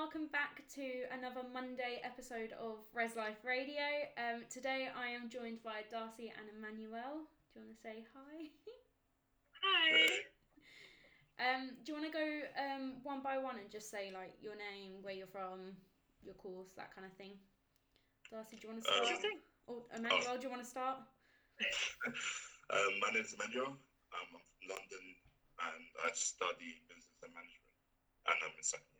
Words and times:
welcome 0.00 0.32
back 0.32 0.64
to 0.72 1.04
another 1.12 1.44
Monday 1.52 2.00
episode 2.00 2.56
of 2.56 2.80
Res 2.96 3.20
Life 3.20 3.44
Radio. 3.44 3.84
Um, 4.16 4.48
today 4.48 4.88
I 4.96 5.12
am 5.12 5.28
joined 5.28 5.60
by 5.60 5.84
Darcy 5.92 6.32
and 6.32 6.48
Emmanuel. 6.48 7.28
Do 7.52 7.60
you 7.60 7.68
want 7.68 7.76
to 7.76 7.80
say 7.84 8.08
hi? 8.08 8.48
Hi. 9.60 9.92
Um, 11.36 11.76
do 11.84 11.92
you 11.92 12.00
want 12.00 12.08
to 12.08 12.16
go 12.16 12.28
um, 12.56 13.04
one 13.04 13.20
by 13.20 13.36
one 13.36 13.60
and 13.60 13.68
just 13.68 13.92
say 13.92 14.08
like 14.08 14.32
your 14.40 14.56
name, 14.56 15.04
where 15.04 15.12
you're 15.12 15.28
from, 15.28 15.76
your 16.24 16.32
course, 16.40 16.72
that 16.80 16.96
kind 16.96 17.04
of 17.04 17.12
thing? 17.20 17.36
Darcy, 18.32 18.56
do 18.56 18.68
you 18.68 18.72
want 18.72 18.80
to 18.80 18.88
Uh, 18.88 19.04
start? 19.04 19.36
Or 19.68 19.84
Emmanuel, 19.92 20.40
do 20.40 20.48
you 20.48 20.52
want 20.56 20.64
to 20.64 20.70
start? 20.70 20.96
Um, 22.72 22.92
my 23.04 23.12
name 23.12 23.26
is 23.26 23.36
Emmanuel. 23.36 23.76
I'm 24.16 24.26
from 24.32 24.46
London 24.64 25.04
and 25.60 25.84
I 26.06 26.08
study 26.16 26.80
business 26.88 27.20
and 27.20 27.34
management 27.36 27.68
and 28.30 28.38
I'm 28.48 28.54
in 28.56 28.62
second 28.64 28.86
year. 28.96 28.99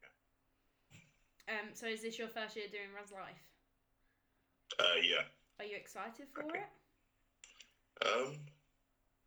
Um, 1.50 1.74
so 1.74 1.86
is 1.86 2.02
this 2.02 2.18
your 2.18 2.28
first 2.28 2.54
year 2.54 2.66
doing 2.70 2.94
Res 2.94 3.10
Life? 3.10 3.42
Uh, 4.78 5.02
yeah. 5.02 5.26
Are 5.58 5.64
you 5.64 5.76
excited 5.76 6.26
for 6.32 6.44
Okay. 6.44 6.60
it? 6.62 8.06
Um, 8.06 8.38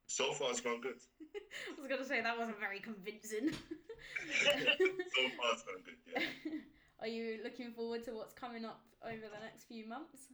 so 0.08 0.32
far 0.32 0.52
it's 0.52 0.62
gone 0.62 0.80
good. 0.82 0.98
I 1.78 1.82
was 1.82 1.90
gonna 1.90 2.06
say 2.06 2.22
that 2.22 2.38
wasn't 2.38 2.60
very 2.60 2.80
convincing. 2.80 3.52
so 3.52 5.22
far 5.36 5.52
it's 5.54 5.64
gone 5.64 5.84
good, 5.84 6.00
yeah. 6.08 6.24
Are 7.02 7.08
you 7.08 7.40
looking 7.44 7.74
forward 7.74 8.04
to 8.06 8.12
what's 8.12 8.34
coming 8.34 8.64
up 8.64 8.80
over 9.04 9.28
the 9.28 9.44
next 9.44 9.66
few 9.68 9.86
months? 9.86 10.32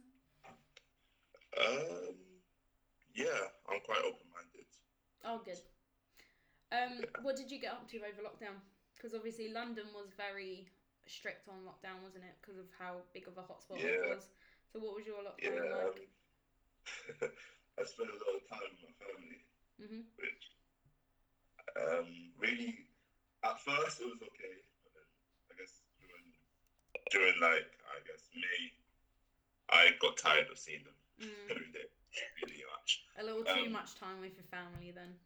Um, 1.58 2.14
yeah, 3.14 3.50
I'm 3.68 3.80
quite 3.84 3.98
open-minded. 3.98 4.70
Oh, 5.24 5.40
good. 5.44 5.58
Um, 6.70 7.02
what 7.22 7.34
did 7.34 7.50
you 7.50 7.60
get 7.60 7.72
up 7.72 7.90
to 7.90 7.96
over 7.98 8.22
lockdown? 8.22 8.54
Because 8.94 9.14
obviously 9.14 9.52
London 9.52 9.86
was 9.92 10.12
very 10.16 10.68
strict 11.10 11.48
on 11.48 11.64
lockdown, 11.66 12.02
wasn't 12.02 12.24
it? 12.24 12.36
Because 12.40 12.58
of 12.58 12.66
how 12.78 13.02
big 13.12 13.26
of 13.28 13.36
a 13.38 13.42
hotspot 13.42 13.82
it 13.84 13.98
was. 13.98 14.30
So 14.72 14.80
what 14.80 14.94
was 14.94 15.06
your 15.06 15.22
lockdown 15.22 15.66
Yeah. 15.66 15.70
like? 15.70 16.00
Um, 17.22 17.30
I 17.78 17.84
spent 17.84 18.10
a 18.10 18.18
lot 18.18 18.36
of 18.38 18.48
time 18.48 18.68
with 18.70 18.82
my 18.82 18.94
family, 19.00 19.40
hmm 19.78 20.00
which 20.16 20.50
um, 21.76 22.32
really, 22.38 22.86
at 23.44 23.58
first 23.60 24.00
it 24.00 24.06
was 24.06 24.20
okay, 24.22 24.56
but 24.84 24.92
then 24.94 25.08
I 25.50 25.54
guess 25.58 25.82
during, 26.00 26.32
during 27.10 27.40
like, 27.40 27.68
I 27.86 27.98
guess 28.06 28.28
May, 28.34 28.72
I 29.70 29.90
got 30.00 30.16
tired 30.16 30.48
of 30.50 30.58
seeing 30.58 30.84
them 30.84 30.94
Mm. 31.20 31.50
every 31.50 31.70
day, 31.72 31.86
really 32.42 32.62
much. 32.70 33.02
A 33.18 33.22
little 33.22 33.44
too 33.44 33.68
Um, 33.68 33.72
much 33.72 33.94
time 33.94 34.20
with 34.20 34.36
your 34.36 34.44
family 34.50 34.90
then. 34.90 35.18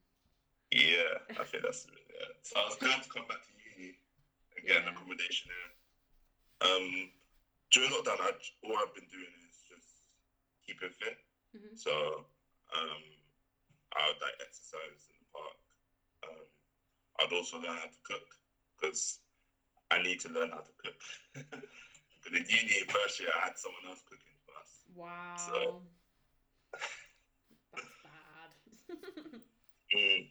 Yeah, 0.71 1.19
I 1.39 1.45
think 1.45 1.63
that's 1.63 1.87
yeah. 1.89 2.27
So 2.43 2.59
I 2.61 2.65
was 2.67 2.77
glad 2.77 3.03
to 3.03 3.09
come 3.09 3.27
back 3.29 3.41
to 3.47 3.51
uni 3.55 3.64
and 4.65 4.73
get 4.73 4.81
an 4.81 4.85
Yeah. 4.85 4.91
accommodation 4.97 5.51
here. 5.53 5.73
Um, 6.65 7.11
during 7.71 7.91
lockdown, 7.91 8.21
I, 8.21 8.33
all 8.65 8.79
I've 8.79 8.95
been 8.95 9.09
doing 9.13 9.29
is 9.51 9.61
just 9.69 10.01
keeping 10.67 10.91
fit. 10.91 11.19
Mhm. 11.55 11.79
So 11.79 12.27
um, 12.75 13.03
I 13.97 14.09
would 14.09 14.21
like 14.21 14.35
exercise 14.41 15.05
in 15.11 15.17
the 15.21 15.27
park. 15.33 15.57
Um, 16.25 16.47
I'd 17.21 17.33
also 17.33 17.59
learn 17.59 17.77
how 17.77 17.87
to 17.87 18.01
cook 18.05 18.27
because 18.81 19.19
I 19.91 20.01
need 20.03 20.21
to 20.21 20.29
learn 20.31 20.51
how 20.51 20.61
to 20.65 20.73
cook. 20.79 21.01
Because 22.25 22.41
in 22.41 22.47
uni 22.57 22.81
first 22.89 23.21
year, 23.21 23.29
I 23.37 23.45
had 23.45 23.59
someone 23.59 23.85
else 23.87 24.01
cooking 24.09 24.33
for 24.47 24.57
us. 24.57 24.81
Wow. 24.95 25.37
So- 25.37 25.83
That's 27.75 27.87
bad. 28.03 28.51
Mm. 29.95 30.27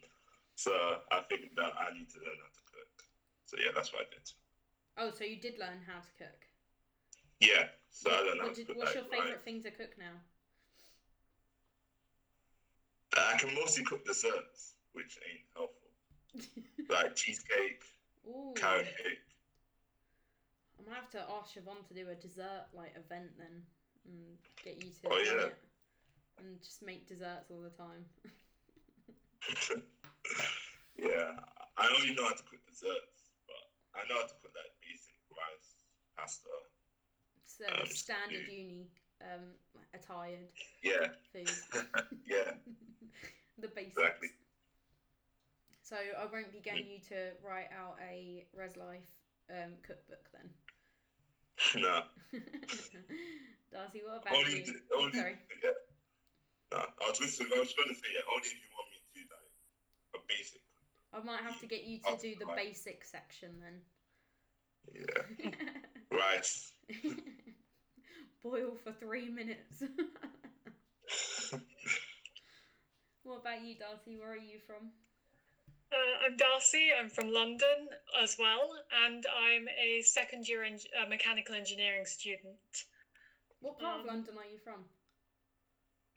So 0.56 0.72
I 1.12 1.22
think 1.30 1.54
that 1.56 1.72
I 1.80 1.94
need 1.94 2.10
to 2.10 2.20
learn 2.20 2.36
how 2.42 2.50
to 2.50 2.60
cook. 2.63 2.63
So 3.54 3.62
yeah, 3.64 3.72
that's 3.76 3.94
what 3.94 4.02
I 4.02 4.06
did. 4.12 4.32
oh, 4.98 5.12
so 5.12 5.24
you 5.24 5.38
did 5.38 5.60
learn 5.60 5.82
how 5.88 6.00
to 6.00 6.12
cook. 6.18 6.48
Yeah, 7.40 7.66
so 7.90 8.12
I 8.12 8.22
learned 8.22 8.42
how 8.42 8.48
What 8.48 8.54
to 8.54 8.62
did, 8.62 8.68
cook. 8.68 8.78
what's 8.78 8.94
your 8.96 9.04
favourite 9.06 9.30
right. 9.32 9.42
thing 9.42 9.62
to 9.64 9.72
cook 9.72 9.98
now? 9.98 10.22
Uh, 13.16 13.32
I 13.34 13.38
can 13.38 13.54
mostly 13.56 13.84
cook 13.84 14.04
desserts, 14.06 14.76
which 14.94 15.18
ain't 15.30 15.46
helpful. 15.56 15.90
Like 16.90 17.16
cheesecake, 17.16 17.84
Ooh. 18.28 18.54
carrot 18.56 18.88
cake. 19.04 19.20
I'm 20.78 20.86
gonna 20.86 20.96
have 20.96 21.10
to 21.12 21.20
ask 21.32 21.54
Siobhan 21.54 21.86
to 21.88 21.94
do 21.94 22.10
a 22.10 22.16
dessert 22.16 22.66
like 22.74 22.96
event 22.96 23.38
then, 23.38 23.64
and 24.06 24.38
get 24.64 24.78
you 24.78 24.92
to 25.02 25.08
Oh, 25.10 25.18
yeah. 25.18 25.48
it, 25.48 25.58
and 26.40 26.60
just 26.62 26.82
make 26.82 27.08
desserts 27.08 27.52
all 27.52 27.62
the 27.62 27.70
time. 27.70 28.06
yeah, 30.98 31.32
I 31.78 31.88
only 31.96 32.14
know 32.14 32.24
how 32.24 32.34
to 32.34 32.44
cook 32.44 32.60
desserts, 32.68 33.13
I 33.96 34.04
know 34.08 34.18
how 34.22 34.28
to 34.28 34.36
cook 34.42 34.52
like 34.56 34.72
basic 34.82 35.16
rice, 35.32 35.86
pasta. 36.18 36.50
So 37.46 37.66
Um, 37.68 37.86
standard 37.90 38.48
yeah. 38.48 38.54
uni 38.54 38.90
um 39.22 39.56
attired 39.94 40.50
Yeah, 40.84 41.08
food, 41.34 41.58
yeah, 42.26 42.52
the 43.58 43.68
basics. 43.70 43.98
Exactly. 43.98 44.30
So 45.84 45.96
I 45.98 46.26
won't 46.26 46.52
be 46.52 46.60
getting 46.62 46.90
you 46.90 47.00
to 47.10 47.34
write 47.42 47.70
out 47.72 47.98
a 48.02 48.46
Res 48.54 48.76
Life 48.78 49.10
um, 49.50 49.74
cookbook 49.84 50.30
then. 50.34 50.52
no, 51.76 52.02
Darcy, 53.72 54.04
what 54.04 54.18
about 54.22 54.36
only, 54.36 54.54
you? 54.54 54.74
only, 54.96 55.14
Sorry. 55.14 55.38
yeah. 55.64 55.72
No, 56.72 56.80
I 56.80 57.08
was 57.10 57.20
just, 57.20 57.42
I 57.42 57.60
was 57.60 57.74
going 57.74 57.90
to 57.90 57.96
say 57.96 58.10
yeah, 58.16 58.26
only 58.34 58.50
if 58.50 58.60
you 58.64 58.72
want 58.74 58.90
me 58.92 58.98
to 59.00 59.12
do 59.14 59.24
like 59.30 59.52
a 60.16 60.20
basic. 60.28 60.63
I 61.14 61.24
might 61.24 61.42
have 61.42 61.60
to 61.62 61.68
get 61.68 61.84
you 61.84 62.00
to 62.00 62.18
do 62.22 62.36
the 62.40 62.46
basic 62.56 63.04
section 63.06 63.52
then. 63.62 63.82
Yeah, 64.94 65.24
rice. 66.12 66.74
Boil 68.44 68.76
for 68.84 68.92
three 68.94 69.30
minutes. 69.30 69.84
what 73.24 73.40
about 73.42 73.64
you, 73.64 73.76
Darcy? 73.76 74.18
Where 74.18 74.32
are 74.34 74.38
you 74.38 74.60
from? 74.66 74.92
Uh, 75.92 76.26
I'm 76.26 76.36
Darcy. 76.36 76.90
I'm 77.00 77.10
from 77.10 77.32
London 77.32 77.90
as 78.22 78.36
well, 78.40 78.72
and 79.06 79.26
I'm 79.40 79.68
a 79.70 80.02
second 80.02 80.48
year 80.50 80.64
eng- 80.64 80.80
uh, 81.00 81.08
mechanical 81.08 81.56
engineering 81.56 82.06
student. 82.06 82.58
What 83.60 83.80
part 83.80 84.00
of 84.00 84.02
Um, 84.02 84.08
London 84.08 84.38
are 84.38 84.46
you 84.52 84.58
from? 84.64 84.84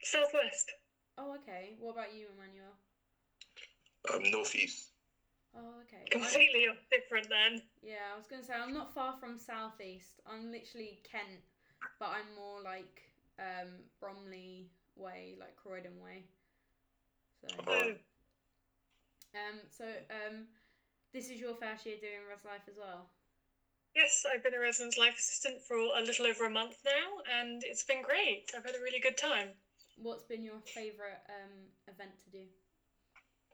Southwest. 0.03 0.71
Oh, 1.17 1.35
okay. 1.35 1.75
What 1.79 1.93
about 1.93 2.13
you, 2.13 2.27
Emmanuel? 2.35 2.75
Um, 4.13 4.31
northeast. 4.31 4.91
Oh, 5.55 5.81
okay. 5.81 6.03
I- 6.05 6.09
Completely 6.09 6.67
different 6.91 7.29
then. 7.29 7.61
yeah, 7.81 8.13
I 8.13 8.17
was 8.17 8.27
gonna 8.27 8.43
say 8.43 8.53
I'm 8.53 8.73
not 8.73 8.93
far 8.93 9.15
from 9.19 9.37
southeast. 9.37 10.21
I'm 10.25 10.51
literally 10.51 10.99
Kent, 11.09 11.41
but 11.99 12.09
I'm 12.09 12.33
more 12.35 12.61
like 12.61 13.03
um, 13.39 13.69
Bromley 13.99 14.69
way, 14.95 15.35
like 15.39 15.55
Croydon 15.55 15.99
way. 16.03 16.23
So, 17.41 17.47
Oh. 17.67 17.95
um, 19.35 19.59
so 19.69 19.85
um, 20.09 20.47
this 21.13 21.29
is 21.29 21.39
your 21.39 21.55
first 21.55 21.85
year 21.85 21.97
doing 21.99 22.25
Res 22.29 22.45
Life 22.45 22.67
as 22.69 22.77
well. 22.77 23.09
Yes, 23.95 24.25
I've 24.31 24.43
been 24.43 24.53
a 24.53 24.59
residence 24.59 24.97
life 24.97 25.17
assistant 25.17 25.61
for 25.63 25.75
a 25.75 26.01
little 26.01 26.27
over 26.27 26.45
a 26.45 26.49
month 26.49 26.77
now, 26.85 27.21
and 27.39 27.63
it's 27.63 27.83
been 27.83 28.01
great. 28.03 28.51
I've 28.55 28.65
had 28.65 28.75
a 28.75 28.79
really 28.81 28.99
good 28.99 29.17
time. 29.17 29.49
What's 29.97 30.23
been 30.23 30.43
your 30.43 30.59
favourite 30.65 31.21
um, 31.29 31.69
event 31.87 32.11
to 32.25 32.29
do? 32.29 32.45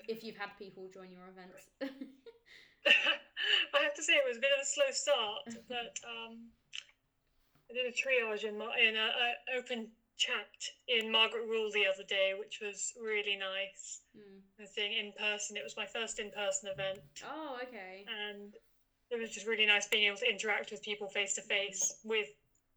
If 0.08 0.24
you've 0.24 0.38
had 0.38 0.50
people 0.58 0.90
join 0.94 1.12
your 1.12 1.28
events. 1.30 1.69
I 3.74 3.84
have 3.84 3.94
to 3.96 4.03
say 4.03 4.14
it 4.14 4.28
was 4.28 4.38
a 4.38 4.41
bit 4.41 4.52
of 4.52 4.62
a 4.62 4.66
slow 4.66 4.91
start, 4.91 5.44
but 5.69 6.00
um, 6.03 6.52
I 7.69 7.74
did 7.74 7.86
a 7.88 7.96
triage 7.96 8.44
in, 8.44 8.58
Mar- 8.58 8.78
in 8.78 8.96
a, 8.96 9.08
a 9.08 9.58
open 9.58 9.88
chat 10.18 10.52
in 10.88 11.12
Margaret 11.12 11.47
Rule 11.47 11.72
the 11.74 11.86
other 11.88 12.03
day, 12.03 12.34
which 12.38 12.59
was 12.62 12.94
really 13.02 13.38
nice. 13.38 14.02
Hmm. 14.16 14.40
I 14.62 14.66
think 14.66 14.94
in 15.00 15.13
person. 15.18 15.58
It 15.58 15.63
was 15.63 15.75
my 15.78 15.86
first 15.86 16.19
in 16.19 16.31
person 16.31 16.69
event, 16.69 17.00
Oh, 17.25 17.58
okay. 17.63 18.06
and 18.08 18.53
it 19.09 19.19
was 19.19 19.31
just 19.31 19.47
really 19.47 19.66
nice 19.66 19.88
being 19.88 20.08
able 20.08 20.18
to 20.18 20.30
interact 20.30 20.72
with 20.72 20.81
people 20.83 21.07
face 21.07 21.36
to 21.36 21.42
face 21.42 21.95
with 22.04 22.28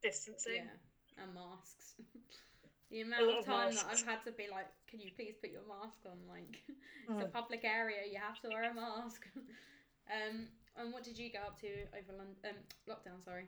distancing. 0.03 0.65
Yeah, 0.67 1.23
and 1.23 1.35
masks. 1.35 1.95
the 2.91 3.01
amount 3.01 3.27
lot 3.27 3.39
of 3.39 3.39
of 3.41 3.47
time 3.47 3.75
that 3.75 3.87
I've 3.91 4.05
had 4.05 4.23
to 4.25 4.33
be 4.33 4.47
like, 4.51 4.67
can 4.89 5.01
you 5.01 5.11
please 5.17 5.35
put 5.41 5.51
your 5.51 5.63
mask 5.67 5.99
on? 6.07 6.19
Like, 6.29 6.63
it's 6.69 7.21
a 7.21 7.25
Mm. 7.25 7.33
public 7.33 7.65
area, 7.65 7.99
you 8.11 8.19
have 8.19 8.41
to 8.43 8.49
wear 8.49 8.71
a 8.71 8.75
mask. 8.75 9.27
um, 9.37 10.49
and 10.77 10.93
what 10.93 11.05
did 11.05 11.19
you 11.19 11.31
get 11.31 11.43
up 11.43 11.61
to 11.61 11.69
over 11.97 12.13
London? 12.17 12.37
Um, 12.45 12.57
lockdown, 12.89 13.25
sorry. 13.25 13.47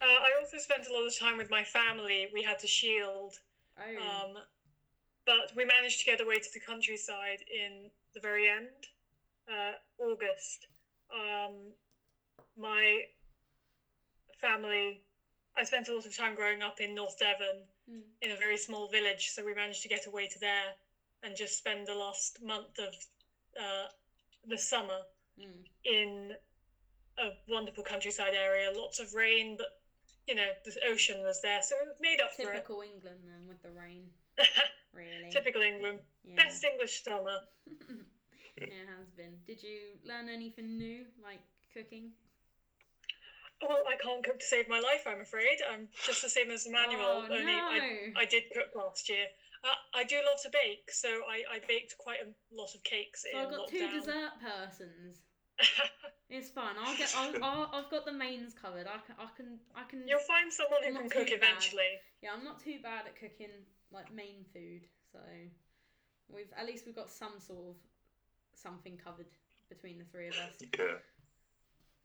Uh, 0.00 0.04
I 0.04 0.30
also 0.38 0.58
spent 0.58 0.86
a 0.86 0.92
lot 0.92 1.06
of 1.06 1.16
time 1.18 1.36
with 1.38 1.50
my 1.50 1.64
family. 1.64 2.28
We 2.32 2.42
had 2.42 2.58
to 2.60 2.66
shield, 2.66 3.34
Oh, 3.78 3.82
um, 4.00 4.38
but 5.26 5.52
we 5.56 5.64
managed 5.64 6.00
to 6.00 6.04
get 6.04 6.20
away 6.20 6.38
to 6.38 6.48
the 6.52 6.60
countryside 6.60 7.38
in 7.52 7.90
the 8.14 8.20
very 8.20 8.48
end, 8.48 8.86
uh, 9.48 9.72
August. 9.98 10.66
Um, 11.12 11.72
my 12.56 13.02
family, 14.40 15.00
I 15.56 15.64
spent 15.64 15.88
a 15.88 15.94
lot 15.94 16.06
of 16.06 16.16
time 16.16 16.34
growing 16.34 16.62
up 16.62 16.80
in 16.80 16.94
North 16.94 17.18
Devon 17.18 17.64
Hmm. 17.88 18.00
in 18.20 18.30
a 18.32 18.36
very 18.36 18.58
small 18.58 18.88
village, 18.88 19.30
so 19.32 19.42
we 19.42 19.54
managed 19.54 19.82
to 19.82 19.88
get 19.88 20.04
away 20.06 20.26
to 20.28 20.38
there 20.38 20.74
and 21.22 21.34
just 21.34 21.56
spend 21.56 21.86
the 21.86 21.94
last 21.94 22.38
month 22.42 22.78
of 22.78 22.94
uh, 23.58 23.86
the 24.46 24.58
summer 24.58 25.00
mm, 25.40 25.64
in 25.84 26.32
a, 27.18 27.30
wonderful 27.48 27.82
countryside 27.82 28.34
area, 28.34 28.70
lots 28.70 28.98
of 28.98 29.14
rain, 29.14 29.56
but 29.56 29.68
you 30.26 30.34
know 30.34 30.50
the 30.64 30.72
ocean 30.86 31.22
was 31.22 31.40
there, 31.40 31.60
so 31.62 31.76
it 31.76 31.96
made 31.98 32.20
up 32.20 32.36
Typical 32.36 32.82
England 32.82 33.20
then 33.24 33.48
with 33.48 33.62
the 33.62 33.70
rain, 33.70 34.10
for 34.36 34.42
it. 34.42 34.70
really. 34.92 35.30
Typical 35.30 35.62
England, 35.62 36.00
Yeah. 36.22 36.36
best 36.36 36.62
English 36.64 37.02
summer. 37.02 37.40
it 38.58 38.70
has 38.86 39.08
been. 39.16 39.38
Did 39.46 39.62
you 39.62 39.96
learn 40.04 40.28
anything 40.28 40.76
new, 40.76 41.06
like 41.22 41.40
cooking? 41.72 42.10
Well, 43.60 43.82
I 43.88 43.96
can't 43.96 44.24
cook 44.24 44.38
to 44.38 44.46
save 44.46 44.68
my 44.68 44.78
life. 44.78 45.02
I'm 45.06 45.20
afraid. 45.20 45.58
I'm 45.70 45.88
just 46.06 46.22
the 46.22 46.28
same 46.28 46.50
as 46.50 46.66
Emmanuel. 46.66 47.26
oh, 47.26 47.32
only 47.32 47.52
I, 47.52 47.78
no. 47.78 48.20
I 48.20 48.24
did 48.24 48.44
cook 48.54 48.70
last 48.76 49.08
year. 49.08 49.26
Uh, 49.64 49.98
I 49.98 50.04
do 50.04 50.16
love 50.16 50.40
to 50.42 50.50
bake, 50.50 50.90
so 50.92 51.08
I, 51.08 51.56
I 51.56 51.58
baked 51.66 51.98
quite 51.98 52.18
a 52.22 52.30
lot 52.54 52.74
of 52.74 52.82
cakes 52.84 53.24
so 53.26 53.36
in 53.36 53.44
I've 53.44 53.50
got 53.50 53.68
two 53.68 53.90
dessert 53.90 54.38
persons. 54.40 55.18
It's 56.30 56.50
fine. 56.50 56.76
I'll 56.78 56.96
get. 56.96 57.12
I'll, 57.16 57.32
I'll, 57.42 57.70
I've 57.72 57.90
got 57.90 58.04
the 58.04 58.12
mains 58.12 58.52
covered. 58.52 58.86
I 58.86 59.00
can. 59.06 59.16
I 59.18 59.28
can. 59.34 59.58
I 59.74 59.84
can. 59.88 60.06
You'll 60.06 60.20
find 60.20 60.52
someone 60.52 60.84
who 60.84 60.92
can 60.92 61.08
cook 61.08 61.28
too 61.28 61.38
bad. 61.40 61.56
eventually. 61.56 61.88
Yeah, 62.22 62.30
I'm 62.36 62.44
not 62.44 62.62
too 62.62 62.76
bad 62.82 63.06
at 63.06 63.16
cooking 63.16 63.64
like 63.90 64.12
main 64.12 64.44
food, 64.52 64.84
so 65.10 65.20
we've 66.28 66.52
at 66.56 66.66
least 66.66 66.84
we've 66.84 66.94
got 66.94 67.10
some 67.10 67.40
sort 67.40 67.72
of 67.72 67.76
something 68.54 68.98
covered 69.02 69.26
between 69.70 69.98
the 69.98 70.04
three 70.12 70.28
of 70.28 70.34
us. 70.34 70.60
Yeah. 70.78 71.00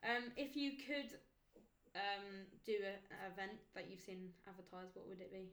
Um, 0.03 0.31
if 0.37 0.55
you 0.55 0.71
could 0.87 1.19
um 1.95 2.45
do 2.65 2.73
a, 2.81 2.93
an 3.13 3.31
event 3.31 3.59
that 3.75 3.85
you've 3.89 4.01
seen 4.01 4.29
advertised, 4.47 4.95
what 4.95 5.07
would 5.07 5.21
it 5.21 5.31
be? 5.31 5.49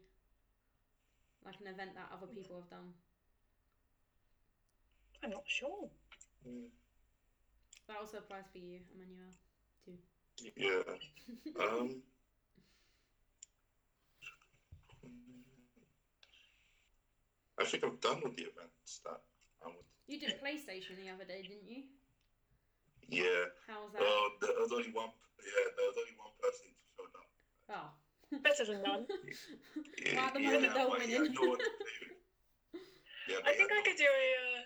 Like 1.44 1.56
an 1.60 1.68
event 1.68 1.94
that 1.94 2.08
other 2.12 2.26
people 2.26 2.56
have 2.60 2.70
done. 2.70 2.92
I'm 5.22 5.30
not 5.30 5.44
sure. 5.46 5.88
That 7.88 7.96
also 8.00 8.18
applies 8.18 8.44
for 8.52 8.58
you, 8.58 8.80
Emmanuel. 8.94 9.32
Too. 9.84 9.98
Yeah. 10.56 10.82
Um. 11.60 12.02
I 17.60 17.64
think 17.64 17.84
I've 17.84 18.00
done 18.00 18.20
with 18.24 18.36
the 18.36 18.44
events 18.44 19.00
that 19.04 19.20
I 19.62 19.66
would. 19.66 19.84
you 20.06 20.18
did 20.18 20.40
PlayStation 20.40 20.96
the 20.96 21.10
other 21.12 21.24
day, 21.24 21.42
didn't 21.42 21.68
you? 21.68 21.82
Yeah. 23.08 23.50
How 23.66 23.84
was 23.84 23.92
that? 23.92 24.02
Oh, 24.02 24.30
there 24.40 24.50
was 24.58 24.72
only 24.72 24.90
one. 24.92 25.10
Yeah, 25.40 25.66
there 25.76 25.86
was 25.88 25.96
only 25.98 26.16
one 26.16 26.34
person 26.40 26.66
who 26.68 26.76
showed 26.96 27.14
up. 27.16 27.28
oh. 27.74 27.88
Better 28.46 28.64
than 28.64 28.82
none. 28.82 29.06
Yeah, 30.00 30.26
At 30.26 30.32
the 30.32 30.40
yeah, 30.40 30.56
moment, 30.56 30.72
they're 30.72 30.88
but 30.88 31.02
he 31.02 31.12
no 31.12 31.28
one 31.28 31.60
to 31.60 31.70
play 31.76 31.96
with. 32.08 32.16
Yeah, 33.28 33.36
I 33.44 33.52
think 33.52 33.70
I 33.70 33.82
could 33.84 33.96
do 34.00 34.08
a. 34.08 34.26
Uh, 34.32 34.62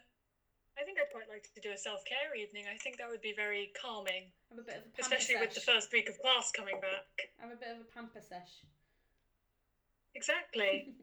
I 0.78 0.84
think 0.84 0.98
I'd 0.98 1.10
quite 1.10 1.28
like 1.28 1.42
to 1.54 1.60
do 1.60 1.70
a 1.74 1.78
self 1.78 2.04
care 2.04 2.34
evening. 2.38 2.66
I 2.70 2.76
think 2.78 2.98
that 2.98 3.08
would 3.10 3.20
be 3.20 3.32
very 3.34 3.72
calming, 3.74 4.30
Have 4.50 4.58
a 4.58 4.62
bit 4.62 4.76
of 4.78 4.82
a 4.86 4.90
pamper 4.94 5.16
especially 5.16 5.40
with 5.40 5.54
the 5.54 5.60
first 5.60 5.92
week 5.92 6.08
of 6.08 6.18
class 6.20 6.52
coming 6.52 6.78
back. 6.80 7.30
Have 7.40 7.50
a 7.50 7.58
bit 7.58 7.68
of 7.74 7.82
a 7.82 7.88
pamper 7.92 8.20
sesh. 8.20 8.62
Exactly. 10.14 10.86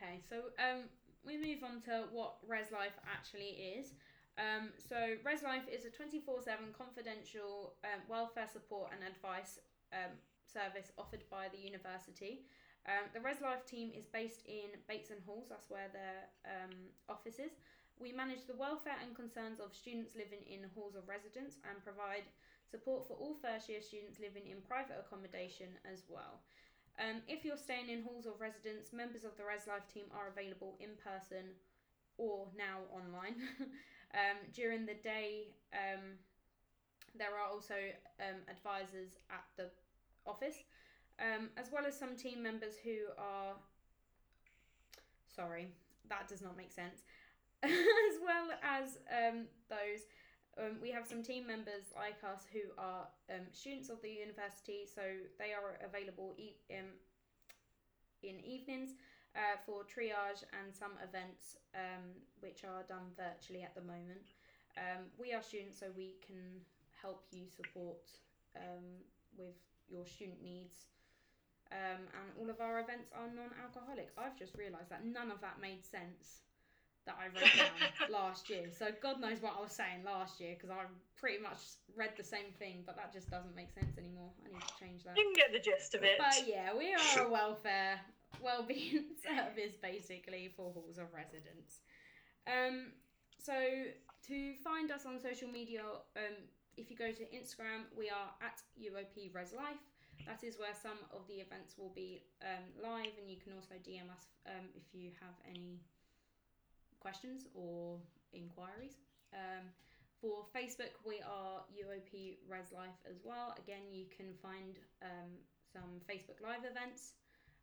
Okay, 0.00 0.22
so 0.30 0.48
um, 0.56 0.88
we 1.26 1.36
move 1.36 1.62
on 1.62 1.82
to 1.82 2.08
what 2.10 2.36
Res 2.46 2.72
Life 2.72 2.96
actually 3.04 3.76
is. 3.76 3.92
Um, 4.40 4.72
so 4.80 4.96
Res 5.20 5.44
Life 5.44 5.68
is 5.68 5.84
a 5.84 5.92
twenty 5.92 6.16
four 6.16 6.40
seven 6.40 6.72
confidential 6.72 7.76
um, 7.84 8.00
welfare 8.08 8.48
support 8.48 8.88
and 8.96 9.04
advice 9.04 9.60
um, 9.92 10.16
service 10.48 10.96
offered 10.96 11.28
by 11.28 11.52
the 11.52 11.60
university. 11.60 12.48
Um, 12.88 13.12
the 13.12 13.20
Res 13.20 13.44
Life 13.44 13.68
team 13.68 13.92
is 13.92 14.08
based 14.08 14.40
in 14.48 14.72
Bateson 14.88 15.20
Halls. 15.28 15.52
That's 15.52 15.68
where 15.68 15.92
their 15.92 16.32
um, 16.48 16.72
office 17.12 17.36
is. 17.36 17.52
We 18.00 18.16
manage 18.16 18.48
the 18.48 18.56
welfare 18.56 18.96
and 19.04 19.12
concerns 19.12 19.60
of 19.60 19.76
students 19.76 20.16
living 20.16 20.40
in 20.48 20.64
halls 20.72 20.96
of 20.96 21.04
residence 21.04 21.60
and 21.68 21.76
provide 21.84 22.24
support 22.64 23.04
for 23.04 23.20
all 23.20 23.36
first 23.44 23.68
year 23.68 23.84
students 23.84 24.16
living 24.16 24.48
in 24.48 24.64
private 24.64 24.96
accommodation 24.96 25.68
as 25.84 26.08
well. 26.08 26.40
Um, 26.96 27.20
if 27.28 27.44
you're 27.44 27.60
staying 27.60 27.92
in 27.92 28.00
halls 28.00 28.24
of 28.24 28.40
residence, 28.40 28.96
members 28.96 29.28
of 29.28 29.36
the 29.36 29.44
Res 29.44 29.68
Life 29.68 29.84
team 29.92 30.08
are 30.16 30.32
available 30.32 30.80
in 30.80 30.96
person 30.96 31.52
or 32.16 32.48
now 32.56 32.88
online. 32.88 33.36
um, 34.14 34.36
during 34.52 34.86
the 34.86 34.94
day, 34.94 35.48
um, 35.72 36.18
there 37.16 37.30
are 37.30 37.50
also 37.50 37.74
um, 38.20 38.36
advisors 38.48 39.10
at 39.30 39.44
the 39.56 39.70
office, 40.26 40.56
um, 41.18 41.48
as 41.56 41.70
well 41.72 41.84
as 41.86 41.98
some 41.98 42.16
team 42.16 42.42
members 42.42 42.74
who 42.82 42.96
are. 43.18 43.54
Sorry, 45.34 45.68
that 46.08 46.28
does 46.28 46.42
not 46.42 46.56
make 46.56 46.72
sense. 46.72 47.02
as 47.62 48.16
well 48.24 48.48
as 48.62 48.98
um, 49.12 49.44
those 49.68 50.08
um, 50.58 50.78
we 50.82 50.90
have 50.90 51.06
some 51.06 51.22
team 51.22 51.46
members 51.46 51.92
like 51.94 52.18
us 52.24 52.44
who 52.52 52.60
are 52.78 53.06
students 53.52 53.88
of 53.88 54.02
the 54.02 54.10
university, 54.10 54.88
so 54.92 55.02
they 55.38 55.52
are 55.52 55.78
available 55.86 56.34
e- 56.36 56.56
in 56.68 56.84
evenings 58.44 58.90
uh, 59.36 59.56
for 59.64 59.82
triage 59.82 60.42
and 60.58 60.74
some 60.74 60.92
events 61.02 61.56
um, 61.74 62.04
which 62.40 62.64
are 62.64 62.82
done 62.88 63.14
virtually 63.16 63.62
at 63.62 63.74
the 63.74 63.82
moment. 63.82 64.34
Um, 64.76 65.06
we 65.18 65.32
are 65.32 65.42
students, 65.42 65.78
so 65.78 65.86
we 65.96 66.14
can 66.24 66.62
help 67.02 67.24
you 67.30 67.46
support 67.48 68.10
um, 68.56 69.02
with 69.36 69.54
your 69.88 70.06
student 70.06 70.42
needs. 70.42 70.86
Um, 71.70 72.02
and 72.18 72.26
all 72.38 72.50
of 72.50 72.60
our 72.60 72.80
events 72.80 73.10
are 73.14 73.30
non 73.30 73.50
alcoholic. 73.62 74.10
I've 74.18 74.36
just 74.36 74.56
realised 74.58 74.90
that 74.90 75.04
none 75.06 75.30
of 75.30 75.40
that 75.40 75.60
made 75.62 75.84
sense 75.86 76.42
that 77.06 77.16
I 77.18 77.26
wrote 77.30 77.50
down 77.56 78.10
last 78.10 78.50
year. 78.50 78.66
So 78.76 78.88
God 79.00 79.20
knows 79.20 79.40
what 79.40 79.54
I 79.56 79.62
was 79.62 79.72
saying 79.72 80.04
last 80.04 80.40
year 80.40 80.54
because 80.58 80.70
I 80.70 80.84
pretty 81.16 81.40
much 81.42 81.58
read 81.96 82.10
the 82.16 82.24
same 82.24 82.50
thing, 82.58 82.82
but 82.84 82.96
that 82.96 83.12
just 83.12 83.30
doesn't 83.30 83.54
make 83.54 83.70
sense 83.72 83.96
anymore. 83.98 84.30
I 84.44 84.52
need 84.52 84.62
to 84.62 84.74
change 84.78 85.04
that. 85.04 85.16
you 85.16 85.24
can 85.24 85.34
get 85.34 85.52
the 85.52 85.62
gist 85.62 85.94
of 85.94 86.02
it. 86.02 86.18
But 86.18 86.46
yeah, 86.46 86.76
we 86.76 86.92
are 86.92 87.26
a 87.26 87.30
welfare, 87.30 88.00
well-being 88.42 89.04
service 89.26 89.74
basically 89.82 90.52
for 90.56 90.72
halls 90.72 90.98
of 90.98 91.12
residence. 91.14 91.80
Um, 92.46 92.92
so 93.38 93.54
to 94.28 94.54
find 94.62 94.90
us 94.90 95.06
on 95.06 95.20
social 95.20 95.48
media, 95.48 95.82
um, 96.16 96.36
if 96.76 96.90
you 96.90 96.96
go 96.96 97.12
to 97.12 97.24
Instagram, 97.34 97.88
we 97.96 98.08
are 98.08 98.30
at 98.40 98.62
UOP 98.78 99.34
Res 99.34 99.52
Life. 99.52 99.80
That 100.26 100.44
is 100.44 100.58
where 100.58 100.76
some 100.76 101.00
of 101.12 101.26
the 101.28 101.40
events 101.40 101.76
will 101.78 101.92
be 101.94 102.22
um, 102.42 102.64
live, 102.76 103.16
and 103.16 103.30
you 103.30 103.40
can 103.40 103.52
also 103.56 103.74
DM 103.80 104.12
us 104.12 104.28
um, 104.46 104.68
if 104.76 104.84
you 104.92 105.10
have 105.20 105.32
any 105.48 105.80
questions 107.00 107.46
or 107.54 107.96
inquiries. 108.32 109.00
Um, 109.32 109.72
for 110.20 110.44
Facebook, 110.52 110.92
we 111.08 111.24
are 111.24 111.64
UOP 111.72 112.36
Res 112.44 112.68
Life 112.76 113.00
as 113.08 113.24
well. 113.24 113.56
Again, 113.56 113.88
you 113.90 114.04
can 114.14 114.36
find 114.42 114.76
um, 115.00 115.32
some 115.72 116.04
Facebook 116.04 116.44
Live 116.44 116.68
events 116.68 117.16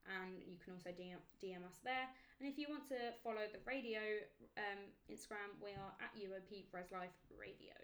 and 0.07 0.39
you 0.47 0.55
can 0.63 0.73
also 0.73 0.89
DM, 0.95 1.19
DM 1.43 1.63
us 1.67 1.79
there. 1.83 2.07
And 2.39 2.47
if 2.47 2.57
you 2.57 2.67
want 2.69 2.87
to 2.89 3.11
follow 3.23 3.43
the 3.51 3.59
radio 3.67 3.99
um, 4.55 4.81
Instagram, 5.11 5.51
we 5.59 5.75
are 5.75 5.93
at 5.99 6.15
UOP 6.15 6.69
Res 6.71 6.91
Life 6.91 7.15
Radio. 7.35 7.75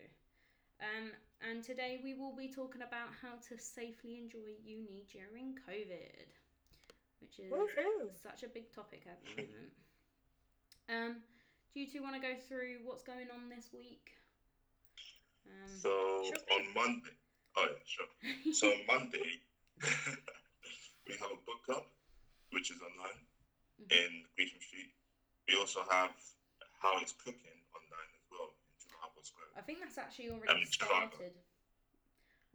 Um, 0.82 1.12
and 1.42 1.64
today 1.64 2.00
we 2.04 2.14
will 2.14 2.36
be 2.36 2.48
talking 2.50 2.82
about 2.82 3.14
how 3.22 3.40
to 3.50 3.54
safely 3.62 4.20
enjoy 4.20 4.58
uni 4.64 5.06
during 5.12 5.56
COVID, 5.68 6.28
which 7.22 7.40
is 7.40 7.52
Woohoo. 7.52 8.12
such 8.22 8.44
a 8.44 8.50
big 8.50 8.74
topic 8.74 9.04
at 9.08 9.20
the 9.24 9.44
moment. 9.44 9.72
Um, 10.90 11.16
do 11.74 11.80
you 11.80 11.88
two 11.88 12.04
want 12.04 12.16
to 12.16 12.22
go 12.22 12.36
through 12.48 12.84
what's 12.84 13.04
going 13.04 13.28
on 13.34 13.50
this 13.50 13.70
week? 13.74 14.12
Um, 15.48 15.72
So 15.72 15.90
Sure 16.24 16.58
on 16.58 16.64
Monday, 16.76 17.16
oh 17.58 17.66
yeah, 17.66 17.84
sure. 17.86 18.12
So 18.54 18.68
on 18.68 18.86
Monday, 18.88 19.42
we 21.08 21.14
have 21.20 21.32
a 21.32 21.40
book 21.46 21.64
club, 21.66 21.84
which 22.54 22.72
is 22.72 22.80
online 22.82 23.26
Mhm. 23.82 23.92
in 23.92 24.28
Greetham 24.36 24.62
Street. 24.62 24.94
We 25.48 25.56
also 25.56 25.84
have 25.90 26.14
How 26.80 27.00
It's 27.00 27.14
Cooking 27.14 27.60
online 27.74 28.10
as 28.16 28.26
well 28.30 28.56
in 28.80 28.88
Trafalgar 28.90 29.24
Square. 29.24 29.48
I 29.58 29.62
think 29.62 29.80
that's 29.80 29.98
actually 29.98 30.30
already 30.32 30.54
Um, 30.62 30.66
started. 30.66 31.34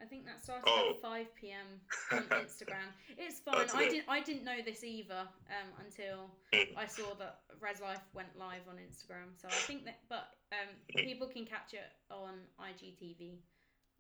I 0.01 0.05
think 0.07 0.27
that 0.27 0.41
started 0.41 0.69
Oh. 0.69 0.91
at 0.95 1.01
five 1.01 1.35
p.m. 1.35 1.81
on 2.13 2.29
Instagram. 2.29 2.95
It's 3.09 3.41
fine. 3.41 3.69
I 3.71 3.89
didn't. 3.89 4.09
I 4.09 4.21
didn't 4.21 4.45
know 4.45 4.63
this 4.63 4.85
either 4.85 5.29
um, 5.51 5.73
until. 5.81 6.31
I 6.77 6.87
saw 6.87 7.15
that 7.15 7.43
Res 7.59 7.81
Life 7.81 8.03
went 8.15 8.37
live 8.39 8.69
on 8.69 8.77
Instagram. 8.79 9.37
So 9.37 9.49
I 9.49 9.61
think 9.67 9.85
that, 9.87 10.07
but 10.09 10.39
um, 10.53 10.69
people 10.95 11.27
can 11.27 11.45
catch 11.47 11.75
it 11.75 11.91
on 12.11 12.47
IGTV 12.61 13.43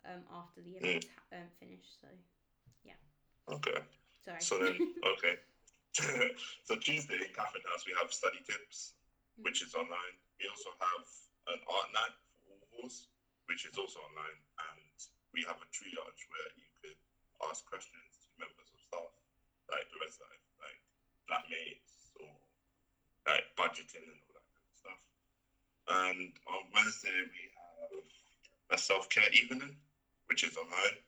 um, 0.05 0.25
after 0.31 0.63
the 0.63 0.75
Mm. 0.75 0.77
event 0.85 1.07
um, 1.33 1.51
finished. 1.59 2.01
So 2.01 2.09
yeah. 2.85 2.95
Okay. 3.49 3.83
sorry. 4.25 4.41
So 4.41 4.59
then, 4.59 4.95
okay. 5.05 5.37
so 6.67 6.79
Tuesday 6.79 7.19
in 7.19 7.31
Catherine 7.35 7.67
House 7.67 7.83
we 7.83 7.95
have 7.99 8.13
study 8.15 8.39
tips, 8.47 8.95
which 9.43 9.67
is 9.67 9.75
online. 9.75 10.15
We 10.39 10.47
also 10.47 10.71
have 10.79 11.05
an 11.51 11.61
art 11.67 11.91
night 11.91 12.15
for 12.47 12.55
all 12.55 12.63
halls, 12.71 13.11
which 13.51 13.67
is 13.67 13.75
also 13.75 13.99
online, 14.07 14.39
and 14.71 14.95
we 15.35 15.43
have 15.51 15.59
a 15.59 15.69
triage 15.75 16.23
where 16.31 16.51
you 16.55 16.69
could 16.79 16.99
ask 17.51 17.67
questions 17.67 18.23
to 18.23 18.29
members 18.39 18.71
of 18.71 18.79
staff, 18.79 19.11
like 19.75 19.91
the 19.91 19.99
rest 19.99 20.23
of 20.23 20.31
like 20.63 20.79
flatmates 21.27 22.15
or 22.23 22.31
like 23.27 23.47
budgeting 23.59 24.07
and 24.07 24.19
all 24.23 24.39
that 24.39 24.47
kind 24.55 24.67
of 24.71 24.77
stuff. 24.79 25.01
And 25.91 26.31
on 26.47 26.63
Wednesday 26.71 27.19
we 27.27 27.43
have 27.59 28.07
a 28.71 28.79
self 28.79 29.11
care 29.11 29.31
evening, 29.35 29.75
which 30.31 30.47
is 30.47 30.55
online. 30.55 30.99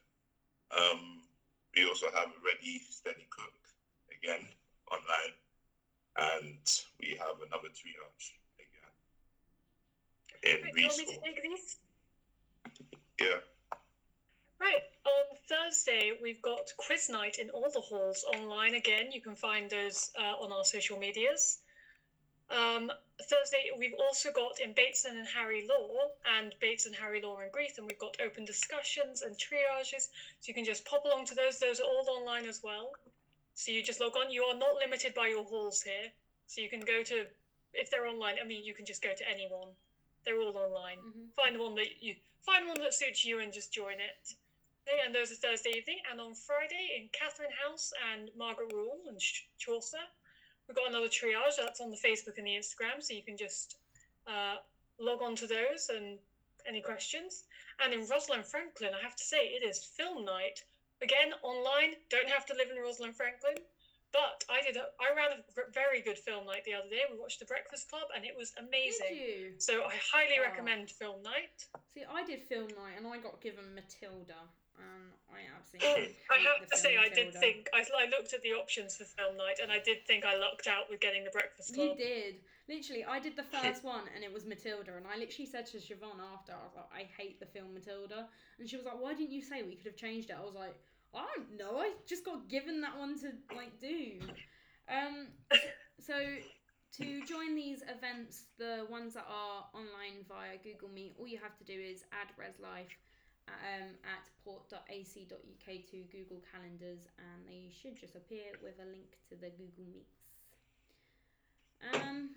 Um, 0.75 1.23
we 1.75 1.87
also 1.87 2.11
have 2.11 2.27
a 2.27 2.39
ready, 2.43 2.83
steady 2.83 3.23
cook 3.31 3.55
again 4.11 4.51
online, 4.91 5.33
and 6.17 6.83
we 6.99 7.17
have 7.17 7.39
another 7.47 7.69
triage 7.69 8.35
again 8.59 8.93
in 10.43 10.63
Right, 10.63 10.73
do 10.73 10.81
you 10.81 10.87
want 10.87 10.99
me 10.99 11.05
to 11.05 11.21
take 11.21 11.43
these? 11.43 11.77
Yeah, 13.19 13.39
Right, 14.61 14.83
on 15.05 15.37
Thursday, 15.49 16.11
we've 16.21 16.41
got 16.43 16.71
quiz 16.77 17.09
night 17.09 17.39
in 17.39 17.49
all 17.49 17.71
the 17.73 17.81
halls 17.81 18.23
online 18.35 18.75
again. 18.75 19.11
You 19.11 19.19
can 19.19 19.35
find 19.35 19.67
those 19.67 20.11
uh, 20.19 20.35
on 20.37 20.51
our 20.51 20.63
social 20.63 20.99
medias. 20.99 21.59
Um, 22.51 22.91
Thursday, 23.27 23.71
we've 23.75 23.95
also 23.99 24.29
got 24.31 24.59
in 24.59 24.73
Bateson 24.73 25.17
and 25.17 25.27
Harry 25.27 25.67
Law 25.67 26.11
and 26.37 26.53
Bateson 26.59 26.93
Harry 26.93 27.21
Law 27.23 27.39
in 27.39 27.49
Greetham, 27.49 27.87
we've 27.87 27.97
got 27.97 28.15
open 28.23 28.45
discussions 28.45 29.23
and 29.23 29.35
triages. 29.35 30.09
So 30.41 30.45
you 30.45 30.53
can 30.53 30.65
just 30.65 30.85
pop 30.85 31.05
along 31.05 31.25
to 31.25 31.35
those. 31.35 31.57
Those 31.57 31.79
are 31.79 31.87
all 31.87 32.07
online 32.09 32.45
as 32.45 32.61
well. 32.63 32.91
So 33.53 33.71
you 33.71 33.83
just 33.83 33.99
log 33.99 34.15
on. 34.17 34.31
You 34.31 34.43
are 34.43 34.55
not 34.57 34.75
limited 34.75 35.13
by 35.13 35.27
your 35.27 35.43
halls 35.43 35.81
here. 35.81 36.11
So 36.47 36.61
you 36.61 36.69
can 36.69 36.81
go 36.81 37.03
to, 37.03 37.25
if 37.73 37.89
they're 37.89 38.07
online, 38.07 38.35
I 38.41 38.45
mean, 38.45 38.63
you 38.63 38.73
can 38.73 38.85
just 38.85 39.01
go 39.01 39.13
to 39.15 39.29
anyone. 39.29 39.69
They're 40.25 40.39
all 40.39 40.57
online 40.57 40.99
Mhm. 40.99 41.33
find 41.35 41.59
one 41.59 41.75
that 41.75 42.01
you 42.01 42.15
find 42.45 42.67
one 42.67 42.79
that 42.81 42.93
suits 42.93 43.23
you 43.25 43.39
and 43.39 43.53
just 43.53 43.71
join 43.71 43.99
it. 43.99 44.35
Okay, 44.87 44.99
and 45.05 45.13
those 45.13 45.31
are 45.31 45.35
Thursday 45.35 45.71
evening, 45.71 46.01
and 46.09 46.19
on 46.19 46.33
Friday 46.33 46.97
in 46.97 47.09
Catherine 47.09 47.51
House 47.51 47.93
and 48.11 48.33
Margaret 48.35 48.73
Rule 48.73 49.03
and 49.07 49.19
Ch- 49.19 49.47
Chaucer, 49.57 50.01
we've 50.67 50.75
got 50.75 50.89
another 50.89 51.07
triage 51.07 51.57
that's 51.57 51.79
on 51.79 51.91
the 51.91 51.97
Facebook 51.97 52.37
and 52.37 52.47
the 52.47 52.55
Instagram, 52.55 53.01
so 53.01 53.13
you 53.13 53.21
can 53.23 53.37
just 53.37 53.77
uh, 54.27 54.57
log 54.97 55.21
on 55.21 55.35
to 55.35 55.47
those 55.47 55.89
and 55.89 56.19
any 56.65 56.81
questions. 56.81 57.45
And 57.79 57.93
in 57.93 58.07
Rosalind 58.07 58.45
Franklin, 58.45 58.93
I 58.93 59.01
have 59.01 59.15
to 59.15 59.23
say 59.23 59.47
it 59.49 59.63
is 59.63 59.83
film 59.83 60.25
night 60.25 60.63
again 61.01 61.33
online. 61.43 61.95
Don't 62.09 62.29
have 62.29 62.45
to 62.47 62.53
live 62.53 62.69
in 62.69 62.77
Rosalind 62.81 63.15
Franklin. 63.15 63.55
But 64.11 64.43
I 64.49 64.61
did. 64.61 64.75
A, 64.75 64.87
I 64.99 65.15
ran 65.15 65.31
a 65.31 65.71
very 65.71 66.01
good 66.01 66.17
film 66.17 66.45
night 66.45 66.63
the 66.65 66.73
other 66.73 66.89
day. 66.89 67.03
We 67.09 67.17
watched 67.17 67.39
The 67.39 67.45
Breakfast 67.45 67.89
Club, 67.89 68.07
and 68.13 68.25
it 68.25 68.35
was 68.35 68.51
amazing. 68.59 69.55
So 69.57 69.83
I 69.85 69.95
highly 70.11 70.35
Oh. 70.37 70.41
recommend 70.41 70.91
film 70.91 71.23
night. 71.23 71.67
See, 71.93 72.03
I 72.03 72.23
did 72.23 72.41
film 72.43 72.67
night 72.75 72.95
and 72.97 73.07
I 73.07 73.17
got 73.19 73.39
given 73.41 73.73
Matilda, 73.73 74.49
and 74.77 75.13
I 75.31 75.47
absolutely. 75.55 76.17
I 76.29 76.37
have 76.39 76.67
to 76.69 76.77
say, 76.77 76.97
I 76.97 77.07
did 77.07 77.33
think 77.33 77.69
I, 77.73 77.85
I 77.97 78.05
looked 78.09 78.33
at 78.33 78.41
the 78.41 78.51
options 78.51 78.97
for 78.97 79.05
film 79.05 79.37
night, 79.37 79.59
and 79.61 79.71
I 79.71 79.79
did 79.79 80.05
think 80.05 80.25
I 80.25 80.35
lucked 80.35 80.67
out 80.67 80.89
with 80.89 80.99
getting 80.99 81.23
the 81.23 81.31
Breakfast 81.31 81.73
Club. 81.73 81.91
You 81.91 81.95
did. 81.95 82.35
Literally, 82.67 83.05
I 83.05 83.19
did 83.19 83.37
the 83.37 83.43
first 83.61 83.83
one 83.83 84.03
and 84.13 84.25
it 84.25 84.31
was 84.33 84.45
Matilda, 84.45 84.95
and 84.97 85.07
I 85.07 85.15
literally 85.17 85.45
said 85.45 85.67
to 85.67 85.77
Siobhan 85.77 86.19
after, 86.33 86.51
I 86.51 86.63
was 86.63 86.73
like, 86.75 86.91
I 86.93 87.09
hate 87.15 87.39
the 87.39 87.45
film 87.45 87.73
Matilda. 87.73 88.27
And 88.59 88.69
she 88.69 88.75
was 88.75 88.85
like, 88.85 88.99
Why 88.99 89.13
didn't 89.13 89.31
you 89.31 89.41
say 89.41 89.63
we 89.63 89.75
could 89.75 89.85
have 89.85 89.95
changed 89.95 90.29
it? 90.29 90.35
I 90.37 90.43
was 90.43 90.55
like, 90.55 90.75
I 91.13 91.25
don't 91.35 91.57
know, 91.57 91.79
I 91.79 91.91
just 92.07 92.25
got 92.25 92.47
given 92.49 92.81
that 92.81 92.97
one 92.97 93.19
to 93.19 93.31
like 93.55 93.79
do. 93.79 94.19
Um, 94.89 95.27
so 95.99 96.15
to 96.97 97.25
join 97.25 97.55
these 97.55 97.83
events, 97.83 98.43
the 98.57 98.85
ones 98.89 99.13
that 99.13 99.25
are 99.29 99.65
online 99.73 100.25
via 100.27 100.57
Google 100.63 100.89
Meet, 100.89 101.15
all 101.19 101.27
you 101.27 101.39
have 101.41 101.57
to 101.57 101.63
do 101.63 101.73
is 101.73 102.03
add 102.11 102.27
ResLife 102.39 102.91
um, 103.47 103.89
at 104.03 104.27
port.ac.uk 104.43 105.65
to 105.65 105.97
Google 106.11 106.41
Calendars, 106.51 107.07
and 107.17 107.47
they 107.47 107.71
should 107.71 107.99
just 107.99 108.15
appear 108.15 108.43
with 108.61 108.75
a 108.81 108.87
link 108.89 109.17
to 109.29 109.35
the 109.35 109.49
Google 109.49 109.85
Meets. 109.91 110.19
Um, 111.93 112.31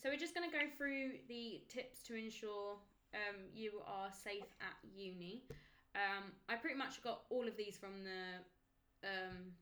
so 0.00 0.08
we're 0.08 0.18
just 0.18 0.34
going 0.34 0.48
to 0.48 0.56
go 0.56 0.64
through 0.78 1.18
the 1.28 1.60
tips 1.68 2.02
to 2.04 2.14
ensure 2.14 2.78
um, 3.14 3.36
you 3.54 3.82
are 3.86 4.10
safe 4.12 4.48
at 4.60 4.76
uni. 4.94 5.42
Um, 5.96 6.24
I 6.48 6.56
pretty 6.56 6.76
much 6.76 7.02
got 7.02 7.22
all 7.30 7.48
of 7.48 7.56
these 7.56 7.78
from 7.78 8.04
the 8.04 9.08
um, 9.08 9.56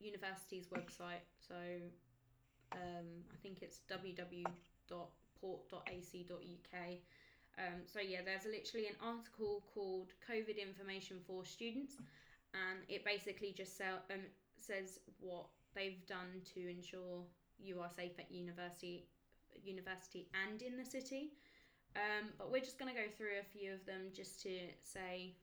university's 0.00 0.66
website. 0.66 1.22
So 1.38 1.54
um, 2.72 3.06
I 3.32 3.36
think 3.42 3.62
it's 3.62 3.80
www.port.ac.uk. 3.90 4.50
Um, 7.58 7.82
so 7.86 8.00
yeah, 8.00 8.20
there's 8.24 8.46
literally 8.46 8.86
an 8.88 8.96
article 9.02 9.62
called 9.74 10.12
"COVID 10.28 10.58
Information 10.58 11.18
for 11.26 11.44
Students," 11.44 11.96
and 12.54 12.78
it 12.88 13.04
basically 13.04 13.52
just 13.52 13.76
sell, 13.76 14.02
um, 14.10 14.20
says 14.58 14.98
what 15.20 15.46
they've 15.74 16.04
done 16.06 16.42
to 16.54 16.68
ensure 16.70 17.22
you 17.58 17.80
are 17.80 17.90
safe 17.94 18.18
at 18.18 18.30
university, 18.30 19.04
university 19.62 20.28
and 20.46 20.62
in 20.62 20.76
the 20.76 20.84
city. 20.84 21.32
Um, 21.96 22.30
but 22.38 22.50
we're 22.50 22.60
just 22.60 22.78
going 22.78 22.92
to 22.94 22.98
go 22.98 23.08
through 23.16 23.40
a 23.40 23.44
few 23.44 23.72
of 23.72 23.84
them 23.84 24.12
just 24.14 24.40
to 24.42 24.50
say 24.82 25.34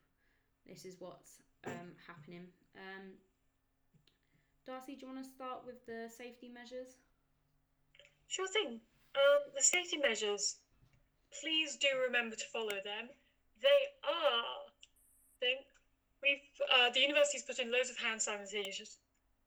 this 0.67 0.85
is 0.85 0.95
what's 0.99 1.39
um, 1.65 1.95
happening. 2.07 2.47
Um, 2.75 3.15
Darcy, 4.65 4.95
do 4.95 5.05
you 5.05 5.13
want 5.13 5.23
to 5.23 5.29
start 5.29 5.65
with 5.65 5.85
the 5.85 6.09
safety 6.11 6.51
measures? 6.53 6.95
Sure 8.27 8.47
thing. 8.47 8.81
Um, 9.15 9.41
the 9.55 9.63
safety 9.63 9.97
measures, 9.97 10.57
please 11.41 11.77
do 11.77 11.87
remember 12.05 12.35
to 12.35 12.45
follow 12.51 12.75
them. 12.83 13.09
They 13.61 13.81
are, 14.03 14.67
think 15.39 15.65
we've 16.21 16.43
uh, 16.73 16.89
the 16.93 16.99
university's 16.99 17.43
put 17.43 17.59
in 17.59 17.71
loads 17.71 17.89
of 17.89 17.97
hand 17.97 18.19
sanitizers, 18.19 18.97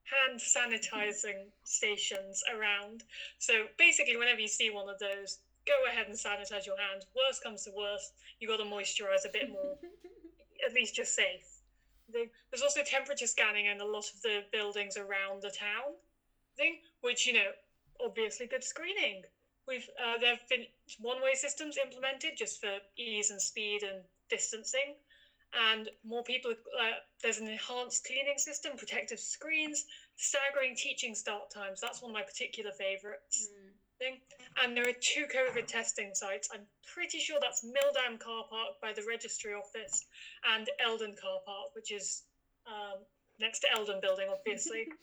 hand 0.09 0.41
sanitizing 0.41 1.53
stations 1.65 2.43
around. 2.53 3.05
So 3.39 3.67
basically, 3.79 4.17
whenever 4.17 4.41
you 4.41 4.49
see 4.49 4.71
one 4.71 4.89
of 4.89 4.99
those, 4.99 5.39
go 5.67 5.77
ahead 5.87 6.09
and 6.09 6.17
sanitize 6.17 6.67
your 6.67 6.81
hands. 6.81 7.05
Worst 7.15 7.43
comes 7.43 7.65
to 7.65 7.71
worst, 7.77 8.13
you've 8.41 8.51
got 8.51 8.57
to 8.57 8.65
moisturize 8.65 9.27
a 9.27 9.33
bit 9.33 9.51
more. 9.51 9.77
At 10.71 10.77
least 10.77 10.97
you're 10.97 11.05
safe. 11.05 11.63
The- 12.09 12.31
There's 12.51 12.63
also 12.63 12.83
temperature 12.85 13.27
scanning 13.27 13.67
in 13.67 13.81
a 13.81 13.85
lot 13.85 14.05
of 14.15 14.21
the 14.23 14.45
buildings 14.53 14.97
around 14.97 15.43
the 15.43 15.51
town 15.51 15.97
thing, 16.57 16.77
which 17.01 17.27
you 17.27 17.33
know 17.33 17.51
obviously 18.01 18.47
good 18.47 18.63
screening. 18.63 19.25
We've 19.67 19.89
uh, 20.01 20.17
there 20.19 20.31
have 20.31 20.49
been 20.49 20.67
one-way 20.99 21.35
systems 21.35 21.77
implemented 21.77 22.37
just 22.37 22.61
for 22.61 22.79
ease 22.97 23.31
and 23.31 23.43
speed 23.43 23.83
and 23.83 24.05
distancing, 24.29 24.95
and 25.53 25.89
more 26.05 26.23
people. 26.23 26.53
Uh, 26.53 26.99
there's 27.21 27.39
an 27.39 27.49
enhanced 27.49 28.05
cleaning 28.05 28.39
system, 28.39 28.77
protective 28.77 29.19
screens, 29.19 29.85
staggering 30.17 30.77
teaching 30.77 31.17
start 31.17 31.51
times. 31.51 31.81
That's 31.81 32.01
one 32.01 32.13
of 32.13 32.15
my 32.15 32.23
particular 32.23 32.71
favourites. 32.71 33.49
Mm. 33.53 33.60
And 34.63 34.77
there 34.77 34.89
are 34.89 34.99
two 35.01 35.27
COVID 35.35 35.67
testing 35.67 36.11
sites. 36.15 36.49
I'm 36.53 36.67
pretty 36.93 37.19
sure 37.19 37.39
that's 37.41 37.65
Milldam 37.65 38.19
Car 38.19 38.45
Park 38.51 38.81
by 38.83 38.93
the 38.93 39.03
Registry 39.09 39.53
Office 39.55 40.07
and 40.55 40.69
Eldon 40.85 41.15
Car 41.21 41.39
Park, 41.47 41.75
which 41.75 41.93
is 41.93 42.23
um, 42.67 43.01
next 43.39 43.61
to 43.61 43.69
Eldon 43.75 44.01
Building, 44.01 44.29
obviously. 44.31 44.89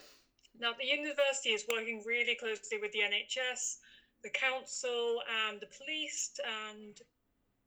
Now, 0.60 0.72
the 0.74 0.88
university 0.88 1.50
is 1.50 1.66
working 1.72 2.01
really 2.04 2.34
closely 2.34 2.80
with 2.82 2.92
the 2.92 3.00
NHS, 3.00 3.77
the 4.24 4.30
council, 4.30 5.22
and 5.46 5.60
the 5.60 5.68
police, 5.68 6.32
and 6.74 7.00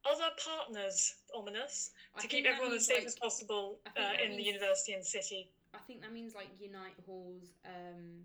other 0.04 0.30
partners, 0.44 1.14
ominous, 1.34 1.90
I 2.16 2.22
to 2.22 2.26
keep 2.26 2.46
everyone 2.46 2.74
as 2.74 2.88
means, 2.88 2.98
safe 2.98 3.06
as 3.06 3.14
possible 3.14 3.78
uh, 3.96 4.12
in 4.24 4.36
the 4.36 4.42
university 4.42 4.92
and 4.94 5.04
city. 5.04 5.50
I 5.74 5.78
think 5.86 6.00
that 6.02 6.12
means 6.12 6.34
like 6.34 6.48
Unite 6.58 6.98
Halls, 7.06 7.52
um, 7.64 8.24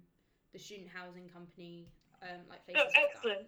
the 0.53 0.59
student 0.59 0.89
housing 0.89 1.29
company, 1.29 1.85
um, 2.25 2.41
like 2.49 2.65
places 2.65 2.83
Oh, 2.97 3.01
excellent. 3.05 3.47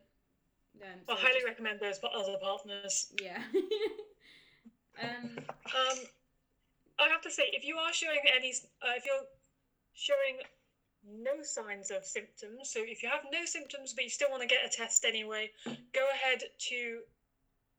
Um, 0.81 0.99
I 1.09 1.15
highly 1.15 1.33
just- 1.35 1.45
recommend 1.45 1.79
those 1.79 1.97
for 1.97 2.09
other 2.15 2.37
partners. 2.41 3.11
Yeah. 3.21 3.41
um, 5.01 5.37
Um, 5.65 5.97
I 6.99 7.07
have 7.09 7.21
to 7.21 7.31
say, 7.31 7.43
if 7.53 7.63
you 7.63 7.77
are 7.77 7.93
showing 7.93 8.21
any, 8.35 8.53
uh, 8.81 8.93
if 8.95 9.05
you're 9.05 9.25
showing 9.93 10.37
no 11.07 11.41
signs 11.43 11.91
of 11.91 12.05
symptoms, 12.05 12.69
so 12.71 12.79
if 12.83 13.03
you 13.03 13.09
have 13.09 13.21
no 13.31 13.45
symptoms 13.45 13.93
but 13.93 14.03
you 14.03 14.09
still 14.09 14.29
want 14.31 14.41
to 14.41 14.47
get 14.47 14.65
a 14.65 14.69
test 14.69 15.05
anyway, 15.05 15.51
go 15.93 16.05
ahead 16.13 16.41
to, 16.57 16.99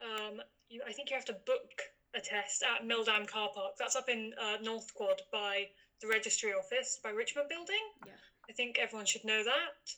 um, 0.02 0.40
you, 0.68 0.82
I 0.86 0.92
think 0.92 1.10
you 1.10 1.16
have 1.16 1.24
to 1.26 1.36
book 1.46 1.82
a 2.14 2.20
test 2.20 2.62
at 2.62 2.86
Milldam 2.86 3.26
Car 3.26 3.50
Park. 3.54 3.74
That's 3.78 3.96
up 3.96 4.08
in 4.08 4.32
uh, 4.40 4.56
North 4.62 4.94
Quad 4.94 5.20
by 5.32 5.68
the 6.00 6.06
registry 6.08 6.52
office 6.52 7.00
by 7.02 7.10
Richmond 7.10 7.48
Building. 7.48 7.84
Yeah. 8.06 8.12
I 8.48 8.52
think 8.52 8.78
everyone 8.78 9.04
should 9.06 9.24
know 9.24 9.42
that. 9.44 9.92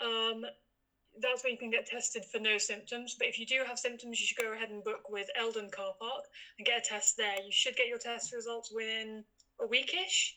Um, 0.00 0.44
that's 1.20 1.44
where 1.44 1.52
you 1.52 1.58
can 1.58 1.70
get 1.70 1.86
tested 1.86 2.24
for 2.24 2.40
no 2.40 2.58
symptoms. 2.58 3.14
But 3.18 3.28
if 3.28 3.38
you 3.38 3.46
do 3.46 3.62
have 3.66 3.78
symptoms, 3.78 4.20
you 4.20 4.26
should 4.26 4.42
go 4.42 4.52
ahead 4.52 4.70
and 4.70 4.82
book 4.82 5.08
with 5.08 5.28
Eldon 5.38 5.70
Car 5.70 5.94
Park 6.00 6.24
and 6.58 6.66
get 6.66 6.78
a 6.78 6.88
test 6.88 7.16
there. 7.16 7.36
You 7.44 7.52
should 7.52 7.76
get 7.76 7.86
your 7.86 7.98
test 7.98 8.32
results 8.32 8.72
within 8.72 9.24
a 9.60 9.66
weekish. 9.66 10.34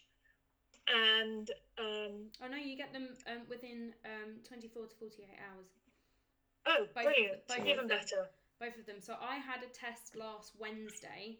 And 0.88 1.50
um, 1.80 2.32
oh 2.42 2.48
no, 2.50 2.58
you 2.58 2.78
get 2.78 2.94
them 2.94 3.10
um, 3.28 3.42
within 3.50 3.92
um, 4.06 4.40
24 4.48 4.88
to 4.88 4.96
48 4.96 5.28
hours. 5.44 5.68
oh, 6.68 6.86
Both 6.96 7.04
brilliant! 7.04 7.48
them- 7.48 7.58
both 7.58 7.68
Even 7.68 7.84
of 7.84 7.90
them. 7.90 7.98
better. 7.98 8.30
Both 8.60 8.78
of 8.80 8.86
them. 8.86 9.02
So 9.02 9.14
I 9.22 9.36
had 9.38 9.62
a 9.62 9.70
test 9.74 10.16
last 10.16 10.54
Wednesday 10.58 11.38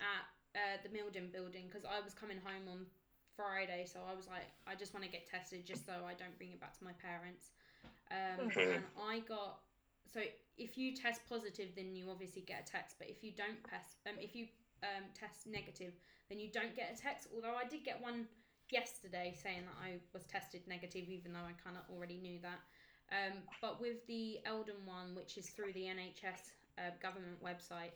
at 0.00 0.24
uh, 0.56 0.76
the 0.82 0.88
Milldam 0.90 1.32
building 1.32 1.64
because 1.68 1.84
I 1.84 2.00
was 2.04 2.12
coming 2.12 2.38
home 2.44 2.66
on 2.68 2.86
Friday. 3.36 3.86
So 3.86 4.00
I 4.04 4.14
was 4.16 4.26
like, 4.26 4.50
I 4.66 4.74
just 4.74 4.92
want 4.92 5.04
to 5.06 5.10
get 5.12 5.28
tested 5.30 5.64
just 5.64 5.86
so 5.86 5.92
I 6.04 6.12
don't 6.18 6.36
bring 6.36 6.50
it 6.52 6.60
back 6.60 6.76
to 6.78 6.84
my 6.84 6.92
parents. 7.00 7.52
Um, 8.10 8.48
Mhm. 8.48 8.74
And 8.76 8.84
I 8.96 9.20
got 9.20 9.60
so 10.06 10.22
if 10.56 10.76
you 10.78 10.96
test 10.96 11.20
positive, 11.28 11.74
then 11.76 11.94
you 11.94 12.10
obviously 12.10 12.42
get 12.42 12.66
a 12.66 12.70
text. 12.70 12.96
But 12.98 13.08
if 13.08 13.22
you 13.22 13.32
don't 13.32 13.62
test, 13.64 13.98
um, 14.06 14.16
if 14.18 14.34
you 14.34 14.48
um, 14.82 15.04
test 15.14 15.46
negative, 15.46 15.92
then 16.28 16.38
you 16.38 16.48
don't 16.50 16.74
get 16.74 16.92
a 16.92 16.96
text. 16.96 17.28
Although 17.34 17.54
I 17.54 17.64
did 17.64 17.84
get 17.84 18.00
one 18.00 18.26
yesterday 18.70 19.34
saying 19.42 19.62
that 19.66 19.76
I 19.82 19.98
was 20.12 20.24
tested 20.24 20.66
negative, 20.66 21.08
even 21.08 21.32
though 21.32 21.44
I 21.46 21.52
kind 21.62 21.76
of 21.76 21.82
already 21.94 22.18
knew 22.18 22.38
that. 22.40 22.60
Um, 23.10 23.42
but 23.60 23.80
with 23.80 24.06
the 24.06 24.40
Eldon 24.44 24.84
one, 24.84 25.14
which 25.14 25.38
is 25.38 25.48
through 25.50 25.72
the 25.72 25.84
NHS 25.84 26.52
uh, 26.78 26.90
government 27.00 27.42
website, 27.42 27.92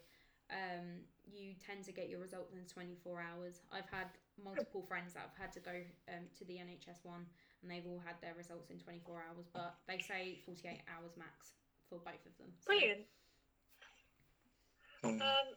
um, 0.50 1.04
you 1.24 1.54
tend 1.64 1.84
to 1.84 1.92
get 1.92 2.08
your 2.08 2.20
results 2.20 2.52
in 2.52 2.64
24 2.66 3.20
hours. 3.20 3.60
I've 3.70 3.88
had 3.90 4.08
multiple 4.42 4.82
friends 4.82 5.14
that 5.14 5.20
have 5.20 5.36
had 5.36 5.52
to 5.52 5.60
go 5.60 5.72
um, 6.08 6.24
to 6.38 6.44
the 6.44 6.54
NHS 6.54 7.04
one 7.04 7.26
and 7.62 7.70
they've 7.70 7.86
all 7.86 8.02
had 8.04 8.16
their 8.20 8.34
results 8.34 8.70
in 8.70 8.78
24 8.78 9.22
hours, 9.28 9.46
but 9.52 9.74
they 9.86 9.98
say 9.98 10.40
48 10.44 10.82
hours 10.88 11.12
max 11.16 11.52
for 11.88 11.98
both 11.98 12.26
of 12.26 12.36
them. 12.38 12.52
So- 12.60 12.66
Brilliant. 12.66 13.06
Um, 15.04 15.20
Um, 15.20 15.56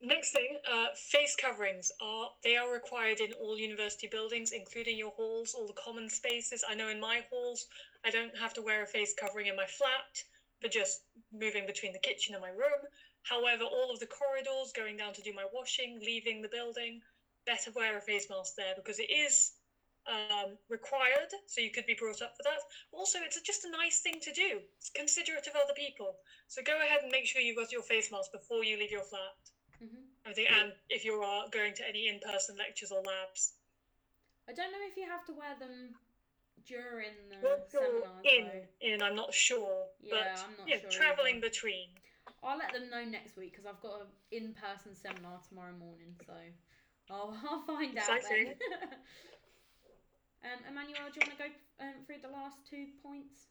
next 0.00 0.32
thing, 0.32 0.60
uh, 0.66 0.94
face 0.94 1.34
coverings 1.36 1.90
are 2.00 2.30
they 2.42 2.56
are 2.56 2.72
required 2.72 3.20
in 3.20 3.32
all 3.34 3.58
university 3.58 4.06
buildings, 4.06 4.52
including 4.52 4.96
your 4.96 5.10
halls, 5.12 5.54
all 5.54 5.66
the 5.66 5.72
common 5.72 6.08
spaces. 6.08 6.64
I 6.66 6.74
know 6.74 6.88
in 6.88 7.00
my 7.00 7.26
halls, 7.30 7.66
I 8.04 8.10
don't 8.10 8.36
have 8.38 8.54
to 8.54 8.62
wear 8.62 8.82
a 8.82 8.86
face 8.86 9.14
covering 9.14 9.46
in 9.46 9.56
my 9.56 9.66
flat 9.66 10.22
but 10.60 10.70
just 10.72 11.02
moving 11.32 11.66
between 11.66 11.92
the 11.92 11.98
kitchen 11.98 12.34
and 12.34 12.42
my 12.42 12.50
room. 12.50 12.82
However, 13.22 13.64
all 13.64 13.90
of 13.92 14.00
the 14.00 14.06
corridors 14.06 14.72
going 14.74 14.96
down 14.96 15.12
to 15.14 15.22
do 15.22 15.32
my 15.32 15.44
washing, 15.52 16.00
leaving 16.00 16.42
the 16.42 16.48
building, 16.48 17.00
better 17.46 17.70
wear 17.72 17.96
a 17.96 18.00
face 18.00 18.28
mask 18.30 18.54
there 18.56 18.74
because 18.76 18.98
it 18.98 19.10
is 19.10 19.52
um, 20.08 20.58
required. 20.68 21.30
So 21.46 21.60
you 21.60 21.70
could 21.70 21.86
be 21.86 21.94
brought 21.98 22.22
up 22.22 22.32
for 22.36 22.42
that. 22.44 22.60
Also, 22.92 23.18
it's 23.22 23.40
just 23.42 23.64
a 23.64 23.70
nice 23.70 24.00
thing 24.00 24.20
to 24.22 24.32
do. 24.32 24.62
It's 24.78 24.90
considerate 24.90 25.46
of 25.46 25.54
other 25.56 25.74
people. 25.76 26.18
So 26.48 26.62
go 26.62 26.80
ahead 26.80 27.02
and 27.02 27.10
make 27.12 27.26
sure 27.26 27.40
you've 27.42 27.56
got 27.56 27.72
your 27.72 27.82
face 27.82 28.10
mask 28.10 28.32
before 28.32 28.64
you 28.64 28.78
leave 28.78 28.90
your 28.92 29.04
flat. 29.04 29.36
Mhm. 29.82 30.08
I 30.26 30.32
think, 30.32 30.50
and 30.50 30.72
if 30.88 31.04
you 31.04 31.14
are 31.14 31.48
going 31.52 31.74
to 31.74 31.88
any 31.88 32.08
in-person 32.08 32.56
lectures 32.56 32.90
or 32.90 33.02
labs, 33.02 33.52
I 34.48 34.52
don't 34.52 34.72
know 34.72 34.78
if 34.90 34.96
you 34.96 35.06
have 35.06 35.24
to 35.26 35.32
wear 35.32 35.54
them 35.58 35.94
during 36.66 37.28
the 37.28 37.60
you're 37.72 37.80
seminars. 37.80 38.24
in, 38.24 38.44
though. 38.44 38.66
in, 38.80 39.02
I'm 39.02 39.14
not 39.14 39.32
sure, 39.34 39.86
Yeah, 40.00 40.14
but 40.14 40.44
I'm 40.44 40.56
not 40.56 40.68
yeah, 40.68 40.78
sure 40.80 40.90
traveling 40.90 41.36
either. 41.36 41.48
between. 41.48 41.88
I'll 42.42 42.58
let 42.58 42.72
them 42.72 42.88
know 42.90 43.04
next 43.04 43.36
week 43.36 43.52
because 43.52 43.66
I've 43.66 43.80
got 43.80 44.00
an 44.02 44.06
in-person 44.30 44.94
seminar 44.94 45.40
tomorrow 45.48 45.72
morning, 45.72 46.16
so 46.26 46.32
I'll, 47.10 47.36
I'll 47.48 47.62
find 47.66 47.96
out 47.98 48.22
then. 48.22 48.54
Um, 50.46 50.62
Emmanuel, 50.70 51.10
do 51.10 51.18
you 51.18 51.26
want 51.26 51.34
to 51.34 51.42
go 51.42 51.50
um, 51.82 51.98
through 52.06 52.22
the 52.22 52.30
last 52.30 52.62
two 52.62 52.86
points? 53.02 53.50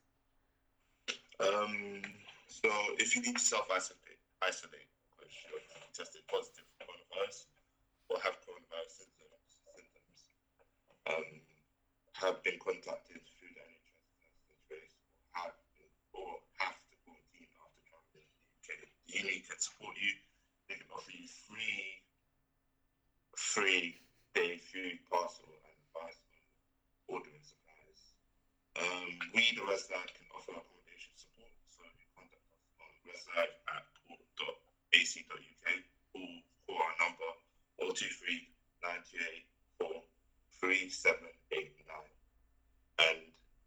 Um, 1.44 2.00
so 2.48 2.72
if 2.96 3.12
you 3.14 3.22
need 3.22 3.36
to 3.36 3.44
self 3.44 3.68
isolate, 3.68 4.24
because 4.40 5.34
you're 5.44 5.60
tested 5.92 6.24
positive 6.32 6.64
for 6.80 6.88
coronavirus 6.88 7.52
or 8.08 8.16
have 8.24 8.40
coronavirus 8.40 9.04
symptoms, 9.04 9.52
symptoms 9.68 10.20
um, 11.12 11.28
have 12.16 12.40
been 12.48 12.56
contacted 12.64 13.20
through 13.36 13.52
the 13.52 13.64
NHS 13.68 14.64
trace 14.72 14.96
or 15.04 15.44
have 15.44 15.54
been, 15.76 15.92
or 16.16 16.40
have 16.64 16.78
to 16.88 16.96
quarantine 17.04 17.52
after 17.60 17.84
traveling 17.84 18.32
to 18.32 18.40
the 18.40 18.48
UK. 18.64 18.68
The 18.80 19.14
uni 19.28 19.44
can 19.44 19.60
support 19.60 20.00
you. 20.00 20.16
They 20.72 20.80
can 20.80 20.88
offer 20.96 21.12
you 21.12 21.28
free, 21.28 22.00
free 23.36 24.00
day 24.32 24.56
food 24.72 25.04
parcel 25.12 25.57
ordering 27.08 27.44
supplies. 27.44 28.00
Um, 28.78 29.10
we, 29.34 29.52
the 29.56 29.64
Westside, 29.64 30.12
can 30.14 30.28
offer 30.36 30.54
accommodation 30.54 31.14
support, 31.18 31.52
so 31.74 31.84
you 31.88 32.08
contact 32.14 32.46
us 32.54 32.64
on 32.84 32.92
westside 33.08 33.54
at 33.74 33.84
port.ac.uk 34.08 35.68
or 36.14 36.28
call 36.68 36.78
our 36.78 36.96
number 37.00 37.30
023 37.80 38.48
928 38.84 39.48
3789 40.60 41.80
and 43.00 43.20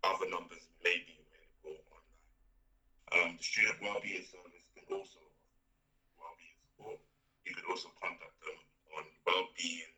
other 0.03 0.29
numbers 0.29 0.67
may 0.83 0.99
be 1.07 1.15
available 1.23 1.79
online. 1.87 3.31
Um, 3.31 3.31
the 3.39 3.45
Student 3.45 3.79
Wellbeing 3.81 4.27
Service 4.27 4.67
can 4.75 4.85
also 4.91 5.23
wellbeing 6.19 6.59
support. 6.67 6.99
You 7.47 7.55
can 7.55 7.65
also 7.71 7.89
contact 8.03 8.37
them 8.43 8.59
on 8.99 9.05
wellbeing 9.23 9.95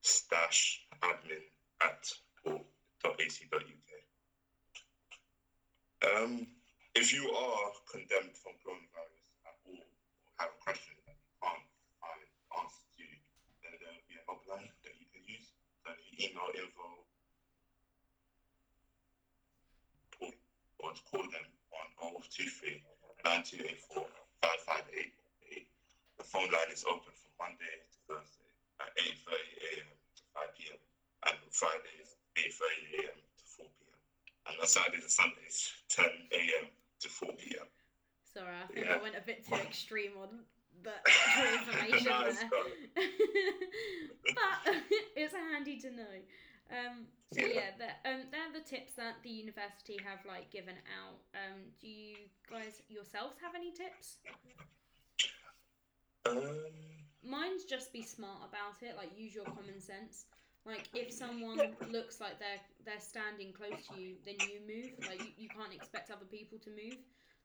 stash 0.00 0.82
admin 1.02 1.44
at 1.84 2.08
port.ac.uk. 2.48 3.90
Um, 6.08 6.46
if 6.94 7.12
you 7.12 7.30
are 7.30 7.70
condemned 7.90 8.34
from 8.38 8.54
coronavirus 8.64 9.26
at 9.44 9.56
all 9.66 9.82
or 9.82 10.32
have 10.38 10.50
a 10.54 10.58
question 10.62 10.94
that 11.06 11.16
you 11.18 11.30
can't 11.42 11.66
find 12.00 12.22
answers 12.56 12.88
to, 12.96 13.06
then 13.62 13.74
there 13.82 13.92
will 13.92 14.08
be 14.08 14.16
a 14.16 14.24
helpline 14.24 14.70
that 14.86 14.94
you 14.96 15.06
can 15.12 15.22
use. 15.26 15.50
So 15.84 15.92
you 16.08 16.30
email 16.30 16.48
info 16.54 16.86
or, 20.78 20.94
call 21.10 21.26
them 21.28 21.48
on 21.74 21.86
023 22.22 22.82
9284 23.24 24.06
5588. 24.42 25.66
The 26.18 26.24
phone 26.24 26.50
line 26.50 26.70
is 26.72 26.86
open 26.86 27.12
from 27.14 27.32
Monday 27.38 27.74
to 27.90 27.98
Thursday 28.06 28.50
at 28.82 28.90
8.30 28.94 29.34
a.m. 29.82 29.90
to 29.90 30.22
5 30.34 30.54
p.m. 30.58 30.80
and 31.26 31.36
Fridays 31.50 32.17
8.30 32.38 33.02
a.m. 33.02 33.18
to 33.36 33.44
4 33.56 33.66
p.m. 33.66 33.98
And 34.46 34.60
on 34.60 34.66
Saturdays 34.66 35.02
and 35.02 35.10
Sundays 35.10 35.72
10 35.90 36.04
a.m. 36.32 36.66
to 37.00 37.08
4 37.08 37.28
p.m. 37.34 37.66
Sorry, 38.32 38.54
I 38.54 38.66
think 38.72 38.86
Yeah. 38.86 38.94
I 38.94 39.02
went 39.02 39.16
a 39.16 39.20
bit 39.26 39.44
too 39.46 39.54
extreme 39.68 40.12
on 40.20 40.28
the 40.82 40.94
information 41.58 42.06
No, 42.12 42.30
there. 42.30 42.50
but 44.34 44.74
it's 45.16 45.34
handy 45.34 45.78
to 45.80 45.90
know. 45.90 46.14
Um, 46.70 47.06
so 47.32 47.40
Yeah. 47.40 47.52
yeah, 47.54 47.70
they're, 47.78 48.14
um, 48.14 48.20
they're 48.30 48.52
the 48.54 48.64
tips 48.68 48.92
that 48.94 49.16
the 49.22 49.30
university 49.30 49.98
have 50.04 50.20
like 50.26 50.50
given 50.50 50.76
out. 51.00 51.18
Um, 51.34 51.72
do 51.80 51.88
you 51.88 52.16
guys 52.50 52.82
yourselves 52.88 53.36
have 53.42 53.54
any 53.54 53.72
tips? 53.72 54.18
Um, 56.26 56.38
Mine's 57.24 57.64
just 57.64 57.92
be 57.92 58.02
smart 58.02 58.38
about 58.48 58.82
it. 58.82 58.96
Like 58.96 59.10
use 59.18 59.34
your 59.34 59.44
common 59.44 59.80
sense. 59.80 60.26
Like 60.68 60.84
if 60.92 61.10
someone 61.10 61.56
looks 61.88 62.20
like 62.20 62.36
they're 62.38 62.60
they're 62.84 63.00
standing 63.00 63.56
close 63.56 63.88
to 63.88 63.96
you, 63.96 64.20
then 64.28 64.36
you 64.44 64.60
move. 64.68 64.92
Like 65.08 65.24
you, 65.24 65.32
you 65.36 65.48
can't 65.48 65.72
expect 65.72 66.10
other 66.10 66.28
people 66.28 66.58
to 66.60 66.68
move. 66.68 67.00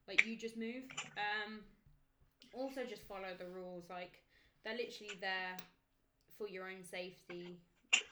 Like 0.07 0.27
you 0.27 0.36
just 0.36 0.57
move. 0.57 0.83
Um, 1.15 1.63
also 2.51 2.83
just 2.83 3.07
follow 3.07 3.31
the 3.39 3.47
rules. 3.47 3.88
Like 3.89 4.19
they're 4.65 4.75
literally 4.75 5.15
there 5.23 5.55
for 6.38 6.49
your 6.49 6.67
own 6.67 6.83
safety. 6.83 7.55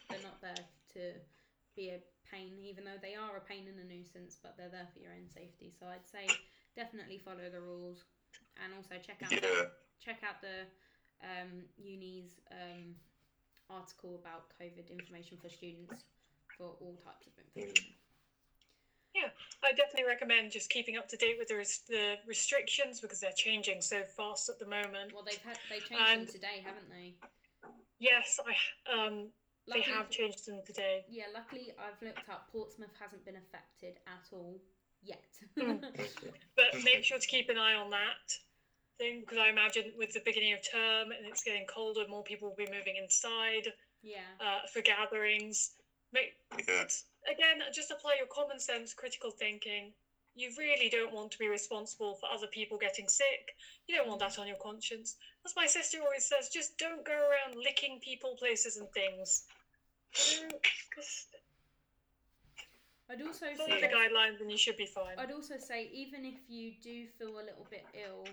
They're 0.10 0.24
not 0.24 0.40
there 0.40 0.64
to 0.96 1.20
be 1.76 1.92
a 1.92 2.00
pain, 2.24 2.56
even 2.64 2.88
though 2.88 3.00
they 3.04 3.16
are 3.20 3.36
a 3.36 3.44
pain 3.44 3.68
and 3.68 3.84
a 3.84 3.88
nuisance. 3.88 4.40
But 4.42 4.56
they're 4.56 4.72
there 4.72 4.88
for 4.96 5.04
your 5.04 5.12
own 5.12 5.28
safety. 5.28 5.76
So 5.78 5.88
I'd 5.92 6.08
say 6.08 6.32
definitely 6.76 7.20
follow 7.20 7.52
the 7.52 7.60
rules, 7.60 8.08
and 8.64 8.72
also 8.80 8.96
check 9.04 9.20
out 9.28 9.30
the 9.30 9.44
yeah, 9.44 9.76
check 10.00 10.24
out 10.24 10.40
the 10.40 10.72
um, 11.20 11.68
uni's 11.78 12.40
um, 12.48 12.96
article 13.74 14.20
about 14.22 14.46
COVID 14.62 14.90
information 14.92 15.38
for 15.42 15.50
students 15.50 16.04
for 16.58 16.76
all 16.80 16.98
types 17.04 17.28
of 17.28 17.34
information. 17.40 17.94
Yeah, 19.16 19.28
I 19.64 19.72
definitely 19.74 20.08
recommend 20.08 20.52
just 20.52 20.70
keeping 20.70 20.98
up 20.98 21.08
to 21.10 21.18
date 21.18 21.36
with 21.38 21.50
the, 21.50 21.56
res- 21.58 21.82
the 21.90 22.16
restrictions 22.26 23.02
because 23.02 23.20
they're 23.20 23.36
changing 23.36 23.82
so 23.82 24.04
fast 24.04 24.48
at 24.48 24.58
the 24.58 24.66
moment. 24.66 25.12
Well, 25.14 25.24
they've 25.26 25.42
had 25.44 25.58
they 25.70 25.80
changed 25.80 26.04
And- 26.08 26.28
them 26.28 26.34
today, 26.34 26.64
haven't 26.64 26.90
they? 26.90 27.16
Yes, 28.00 28.40
I 28.40 28.54
um 29.06 29.28
they 29.72 29.82
have 29.82 30.10
changed 30.10 30.48
them 30.48 30.60
today. 30.66 31.06
Yeah, 31.10 31.26
luckily 31.34 31.72
I've 31.78 32.02
looked 32.02 32.28
up. 32.30 32.48
Portsmouth 32.52 32.90
hasn't 33.00 33.24
been 33.26 33.36
affected 33.36 34.00
at 34.08 34.26
all 34.32 34.60
yet. 35.04 35.24
Mm. 35.60 35.82
But 36.56 36.82
make 36.84 37.04
sure 37.04 37.20
to 37.20 37.28
keep 37.28 37.50
an 37.50 37.58
eye 37.58 37.74
on 37.76 37.90
that 37.92 38.26
thing 39.02 39.22
because 39.22 39.40
I 39.42 39.50
imagine 39.50 39.92
with 39.98 40.14
the 40.14 40.22
beginning 40.24 40.54
of 40.54 40.60
term 40.62 41.10
and 41.12 41.26
it's 41.26 41.42
getting 41.42 41.66
colder, 41.66 42.06
more 42.08 42.24
people 42.24 42.50
will 42.50 42.56
be 42.56 42.70
moving 42.72 43.02
inside 43.02 43.74
yeah, 44.04 44.30
uh, 44.40 44.68
for 44.72 44.82
gatherings. 44.82 45.72
Make 46.14 46.36
yeah, 46.68 46.86
again, 47.26 47.66
just 47.74 47.90
apply 47.90 48.16
your 48.18 48.28
common 48.28 48.60
sense, 48.60 48.94
critical 48.94 49.32
thinking. 49.32 49.94
You 50.36 50.52
really 50.58 50.90
don't 50.90 51.14
want 51.14 51.32
to 51.32 51.38
be 51.40 51.48
responsible 51.48 52.16
for 52.16 52.30
other 52.32 52.48
people 52.48 52.78
getting 52.78 53.08
sick. 53.10 53.56
You 53.88 53.98
don't 53.98 54.08
want 54.08 54.20
that 54.22 54.40
on 54.40 54.48
your 54.48 54.62
conscience. 54.62 55.16
As 55.46 55.54
my 55.56 55.66
sister 55.66 55.98
always 56.02 56.26
says, 56.26 56.48
just 56.48 56.78
don't 56.78 57.04
go 57.06 57.14
around 57.14 57.58
licking 57.58 58.00
people, 58.04 58.36
places, 58.40 58.78
and 58.78 58.88
things. 58.94 59.44
Just 60.96 61.28
I'd 63.12 63.22
also 63.22 63.46
follow 63.58 63.80
the 63.80 63.88
guidelines 63.88 64.40
and 64.40 64.50
you 64.50 64.58
should 64.58 64.78
be 64.78 64.86
fine. 64.86 65.16
I'd 65.18 65.32
also 65.32 65.56
say 65.58 65.90
even 65.94 66.24
if 66.24 66.36
you 66.48 66.72
do 66.82 67.08
feel 67.20 67.36
a 67.36 67.44
little 67.44 67.68
bit 67.70 67.86
ill, 67.94 68.26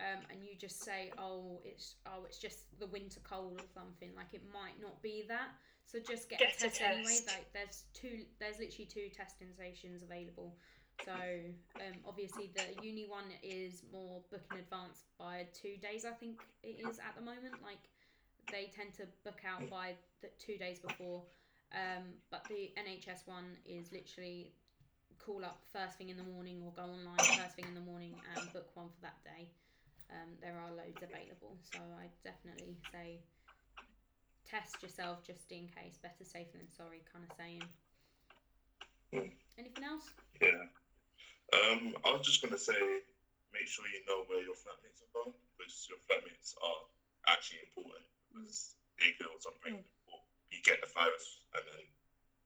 um, 0.00 0.20
and 0.30 0.42
you 0.42 0.56
just 0.58 0.82
say, 0.82 1.12
"Oh, 1.18 1.60
it's 1.64 1.96
oh, 2.06 2.24
it's 2.26 2.38
just 2.38 2.66
the 2.80 2.86
winter 2.86 3.20
cold 3.22 3.60
or 3.60 3.68
something," 3.72 4.10
like 4.16 4.32
it 4.32 4.42
might 4.52 4.80
not 4.80 5.00
be 5.02 5.24
that. 5.28 5.48
So 5.86 5.98
just 5.98 6.28
get, 6.28 6.38
Get 6.38 6.62
a 6.62 6.66
a 6.66 6.70
test 6.70 6.82
anyway. 6.82 7.18
Like 7.26 7.52
there's 7.52 7.84
two, 7.92 8.24
there's 8.40 8.58
literally 8.58 8.86
two 8.86 9.08
testing 9.14 9.48
stations 9.54 10.02
available. 10.02 10.56
So 11.04 11.12
um, 11.12 11.94
obviously 12.06 12.50
the 12.54 12.82
uni 12.82 13.06
one 13.08 13.26
is 13.42 13.82
more 13.92 14.22
book 14.30 14.42
in 14.52 14.58
advance 14.58 15.04
by 15.18 15.46
two 15.52 15.76
days. 15.82 16.04
I 16.04 16.12
think 16.12 16.40
it 16.62 16.80
is 16.88 16.98
at 16.98 17.14
the 17.16 17.22
moment. 17.22 17.62
Like 17.62 17.82
they 18.50 18.70
tend 18.74 18.94
to 18.94 19.06
book 19.24 19.42
out 19.46 19.68
by 19.70 19.94
the 20.22 20.28
two 20.38 20.56
days 20.56 20.78
before. 20.78 21.22
Um, 21.72 22.14
but 22.30 22.44
the 22.48 22.70
NHS 22.78 23.26
one 23.26 23.56
is 23.66 23.92
literally 23.92 24.52
call 25.18 25.44
up 25.44 25.60
first 25.72 25.98
thing 25.98 26.08
in 26.08 26.16
the 26.16 26.22
morning 26.22 26.62
or 26.64 26.72
go 26.76 26.82
online 26.82 27.18
first 27.18 27.56
thing 27.56 27.64
in 27.66 27.74
the 27.74 27.80
morning 27.80 28.14
and 28.36 28.52
book 28.52 28.68
one 28.74 28.88
for 28.94 29.02
that 29.02 29.16
day. 29.24 29.48
Um, 30.14 30.38
there 30.38 30.54
are 30.54 30.70
loads 30.70 31.02
available, 31.02 31.58
so 31.74 31.82
I 31.98 32.06
definitely 32.22 32.78
say 32.94 33.18
test 34.46 34.78
yourself 34.78 35.26
just 35.26 35.50
in 35.50 35.66
case. 35.66 35.98
Better 35.98 36.22
safe 36.22 36.54
than 36.54 36.70
sorry, 36.70 37.02
kind 37.10 37.26
of 37.26 37.34
saying. 37.34 37.66
Mm. 39.10 39.34
Anything 39.58 39.84
else? 39.84 40.06
Yeah. 40.38 40.70
Um, 41.50 41.98
I 42.06 42.14
was 42.14 42.22
just 42.22 42.38
gonna 42.42 42.58
say, 42.58 42.78
make 43.50 43.66
sure 43.66 43.82
you 43.90 44.06
know 44.06 44.22
where 44.30 44.42
your 44.42 44.54
flatmates 44.54 45.02
are 45.02 45.10
from, 45.10 45.34
because 45.58 45.74
your 45.90 45.98
flatmates 46.06 46.54
are 46.62 46.86
actually 47.26 47.66
important. 47.66 48.06
Because 48.30 48.78
they 49.02 49.10
could 49.18 49.26
also 49.26 49.50
bring, 49.62 49.82
or 50.06 50.18
you 50.50 50.62
get 50.62 50.78
the 50.78 50.90
virus, 50.94 51.42
and 51.58 51.62
then, 51.66 51.84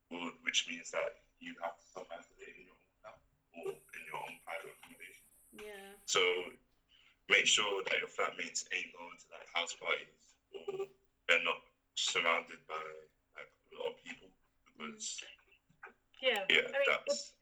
well, 0.09 0.33
which 0.41 0.65
means 0.65 0.89
that 0.89 1.21
you 1.37 1.53
have 1.61 1.77
to 1.77 1.85
self 1.93 2.09
isolate 2.09 2.49
in 2.57 2.65
your 2.65 2.73
own 2.73 2.97
house 3.05 3.25
or 3.53 3.69
in 3.73 4.01
your 4.09 4.17
own 4.17 4.35
private 4.41 4.73
accommodation. 4.73 5.25
Yeah. 5.53 5.93
So 6.05 6.21
make 7.29 7.45
sure 7.47 7.81
that 7.89 7.99
your 7.99 8.07
flatmates 8.09 8.63
ain't 8.73 8.91
going 8.97 9.17
to 9.19 9.25
like 9.31 9.47
house 9.53 9.73
parties 9.73 10.07
or 10.53 10.85
they're 11.27 11.43
not 11.43 11.61
surrounded 11.95 12.57
by 12.67 12.81
like 13.37 13.49
a 13.73 13.77
lot 13.77 13.89
of 13.91 13.95
people 14.03 14.29
because 14.65 15.21
Yeah. 16.21 16.45
yeah, 16.49 16.61
I 16.73 16.79
mean, 16.79 16.87
that's 17.07 17.33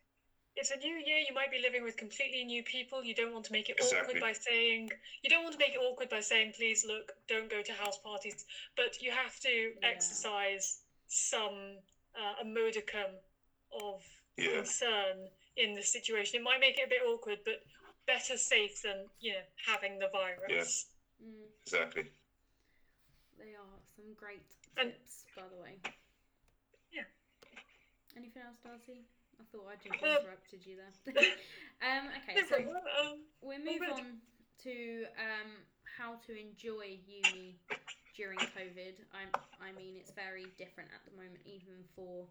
it's 0.56 0.71
a 0.71 0.76
new 0.78 0.95
year. 0.95 1.19
You 1.19 1.34
might 1.34 1.52
be 1.52 1.60
living 1.60 1.84
with 1.84 1.95
completely 1.97 2.43
new 2.43 2.63
people. 2.63 3.04
You 3.04 3.13
don't 3.13 3.32
want 3.32 3.45
to 3.45 3.52
make 3.52 3.69
it 3.69 3.76
Exactly. 3.78 4.19
awkward 4.19 4.19
by 4.21 4.34
saying 4.34 4.89
you 5.23 5.30
don't 5.30 5.43
want 5.43 5.54
to 5.54 5.60
make 5.60 5.73
it 5.76 5.80
awkward 5.80 6.10
by 6.10 6.19
saying, 6.21 6.54
"Please 6.56 6.84
look, 6.86 7.12
don't 7.28 7.50
go 7.50 7.62
to 7.62 7.73
house 7.73 7.97
parties." 7.97 8.45
But 8.76 9.02
you 9.02 9.12
have 9.12 9.39
to 9.41 9.71
Yeah. 9.82 9.89
exercise 9.89 10.80
some 11.08 11.80
uh, 12.19 12.36
a 12.41 12.43
modicum 12.45 13.21
of 13.71 14.04
yeah, 14.38 14.50
concern 14.54 15.30
in 15.56 15.73
the 15.76 15.84
situation. 15.84 16.39
It 16.39 16.43
might 16.43 16.60
make 16.60 16.80
it 16.80 16.84
a 16.84 16.88
bit 16.88 17.02
awkward, 17.06 17.39
but 17.45 17.58
better 18.08 18.38
safe 18.38 18.82
than 18.82 19.06
you 19.20 19.34
know 19.34 19.46
having 19.67 20.00
the 20.00 20.08
virus. 20.12 20.88
Mm, 21.22 21.46
exactly. 21.65 22.10
they 23.38 23.54
are 23.54 23.78
some 23.96 24.13
great 24.15 24.41
And- 24.78 24.93
tips, 24.93 25.26
by 25.36 25.43
the 25.54 25.62
way. 25.62 25.78
Yeah. 26.91 27.04
Anything 28.15 28.41
else, 28.48 28.58
Darcy? 28.63 29.06
I 29.39 29.43
thought 29.52 29.67
I 29.70 29.76
just 29.78 30.04
Uh, 30.04 30.08
interrupted 30.22 30.65
you 30.65 30.78
there. 30.78 31.13
um, 31.86 32.10
okay, 32.24 32.41
so. 32.50 32.58
Um, 32.58 33.26
we 33.41 33.58
move 33.58 33.82
on 33.93 34.22
to 34.63 35.06
um, 35.20 35.52
how 35.98 36.15
to 36.26 36.34
enjoy 36.39 36.98
uni 37.06 37.60
during 38.15 38.39
COVID. 38.39 38.98
I, 39.13 39.30
I 39.62 39.72
mean, 39.78 39.96
it's 39.98 40.12
very 40.12 40.46
different 40.58 40.89
at 40.93 41.06
the 41.06 41.12
moment, 41.15 41.41
even 41.46 41.84
for 41.96 42.26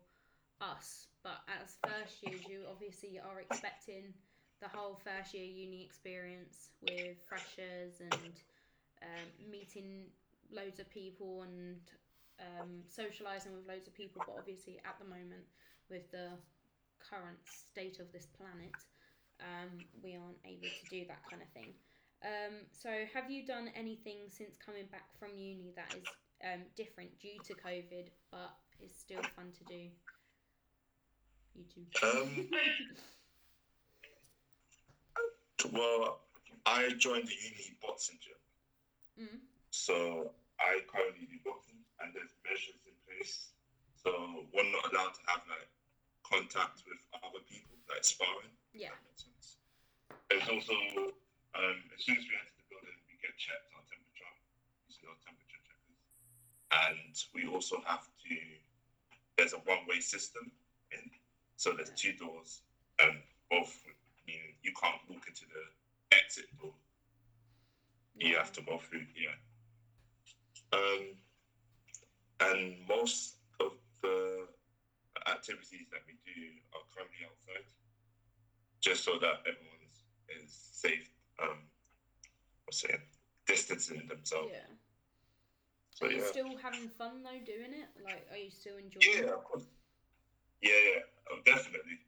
us. 0.61 1.07
But 1.23 1.39
as 1.47 1.77
first 1.87 2.23
years, 2.23 2.43
you 2.49 2.63
obviously 2.71 3.19
are 3.21 3.41
expecting 3.41 4.15
the 4.61 4.69
whole 4.69 4.99
first 5.05 5.35
year 5.35 5.45
uni 5.45 5.83
experience 5.85 6.71
with 6.83 7.17
freshers 7.29 8.01
and 8.01 8.33
um, 9.03 9.51
meeting 9.51 10.07
loads 10.53 10.81
of 10.81 10.89
people 10.91 11.43
and 11.43 11.77
um, 12.41 12.83
socializing 12.89 13.53
with 13.55 13.67
loads 13.69 13.87
of 13.87 13.95
people. 13.95 14.23
But 14.27 14.37
obviously, 14.39 14.79
at 14.85 14.99
the 14.99 15.05
moment, 15.05 15.45
with 15.91 16.11
the 16.11 16.31
current 16.99 17.39
state 17.45 18.01
of 18.01 18.11
this 18.13 18.27
planet, 18.27 18.75
um, 19.41 19.85
we 20.03 20.17
aren't 20.17 20.41
able 20.45 20.69
to 20.69 20.87
do 20.91 21.05
that 21.09 21.21
kind 21.29 21.43
of 21.43 21.49
thing. 21.53 21.75
Um, 22.25 22.65
so, 22.73 22.89
have 23.13 23.31
you 23.31 23.45
done 23.45 23.69
anything 23.77 24.29
since 24.29 24.57
coming 24.57 24.87
back 24.91 25.07
from 25.19 25.37
uni 25.37 25.73
that 25.77 25.95
is 25.95 26.05
um, 26.45 26.61
different 26.77 27.11
due 27.21 27.39
to 27.45 27.55
COVID, 27.55 28.09
but 28.31 28.57
is 28.81 28.93
still 28.97 29.23
fun 29.37 29.53
to 29.53 29.65
do? 29.65 29.89
You 31.55 31.65
two. 31.73 32.07
Um, 32.07 32.49
well, 35.73 36.21
I 36.67 36.91
joined 36.99 37.29
the 37.29 37.35
uni 37.37 37.77
boxing 37.81 38.19
gym, 38.21 39.27
mm, 39.29 39.39
so 39.71 40.31
I 40.61 40.81
currently 40.91 41.27
do 41.31 41.39
boxing, 41.45 41.79
and 42.01 42.13
there's 42.15 42.35
measures 42.45 42.81
in 42.87 42.97
place. 43.07 43.51
So 44.03 44.45
we're 44.55 44.71
not 44.71 44.87
allowed 44.93 45.15
to 45.15 45.23
have 45.31 45.43
like 45.49 45.71
contact 46.23 46.83
with 46.87 46.99
other 47.23 47.43
people, 47.49 47.75
like 47.89 48.05
sparring. 48.05 48.53
yeah. 48.75 48.91
that 48.91 49.03
makes 49.07 49.25
sense. 49.25 49.57
There's 50.31 50.47
also, 50.51 50.75
um, 51.55 51.79
as 51.95 52.03
soon 52.03 52.19
as 52.19 52.25
we 52.27 52.35
enter 52.35 52.55
the 52.59 52.67
building, 52.71 52.99
we 53.07 53.15
get 53.23 53.35
checked 53.39 53.71
our 53.75 53.83
temperature, 53.87 54.33
using 54.91 55.07
our 55.07 55.19
temperature 55.23 55.63
checkers. 55.63 55.99
And 56.75 57.15
we 57.35 57.47
also 57.47 57.79
have 57.87 58.07
to, 58.27 58.35
there's 59.39 59.55
a 59.55 59.63
one 59.67 59.87
way 59.87 59.99
system 60.03 60.51
in, 60.91 61.03
so 61.57 61.73
there's 61.73 61.91
two 61.95 62.13
doors, 62.15 62.63
and 62.99 63.23
both 63.51 63.71
meaning 64.27 64.55
you 64.63 64.73
can't 64.81 65.01
walk 65.09 65.27
into 65.29 65.45
the 65.47 66.17
exit 66.17 66.47
door. 66.59 66.75
You 68.19 68.37
have 68.37 68.53
to 68.53 68.63
go 68.63 68.79
through, 68.79 69.07
yeah. 69.15 69.37
Um, 70.73 71.19
and 72.41 72.77
most 72.89 73.37
of 73.61 73.73
the 74.03 74.49
activities 75.27 75.87
that 75.93 76.01
we 76.07 76.15
do 76.25 76.41
are 76.75 76.83
currently 76.95 77.25
outside, 77.27 77.65
just 78.81 79.05
so 79.05 79.19
that 79.21 79.41
everyone 79.47 79.83
is, 80.29 80.53
safe. 80.73 81.11
Um, 81.43 81.69
what's 82.65 82.85
it? 82.85 83.01
Distancing 83.47 84.07
themselves. 84.09 84.51
Yeah. 84.53 84.67
So 85.95 86.07
Are 86.07 86.11
you 86.11 86.21
yeah. 86.21 86.27
still 86.27 86.57
having 86.57 86.89
fun 86.89 87.23
though 87.23 87.41
doing 87.45 87.73
it? 87.73 87.89
Like, 88.03 88.27
are 88.31 88.37
you 88.37 88.51
still 88.51 88.77
enjoying 88.77 89.07
Yeah, 89.15 89.21
it? 89.21 89.35
of 89.35 89.45
course. 89.45 89.65
Yeah, 90.61 90.73
yeah, 90.95 91.01
oh, 91.31 91.39
definitely. 91.45 92.01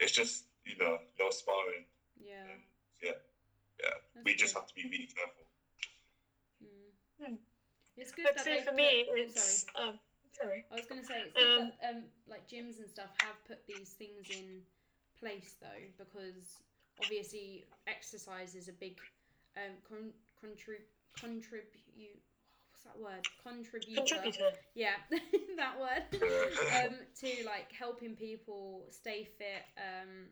It's 0.00 0.12
just 0.12 0.47
you 0.68 0.76
know 0.78 0.98
no 1.18 1.30
sparring. 1.30 1.84
Yeah. 2.20 2.44
And, 2.52 2.60
yeah, 3.02 3.18
yeah. 3.80 3.90
that's 4.14 4.24
We 4.24 4.34
just 4.36 4.54
have 4.54 4.66
to 4.66 4.74
be 4.74 4.84
really 4.84 5.08
careful. 5.08 5.44
Mm. 6.62 7.24
Hmm. 7.26 7.34
It's 7.96 8.12
good 8.12 8.26
I'd 8.28 8.36
that 8.36 8.44
say 8.44 8.60
for 8.60 8.66
put- 8.70 8.76
me, 8.76 9.06
oh, 9.10 9.14
it's 9.16 9.66
um, 9.74 9.98
sorry. 10.40 10.64
I 10.70 10.74
was 10.76 10.86
going 10.86 11.00
to 11.00 11.06
say 11.06 11.14
it's 11.26 11.34
good 11.34 11.60
Um, 11.60 11.72
that 11.80 11.90
um, 11.90 12.02
like 12.28 12.48
gyms 12.48 12.78
and 12.78 12.88
stuff 12.88 13.10
have 13.22 13.34
put 13.46 13.66
these 13.66 13.90
things 13.98 14.28
in 14.30 14.62
place 15.18 15.56
though, 15.60 15.82
because 15.96 16.62
obviously 17.00 17.64
exercise 17.86 18.54
is 18.54 18.68
a 18.68 18.72
big 18.72 18.98
um 19.56 19.74
con- 19.88 20.14
contrib- 20.42 20.86
contribute. 21.18 22.22
What's 22.70 22.84
that 22.84 22.98
word? 23.02 23.26
Contributor. 23.42 23.96
Contributor. 24.06 24.50
Yeah, 24.74 24.94
that 25.56 25.74
word. 25.80 26.04
Um, 26.76 26.94
to 27.20 27.28
like 27.44 27.72
helping 27.72 28.14
people 28.14 28.86
stay 28.90 29.24
fit. 29.38 29.66
Um, 29.76 30.26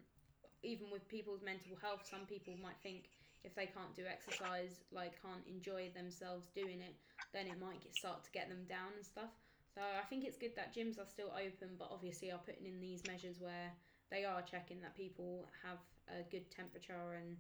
even 0.63 0.91
with 0.91 1.09
people's 1.09 1.43
mental 1.43 1.77
health, 1.81 2.07
some 2.09 2.27
people 2.27 2.55
might 2.63 2.79
think 2.83 3.11
if 3.45 3.55
they 3.55 3.67
can't 3.67 3.95
do 3.95 4.03
exercise, 4.09 4.83
like 4.91 5.21
can't 5.23 5.47
enjoy 5.47 5.91
themselves 5.95 6.49
doing 6.55 6.81
it, 6.81 6.95
then 7.33 7.47
it 7.47 7.61
might 7.61 7.81
get, 7.83 7.95
start 7.95 8.25
to 8.25 8.31
get 8.33 8.49
them 8.49 8.65
down 8.69 8.97
and 8.97 9.05
stuff. 9.05 9.31
So 9.75 9.83
I 9.83 10.05
think 10.09 10.25
it's 10.25 10.37
good 10.37 10.57
that 10.57 10.75
gyms 10.75 10.99
are 10.99 11.07
still 11.07 11.31
open, 11.37 11.77
but 11.79 11.89
obviously 11.93 12.33
are 12.33 12.41
putting 12.41 12.67
in 12.67 12.81
these 12.81 13.05
measures 13.07 13.37
where 13.39 13.71
they 14.11 14.25
are 14.25 14.43
checking 14.43 14.81
that 14.81 14.97
people 14.97 15.47
have 15.63 15.79
a 16.09 16.23
good 16.31 16.51
temperature 16.51 17.21
and 17.21 17.37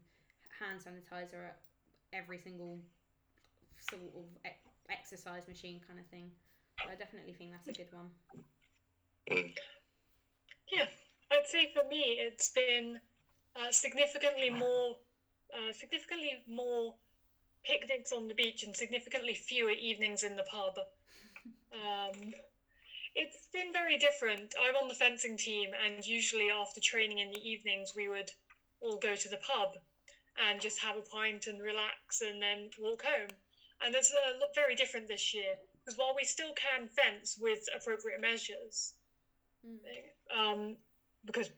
hand 0.61 0.81
sanitizer 0.81 1.48
at 1.48 1.59
every 2.12 2.38
single 2.38 2.79
sort 3.81 4.02
of 4.14 4.24
exercise 4.90 5.48
machine 5.48 5.81
kind 5.87 5.98
of 5.98 6.07
thing. 6.07 6.31
I 6.85 6.94
definitely 6.94 7.33
think 7.33 7.52
that's 7.52 7.68
a 7.68 7.72
good 7.72 7.90
one. 7.92 8.11
Mm. 9.31 9.50
I'd 11.46 11.50
say 11.50 11.70
for 11.72 11.88
me, 11.88 12.18
it's 12.18 12.50
been 12.50 12.98
uh, 13.54 13.70
significantly 13.70 14.50
more, 14.50 14.96
uh, 15.54 15.72
significantly 15.72 16.42
more 16.48 16.94
picnics 17.64 18.11
on 18.12 18.26
the 18.26 18.35
beach 18.35 18.64
and 18.64 18.74
significantly 18.74 19.35
fewer 19.35 19.70
evenings 19.70 20.24
in 20.24 20.35
the 20.35 20.42
pub. 20.42 20.74
Um, 21.72 22.32
it's 23.14 23.46
been 23.52 23.72
very 23.72 23.96
different. 23.96 24.54
I'm 24.61 24.74
on 24.74 24.88
the 24.88 24.94
fencing 24.94 25.37
team, 25.37 25.70
and 25.85 26.04
usually 26.04 26.50
after 26.50 26.80
training 26.80 27.18
in 27.18 27.30
the 27.30 27.48
evenings, 27.48 27.92
we 27.94 28.09
would 28.09 28.30
all 28.80 28.98
go 28.98 29.14
to 29.14 29.28
the 29.28 29.38
pub 29.38 29.74
and 30.48 30.61
just 30.61 30.80
have 30.80 30.96
a 30.96 31.02
pint 31.02 31.46
and 31.46 31.62
relax, 31.62 32.22
and 32.22 32.42
then 32.42 32.70
walk 32.80 33.04
home. 33.04 33.28
And 33.85 33.94
it's 33.94 34.11
a 34.11 34.38
lot 34.38 34.50
very 34.56 34.74
different 34.74 35.06
this 35.06 35.32
year 35.32 35.54
because 35.78 35.96
while 35.96 36.14
we 36.16 36.24
still 36.24 36.54
can 36.54 36.88
fence 36.88 37.38
with 37.40 37.61
appropriate 37.74 38.20
measures, 38.20 38.94
Mm. 39.66 39.78
um, 40.30 40.76
because 41.26 41.50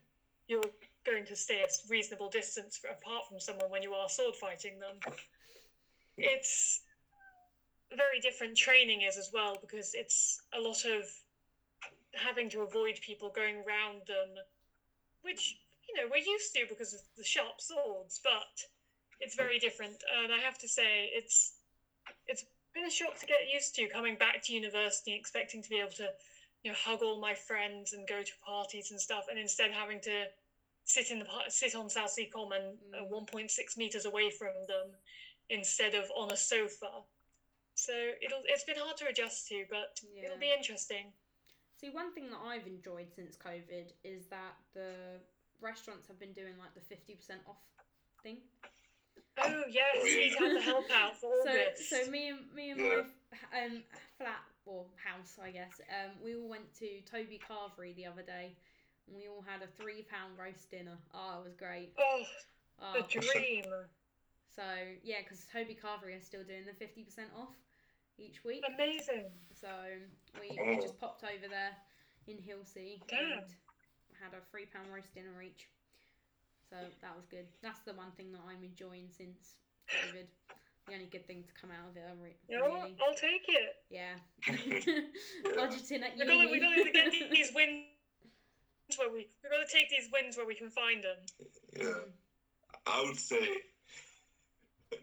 you're 0.49 0.63
going 1.05 1.25
to 1.27 1.37
stay 1.37 1.63
a 1.63 1.67
reasonable 1.89 2.29
distance 2.29 2.81
apart 2.85 3.29
from 3.29 3.41
someone 3.41 3.71
when 3.71 3.83
you 3.83 3.93
are 3.95 4.09
sword 4.09 4.35
fighting 4.35 4.79
them. 4.81 5.15
It's 6.17 6.81
very 7.91 8.21
different 8.21 8.57
training 8.57 9.03
is 9.03 9.17
as 9.17 9.31
well 9.33 9.57
because 9.61 9.95
it's 9.95 10.43
a 10.57 10.61
lot 10.61 10.85
of 10.85 11.05
having 12.15 12.51
to 12.51 12.63
avoid 12.63 12.99
people 13.01 13.31
going 13.35 13.57
round 13.67 14.03
them, 14.07 14.35
which 15.23 15.59
you 15.89 15.95
know 15.95 16.09
we're 16.11 16.19
used 16.19 16.53
to 16.55 16.67
because 16.69 16.95
of 16.95 17.01
the 17.17 17.25
sharp 17.25 17.61
swords, 17.61 18.21
but 18.23 18.65
it's 19.21 19.35
very 19.35 19.59
different. 19.59 20.03
And 20.23 20.33
I 20.33 20.39
have 20.39 20.59
to 20.59 20.69
say, 20.69 21.11
it's 21.13 21.55
it's 22.27 22.45
been 22.75 22.85
a 22.85 22.91
shock 22.91 23.19
to 23.21 23.27
get 23.27 23.53
used 23.53 23.75
to 23.77 23.89
coming 23.89 24.17
back 24.17 24.43
to 24.45 24.53
university, 24.53 25.15
expecting 25.15 25.63
to 25.63 25.69
be 25.69 25.79
able 25.81 25.93
to, 25.93 26.09
you 26.65 26.71
know, 26.71 26.77
hug 26.77 27.03
all 27.03 27.21
my 27.21 27.35
friends 27.35 27.93
and 27.93 28.07
go 28.09 28.23
to 28.23 28.33
parties 28.45 28.91
and 28.91 29.01
stuff, 29.01 29.27
and 29.31 29.39
instead 29.39 29.71
having 29.73 30.01
to 30.03 30.27
sit 30.85 31.11
in 31.11 31.19
the 31.19 31.25
par- 31.25 31.49
sit 31.49 31.75
on 31.75 31.89
Southsea 31.91 32.27
Common, 32.31 32.79
uh, 32.95 33.03
Mm. 33.05 33.11
1.6 33.11 33.77
meters 33.77 34.05
away 34.07 34.31
from 34.31 34.55
them, 34.67 34.97
instead 35.51 35.95
of 35.95 36.11
on 36.17 36.31
a 36.33 36.37
sofa. 36.37 37.05
So 37.75 37.93
it'll 38.21 38.43
it's 38.47 38.65
been 38.65 38.77
hard 38.79 38.97
to 38.99 39.07
adjust 39.07 39.47
to, 39.49 39.65
but 39.71 40.01
Yeah. 40.13 40.25
it'll 40.25 40.39
be 40.39 40.51
interesting. 40.53 41.13
See, 41.81 41.91
one 41.91 42.13
thing 42.13 42.29
that 42.31 42.39
I've 42.41 42.67
enjoyed 42.67 43.13
since 43.15 43.37
COVID 43.37 43.93
is 44.03 44.27
that 44.29 44.57
the 44.75 45.21
restaurants 45.61 46.09
have 46.09 46.19
been 46.19 46.33
doing 46.33 46.59
like 46.59 46.75
the 46.75 46.81
fifty 46.81 47.15
percent 47.15 47.43
off 47.47 47.63
thing. 48.23 48.43
Oh 49.37 49.65
yes, 49.69 50.03
we 50.03 50.33
yeah. 50.33 50.39
had 50.41 50.57
the 50.57 50.61
help 50.61 50.91
out 50.91 51.17
for 51.21 51.33
So, 51.45 51.51
August. 51.51 51.89
so 51.89 52.11
me 52.11 52.31
and 52.31 52.53
me 52.53 52.71
and 52.71 52.81
Yeah. 52.81 53.03
my 53.53 53.65
um 53.67 53.85
flat 54.17 54.43
or 54.69 54.85
house, 55.01 55.41
I 55.43 55.51
guess. 55.51 55.81
Um, 55.89 56.13
we 56.23 56.37
all 56.37 56.47
went 56.49 56.69
to 56.79 57.01
Toby 57.11 57.41
Carvery 57.41 57.97
the 57.97 58.05
other 58.05 58.21
day, 58.23 58.53
and 59.09 59.17
we 59.17 59.27
all 59.27 59.41
had 59.41 59.65
a 59.65 59.71
three 59.81 60.05
pound 60.05 60.37
roast 60.37 60.71
dinner. 60.71 60.99
Oh, 61.15 61.41
it 61.41 61.45
was 61.49 61.57
great. 61.57 61.93
oh, 61.99 62.23
Oh, 62.81 63.01
the 63.03 63.21
dream. 63.21 63.65
so 64.55 64.63
yeah, 65.03 65.25
because 65.25 65.43
Toby 65.51 65.75
Carvery 65.75 66.15
are 66.17 66.23
still 66.23 66.45
doing 66.45 66.63
the 66.69 66.77
fifty 66.77 67.03
percent 67.03 67.29
off 67.35 67.57
each 68.19 68.45
week. 68.45 68.63
Amazing. 68.69 69.33
So 69.59 69.69
we, 70.39 70.53
we 70.55 70.77
Oh. 70.77 70.81
just 70.81 71.01
popped 71.01 71.25
over 71.25 71.49
there 71.49 71.73
in 72.29 72.37
Hilsea 72.37 73.01
Damn. 73.09 73.41
and 73.41 73.49
had 74.21 74.37
a 74.37 74.45
three 74.53 74.67
pound 74.67 74.93
roast 74.93 75.13
dinner 75.15 75.41
each. 75.43 75.67
So 76.71 76.77
that 77.01 77.17
was 77.17 77.25
good. 77.27 77.47
That's 77.63 77.81
the 77.89 77.95
one 77.95 78.13
thing 78.13 78.31
that 78.33 78.43
I'm 78.47 78.63
enjoying 78.63 79.09
since 79.17 79.57
COVID. 79.91 80.29
The 80.89 80.95
only 80.95 81.07
good 81.07 81.27
thing 81.27 81.45
to 81.45 81.53
come 81.61 81.71
out 81.71 81.89
of 81.91 81.97
it, 81.97 82.05
I 82.09 82.13
re- 82.23 82.37
You 82.49 82.59
know 82.59 82.69
what? 82.71 82.83
really. 82.83 82.97
I'll 83.01 83.15
take 83.15 83.45
it. 83.49 83.77
Yeah. 83.91 84.17
Budgeting 85.57 86.03
at 86.03 86.17
We 86.17 86.25
gotta, 86.25 86.49
uni. 86.49 86.53
we 86.53 86.59
gotta 86.61 86.91
get 86.93 87.31
these 87.31 87.53
wins 87.55 87.85
where 88.97 89.11
we 89.11 89.29
we 89.43 89.49
gotta 89.51 89.67
take 89.71 89.89
these 89.91 90.09
wins 90.13 90.37
where 90.37 90.47
we 90.47 90.55
can 90.55 90.71
find 90.71 91.05
them. 91.05 91.19
Yeah, 91.77 92.05
I 92.87 93.03
would 93.03 93.19
say 93.19 93.61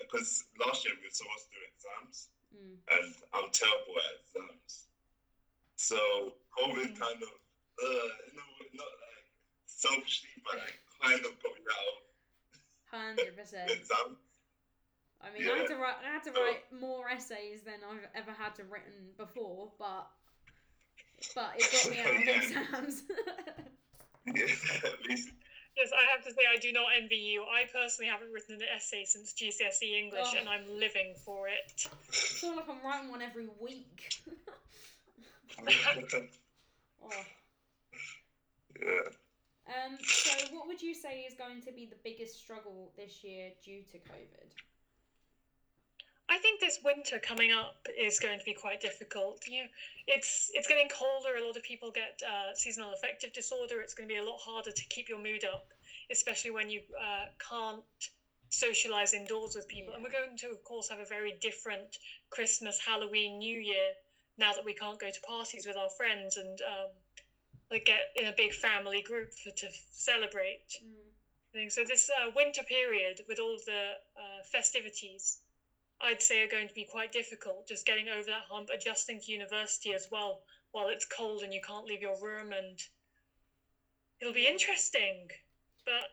because 0.00 0.44
last 0.64 0.84
year 0.84 0.94
we 1.00 1.06
were 1.06 1.10
supposed 1.12 1.44
to 1.44 1.50
do 1.50 1.60
exams, 1.68 2.28
Mm. 2.54 2.78
and 2.88 3.14
I'm 3.34 3.50
terrible 3.52 3.96
at 3.98 4.14
exams. 4.22 4.86
So 5.76 5.98
COVID 6.56 6.94
Mm. 6.94 6.98
kind 6.98 7.22
of, 7.22 7.32
uh, 7.82 8.08
no, 8.32 8.42
not 8.72 8.92
like 9.02 9.24
selfishly, 9.66 10.30
but 10.44 10.56
like 10.56 10.80
kind 11.02 11.24
of 11.26 11.32
got 11.42 11.52
me 11.54 11.60
out 11.70 12.02
Hundred 12.90 13.36
percent. 13.36 13.70
exam. 13.70 14.16
I 15.26 15.38
mean, 15.38 15.50
I 15.50 15.58
had 15.58 15.66
to 15.68 15.76
write. 15.76 15.96
I 16.06 16.12
had 16.12 16.22
to 16.24 16.32
write 16.32 16.62
more 16.80 17.08
essays 17.08 17.62
than 17.64 17.74
I've 17.90 18.08
ever 18.14 18.32
had 18.32 18.54
to 18.56 18.64
written 18.64 19.10
before, 19.18 19.72
but 19.78 20.08
but 21.34 21.54
it 21.56 21.66
got 21.72 21.90
me 21.90 22.00
out 22.00 22.14
of 22.14 22.42
exams. 22.42 23.02
Yeah, 24.34 24.42
at 24.84 25.08
least 25.08 25.30
Yes, 25.76 25.90
I 25.92 26.10
have 26.10 26.24
to 26.24 26.30
say 26.32 26.40
I 26.50 26.56
do 26.56 26.72
not 26.72 26.86
envy 26.96 27.16
you. 27.16 27.42
I 27.42 27.64
personally 27.70 28.10
haven't 28.10 28.32
written 28.32 28.54
an 28.54 28.62
essay 28.74 29.04
since 29.04 29.34
GCSE 29.34 29.92
English, 29.92 30.28
Oh. 30.32 30.38
and 30.38 30.48
I'm 30.48 30.66
living 30.80 31.14
for 31.22 31.48
it. 31.48 31.86
I 31.86 32.12
feel 32.12 32.56
like 32.56 32.68
I'm 32.68 32.82
writing 32.82 33.10
one 33.10 33.20
every 33.20 33.48
week. 33.60 34.18
oh. 35.60 37.10
yeah. 38.80 39.10
Um. 39.68 39.98
So, 40.02 40.46
what 40.54 40.66
would 40.66 40.80
you 40.80 40.94
say 40.94 41.20
is 41.28 41.34
going 41.34 41.60
to 41.62 41.72
be 41.72 41.84
the 41.84 41.96
biggest 42.02 42.38
struggle 42.38 42.92
this 42.96 43.22
year 43.22 43.50
due 43.62 43.82
to 43.92 43.98
COVID? 43.98 44.48
I 46.36 46.38
think 46.38 46.60
this 46.60 46.80
winter 46.84 47.18
coming 47.18 47.50
up 47.50 47.86
is 47.98 48.20
going 48.20 48.38
to 48.38 48.44
be 48.44 48.52
quite 48.52 48.78
difficult. 48.82 49.42
You 49.48 49.62
know, 49.62 49.68
it's 50.06 50.50
it's 50.52 50.68
getting 50.68 50.88
colder. 50.88 51.38
A 51.38 51.46
lot 51.46 51.56
of 51.56 51.62
people 51.62 51.90
get 51.90 52.20
uh, 52.22 52.54
seasonal 52.54 52.92
affective 52.92 53.32
disorder. 53.32 53.80
It's 53.80 53.94
going 53.94 54.06
to 54.06 54.14
be 54.14 54.20
a 54.20 54.22
lot 54.22 54.38
harder 54.38 54.70
to 54.70 54.84
keep 54.90 55.08
your 55.08 55.18
mood 55.18 55.46
up, 55.46 55.68
especially 56.12 56.50
when 56.50 56.68
you 56.68 56.82
uh, 57.00 57.26
can't 57.40 57.82
socialize 58.50 59.14
indoors 59.14 59.56
with 59.56 59.66
people. 59.66 59.94
And 59.94 60.02
we're 60.02 60.10
going 60.10 60.36
to, 60.36 60.48
of 60.48 60.62
course, 60.62 60.90
have 60.90 61.00
a 61.00 61.06
very 61.06 61.38
different 61.40 61.96
Christmas, 62.28 62.78
Halloween, 62.86 63.38
New 63.38 63.58
Year 63.58 63.96
now 64.36 64.52
that 64.52 64.64
we 64.64 64.74
can't 64.74 65.00
go 65.00 65.10
to 65.10 65.20
parties 65.22 65.66
with 65.66 65.78
our 65.78 65.88
friends 65.96 66.36
and 66.36 66.60
um, 66.60 66.90
like 67.70 67.86
get 67.86 68.12
in 68.14 68.26
a 68.26 68.34
big 68.36 68.52
family 68.52 69.00
group 69.00 69.32
for, 69.32 69.52
to 69.52 69.68
celebrate 69.90 70.68
Mm. 71.56 71.72
So 71.72 71.84
this 71.84 72.10
uh, 72.10 72.30
winter 72.36 72.62
period 72.64 73.22
with 73.28 73.38
all 73.38 73.56
the 73.64 73.92
uh, 74.14 74.42
festivities, 74.44 75.38
I'd 76.00 76.22
say 76.22 76.42
are 76.42 76.48
going 76.48 76.68
to 76.68 76.74
be 76.74 76.84
quite 76.84 77.12
difficult. 77.12 77.66
Just 77.68 77.86
getting 77.86 78.08
over 78.08 78.24
that 78.24 78.44
hump, 78.50 78.68
adjusting 78.72 79.20
to 79.20 79.32
university 79.32 79.92
as 79.92 80.06
well 80.10 80.40
while 80.72 80.88
it's 80.88 81.04
cold 81.06 81.42
and 81.42 81.52
you 81.54 81.60
can't 81.60 81.86
leave 81.86 82.02
your 82.02 82.16
room, 82.20 82.52
and 82.52 82.78
it'll 84.20 84.32
be 84.34 84.46
interesting. 84.46 85.28
But 85.84 86.08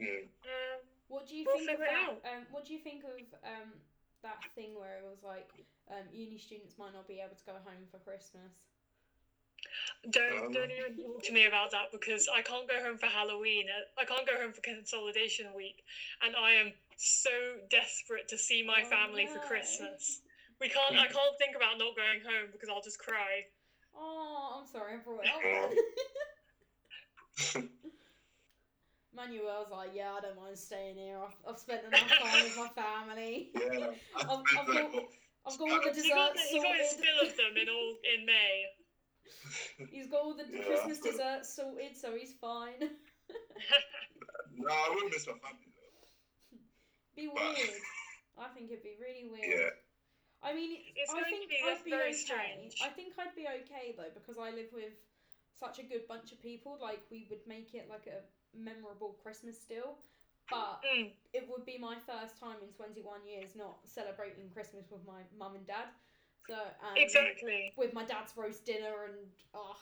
Mm. 0.00 0.24
um, 0.44 0.80
What 1.08 1.26
do 1.26 1.34
you 1.34 1.44
We'll 1.44 1.56
think 1.56 1.70
of 1.72 1.78
that? 1.80 2.10
Um, 2.24 2.46
what 2.50 2.66
do 2.66 2.72
you 2.72 2.78
think 2.78 3.04
of 3.04 3.10
um, 3.42 3.72
that 4.22 4.38
thing 4.54 4.74
where 4.74 4.98
it 4.98 5.04
was 5.04 5.22
like 5.22 5.48
um, 5.90 6.04
uni 6.12 6.38
students 6.38 6.76
might 6.78 6.92
not 6.92 7.08
be 7.08 7.20
able 7.20 7.36
to 7.36 7.44
go 7.44 7.52
home 7.64 7.86
for 7.90 7.98
Christmas? 7.98 8.52
Don't 10.10 10.46
Um. 10.46 10.52
don't 10.52 10.70
even 10.70 10.96
talk 10.96 11.22
to 11.24 11.32
me 11.32 11.46
about 11.46 11.70
that 11.72 11.90
because 11.92 12.28
I 12.32 12.42
can't 12.42 12.68
go 12.68 12.80
home 12.82 12.98
for 12.98 13.06
Halloween. 13.06 13.66
I 13.98 14.04
can't 14.04 14.26
go 14.26 14.36
home 14.40 14.52
for 14.52 14.60
consolidation 14.60 15.52
week, 15.54 15.84
and 16.22 16.34
I 16.36 16.52
am 16.52 16.72
so 16.96 17.30
desperate 17.70 18.28
to 18.28 18.38
see 18.38 18.62
my 18.62 18.82
Oh, 18.84 18.88
family 18.90 19.26
for. 19.26 19.38
Christmas. 19.40 20.20
We 20.60 20.68
can't. 20.68 20.96
I 20.96 21.06
can't 21.06 21.36
think 21.38 21.54
about 21.56 21.78
not 21.78 21.94
going 21.96 22.20
home 22.24 22.48
because 22.52 22.68
I'll 22.68 22.82
just 22.82 22.98
cry. 22.98 23.44
Oh, 23.94 24.58
I'm 24.60 24.66
sorry, 24.66 24.94
I 24.94 24.96
brought 24.98 25.24
it 25.24 25.30
up. 27.56 27.64
Manuel's 29.14 29.70
like, 29.70 29.90
yeah, 29.94 30.12
I 30.12 30.20
don't 30.20 30.36
mind 30.36 30.58
staying 30.58 30.96
here. 30.98 31.18
I've, 31.18 31.54
I've 31.54 31.58
spent 31.58 31.84
enough 31.86 32.08
time 32.20 32.44
with 32.44 32.56
my 32.56 32.68
family. 32.76 33.50
Yeah, 33.54 33.90
I 34.16 34.20
I've- 34.20 34.42
spent 34.46 34.60
I've 34.60 34.68
like, 34.68 34.92
got- 34.92 35.02
I've 35.46 35.58
got 35.58 35.70
all 35.70 35.80
the 35.80 36.02
He 36.02 36.10
got, 36.10 36.34
desserts 36.34 36.50
he 36.50 36.60
got 36.60 36.76
his 36.76 36.92
fill 36.94 37.20
of 37.28 37.36
them 37.36 37.56
in 37.56 37.68
all 37.68 37.94
in 38.14 38.26
May. 38.26 38.64
He's 39.90 40.06
got 40.08 40.20
all 40.22 40.34
the 40.34 40.44
Yeah, 40.50 40.64
Christmas 40.64 40.98
desserts 41.00 41.54
sorted, 41.54 41.96
so 41.96 42.14
he's 42.16 42.32
fine. 42.40 42.78
no, 44.56 44.68
I 44.70 44.90
wouldn't 44.94 45.12
miss 45.12 45.26
my 45.26 45.34
family 45.34 45.70
though. 45.74 46.58
be 47.16 47.28
But- 47.32 47.42
weird. 47.56 47.80
I 48.38 48.48
think 48.52 48.70
it'd 48.70 48.84
be 48.84 48.96
really 49.00 49.24
weird. 49.32 49.48
Yeah. 49.48 49.70
I 50.44 50.52
mean, 50.52 50.76
It's 50.94 51.10
I 51.10 51.22
think 51.24 51.48
be 51.48 51.56
I'd 51.64 51.82
be 51.84 51.90
very 51.90 52.10
okay. 52.12 52.18
strange. 52.20 52.76
I 52.84 52.88
think 52.92 53.14
I'd 53.16 53.34
be 53.34 53.48
okay 53.64 53.94
though 53.96 54.12
because 54.12 54.36
I 54.36 54.50
live 54.52 54.68
with 54.76 54.92
such 55.58 55.78
a 55.78 55.82
good 55.82 56.06
bunch 56.06 56.32
of 56.32 56.42
people. 56.42 56.76
Like 56.80 57.00
we 57.10 57.26
would 57.30 57.40
make 57.48 57.72
it 57.72 57.88
like 57.88 58.04
a 58.06 58.20
memorable 58.52 59.16
Christmas 59.22 59.56
still. 59.58 59.96
But 60.50 60.84
Mm. 60.84 61.10
it 61.32 61.48
would 61.48 61.64
be 61.66 61.76
my 61.78 61.96
first 62.06 62.38
time 62.38 62.60
in 62.62 62.68
21 62.76 63.26
years 63.26 63.56
not 63.56 63.78
celebrating 63.88 64.48
Christmas 64.52 64.84
with 64.92 65.04
my 65.06 65.22
mum 65.36 65.56
and 65.56 65.66
dad. 65.66 65.88
So 66.46 66.54
um, 66.54 66.94
Exactly. 66.96 67.72
with 67.76 67.92
my 67.92 68.04
dad's 68.04 68.32
roast 68.36 68.64
dinner 68.64 69.10
and 69.10 69.18
oh, 69.54 69.76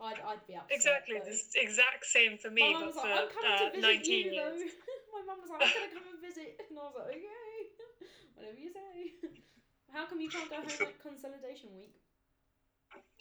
I'd 0.00 0.18
I'd 0.26 0.46
be 0.46 0.54
upset. 0.54 0.74
Exactly. 0.74 1.18
though. 1.18 1.30
This 1.30 1.50
exact 1.54 2.06
same 2.06 2.38
for 2.38 2.50
me, 2.50 2.62
my 2.62 2.72
mum 2.72 2.80
but 2.80 2.86
was 2.86 2.96
for 2.96 3.10
like, 3.10 3.18
I'm 3.18 3.30
coming 3.30 3.50
uh, 3.50 3.70
to 3.70 3.96
visit 3.98 4.06
you 4.06 4.16
years. 4.16 4.34
though. 4.34 4.58
my 5.14 5.22
mum 5.26 5.38
was 5.42 5.50
like, 5.50 5.62
I'm 5.62 5.74
gonna 5.74 5.94
come 5.94 6.06
and 6.14 6.20
visit, 6.22 6.48
and 6.58 6.78
I 6.78 6.82
was 6.82 6.94
like, 6.98 7.08
okay, 7.14 7.58
whatever 8.34 8.58
you 8.58 8.70
say. 8.70 8.94
How 9.94 10.04
come 10.04 10.20
you 10.20 10.28
can't 10.28 10.50
go 10.50 10.56
home 10.56 10.68
at 10.68 11.00
consolidation 11.00 11.72
week? 11.74 11.96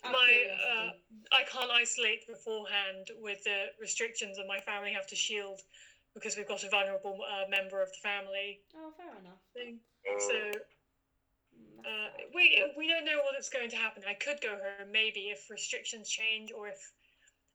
Out 0.03 0.11
My, 0.13 0.27
curiosity. 0.27 0.99
I 1.31 1.43
can't 1.43 1.71
isolate 1.71 2.27
beforehand 2.27 3.07
with 3.17 3.43
the 3.43 3.71
restrictions, 3.79 4.37
and 4.37 4.47
my 4.47 4.59
family 4.59 4.91
have 4.91 5.07
to 5.07 5.15
shield 5.15 5.61
because 6.13 6.35
we've 6.35 6.47
got 6.47 6.63
a 6.63 6.69
vulnerable 6.69 7.19
uh, 7.23 7.47
member 7.49 7.81
of 7.81 7.89
the 7.89 8.01
family 8.03 8.59
oh, 8.75 8.91
fair 8.97 9.13
enough. 9.21 9.39
thing. 9.53 9.79
Oh, 10.07 10.17
So 10.19 10.35
that's 10.53 10.76
uh, 11.87 12.09
we 12.35 12.63
we 12.75 12.87
don't 12.87 13.05
know 13.05 13.23
what's 13.23 13.49
going 13.49 13.69
to 13.69 13.79
happen. 13.79 14.03
I 14.07 14.13
could 14.13 14.41
go 14.41 14.59
home 14.59 14.91
maybe 14.91 15.31
if 15.31 15.49
restrictions 15.49 16.09
change 16.09 16.51
or 16.51 16.67
if 16.67 16.91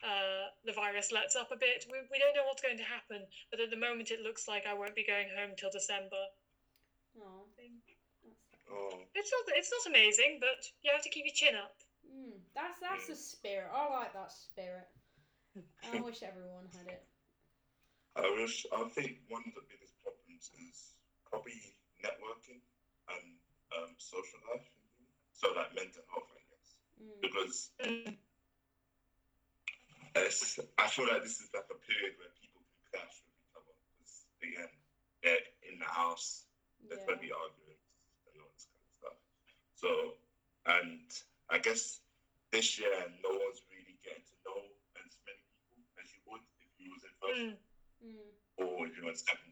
uh, 0.03 0.49
the 0.64 0.73
virus 0.73 1.12
lets 1.12 1.37
up 1.37 1.53
a 1.53 1.57
bit. 1.57 1.85
We, 1.90 1.99
we 2.11 2.18
don't 2.18 2.35
know 2.35 2.45
what's 2.49 2.62
going 2.62 2.79
to 2.79 2.88
happen, 2.88 3.29
but 3.51 3.61
at 3.61 3.71
the 3.71 3.77
moment 3.77 4.11
it 4.11 4.25
looks 4.25 4.49
like 4.49 4.64
I 4.66 4.75
won't 4.75 4.97
be 4.97 5.05
going 5.05 5.29
home 5.37 5.53
till 5.57 5.71
December. 5.71 6.33
Oh, 7.21 7.45
oh. 8.73 8.99
It's 9.14 9.31
not 9.31 9.45
it's 9.57 9.71
not 9.71 9.90
amazing, 9.92 10.38
but 10.40 10.64
you 10.83 10.90
have 10.92 11.05
to 11.05 11.12
keep 11.12 11.27
your 11.29 11.37
chin 11.37 11.55
up. 11.55 11.77
mm, 12.09 12.40
that's 12.57 12.81
that's 12.81 13.07
the 13.07 13.16
spirit. 13.16 13.68
I 13.68 13.88
like 13.92 14.12
that 14.14 14.33
spirit. 14.33 14.88
I 15.85 16.01
wish 16.09 16.23
everyone 16.25 16.73
had 16.73 16.88
it. 16.88 17.05
I 18.16 18.29
wish. 18.40 18.64
I 18.73 18.88
think 18.97 19.21
one 19.29 19.45
of 19.47 19.55
the 19.55 19.64
biggest 19.68 19.92
problems 20.01 20.49
is 20.57 20.97
probably 21.29 21.77
networking 22.01 22.61
and 22.61 22.72
um, 23.79 23.95
social 23.99 24.41
life. 24.53 24.67
So 25.33 25.53
like 25.57 25.75
mental 25.75 26.03
health, 26.11 26.29
I 26.33 26.41
guess, 26.49 26.69
Mm. 27.01 27.21
because. 27.21 27.71
I 30.15 30.87
feel 30.89 31.09
like 31.09 31.23
this 31.23 31.41
is 31.41 31.49
like 31.55 31.65
a 31.71 31.75
period 31.89 32.13
where 32.19 32.29
people 32.41 32.61
can 32.69 32.77
clash 32.93 33.17
with 33.25 33.33
each 33.33 33.53
other. 33.57 33.73
Because 33.97 34.27
again, 34.45 34.69
they're 35.23 35.41
in 35.65 35.79
the 35.79 35.89
house, 35.89 36.45
there's 36.89 37.01
Yeah. 37.01 37.07
going 37.07 37.19
to 37.19 37.27
be 37.27 37.33
arguments 37.33 37.87
and 38.29 38.37
all 38.41 38.51
this 38.53 38.67
kind 38.69 38.85
of 38.85 38.93
stuff. 38.93 39.19
So, 39.75 39.89
and 40.67 41.01
I 41.49 41.59
guess 41.59 42.01
this 42.51 42.79
year, 42.79 42.93
no 43.25 43.31
one's 43.31 43.63
really 43.71 43.97
getting 44.05 44.23
to 44.25 44.37
know 44.45 44.61
as 45.01 45.17
many 45.25 45.41
people 45.57 45.81
as 45.97 46.13
you 46.13 46.21
would 46.27 46.43
if 46.61 46.69
you 46.77 46.91
was 46.93 47.03
in 47.05 47.13
Mm. 47.23 47.57
Mm. 48.05 48.33
or 48.57 48.87
if 48.87 48.97
you 48.97 49.03
were 49.05 49.11
in 49.11 49.17
second 49.17 49.17
year 49.17 49.31
as 49.33 49.37
well. 49.37 49.52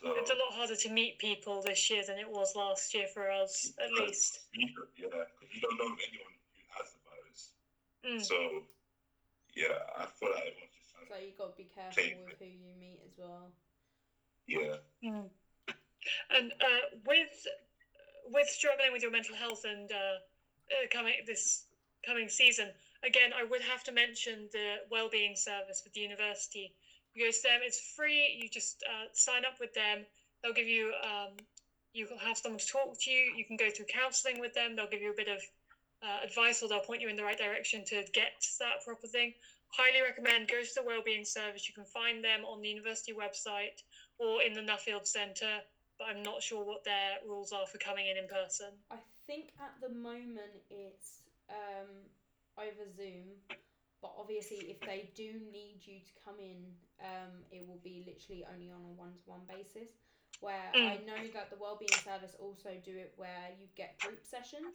So, 0.00 0.12
It's 0.18 0.30
a 0.30 0.34
lot 0.34 0.52
harder 0.52 0.76
to 0.76 0.88
meet 0.90 1.18
people 1.18 1.62
this 1.62 1.88
year 1.90 2.02
than 2.06 2.18
it 2.18 2.28
was 2.28 2.54
last 2.54 2.92
year 2.94 3.06
for 3.06 3.30
us, 3.30 3.72
at 3.80 3.88
because 3.88 4.08
least. 4.08 4.40
You 4.52 4.68
yeah, 4.96 5.08
because 5.08 5.54
you 5.54 5.60
don't 5.60 5.78
know 5.78 5.84
anyone 5.84 6.34
who 6.52 6.62
has 6.76 6.92
the 6.92 7.00
virus. 7.08 7.50
Mm. 8.04 8.24
So, 8.24 8.62
yeah, 9.54 9.78
I 9.96 10.06
feel 10.06 10.30
like 10.30 10.52
everyone's 10.52 10.76
just 10.76 10.92
trying 10.92 11.08
So 11.08 11.14
to, 11.16 11.24
you 11.24 11.32
got 11.36 11.50
to 11.52 11.56
be 11.56 11.68
careful 11.74 12.02
Okay. 12.02 12.16
with 12.24 12.38
who 12.38 12.44
you 12.44 12.74
meet 12.78 13.00
as 13.04 13.12
well. 13.16 13.52
yeah. 14.46 14.76
Mm. 15.02 15.30
And 16.30 16.52
uh, 16.60 16.98
with 17.04 17.46
with 18.26 18.48
struggling 18.48 18.92
with 18.92 19.02
your 19.02 19.10
mental 19.10 19.34
health 19.36 19.64
and 19.64 19.90
uh, 19.92 19.94
uh, 19.96 20.86
coming 20.90 21.14
this 21.26 21.64
coming 22.04 22.28
season, 22.28 22.72
again, 23.02 23.32
I 23.34 23.44
would 23.44 23.62
have 23.62 23.82
to 23.84 23.92
mention 23.92 24.48
the 24.52 24.76
wellbeing 24.90 25.36
service 25.36 25.82
with 25.84 25.92
the 25.94 26.00
university. 26.00 26.72
To 27.16 27.42
them; 27.42 27.60
it's 27.62 27.80
free. 27.96 28.38
You 28.40 28.48
just 28.48 28.84
uh, 28.86 29.06
sign 29.12 29.44
up 29.44 29.54
with 29.58 29.72
them. 29.72 30.04
They'll 30.42 30.52
give 30.52 30.68
you 30.68 30.92
um, 31.02 31.32
you 31.96 32.06
will 32.10 32.18
have 32.18 32.36
someone 32.36 32.58
to 32.58 32.66
talk 32.66 33.00
to 33.00 33.10
you. 33.10 33.32
You 33.34 33.44
can 33.44 33.56
go 33.56 33.70
through 33.70 33.86
counselling 33.86 34.38
with 34.38 34.52
them. 34.52 34.76
They'll 34.76 34.86
give 34.86 35.00
you 35.00 35.10
a 35.10 35.16
bit 35.16 35.28
of 35.28 35.40
uh, 36.04 36.18
advice, 36.22 36.62
or 36.62 36.68
they'll 36.68 36.80
point 36.80 37.00
you 37.00 37.08
in 37.08 37.16
the 37.16 37.24
right 37.24 37.38
direction 37.38 37.84
to 37.86 38.04
get 38.12 38.36
to 38.42 38.48
that 38.60 38.84
proper 38.84 39.06
thing. 39.06 39.32
Highly 39.72 40.02
recommend 40.02 40.48
go 40.48 40.62
to 40.62 40.74
the 40.74 40.82
wellbeing 40.82 41.24
service. 41.24 41.66
You 41.66 41.74
can 41.74 41.86
find 41.86 42.22
them 42.22 42.44
on 42.44 42.60
the 42.60 42.68
university 42.68 43.12
website 43.12 43.80
or 44.18 44.42
in 44.42 44.52
the 44.52 44.60
Nuffield 44.60 45.06
Centre, 45.06 45.60
but 45.98 46.08
I'm 46.08 46.22
not 46.22 46.42
sure 46.42 46.64
what 46.64 46.84
their 46.84 47.16
rules 47.26 47.50
are 47.52 47.66
for 47.66 47.78
coming 47.78 48.06
in 48.06 48.16
in 48.16 48.28
person. 48.28 48.76
I 48.90 48.96
think 49.26 49.48
at 49.58 49.72
the 49.80 49.92
moment 49.92 50.52
it's 50.70 51.22
um, 51.48 51.88
over 52.58 52.84
Zoom, 52.96 53.40
but 54.02 54.12
obviously 54.18 54.68
if 54.68 54.80
they 54.80 55.10
do 55.14 55.40
need 55.52 55.80
you 55.84 56.00
to 56.00 56.12
come 56.24 56.38
in, 56.38 56.68
um, 57.00 57.32
it 57.50 57.66
will 57.66 57.80
be 57.82 58.04
literally 58.06 58.44
only 58.52 58.70
on 58.70 58.80
a 58.84 58.92
one 58.94 59.12
to 59.16 59.24
one 59.26 59.44
basis. 59.48 59.88
Where 60.40 60.68
I 60.74 61.00
know 61.06 61.16
that 61.32 61.48
the 61.48 61.56
wellbeing 61.56 61.96
service 62.04 62.36
also 62.38 62.76
do 62.84 62.92
it 62.92 63.14
where 63.16 63.56
you 63.58 63.68
get 63.74 63.96
group 64.04 64.20
sessions, 64.20 64.68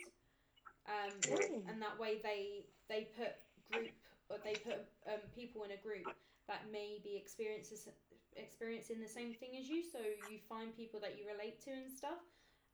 um, 0.90 1.14
Ooh. 1.38 1.62
and 1.70 1.80
that 1.82 2.00
way 2.00 2.18
they 2.24 2.66
they 2.90 3.10
put 3.16 3.38
group 3.70 3.94
or 4.30 4.38
they 4.44 4.56
put 4.56 4.82
um, 5.06 5.22
people 5.36 5.62
in 5.62 5.72
a 5.72 5.78
group 5.78 6.10
that 6.48 6.66
may 6.72 7.00
be 7.04 7.16
experiences 7.16 7.88
experiencing 8.36 9.00
the 9.00 9.08
same 9.08 9.36
thing 9.36 9.50
as 9.60 9.70
you, 9.70 9.84
so 9.84 10.00
you 10.32 10.40
find 10.50 10.76
people 10.76 11.00
that 11.00 11.14
you 11.20 11.30
relate 11.30 11.62
to 11.62 11.70
and 11.70 11.92
stuff, 11.92 12.26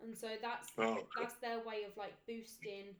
and 0.02 0.16
so 0.16 0.28
that's 0.42 0.72
Oh, 0.78 1.04
that's 1.20 1.36
their 1.44 1.60
way 1.60 1.84
of 1.84 1.92
like 1.98 2.14
boosting 2.26 2.96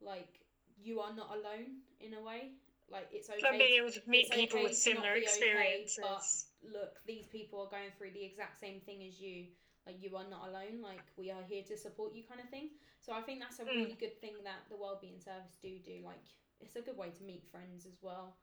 like 0.00 0.38
you 0.80 1.00
are 1.00 1.14
not 1.14 1.30
alone 1.30 1.82
in 2.00 2.14
a 2.14 2.22
way 2.22 2.52
like 2.90 3.08
it's 3.12 3.28
okay 3.30 3.46
And 3.48 3.58
being 3.58 3.74
able 3.74 3.90
to 3.90 4.00
meet 4.06 4.30
people 4.30 4.58
okay 4.58 4.62
with 4.64 4.72
not 4.72 4.78
similar 4.82 5.12
be 5.12 5.26
okay, 5.28 5.28
experiences. 5.28 5.98
but 6.00 6.22
look 6.62 6.98
these 7.06 7.26
people 7.26 7.60
are 7.60 7.68
going 7.68 7.90
through 7.96 8.12
the 8.12 8.24
exact 8.24 8.58
same 8.60 8.80
thing 8.80 9.02
as 9.04 9.20
you 9.20 9.46
like 9.86 9.96
you 10.00 10.14
are 10.16 10.24
not 10.28 10.48
alone 10.48 10.80
like 10.82 11.02
we 11.16 11.30
are 11.30 11.42
here 11.48 11.62
to 11.62 11.76
support 11.76 12.14
you 12.14 12.22
kind 12.28 12.40
of 12.40 12.48
thing 12.48 12.68
so 13.00 13.12
i 13.12 13.20
think 13.20 13.40
that's 13.40 13.58
a 13.58 13.64
Mm. 13.64 13.82
really 13.82 13.96
good 13.98 14.18
thing 14.20 14.34
that 14.44 14.60
the 14.70 14.76
wellbeing 14.76 15.18
service 15.18 15.56
do 15.62 15.78
do 15.84 16.00
like 16.04 16.20
it's 16.60 16.76
a 16.76 16.80
good 16.80 16.96
way 16.96 17.10
to 17.10 17.22
meet 17.24 17.44
friends 17.50 17.86
as 17.86 17.98
well 18.02 18.36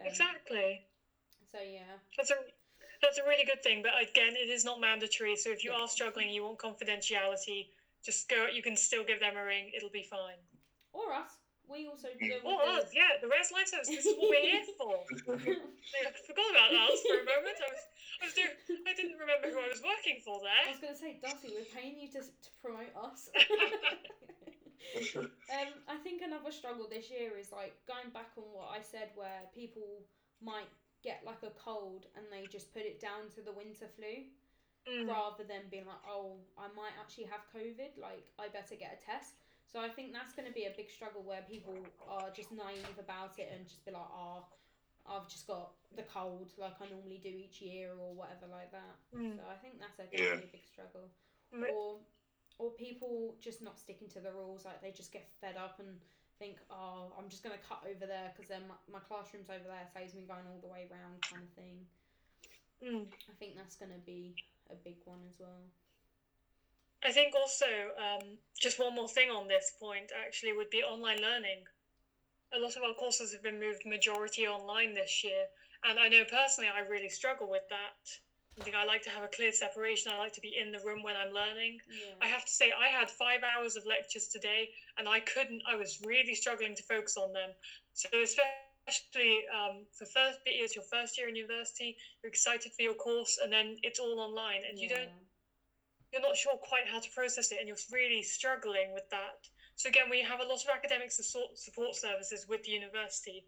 um, 0.00 0.06
exactly. 0.06 0.82
so 1.50 1.58
yeah 1.60 1.98
That's 2.16 2.30
a 2.30 2.36
that's 3.02 3.18
a 3.18 3.24
really 3.24 3.44
good 3.44 3.62
thing, 3.62 3.82
but 3.82 3.92
again, 4.00 4.36
it 4.36 4.48
is 4.48 4.64
not 4.64 4.80
mandatory. 4.80 5.36
So 5.36 5.50
if 5.50 5.62
you 5.64 5.70
Yeah. 5.70 5.76
are 5.76 5.88
struggling, 5.88 6.30
you 6.30 6.42
want 6.42 6.58
confidentiality, 6.58 7.68
just 8.04 8.28
go. 8.28 8.46
You 8.46 8.62
can 8.62 8.76
still 8.76 9.04
give 9.04 9.20
them 9.20 9.36
a 9.36 9.44
ring. 9.44 9.70
It'll 9.74 9.90
be 9.90 10.02
fine. 10.02 10.46
or 10.92 11.12
us 11.12 11.45
we 11.68 11.86
also 11.86 12.08
do 12.18 12.30
Oh, 12.44 12.78
us, 12.78 12.90
yeah, 12.94 13.18
the 13.20 13.28
Res 13.28 13.50
Life 13.50 13.68
Service. 13.68 13.88
This 13.88 14.06
is 14.06 14.14
what 14.16 14.30
we're 14.30 14.46
here 14.46 14.66
for. 14.78 15.02
I 15.26 16.10
forgot 16.26 16.48
about 16.50 16.70
us 16.72 16.98
for 17.02 17.18
a 17.20 17.26
moment. 17.26 17.58
I 17.58 17.68
was, 17.68 17.84
I 18.22 18.22
was 18.26 18.34
doing, 18.34 18.54
I 18.86 18.92
didn't 18.94 19.18
remember 19.18 19.50
who 19.50 19.58
I 19.58 19.68
was 19.70 19.82
working 19.82 20.22
for 20.22 20.40
there. 20.40 20.64
I 20.66 20.70
was 20.70 20.82
going 20.82 20.94
to 20.94 21.00
say, 21.00 21.18
Darcy, 21.18 21.54
we're 21.54 21.70
paying 21.74 21.98
you 21.98 22.08
to, 22.14 22.22
to 22.22 22.50
promote 22.62 22.94
us. 22.94 23.28
um, 25.50 25.70
I 25.90 25.96
think 26.02 26.22
another 26.22 26.54
struggle 26.54 26.86
this 26.86 27.10
year 27.10 27.36
is 27.36 27.50
like 27.50 27.74
going 27.90 28.14
back 28.14 28.32
on 28.38 28.46
what 28.54 28.70
I 28.70 28.80
said, 28.80 29.10
where 29.18 29.50
people 29.50 30.06
might 30.38 30.70
get 31.02 31.22
like 31.26 31.42
a 31.42 31.52
cold 31.58 32.06
and 32.16 32.26
they 32.30 32.46
just 32.46 32.72
put 32.72 32.82
it 32.82 33.00
down 33.00 33.28
to 33.34 33.42
the 33.42 33.52
winter 33.52 33.90
flu 33.94 34.26
Mm. 34.86 35.10
rather 35.10 35.42
than 35.42 35.66
being 35.68 35.82
like, 35.82 35.98
oh, 36.06 36.38
I 36.54 36.70
might 36.78 36.94
actually 36.94 37.26
have 37.26 37.42
COVID, 37.50 37.98
like 37.98 38.30
I 38.38 38.46
better 38.46 38.78
get 38.78 38.94
a 38.94 39.00
test. 39.02 39.34
So 39.72 39.80
I 39.80 39.88
think 39.88 40.12
that's 40.12 40.32
going 40.32 40.46
to 40.48 40.54
be 40.54 40.64
a 40.64 40.74
big 40.76 40.90
struggle 40.90 41.22
where 41.22 41.42
people 41.50 41.76
are 42.08 42.30
just 42.30 42.52
naive 42.52 42.96
about 42.98 43.38
it 43.38 43.50
and 43.52 43.66
just 43.66 43.84
be 43.84 43.90
like, 43.92 44.08
oh, 44.14 44.44
I've 45.08 45.28
just 45.28 45.46
got 45.46 45.70
the 45.94 46.02
cold 46.02 46.50
like 46.58 46.74
I 46.80 46.86
normally 46.90 47.20
do 47.22 47.30
each 47.30 47.62
year 47.62 47.92
or 47.94 48.14
whatever 48.14 48.46
like 48.50 48.70
that. 48.72 48.96
Mm. 49.14 49.36
So 49.36 49.42
I 49.46 49.54
think 49.54 49.78
that's 49.78 49.98
a 49.98 50.06
Yeah. 50.10 50.34
definitely 50.34 50.50
a 50.50 50.56
big 50.58 50.66
struggle. 50.66 51.10
Mm. 51.54 51.70
Or 51.70 52.00
or 52.58 52.70
people 52.72 53.36
just 53.38 53.60
not 53.60 53.78
sticking 53.78 54.08
to 54.08 54.20
the 54.20 54.32
rules, 54.32 54.64
like 54.64 54.80
they 54.80 54.90
just 54.90 55.12
get 55.12 55.28
fed 55.40 55.56
up 55.56 55.78
and 55.78 56.00
think, 56.38 56.56
oh, 56.70 57.12
I'm 57.18 57.28
just 57.28 57.42
gonna 57.42 57.60
cut 57.68 57.84
over 57.84 58.06
there 58.06 58.32
because 58.34 58.48
then 58.48 58.62
my, 58.68 58.74
my 58.90 59.00
classroom's 59.00 59.50
over 59.50 59.64
there 59.68 59.84
so 59.92 60.00
it 60.00 60.04
saves 60.04 60.14
me 60.14 60.24
going 60.26 60.46
all 60.48 60.60
the 60.60 60.72
way 60.72 60.88
around, 60.90 61.20
kind 61.22 61.42
of 61.44 61.52
thing. 61.52 61.86
Mm. 62.82 63.06
I 63.28 63.34
think 63.38 63.56
that's 63.56 63.76
gonna 63.76 64.00
be 64.04 64.34
a 64.70 64.74
big 64.74 64.96
one 65.04 65.20
as 65.28 65.38
well. 65.38 65.68
I 67.04 67.12
think 67.12 67.34
also 67.34 67.66
um, 67.98 68.38
just 68.60 68.78
one 68.78 68.94
more 68.94 69.08
thing 69.08 69.30
on 69.30 69.48
this 69.48 69.72
point 69.78 70.10
actually 70.26 70.52
would 70.52 70.70
be 70.70 70.82
online 70.82 71.20
learning. 71.20 71.64
A 72.52 72.58
lot 72.58 72.76
of 72.76 72.82
our 72.82 72.94
courses 72.94 73.32
have 73.32 73.42
been 73.42 73.60
moved 73.60 73.84
majority 73.84 74.46
online 74.46 74.94
this 74.94 75.22
year, 75.22 75.46
and 75.84 75.98
I 75.98 76.08
know 76.08 76.24
personally 76.24 76.70
I 76.70 76.80
really 76.80 77.10
struggle 77.10 77.50
with 77.50 77.68
that. 77.70 77.94
I 78.58 78.64
think 78.64 78.74
I 78.74 78.84
like 78.84 79.02
to 79.02 79.10
have 79.10 79.22
a 79.22 79.28
clear 79.28 79.52
separation. 79.52 80.10
I 80.10 80.18
like 80.18 80.32
to 80.32 80.40
be 80.40 80.56
in 80.58 80.72
the 80.72 80.80
room 80.80 81.02
when 81.02 81.14
I'm 81.14 81.32
learning. 81.32 81.78
Yeah. 81.90 82.14
I 82.22 82.26
have 82.28 82.44
to 82.44 82.50
say 82.50 82.72
I 82.72 82.88
had 82.88 83.10
five 83.10 83.40
hours 83.44 83.76
of 83.76 83.84
lectures 83.84 84.28
today, 84.28 84.70
and 84.96 85.06
I 85.06 85.20
couldn't. 85.20 85.62
I 85.68 85.76
was 85.76 85.98
really 86.04 86.34
struggling 86.34 86.74
to 86.74 86.82
focus 86.82 87.16
on 87.18 87.32
them. 87.34 87.50
So 87.92 88.08
especially 88.22 89.44
um, 89.52 89.84
for 89.92 90.06
first 90.06 90.38
bit 90.44 90.54
years, 90.54 90.74
your 90.74 90.84
first 90.84 91.18
year 91.18 91.28
in 91.28 91.36
university, 91.36 91.96
you're 92.22 92.30
excited 92.30 92.72
for 92.72 92.82
your 92.82 92.94
course, 92.94 93.38
and 93.42 93.52
then 93.52 93.76
it's 93.82 93.98
all 93.98 94.18
online, 94.18 94.62
and 94.66 94.78
you 94.78 94.88
don't 94.88 95.10
you're 96.12 96.22
not 96.22 96.36
sure 96.36 96.56
quite 96.62 96.86
how 96.90 97.00
to 97.00 97.08
process 97.14 97.52
it 97.52 97.58
and 97.58 97.68
you're 97.68 97.76
really 97.92 98.22
struggling 98.22 98.92
with 98.92 99.08
that. 99.10 99.36
So 99.76 99.88
again, 99.88 100.08
we 100.08 100.22
have 100.22 100.40
a 100.40 100.44
lot 100.44 100.62
of 100.64 100.68
academic 100.72 101.10
support 101.12 101.96
services 101.96 102.46
with 102.48 102.62
the 102.62 102.72
university 102.72 103.44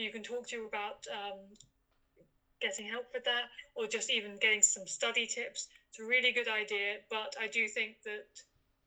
you 0.00 0.10
can 0.10 0.22
talk 0.22 0.48
to 0.48 0.64
about 0.64 1.04
um, 1.12 1.38
getting 2.60 2.86
help 2.86 3.06
with 3.12 3.24
that 3.24 3.48
or 3.74 3.86
just 3.86 4.10
even 4.10 4.38
getting 4.40 4.62
some 4.62 4.86
study 4.86 5.26
tips. 5.26 5.68
It's 5.90 6.00
a 6.00 6.04
really 6.04 6.32
good 6.32 6.48
idea, 6.48 6.98
but 7.10 7.34
I 7.40 7.48
do 7.48 7.68
think 7.68 7.96
that 8.04 8.26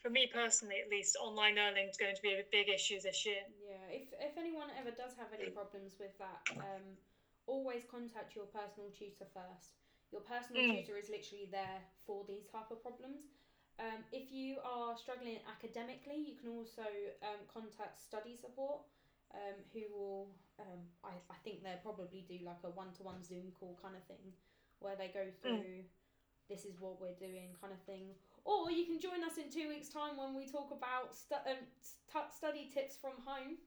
for 0.01 0.09
me 0.09 0.27
personally, 0.27 0.79
at 0.83 0.89
least, 0.89 1.15
online 1.21 1.55
learning 1.55 1.87
is 1.87 1.97
going 1.97 2.15
to 2.15 2.21
be 2.21 2.33
a 2.33 2.43
big 2.51 2.67
issue 2.67 2.99
this 3.01 3.25
year. 3.25 3.43
Yeah, 3.63 3.87
if 3.87 4.11
if 4.19 4.37
anyone 4.37 4.67
ever 4.77 4.91
does 4.91 5.15
have 5.17 5.31
any 5.31 5.49
problems 5.49 5.93
with 5.99 6.11
that, 6.19 6.43
um, 6.59 6.99
always 7.47 7.83
contact 7.89 8.35
your 8.35 8.45
personal 8.45 8.91
tutor 8.91 9.27
first. 9.33 9.82
Your 10.13 10.21
personal 10.21 10.61
Mm. 10.61 10.85
tutor 10.85 10.95
is 10.95 11.09
literally 11.09 11.47
there 11.49 11.81
for 12.05 12.23
these 12.25 12.45
type 12.45 12.69
of 12.69 12.81
problems. 12.83 13.25
Um, 13.79 14.05
if 14.11 14.31
you 14.31 14.59
are 14.63 14.95
struggling 14.95 15.39
academically, 15.49 16.15
you 16.21 16.35
can 16.35 16.49
also 16.49 16.85
um, 17.23 17.41
contact 17.51 17.99
study 17.99 18.35
support, 18.37 18.85
um, 19.33 19.57
who 19.73 19.81
will, 19.91 20.27
um, 20.59 20.81
I, 21.03 21.13
I 21.29 21.37
think 21.43 21.63
they'll 21.63 21.81
probably 21.81 22.21
do 22.29 22.37
like 22.45 22.61
a 22.63 22.69
one 22.69 22.93
to 22.93 23.03
one 23.03 23.23
Zoom 23.23 23.51
call 23.59 23.75
kind 23.81 23.95
of 23.95 24.03
thing, 24.05 24.33
where 24.79 24.95
they 24.95 25.07
go 25.09 25.25
through, 25.41 25.89
this 26.47 26.65
is 26.65 26.79
what 26.79 27.01
we're 27.01 27.17
doing 27.17 27.57
kind 27.59 27.73
of 27.73 27.81
thing. 27.81 28.13
Or 28.45 28.69
you 28.69 28.85
can 28.85 28.99
join 28.99 29.23
us 29.23 29.37
in 29.41 29.49
two 29.49 29.67
weeks' 29.67 29.89
time 29.89 30.15
when 30.17 30.35
we 30.35 30.45
talk 30.45 30.69
about 30.69 31.15
stu- 31.15 31.41
um, 31.49 31.65
st- 31.81 32.31
study 32.31 32.69
tips 32.71 32.95
from 33.01 33.17
home. 33.25 33.57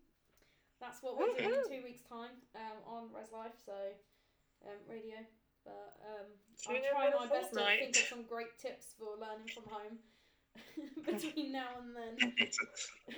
That's 0.79 1.03
what 1.03 1.19
we're 1.19 1.35
doing 1.35 1.51
in 1.51 1.79
two 1.81 1.83
weeks' 1.83 2.03
time 2.07 2.31
um, 2.55 2.79
on 2.87 3.03
Res 3.13 3.33
Life, 3.33 3.59
so 3.65 3.75
um, 4.65 4.79
radio. 4.87 5.17
But 5.67 5.99
um, 6.07 6.27
I'll 6.71 6.79
try 6.95 7.11
my 7.11 7.27
best 7.27 7.51
to 7.53 7.67
think 7.77 7.97
of 7.97 8.07
some 8.09 8.23
great 8.23 8.57
tips 8.59 8.95
for 8.97 9.19
learning 9.19 9.51
from 9.51 9.67
home 9.67 9.99
between 11.05 11.53
now 11.53 11.83
and 11.83 11.91
then. 11.93 12.33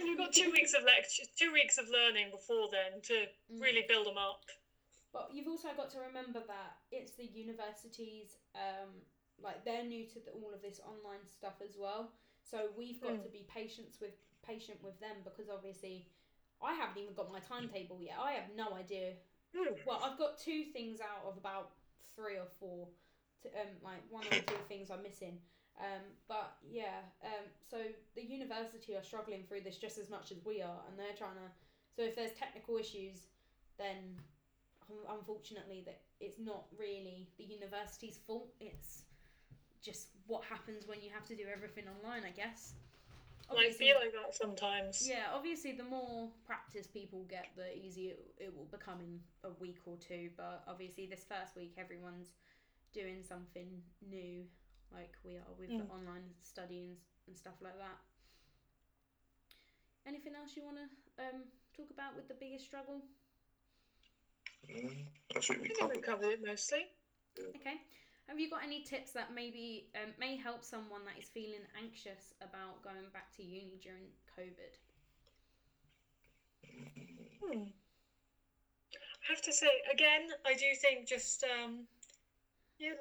You've 0.01 0.16
got 0.18 0.32
two 0.32 0.51
weeks 0.57 0.72
of 0.72 0.82
lecture, 0.84 1.24
two 1.38 1.53
weeks 1.53 1.76
of 1.76 1.86
learning 1.92 2.32
before 2.32 2.68
then 2.72 3.01
to 3.12 3.28
Mm. 3.53 3.62
really 3.62 3.84
build 3.88 4.07
them 4.07 4.18
up. 4.18 4.44
But 5.12 5.30
you've 5.32 5.49
also 5.49 5.68
got 5.76 5.90
to 5.92 6.01
remember 6.01 6.40
that 6.46 6.76
it's 6.92 7.12
the 7.16 7.24
universities, 7.24 8.36
um, 8.55 9.01
like 9.42 9.64
they're 9.64 9.84
new 9.84 10.05
to 10.07 10.20
the, 10.20 10.32
all 10.32 10.53
of 10.53 10.61
this 10.61 10.80
online 10.84 11.24
stuff 11.26 11.55
as 11.64 11.76
well. 11.78 12.12
So 12.42 12.68
we've 12.76 13.01
got 13.01 13.12
Mm. 13.20 13.22
to 13.24 13.28
be 13.30 13.46
patient 13.49 13.96
with 14.01 14.16
patient 14.42 14.82
with 14.82 14.99
them 15.01 15.16
because 15.24 15.49
obviously, 15.49 16.09
I 16.62 16.72
haven't 16.74 16.99
even 17.03 17.14
got 17.14 17.30
my 17.32 17.40
timetable 17.40 18.01
yet. 18.01 18.16
I 18.18 18.32
have 18.32 18.51
no 18.57 18.74
idea 18.74 19.12
Hmm. 19.55 19.72
Well, 19.86 20.01
I've 20.05 20.18
got 20.18 20.38
two 20.38 20.64
things 20.74 21.01
out 21.01 21.24
of 21.24 21.38
about 21.38 21.70
three 22.14 22.36
or 22.36 22.48
four. 22.61 22.88
To, 23.42 23.48
um, 23.61 23.70
like 23.84 24.02
one 24.11 24.24
or 24.26 24.40
two 24.42 24.62
things 24.68 24.90
I'm 24.90 25.02
missing. 25.02 25.38
Um, 25.78 26.02
but 26.26 26.56
yeah, 26.68 27.06
um, 27.22 27.46
so 27.70 27.78
the 28.16 28.22
university 28.22 28.96
are 28.96 29.02
struggling 29.02 29.44
through 29.48 29.61
this 29.61 29.76
just 29.76 29.96
as 29.98 30.11
much 30.11 30.32
as 30.32 30.38
we 30.44 30.61
are, 30.61 30.82
and 30.88 30.98
they're 30.98 31.16
trying 31.16 31.38
to. 31.38 31.48
So 31.94 32.02
if 32.02 32.16
there's 32.16 32.32
technical 32.32 32.76
issues, 32.78 33.26
then 33.78 34.18
unfortunately 35.09 35.82
that 35.86 36.00
it's 36.20 36.38
not 36.38 36.64
really 36.78 37.28
the 37.38 37.44
university's 37.44 38.18
fault. 38.26 38.48
It's 38.61 39.02
just 39.82 40.09
what 40.26 40.42
happens 40.44 40.86
when 40.86 40.98
you 41.00 41.11
have 41.14 41.24
to 41.26 41.36
do 41.36 41.44
everything 41.52 41.84
online, 41.86 42.24
I 42.24 42.30
guess. 42.30 42.74
Might 43.55 43.74
feel 43.74 43.96
like 43.96 44.12
that 44.12 44.34
sometimes. 44.34 45.03
Yeah, 45.07 45.28
obviously, 45.34 45.72
the 45.72 45.84
more 45.84 46.28
practice 46.44 46.86
people 46.86 47.24
get, 47.24 47.49
the 47.57 47.74
easier 47.76 48.14
it 48.38 48.55
will 48.55 48.66
become 48.66 49.01
in 49.01 49.20
a 49.44 49.51
week 49.59 49.78
or 49.86 49.96
two. 49.96 50.30
But 50.36 50.64
obviously, 50.66 51.07
this 51.07 51.24
first 51.28 51.57
week, 51.57 51.72
everyone's 51.78 52.28
doing 52.92 53.22
something 53.26 53.80
new, 54.03 54.44
like 54.92 55.12
we 55.24 55.36
are 55.36 55.53
with 55.59 55.68
the 55.68 55.84
Mm. 55.84 55.90
online 55.90 56.34
studying 56.42 56.96
and 57.26 57.36
stuff 57.36 57.55
like 57.61 57.76
that. 57.78 57.99
Anything 60.07 60.34
else 60.34 60.57
you 60.57 60.62
want 60.64 60.76
to 60.78 61.22
um, 61.24 61.49
talk 61.76 61.90
about 61.90 62.16
with 62.16 62.28
the 62.28 62.34
biggest 62.34 62.64
struggle? 62.64 63.03
Mm, 64.68 65.07
I 65.36 65.40
think 65.40 65.61
we 65.62 65.68
I 65.68 65.72
covered 65.80 65.96
we 65.96 66.03
covered 66.03 66.32
it 66.32 66.40
mostly. 66.42 66.86
Okay. 67.38 67.76
Have 68.28 68.38
you 68.38 68.50
got 68.50 68.62
any 68.62 68.82
tips 68.82 69.12
that 69.12 69.32
maybe 69.34 69.88
um, 69.96 70.12
may 70.20 70.36
help 70.36 70.62
someone 70.62 71.00
that 71.06 71.18
is 71.18 71.30
feeling 71.32 71.64
anxious 71.82 72.34
about 72.42 72.82
going 72.82 73.08
back 73.12 73.34
to 73.36 73.42
uni 73.42 73.80
during 73.82 74.04
COVID? 74.38 74.76
Hmm. 77.42 77.68
I 78.94 79.32
have 79.32 79.40
to 79.42 79.52
say 79.52 79.68
again, 79.90 80.28
I 80.44 80.54
do 80.54 80.74
think 80.74 81.08
just 81.08 81.42
um, 81.42 81.86
yeah, 82.78 82.92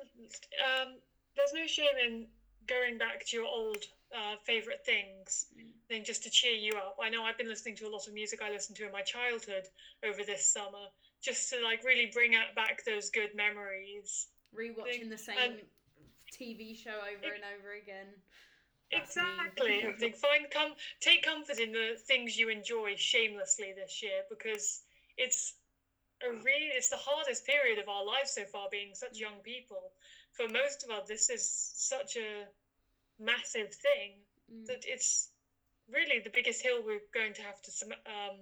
um, 0.63 0.99
there's 1.35 1.53
no 1.53 1.67
shame 1.67 1.97
in 2.03 2.27
going 2.67 2.97
back 2.97 3.25
to 3.25 3.35
your 3.37 3.45
old 3.45 3.83
uh, 4.15 4.35
favorite 4.45 4.83
things. 4.85 5.45
Mm. 5.57 5.71
Thing 5.89 6.03
just 6.03 6.23
to 6.23 6.29
cheer 6.29 6.53
you 6.53 6.73
up. 6.73 6.95
I 7.01 7.09
know 7.09 7.23
I've 7.23 7.37
been 7.37 7.47
listening 7.47 7.75
to 7.77 7.87
a 7.87 7.89
lot 7.89 8.07
of 8.07 8.13
music 8.13 8.41
I 8.41 8.49
listened 8.49 8.77
to 8.77 8.85
in 8.85 8.91
my 8.91 9.01
childhood 9.01 9.67
over 10.03 10.23
this 10.23 10.45
summer, 10.45 10.87
just 11.21 11.49
to 11.49 11.61
like 11.61 11.83
really 11.83 12.09
bring 12.13 12.35
out 12.35 12.55
back 12.55 12.83
those 12.85 13.09
good 13.09 13.33
memories. 13.35 14.27
Rewatching 14.55 15.09
the 15.09 15.17
same 15.17 15.37
and- 15.39 15.61
TV 16.31 16.75
show 16.75 16.91
over 16.91 17.33
and 17.33 17.43
over 17.57 17.73
again. 17.73 18.07
That's. 18.91 19.17
Exactly. 19.17 19.83
I 19.87 19.91
think 19.99 20.15
find 20.15 20.49
com- 20.51 20.75
take 21.01 21.23
comfort 21.23 21.59
in 21.59 21.71
the 21.71 21.95
things 22.07 22.37
you 22.37 22.49
enjoy 22.49 22.95
shamelessly 22.95 23.73
this 23.75 24.01
year 24.01 24.23
because 24.29 24.81
it's 25.17 25.55
a 26.23 26.31
really 26.31 26.71
it's 26.75 26.89
the 26.89 26.97
hardest 26.97 27.45
period 27.45 27.79
of 27.79 27.87
our 27.89 28.03
lives 28.03 28.31
so 28.31 28.45
far 28.45 28.67
being 28.71 28.93
such 28.93 29.17
young 29.17 29.39
people. 29.43 29.91
For 30.33 30.47
most 30.47 30.83
of 30.83 30.89
us 30.91 31.07
this 31.07 31.29
is 31.29 31.47
such 31.75 32.15
a 32.15 32.45
massive 33.19 33.73
thing 33.73 34.23
Mm. 34.49 34.65
that 34.67 34.85
it's 34.85 35.27
really 35.91 36.19
the 36.23 36.29
biggest 36.29 36.61
hill 36.61 36.81
we're 36.81 37.01
going 37.13 37.33
to 37.33 37.41
have 37.41 37.61
to 37.63 37.71
um, 38.05 38.37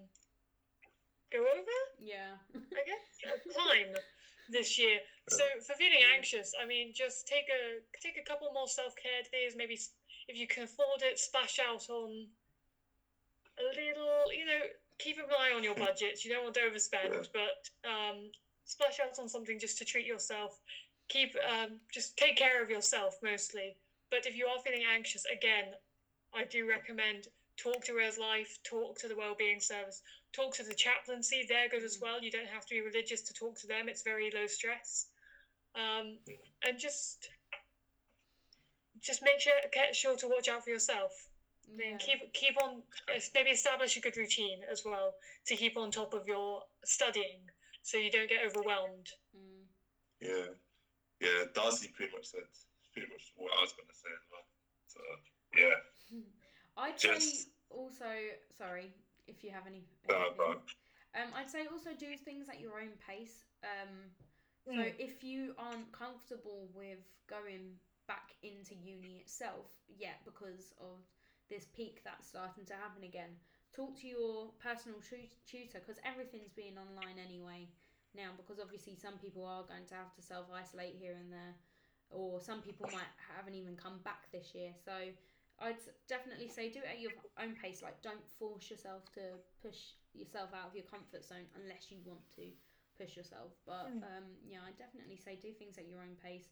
go 1.32 1.40
over. 1.40 1.78
Yeah. 2.00 2.38
I 2.54 2.84
guess 2.86 3.42
climb 3.56 3.88
this 4.50 4.78
year. 4.78 5.00
So 5.30 5.44
for 5.66 5.74
feeling 5.74 6.02
anxious, 6.16 6.54
I 6.62 6.66
mean, 6.66 6.94
just 6.94 7.28
take 7.28 7.50
a 7.50 7.82
take 8.02 8.18
a 8.18 8.28
couple 8.28 8.52
more 8.54 8.68
self 8.68 8.94
care 8.96 9.22
days. 9.32 9.54
Maybe 9.56 9.80
if 10.28 10.38
you 10.38 10.48
can 10.48 10.64
afford 10.64 11.02
it, 11.02 11.20
splash 11.20 11.60
out 11.60 11.90
on 11.90 12.28
a 13.60 13.64
little. 13.64 14.32
You 14.32 14.46
know, 14.46 14.62
keep 15.00 15.18
an 15.18 15.26
eye 15.38 15.54
on 15.56 15.64
your 15.64 15.76
budget. 15.86 16.24
You 16.24 16.32
don't 16.32 16.44
want 16.44 16.56
to 16.56 16.62
overspend, 16.62 17.28
but 17.34 17.90
um, 17.90 18.30
splash 18.66 19.00
out 19.00 19.18
on 19.20 19.30
something 19.30 19.60
just 19.60 19.78
to 19.80 19.86
treat 19.86 20.06
yourself. 20.06 20.60
Keep 21.10 21.36
um, 21.48 21.80
just 21.94 22.18
take 22.18 22.38
care 22.38 22.64
of 22.64 22.70
yourself 22.70 23.16
mostly. 23.24 23.78
But 24.12 24.26
if 24.26 24.36
you 24.36 24.46
are 24.46 24.60
feeling 24.64 24.84
anxious, 24.94 25.24
again, 25.26 25.74
I 26.34 26.44
do 26.44 26.68
recommend 26.68 27.28
talk 27.58 27.84
to 27.86 27.94
Res 27.94 28.18
Life, 28.18 28.58
talk 28.64 28.98
to 29.00 29.08
the 29.08 29.16
Wellbeing 29.16 29.60
Service, 29.60 30.02
talk 30.34 30.54
to 30.56 30.64
the 30.64 30.74
chaplaincy. 30.74 31.46
They're 31.48 31.70
good 31.70 31.84
as 31.84 31.98
Mm. 31.98 32.02
well. 32.02 32.24
You 32.24 32.32
don't 32.32 32.48
have 32.48 32.66
to 32.66 32.76
be 32.76 32.82
religious 32.82 33.22
to 33.24 33.34
talk 33.34 33.58
to 33.60 33.68
them. 33.68 33.90
It's 33.90 34.04
very 34.04 34.32
low 34.32 34.48
stress. 34.48 35.08
Um, 35.76 36.20
and 36.66 36.80
just 36.80 37.30
just 39.02 39.22
make 39.22 39.40
sure 39.40 39.54
get 39.74 39.96
sure 39.96 40.16
to 40.18 40.28
watch 40.28 40.48
out 40.48 40.64
for 40.64 40.70
yourself. 40.70 41.12
yeah. 41.68 41.90
And 41.92 42.00
keep 42.00 42.32
keep 42.34 42.62
on 42.62 42.84
maybe 43.34 43.50
establish 43.50 43.98
a 43.98 44.00
good 44.00 44.16
routine 44.18 44.64
as 44.72 44.84
well 44.86 45.16
to 45.48 45.56
keep 45.56 45.78
on 45.78 45.92
top 45.92 46.14
of 46.14 46.28
your 46.28 46.64
studying 46.86 47.50
so 47.84 47.98
you 47.98 48.10
don't 48.10 48.30
get 48.30 48.46
overwhelmed. 48.46 49.10
Mm. 49.36 49.66
Yeah, 50.22 50.48
yeah. 51.20 51.44
Darcy 51.54 51.90
pretty 51.90 52.14
much 52.16 52.26
said 52.28 52.48
pretty 52.94 53.10
much 53.10 53.32
what 53.36 53.52
I 53.58 53.62
was 53.62 53.74
gonna 53.74 53.94
say 53.94 54.10
as 54.10 54.26
well. 54.32 54.46
So 54.88 55.00
yeah, 55.58 55.76
I'd 56.78 57.00
say 57.00 57.46
also, 57.70 58.06
sorry, 58.58 58.94
if 59.28 59.44
you 59.44 59.52
have 59.52 59.68
any. 59.68 59.84
no, 60.10 60.16
anything. 60.16 60.62
Um, 61.16 61.30
I'd 61.36 61.50
say 61.50 61.66
also 61.72 61.92
do 61.98 62.18
things 62.18 62.50
at 62.50 62.60
your 62.60 62.80
own 62.80 62.92
pace. 63.08 63.46
Um, 63.64 64.12
so 64.66 64.72
Mm. 64.74 64.94
if 65.00 65.24
you 65.24 65.54
aren't 65.58 65.92
comfortable 65.92 66.68
with 66.74 67.00
going 67.28 67.80
back 68.08 68.36
into 68.44 68.76
uni 68.76 69.20
itself 69.20 69.68
yet 69.88 70.20
because 70.26 70.74
of 70.80 71.00
this 71.50 71.66
peak 71.76 72.02
that's 72.04 72.28
starting 72.28 72.66
to 72.66 72.74
happen 72.74 73.04
again, 73.04 73.38
talk 73.74 73.96
to 74.02 74.08
your 74.08 74.52
personal 74.60 75.00
tu- 75.02 75.30
tutor 75.46 75.80
because 75.80 76.00
everything's 76.04 76.52
being 76.52 76.78
online 76.78 77.18
anyway 77.24 77.68
now. 78.16 78.32
Because 78.36 78.60
obviously 78.60 78.96
some 78.96 79.18
people 79.18 79.46
are 79.46 79.64
going 79.64 79.86
to 79.88 79.96
have 79.96 80.14
to 80.16 80.22
self 80.22 80.48
isolate 80.52 80.96
here 80.96 81.16
and 81.20 81.32
there, 81.32 81.56
or 82.10 82.42
some 82.42 82.62
people 82.62 82.90
might 82.92 83.08
haven't 83.38 83.56
even 83.56 83.76
come 83.78 84.00
back 84.04 84.32
this 84.32 84.54
year. 84.56 84.74
So 84.84 84.92
I'd 85.60 85.80
definitely 86.08 86.50
say 86.50 86.70
do 86.70 86.80
it 86.80 86.90
at 86.92 87.00
your 87.00 87.12
own 87.42 87.56
pace. 87.56 87.82
Like 87.82 88.02
don't 88.02 88.24
force 88.40 88.70
yourself 88.70 89.12
to 89.14 89.40
push 89.62 89.96
yourself 90.14 90.50
out 90.54 90.68
of 90.70 90.76
your 90.76 90.86
comfort 90.86 91.24
zone 91.24 91.48
unless 91.56 91.92
you 91.92 91.98
want 92.04 92.22
to 92.36 92.52
push 92.98 93.16
yourself. 93.16 93.52
But 93.66 93.88
Mm. 93.88 94.04
um, 94.04 94.26
yeah, 94.44 94.64
I 94.64 94.72
definitely 94.72 95.18
say 95.18 95.36
do 95.36 95.54
things 95.54 95.78
at 95.78 95.88
your 95.88 96.02
own 96.02 96.16
pace. 96.22 96.50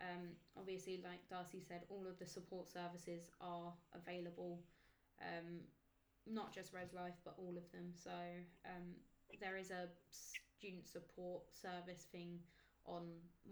Um, 0.00 0.36
obviously, 0.56 1.02
like 1.04 1.28
Darcy 1.28 1.60
said, 1.60 1.84
all 1.88 2.06
of 2.06 2.18
the 2.18 2.26
support 2.26 2.68
services 2.70 3.28
are 3.40 3.72
available. 3.94 4.62
Um, 5.20 5.64
not 6.26 6.52
just 6.54 6.72
Res 6.72 6.92
Life, 6.92 7.16
but 7.24 7.34
all 7.38 7.56
of 7.56 7.70
them. 7.72 7.92
So 7.94 8.12
um, 8.64 8.96
there 9.40 9.56
is 9.56 9.70
a 9.70 9.88
student 10.10 10.86
support 10.88 11.42
service 11.52 12.06
thing 12.12 12.40
on 12.86 13.02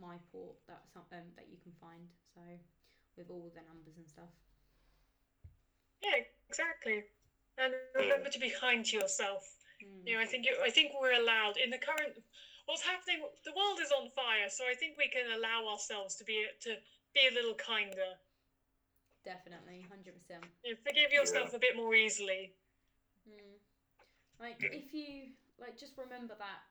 MyPort 0.00 0.56
that 0.68 0.82
um, 0.96 1.32
that 1.36 1.48
you 1.50 1.56
can 1.62 1.72
find. 1.80 2.08
So 2.34 2.40
with 3.16 3.30
all 3.30 3.50
the 3.54 3.62
numbers 3.62 3.96
and 3.96 4.08
stuff. 4.08 4.30
Yeah, 6.02 6.24
exactly. 6.48 7.04
And 7.58 7.74
remember 7.94 8.30
to 8.30 8.38
be 8.38 8.52
kind 8.54 8.84
to 8.86 8.96
yourself. 8.96 9.42
Mm. 9.82 10.06
You 10.06 10.14
know, 10.14 10.22
I 10.22 10.26
think 10.26 10.46
you, 10.46 10.54
I 10.64 10.70
think 10.70 10.92
we're 10.94 11.18
allowed 11.18 11.56
in 11.56 11.70
the 11.70 11.78
current 11.78 12.14
what's 12.66 12.82
happening. 12.82 13.24
The 13.44 13.56
world 13.56 13.80
is 13.80 13.90
on 13.90 14.10
fire, 14.14 14.46
so 14.52 14.64
I 14.68 14.74
think 14.74 14.94
we 15.00 15.08
can 15.08 15.26
allow 15.32 15.66
ourselves 15.66 16.14
to 16.16 16.24
be 16.24 16.46
to 16.62 16.76
be 17.14 17.26
a 17.26 17.34
little 17.34 17.54
kinder. 17.54 18.20
Definitely, 19.24 19.84
hundred 19.88 20.14
percent. 20.14 20.44
You 20.62 20.76
forgive 20.86 21.10
yourself 21.10 21.54
a 21.54 21.58
bit 21.58 21.74
more 21.74 21.94
easily. 21.94 22.54
Mm. 23.26 23.58
Like 24.38 24.62
if 24.62 24.94
you 24.94 25.34
like, 25.58 25.74
just 25.78 25.98
remember 25.98 26.38
that 26.38 26.62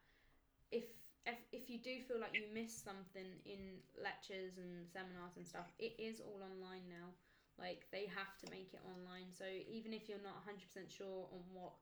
if 0.71 0.87
if 1.27 1.39
if 1.51 1.69
you 1.69 1.79
do 1.83 1.99
feel 2.07 2.19
like 2.19 2.31
you 2.33 2.47
missed 2.53 2.85
something 2.85 3.27
in 3.43 3.83
lectures 3.99 4.55
and 4.55 4.87
seminars 4.87 5.35
and 5.35 5.45
stuff, 5.45 5.67
it 5.79 5.99
is 5.99 6.21
all 6.23 6.39
online 6.39 6.87
now. 6.87 7.11
Like 7.57 7.89
they 7.91 8.05
have 8.13 8.37
to 8.45 8.47
make 8.53 8.69
it 8.73 8.81
online. 8.85 9.33
So 9.33 9.45
even 9.49 9.93
if 9.93 10.07
you're 10.07 10.21
not 10.21 10.45
hundred 10.45 10.69
percent 10.69 10.93
sure 10.93 11.25
on 11.33 11.41
what 11.51 11.73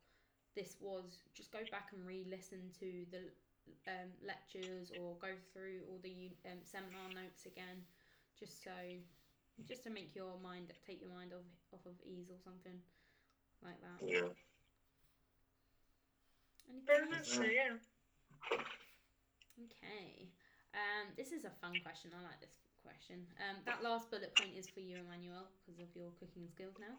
this 0.56 0.80
was, 0.80 1.28
just 1.36 1.52
go 1.52 1.60
back 1.72 1.92
and 1.92 2.00
re-listen 2.08 2.72
to 2.80 3.04
the 3.12 3.28
um, 3.92 4.10
lectures 4.24 4.92
or 4.96 5.20
go 5.20 5.36
through 5.52 5.84
all 5.92 6.00
the 6.00 6.32
um, 6.48 6.64
seminar 6.64 7.12
notes 7.12 7.46
again, 7.46 7.84
just 8.40 8.64
so 8.64 8.72
just 9.68 9.84
to 9.84 9.90
make 9.90 10.16
your 10.16 10.40
mind 10.44 10.72
take 10.88 11.00
your 11.00 11.12
mind 11.12 11.32
off 11.36 11.48
off 11.74 11.84
of 11.86 11.96
ease 12.08 12.32
or 12.32 12.40
something 12.40 12.80
like 13.64 13.80
that. 13.84 14.00
yeah. 14.00 14.32
Anything 16.70 16.88
Very 16.88 17.08
much 17.10 17.28
so, 17.28 17.44
yeah. 17.44 17.78
Okay. 19.60 20.28
Um, 20.74 21.14
this 21.16 21.32
is 21.32 21.46
a 21.46 21.54
fun 21.62 21.80
question. 21.84 22.12
I 22.12 22.24
like 22.24 22.42
this 22.42 22.52
question. 22.86 23.26
Um, 23.42 23.58
that 23.66 23.82
last 23.84 24.12
bullet 24.12 24.38
point 24.38 24.54
is 24.56 24.70
for 24.70 24.80
you, 24.80 24.98
Emmanuel, 25.02 25.50
because 25.66 25.80
of 25.82 25.90
your 25.96 26.12
cooking 26.20 26.48
skills 26.48 26.78
now. 26.80 26.96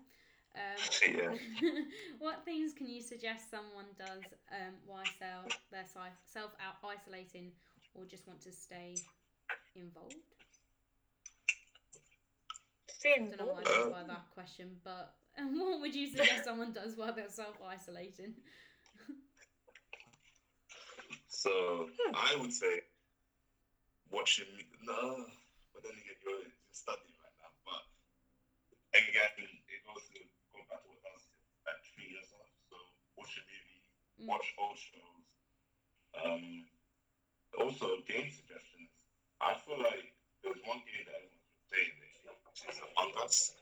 Um, 0.59 0.82
Yeah. 1.07 1.34
what 2.18 2.45
things 2.45 2.72
can 2.72 2.89
you 2.89 3.03
suggest 3.03 3.51
someone 3.51 3.87
does 3.99 4.24
um, 4.51 4.74
while 4.84 5.05
self, 5.18 5.53
they're 5.70 5.87
self 5.87 6.53
out 6.59 6.76
isolating 6.84 7.53
or 7.95 8.05
just 8.07 8.26
want 8.26 8.41
to 8.43 8.53
stay 8.53 8.95
involved? 9.76 10.34
I 13.05 13.18
don't 13.18 13.39
know 13.39 13.47
what 13.47 13.66
I 13.68 13.78
meant 13.78 13.93
by 13.93 14.03
that 14.14 14.30
question, 14.34 14.76
but 14.84 15.14
what 15.53 15.80
would 15.80 15.95
you 15.95 16.07
suggest 16.09 16.45
someone 16.45 16.72
does 16.72 16.97
while 16.97 17.14
they're 17.14 17.28
self 17.28 17.57
isolating? 17.66 18.34
So. 21.28 21.89
I 22.14 22.37
would 22.37 22.53
say 22.53 22.80
watching 24.11 24.47
no, 24.84 25.26
but 25.77 25.85
then 25.85 25.93
again 26.01 26.16
you're, 26.24 26.41
you're 26.41 26.72
studying 26.72 27.12
right 27.20 27.37
now. 27.37 27.53
But 27.68 27.85
again, 28.97 29.37
it 29.68 29.81
goes 29.85 30.01
to 30.16 30.24
go 30.57 30.64
back 30.72 30.81
to 30.81 30.89
what 30.89 31.05
I 31.05 31.12
was 31.12 31.29
at 31.68 31.77
three 31.93 32.09
years 32.16 32.33
old. 32.33 32.49
So 32.72 32.81
watch 33.20 33.37
a 33.37 33.45
movie, 33.45 33.85
Mm. 34.16 34.33
watch 34.33 34.49
old 34.57 34.81
shows. 34.81 35.24
Um, 36.16 36.64
also 37.61 38.01
game 38.09 38.33
suggestions. 38.33 38.89
I 39.45 39.53
feel 39.61 39.77
like 39.77 40.09
there's 40.41 40.57
one 40.64 40.81
game 40.89 41.05
that 41.05 41.20
everyone's 41.20 41.45
been 41.53 41.68
playing 41.68 41.93
lately, 42.01 42.33
which 42.49 42.64
is 42.64 42.81
Among 42.81 43.12
Us, 43.20 43.53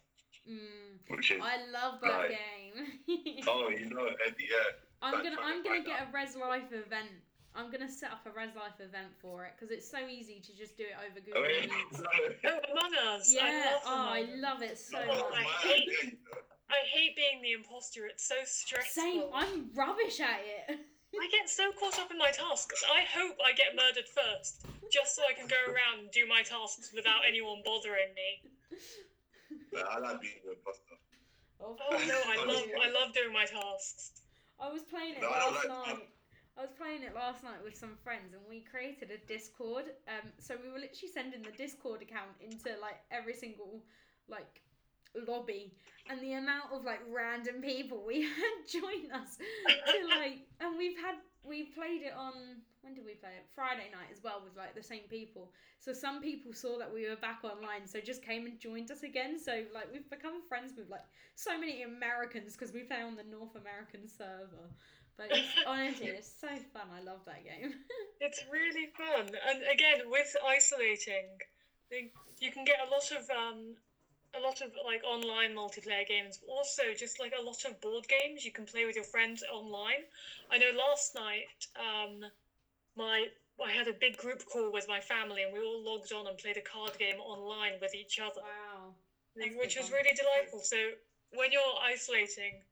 Mm. 0.47 1.03
which 1.11 1.31
is 1.35 1.43
I 1.43 1.57
love 1.75 1.99
that 2.07 2.31
Right. 2.31 2.31
game. 2.39 3.43
oh 3.51 3.67
you 3.75 3.91
know 3.91 4.07
Eddie, 4.25 4.47
yeah. 4.47 4.79
I'm 5.03 5.15
Like, 5.15 5.25
gonna 5.25 5.37
I'm 5.43 5.63
gonna 5.67 5.83
find 5.83 5.87
get 5.87 6.01
out. 6.01 6.09
a 6.09 6.13
Res 6.15 6.37
Life 6.37 6.71
event. 6.71 7.11
I'm 7.57 7.71
gonna 7.71 7.89
set 7.91 8.11
up 8.11 8.27
a 8.27 8.31
Res 8.31 8.51
Life 8.57 8.81
event 8.81 9.15
for 9.23 9.45
it 9.47 9.53
because 9.55 9.71
it's 9.71 9.89
so 9.89 9.99
easy 10.11 10.41
to 10.43 10.57
just 10.57 10.77
do 10.77 10.85
it 10.85 10.97
over 10.99 11.21
Google 11.23 11.45
I 11.45 11.63
mean, 11.63 11.71
Oh, 12.45 12.59
Among 12.75 12.93
Us. 13.15 13.31
Yeah, 13.33 13.47
I 13.47 13.71
love 13.71 13.83
oh, 13.87 14.09
I 14.11 14.19
Among 14.19 14.35
Us. 14.35 14.43
love 14.43 14.63
it 14.63 14.79
so 14.79 14.99
Oh, 14.99 15.31
much. 15.31 15.39
I 15.39 15.43
hate- 15.63 15.89
idea, 15.89 15.95
you 16.03 16.11
know. 16.11 16.43
I 16.71 16.81
hate 16.91 17.15
being 17.15 17.43
the 17.43 17.53
imposter. 17.53 18.07
It's 18.07 18.27
so 18.27 18.35
stressful. 18.45 19.03
Same, 19.03 19.23
I'm 19.33 19.71
rubbish 19.75 20.19
at 20.19 20.41
it. 20.43 20.79
I 21.15 21.29
get 21.31 21.49
so 21.49 21.71
caught 21.79 22.01
up 22.01 22.11
in 22.11 22.19
my 22.19 22.33
tasks. 22.33 22.83
I 22.91 23.05
hope 23.07 23.37
I 23.47 23.53
get 23.55 23.77
murdered 23.77 24.09
first, 24.11 24.67
just 24.91 25.15
so 25.15 25.23
I 25.23 25.33
can 25.39 25.47
go 25.47 25.61
around 25.71 26.01
and 26.03 26.11
do 26.11 26.27
my 26.27 26.43
tasks 26.43 26.91
without 26.93 27.23
anyone 27.29 27.63
bothering 27.65 28.11
me. 28.19 28.51
But 29.73 29.87
I 29.87 29.99
like 30.01 30.21
being 30.21 30.43
the 30.45 30.53
imposter. 30.59 30.99
Of 31.61 31.79
Oh 31.79 32.03
no, 32.03 32.19
I 32.27 32.45
love. 32.51 32.67
I 32.83 32.91
love 32.91 33.15
doing 33.15 33.33
my 33.33 33.45
tasks. 33.45 34.11
I 34.59 34.73
was 34.73 34.83
playing 34.83 35.15
it 35.17 35.21
No, 35.23 35.29
last 35.31 35.55
like- 35.55 35.69
night. 35.69 36.09
I 36.57 36.63
was 36.63 36.71
playing 36.79 37.03
it 37.03 37.15
last 37.15 37.43
night 37.43 37.59
with 37.65 37.77
some 37.77 37.97
friends, 38.05 38.33
and 38.33 38.43
we 38.49 38.61
created 38.61 39.11
a 39.11 39.19
Discord. 39.27 39.91
Um, 40.07 40.31
so 40.39 40.55
we 40.55 40.69
were 40.71 40.79
literally 40.79 41.11
sending 41.13 41.43
the 41.43 41.51
Discord 41.51 42.03
account 42.03 42.31
into 42.41 42.79
like 42.81 43.03
every 43.11 43.35
single 43.35 43.83
like 44.29 44.63
lobby, 45.27 45.75
and 46.09 46.21
the 46.21 46.35
amount 46.35 46.73
of 46.73 46.85
like 46.85 47.01
random 47.11 47.61
people 47.61 48.05
we 48.07 48.23
had 48.39 48.55
join 48.69 49.11
us 49.13 49.37
to 49.37 50.17
like, 50.19 50.47
and 50.61 50.79
we've 50.79 50.97
had 50.99 51.17
we 51.43 51.65
played 51.75 52.03
it 52.03 52.15
on 52.17 52.63
when 52.85 52.95
did 52.95 53.05
we 53.05 53.15
play 53.15 53.31
it? 53.35 53.47
Friday 53.55 53.89
night 53.91 54.13
as 54.13 54.23
well 54.23 54.43
with 54.45 54.57
like 54.57 54.75
the 54.75 54.83
same 54.83 55.09
people. 55.09 55.51
So 55.81 55.93
some 55.93 56.21
people 56.21 56.53
saw 56.53 56.79
that 56.79 56.93
we 56.93 57.09
were 57.09 57.17
back 57.17 57.41
online, 57.43 57.87
so 57.87 57.99
just 57.99 58.23
came 58.23 58.45
and 58.45 58.61
joined 58.61 58.91
us 58.91 59.03
again. 59.03 59.41
So 59.41 59.65
like 59.73 59.89
we've 59.93 60.09
become 60.11 60.47
friends 60.49 60.75
with 60.77 60.91
like 60.91 61.05
so 61.35 61.59
many 61.59 61.83
Americans 61.83 62.53
because 62.53 62.73
we 62.73 62.85
play 62.85 63.01
on 63.01 63.17
the 63.17 63.25
North 63.25 63.57
American 63.57 64.07
server. 64.07 64.69
But 65.17 65.29
it's, 65.31 65.49
honestly, 65.67 66.07
it's 66.09 66.33
so 66.41 66.49
fun. 66.73 66.89
I 66.95 67.03
love 67.03 67.21
that 67.27 67.45
game. 67.45 67.75
It's 68.21 68.43
really 68.51 68.89
fun, 68.97 69.29
and 69.47 69.63
again 69.71 70.09
with 70.09 70.35
isolating, 70.47 71.37
you 72.41 72.51
can 72.51 72.65
get 72.65 72.77
a 72.81 72.89
lot 72.89 73.11
of 73.11 73.29
um, 73.29 73.75
a 74.35 74.41
lot 74.41 74.63
of 74.63 74.73
like 74.85 75.03
online 75.05 75.55
multiplayer 75.55 76.07
games. 76.07 76.39
but 76.39 76.51
Also, 76.51 76.83
just 76.97 77.21
like 77.21 77.33
a 77.39 77.43
lot 77.43 77.65
of 77.65 77.81
board 77.81 78.07
games 78.09 78.45
you 78.45 78.53
can 78.53 78.65
play 78.65 78.87
with 78.87 78.95
your 78.95 79.05
friends 79.05 79.43
online. 79.53 80.05
I 80.51 80.59
know 80.59 80.71
last 80.77 81.15
night, 81.15 81.45
um, 81.77 82.25
my 82.97 83.27
I 83.63 83.71
had 83.71 83.89
a 83.89 83.93
big 83.93 84.17
group 84.17 84.43
call 84.47 84.73
with 84.73 84.89
my 84.89 85.01
family, 85.01 85.43
and 85.43 85.53
we 85.53 85.61
all 85.61 85.83
logged 85.85 86.13
on 86.13 86.27
and 86.27 86.39
played 86.39 86.57
a 86.57 86.63
card 86.63 86.97
game 86.99 87.21
online 87.21 87.75
with 87.81 87.95
each 87.95 88.19
other. 88.19 88.41
wow. 88.41 88.95
That's 89.37 89.51
which 89.57 89.77
was 89.77 89.89
fun. 89.89 89.99
really 89.99 90.15
delightful. 90.15 90.63
So 90.63 90.77
when 91.31 91.53
you're 91.53 91.79
isolating, 91.83 92.63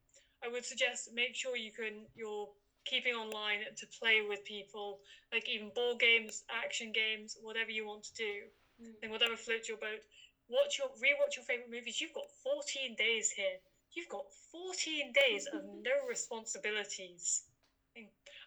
I 0.43 0.47
would 0.49 0.65
suggest 0.65 1.09
make 1.13 1.35
sure 1.35 1.55
you 1.55 1.71
can 1.71 2.05
you're 2.15 2.49
keeping 2.85 3.13
online 3.13 3.61
to 3.77 3.87
play 3.99 4.21
with 4.21 4.43
people, 4.43 4.99
like 5.31 5.47
even 5.47 5.71
board 5.73 5.99
games, 5.99 6.43
action 6.51 6.91
games, 6.91 7.35
whatever 7.41 7.71
you 7.71 7.85
want 7.85 8.03
to 8.03 8.13
do, 8.13 8.33
Mm. 8.81 8.95
and 9.03 9.11
whatever 9.11 9.37
floats 9.37 9.67
your 9.69 9.77
boat. 9.77 10.01
Watch 10.49 10.79
your 10.79 10.89
rewatch 10.89 11.35
your 11.35 11.45
favorite 11.45 11.69
movies. 11.69 12.01
You've 12.01 12.11
got 12.13 12.25
14 12.43 12.95
days 12.95 13.31
here. 13.31 13.57
You've 13.95 14.09
got 14.09 14.25
14 14.51 15.11
days 15.13 15.45
of 15.53 15.61
no 15.83 15.99
responsibilities. 16.07 17.43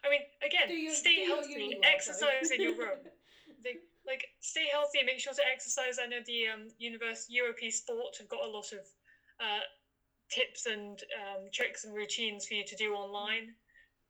I 0.03 0.09
mean, 0.09 0.23
again, 0.43 0.67
do 0.67 0.89
stay 0.93 1.23
healthy, 1.23 1.51
uni 1.53 1.75
work, 1.75 1.83
though. 1.83 1.89
exercise 1.89 2.51
in 2.51 2.61
your 2.61 2.75
room. 2.77 2.99
They, 3.63 3.77
like 4.05 4.27
stay 4.41 4.67
healthy 4.69 4.99
and 4.99 5.05
make 5.05 5.19
sure 5.19 5.33
to 5.33 5.45
exercise 5.45 5.97
i 5.99 6.05
know 6.05 6.19
the 6.25 6.47
um, 6.47 6.69
universe 6.77 7.25
UOP 7.29 7.69
sport 7.71 8.15
have 8.19 8.27
got 8.29 8.43
a 8.43 8.47
lot 8.47 8.71
of 8.71 8.87
uh, 9.39 9.61
tips 10.29 10.65
and 10.65 10.99
um, 11.15 11.49
tricks 11.53 11.83
and 11.83 11.95
routines 11.95 12.45
for 12.47 12.55
you 12.55 12.63
to 12.65 12.75
do 12.75 12.93
online 12.93 13.53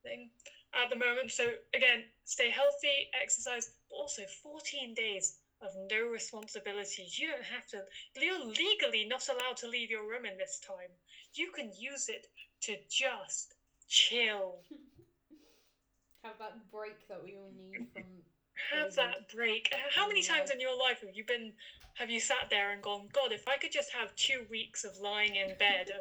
thing 0.03 0.29
at 0.73 0.89
the 0.89 0.95
moment. 0.95 1.31
So 1.31 1.51
again 1.73 2.03
stay 2.25 2.49
healthy 2.49 3.09
exercise 3.19 3.69
but 3.89 3.95
also 3.95 4.23
14 4.43 4.93
days 4.93 5.37
of 5.61 5.71
no 5.89 6.05
responsibilities 6.05 7.17
you 7.17 7.27
don't 7.27 7.43
have 7.43 7.65
to 7.67 7.81
you're 8.15 8.45
legally 8.45 9.05
not 9.09 9.27
allowed 9.27 9.57
to 9.57 9.67
leave 9.67 9.89
your 9.89 10.07
room 10.07 10.25
in 10.25 10.37
this 10.37 10.59
time. 10.65 10.91
You 11.33 11.49
can 11.53 11.71
use 11.77 12.09
it 12.09 12.27
to 12.63 12.75
just 12.89 13.53
chill. 13.87 14.63
Have 16.23 16.39
that 16.39 16.69
break 16.71 17.07
that 17.07 17.23
we 17.23 17.35
all 17.37 17.51
need 17.55 17.87
from. 17.93 18.26
Have 18.73 18.93
that 18.95 19.29
break. 19.33 19.73
How 19.95 20.07
many 20.07 20.21
times 20.21 20.51
in 20.51 20.59
your 20.59 20.77
life 20.77 21.01
have 21.01 21.15
you 21.15 21.23
been, 21.25 21.53
have 21.95 22.09
you 22.09 22.19
sat 22.19 22.47
there 22.49 22.71
and 22.71 22.81
gone, 22.81 23.07
God, 23.13 23.31
if 23.31 23.47
I 23.47 23.57
could 23.57 23.71
just 23.71 23.91
have 23.93 24.15
two 24.15 24.45
weeks 24.49 24.83
of 24.83 24.97
lying 25.01 25.35
in 25.35 25.55
bed, 25.57 25.91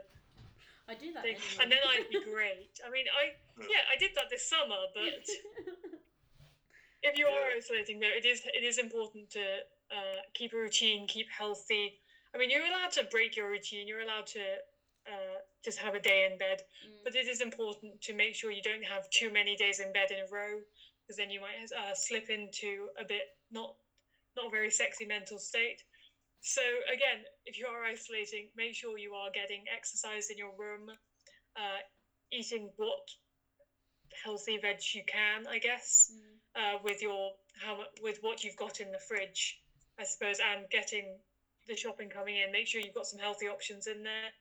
I 0.88 0.94
do 0.94 1.12
that. 1.12 1.22
thing, 1.22 1.36
anyway. 1.36 1.62
and 1.62 1.72
then 1.72 1.78
I'd 1.88 2.08
be 2.10 2.22
great. 2.24 2.70
I 2.86 2.90
mean, 2.90 3.06
I 3.10 3.34
yeah, 3.60 3.82
I 3.92 3.98
did 3.98 4.10
that 4.14 4.24
this 4.30 4.48
summer, 4.48 4.86
but 4.94 5.02
if 7.02 7.18
you 7.18 7.26
are 7.26 7.56
isolating, 7.56 8.00
though, 8.00 8.06
it 8.16 8.24
is 8.24 8.42
it 8.46 8.64
is 8.64 8.78
important 8.78 9.30
to 9.30 9.40
uh, 9.90 10.20
keep 10.34 10.52
a 10.52 10.56
routine, 10.56 11.06
keep 11.06 11.28
healthy. 11.30 11.98
I 12.34 12.38
mean, 12.38 12.50
you're 12.50 12.64
allowed 12.66 12.92
to 12.92 13.04
break 13.10 13.36
your 13.36 13.50
routine. 13.50 13.88
You're 13.88 14.00
allowed 14.02 14.26
to 14.28 14.40
uh, 15.06 15.38
just 15.64 15.78
have 15.78 15.94
a 15.94 16.00
day 16.00 16.28
in 16.30 16.38
bed, 16.38 16.62
Mm. 16.86 17.04
but 17.04 17.14
it 17.14 17.26
is 17.26 17.40
important 17.40 18.00
to 18.02 18.12
make 18.14 18.34
sure 18.34 18.50
you 18.50 18.62
don't 18.62 18.84
have 18.84 19.08
too 19.10 19.32
many 19.32 19.56
days 19.56 19.80
in 19.80 19.92
bed 19.92 20.10
in 20.10 20.18
a 20.18 20.28
row, 20.30 20.60
because 21.06 21.16
then 21.16 21.30
you 21.30 21.40
might 21.40 21.70
uh, 21.72 21.94
slip 21.94 22.28
into 22.30 22.88
a 22.98 23.04
bit 23.04 23.22
not 23.50 23.74
not 24.36 24.48
a 24.48 24.50
very 24.50 24.70
sexy 24.70 25.06
mental 25.06 25.38
state. 25.38 25.82
So 26.40 26.60
again, 26.92 27.24
if 27.46 27.58
you 27.58 27.66
are 27.66 27.84
isolating, 27.84 28.48
make 28.56 28.74
sure 28.74 28.98
you 28.98 29.14
are 29.14 29.30
getting 29.32 29.64
exercise 29.74 30.28
in 30.30 30.36
your 30.38 30.52
room, 30.58 30.90
uh, 31.56 31.78
eating 32.30 32.70
what 32.76 33.08
healthy 34.24 34.58
veg 34.58 34.78
you 34.94 35.02
can, 35.06 35.46
I 35.46 35.58
guess, 35.58 36.10
Mm. 36.12 36.40
uh, 36.54 36.78
with 36.82 37.02
your 37.02 37.36
how 37.60 37.86
with 38.00 38.22
what 38.22 38.44
you've 38.44 38.56
got 38.56 38.80
in 38.80 38.90
the 38.92 38.98
fridge, 38.98 39.60
I 39.98 40.04
suppose, 40.04 40.40
and 40.40 40.68
getting 40.70 41.20
the 41.66 41.76
shopping 41.76 42.10
coming 42.10 42.36
in. 42.36 42.52
Make 42.52 42.66
sure 42.68 42.80
you've 42.80 42.94
got 42.94 43.06
some 43.06 43.18
healthy 43.18 43.48
options 43.48 43.86
in 43.86 44.02
there. 44.02 44.32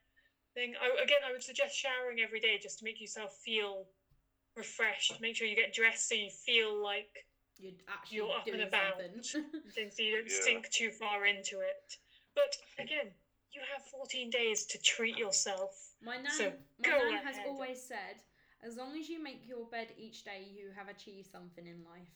Thing 0.54 0.76
I, 0.78 0.88
again, 1.02 1.24
I 1.24 1.32
would 1.32 1.44
suggest 1.44 1.76
showering 1.76 2.22
every 2.22 2.40
day 2.40 2.60
just 2.62 2.80
to 2.80 2.86
make 2.86 3.02
yourself 3.02 3.38
feel 3.44 3.88
refreshed. 4.56 5.20
Make 5.20 5.36
sure 5.36 5.48
you 5.48 5.56
get 5.56 5.74
dressed 5.74 6.08
so 6.10 6.16
you 6.16 6.30
feel 6.30 6.74
like 6.82 7.08
You're 7.58 7.74
actually 7.88 8.18
You're 8.18 8.32
up 8.32 8.48
and 8.48 8.62
about. 8.62 9.00
something. 9.00 9.44
things 9.74 9.96
so 9.98 10.04
you 10.04 10.16
don't 10.16 10.30
Yeah. 10.30 10.42
sink 10.42 10.70
too 10.70 10.92
far 10.92 11.26
into 11.26 11.60
it. 11.60 11.98
But 12.36 12.58
again, 12.78 13.16
you 13.52 13.62
have 13.72 13.82
14 13.84 14.30
days 14.30 14.66
to 14.66 14.78
treat 14.78 15.18
yourself. 15.18 15.72
my 16.02 16.18
nan, 16.18 16.34
So, 16.38 16.44
my 16.80 16.90
go 16.90 16.98
nan 17.10 17.24
has 17.24 17.38
always 17.46 17.82
said, 17.82 18.18
as 18.62 18.76
long 18.76 18.98
as 18.98 19.08
you 19.10 19.22
make 19.22 19.48
your 19.48 19.66
bed 19.66 19.94
each 19.98 20.24
day, 20.24 20.42
you 20.54 20.72
have 20.76 20.90
achieved 20.90 21.32
something 21.32 21.66
in 21.66 21.84
life. 21.84 22.12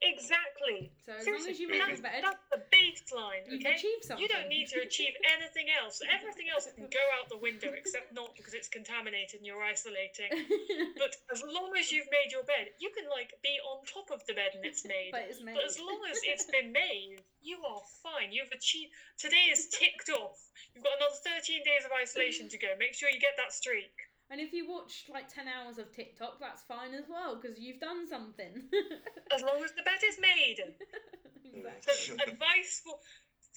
Exactly. 0.00 0.88
So 1.04 1.12
as 1.12 1.28
long 1.28 1.44
as 1.44 1.60
you 1.60 1.68
make 1.68 1.84
that's, 1.84 2.00
your 2.00 2.08
bed, 2.08 2.24
that's 2.24 2.44
the 2.48 2.64
baseline, 2.72 3.44
you've 3.44 3.60
okay? 3.60 3.76
achieved 3.76 4.08
something. 4.08 4.24
You 4.24 4.32
don't 4.32 4.48
need 4.48 4.72
to 4.72 4.80
achieve 4.80 5.12
anything 5.28 5.68
else. 5.68 6.00
Everything 6.08 6.48
else 6.48 6.64
can 6.72 6.88
go 6.88 7.04
out 7.20 7.28
the 7.28 7.36
window, 7.36 7.68
except 7.76 8.08
not 8.16 8.32
because 8.32 8.56
it's 8.56 8.68
contaminated 8.68 9.44
and 9.44 9.46
you're 9.46 9.62
isolating. 9.62 10.32
But 10.96 11.16
as 11.32 11.44
long 11.44 11.72
as 11.76 11.92
you've 11.92 12.08
made 12.12 12.32
your 12.32 12.44
bed, 12.44 12.72
you 12.80 12.88
can 12.96 13.08
like 13.08 13.32
be 13.44 13.60
on 13.64 13.84
top 13.84 14.08
of 14.12 14.24
the 14.24 14.32
bed 14.32 14.56
and 14.56 14.64
it's 14.64 14.84
made. 14.88 15.12
but 15.12 15.28
it's 15.28 15.40
made. 15.40 15.56
But 15.56 15.64
as 15.68 15.76
long 15.76 16.00
as 16.08 16.20
it's 16.24 16.44
been 16.56 16.72
made, 16.72 17.20
you 17.40 17.60
are 17.64 17.80
fine. 18.00 18.32
You've 18.32 18.52
achieved. 18.52 18.92
Today 19.16 19.52
is 19.52 19.68
ticked 19.68 20.08
off. 20.08 20.40
You've 20.72 20.84
got 20.84 20.96
another 20.96 21.16
13 21.24 21.60
days 21.64 21.84
of 21.84 21.92
isolation 21.92 22.48
to 22.48 22.58
go. 22.58 22.72
Make 22.78 22.96
sure 22.96 23.08
you 23.12 23.20
get 23.20 23.36
that 23.36 23.52
streak. 23.52 23.92
And 24.30 24.40
if 24.40 24.52
you 24.52 24.68
watch 24.68 25.06
like 25.12 25.26
10 25.26 25.46
hours 25.48 25.78
of 25.78 25.90
TikTok, 25.90 26.38
that's 26.38 26.62
fine 26.62 26.94
as 26.94 27.04
well 27.10 27.34
because 27.34 27.58
you've 27.58 27.80
done 27.80 28.06
something. 28.08 28.62
As 29.34 29.42
long 29.42 29.62
as 29.64 29.72
the 29.74 29.82
bed 29.82 29.98
is 30.06 30.18
made. 30.20 30.62
exactly. 31.44 32.16
Advice 32.32 32.80
for. 32.84 32.94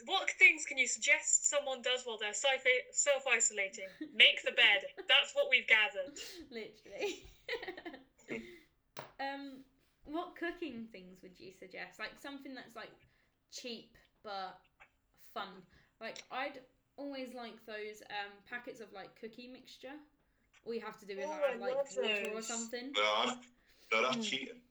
What 0.05 0.27
things 0.39 0.65
can 0.65 0.79
you 0.79 0.87
suggest 0.87 1.47
someone 1.47 1.81
does 1.83 2.01
while 2.03 2.17
they're 2.17 2.33
self 2.33 3.23
isolating? 3.29 3.85
Make 4.15 4.41
the 4.43 4.51
bed. 4.51 4.81
That's 5.07 5.31
what 5.33 5.45
we've 5.51 5.67
gathered. 5.67 6.17
Literally. 6.49 7.21
um, 9.19 9.59
what 10.05 10.35
cooking 10.35 10.87
things 10.91 11.19
would 11.21 11.37
you 11.37 11.51
suggest? 11.59 11.99
Like 11.99 12.17
something 12.19 12.55
that's 12.55 12.75
like 12.75 12.89
cheap 13.51 13.95
but 14.23 14.57
fun. 15.33 15.61
Like 16.01 16.17
I'd 16.31 16.59
always 16.97 17.33
like 17.35 17.63
those 17.67 18.01
um 18.09 18.31
packets 18.49 18.79
of 18.79 18.91
like 18.93 19.09
cookie 19.19 19.47
mixture. 19.47 19.97
All 20.65 20.73
you 20.73 20.81
have 20.81 20.99
to 20.99 21.05
do 21.05 21.13
is 21.19 21.25
Oh, 21.27 21.39
add 21.51 21.59
like 21.59 21.75
love 21.75 21.87
water 21.95 22.31
or 22.33 22.41
something. 22.41 22.91
No, 22.95 23.25
that's, 23.25 23.47
no, 23.91 24.01
that's 24.01 24.17
Mm. 24.17 24.29
cheating. 24.29 24.61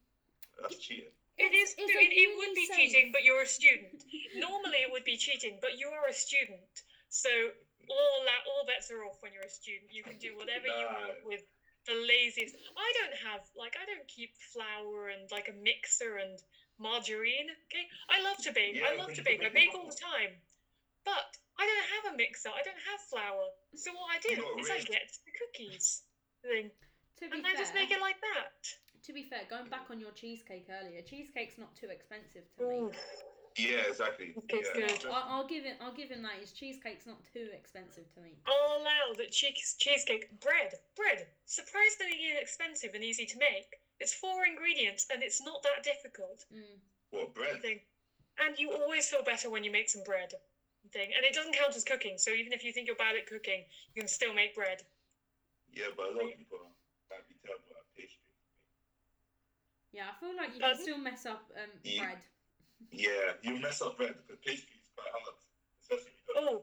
That's 0.61 0.76
cheating. 0.78 1.12
It 1.38 1.53
It's- 1.53 1.70
is. 1.70 1.74
it's 1.78 1.90
it, 1.93 2.12
it 2.12 2.36
would 2.36 2.55
be 2.55 2.61
uni 2.62 2.76
cheating, 2.76 3.12
but 3.12 3.24
you're 3.24 3.43
a 3.43 3.47
student. 3.47 4.05
Normally, 4.34 4.78
it 4.82 4.90
would 4.90 5.05
be 5.05 5.16
cheating, 5.16 5.59
but 5.61 5.78
you 5.78 5.88
are 5.88 6.07
a 6.09 6.12
student. 6.12 6.82
So 7.09 7.30
all 7.90 8.24
that 8.24 8.43
all 8.47 8.64
bets 8.64 8.90
are 8.90 9.05
off 9.05 9.20
when 9.22 9.32
you're 9.32 9.43
a 9.43 9.51
student. 9.51 9.93
You 9.93 10.03
can 10.03 10.18
do 10.18 10.36
whatever 10.36 10.66
you 10.66 10.86
want 10.86 11.24
with 11.24 11.43
the 11.86 11.95
laziest. 11.95 12.55
I 12.76 12.93
don't 13.01 13.16
have 13.26 13.43
like 13.55 13.76
I 13.76 13.84
don't 13.84 14.07
keep 14.09 14.36
flour 14.53 15.09
and 15.09 15.30
like 15.30 15.49
a 15.49 15.53
mixer 15.53 16.16
and 16.18 16.38
margarine. 16.78 17.51
Okay, 17.66 17.88
I 18.09 18.22
love 18.22 18.38
to 18.45 18.53
bake. 18.53 18.80
I 18.82 18.95
love 18.97 19.12
to 19.14 19.22
bake. 19.22 19.43
I 19.43 19.49
bake 19.51 19.74
all 19.74 19.88
the 19.88 19.97
time, 19.97 20.40
but 21.05 21.36
I 21.63 21.65
don't 21.71 21.91
have 21.95 22.05
a 22.11 22.15
mixer. 22.19 22.51
I 22.51 22.63
don't 22.67 22.83
have 22.91 23.01
flour. 23.07 23.47
So 23.79 23.95
what 23.95 24.11
I 24.11 24.19
do 24.19 24.35
You're 24.35 24.59
is 24.59 24.67
I 24.67 24.83
get 24.83 25.07
the 25.23 25.31
cookies 25.31 26.03
thing, 26.43 26.75
To 27.23 27.31
be 27.31 27.39
and 27.39 27.47
fair, 27.47 27.55
I 27.55 27.59
just 27.59 27.75
make 27.75 27.95
it 27.95 28.01
like 28.03 28.19
that. 28.19 28.67
to 29.07 29.13
be 29.15 29.23
fair, 29.31 29.47
going 29.47 29.71
back 29.71 29.87
on 29.91 30.03
your 30.03 30.11
cheesecake 30.11 30.67
earlier, 30.67 31.03
cheesecake's 31.07 31.59
not 31.63 31.71
too 31.79 31.87
expensive 31.87 32.43
to 32.59 32.67
make. 32.67 32.99
Yeah, 33.55 33.87
exactly. 33.87 34.35
Okay, 34.45 34.65
yeah. 34.75 34.89
good. 34.89 35.07
I, 35.07 35.23
I'll 35.29 35.47
give 35.47 35.65
it. 35.65 35.77
I'll 35.79 35.95
give 35.95 36.09
him 36.09 36.23
that. 36.23 36.41
His 36.41 36.53
cheesecake's 36.53 37.07
not 37.07 37.21
too 37.33 37.49
expensive 37.53 38.11
to 38.15 38.21
make. 38.21 38.41
I'll 38.49 38.81
allow 38.81 39.13
that 39.19 39.31
cheese 39.31 39.77
cheesecake 39.79 40.41
bread 40.41 40.73
bread 40.97 41.29
surprisingly 41.45 42.33
inexpensive 42.33 42.91
and 42.95 43.05
easy 43.05 43.27
to 43.27 43.39
make. 43.39 43.69
It's 44.01 44.15
four 44.15 44.47
ingredients 44.47 45.07
and 45.13 45.23
it's 45.23 45.43
not 45.43 45.63
that 45.63 45.85
difficult. 45.85 46.45
Mm. 46.51 46.81
What 47.11 47.35
bread? 47.35 47.61
Thing, 47.61 47.81
and 48.41 48.59
you 48.59 48.73
always 48.73 49.07
feel 49.07 49.23
better 49.23 49.51
when 49.51 49.65
you 49.65 49.71
make 49.71 49.91
some 49.91 50.03
bread. 50.03 50.33
Thing, 50.93 51.11
and 51.16 51.24
it 51.24 51.32
doesn't 51.32 51.55
count 51.57 51.74
as 51.74 51.84
cooking. 51.84 52.18
So 52.18 52.32
even 52.32 52.53
if 52.53 52.62
you 52.64 52.72
think 52.72 52.86
you're 52.86 52.97
bad 52.97 53.16
at 53.16 53.26
cooking, 53.26 53.64
you 53.95 54.03
can 54.03 54.09
still 54.09 54.34
make 54.34 54.55
bread. 54.55 54.82
Yeah, 55.72 55.86
but 55.97 56.09
a 56.09 56.12
lot 56.12 56.28
of 56.28 56.36
people 56.36 56.59
might 57.11 57.26
be 57.28 57.34
terrible 57.40 57.72
at 57.72 57.88
pastry. 57.97 58.20
Yeah, 59.93 60.09
I 60.12 60.20
feel 60.20 60.36
like 60.36 60.55
you 60.55 60.61
can 60.61 60.76
still 60.76 60.99
mess 60.99 61.24
up 61.24 61.45
um, 61.57 61.70
Yeah. 61.82 62.05
bread. 62.05 62.18
Yeah, 62.90 63.32
you 63.43 63.59
mess 63.59 63.80
up 63.80 63.97
bread 63.97 64.14
because 64.26 64.40
pastry 64.45 64.76
is 64.76 64.88
quite 64.97 65.09
hard, 65.12 65.34
especially 65.80 66.12
because 66.26 66.36
Oh, 66.36 66.62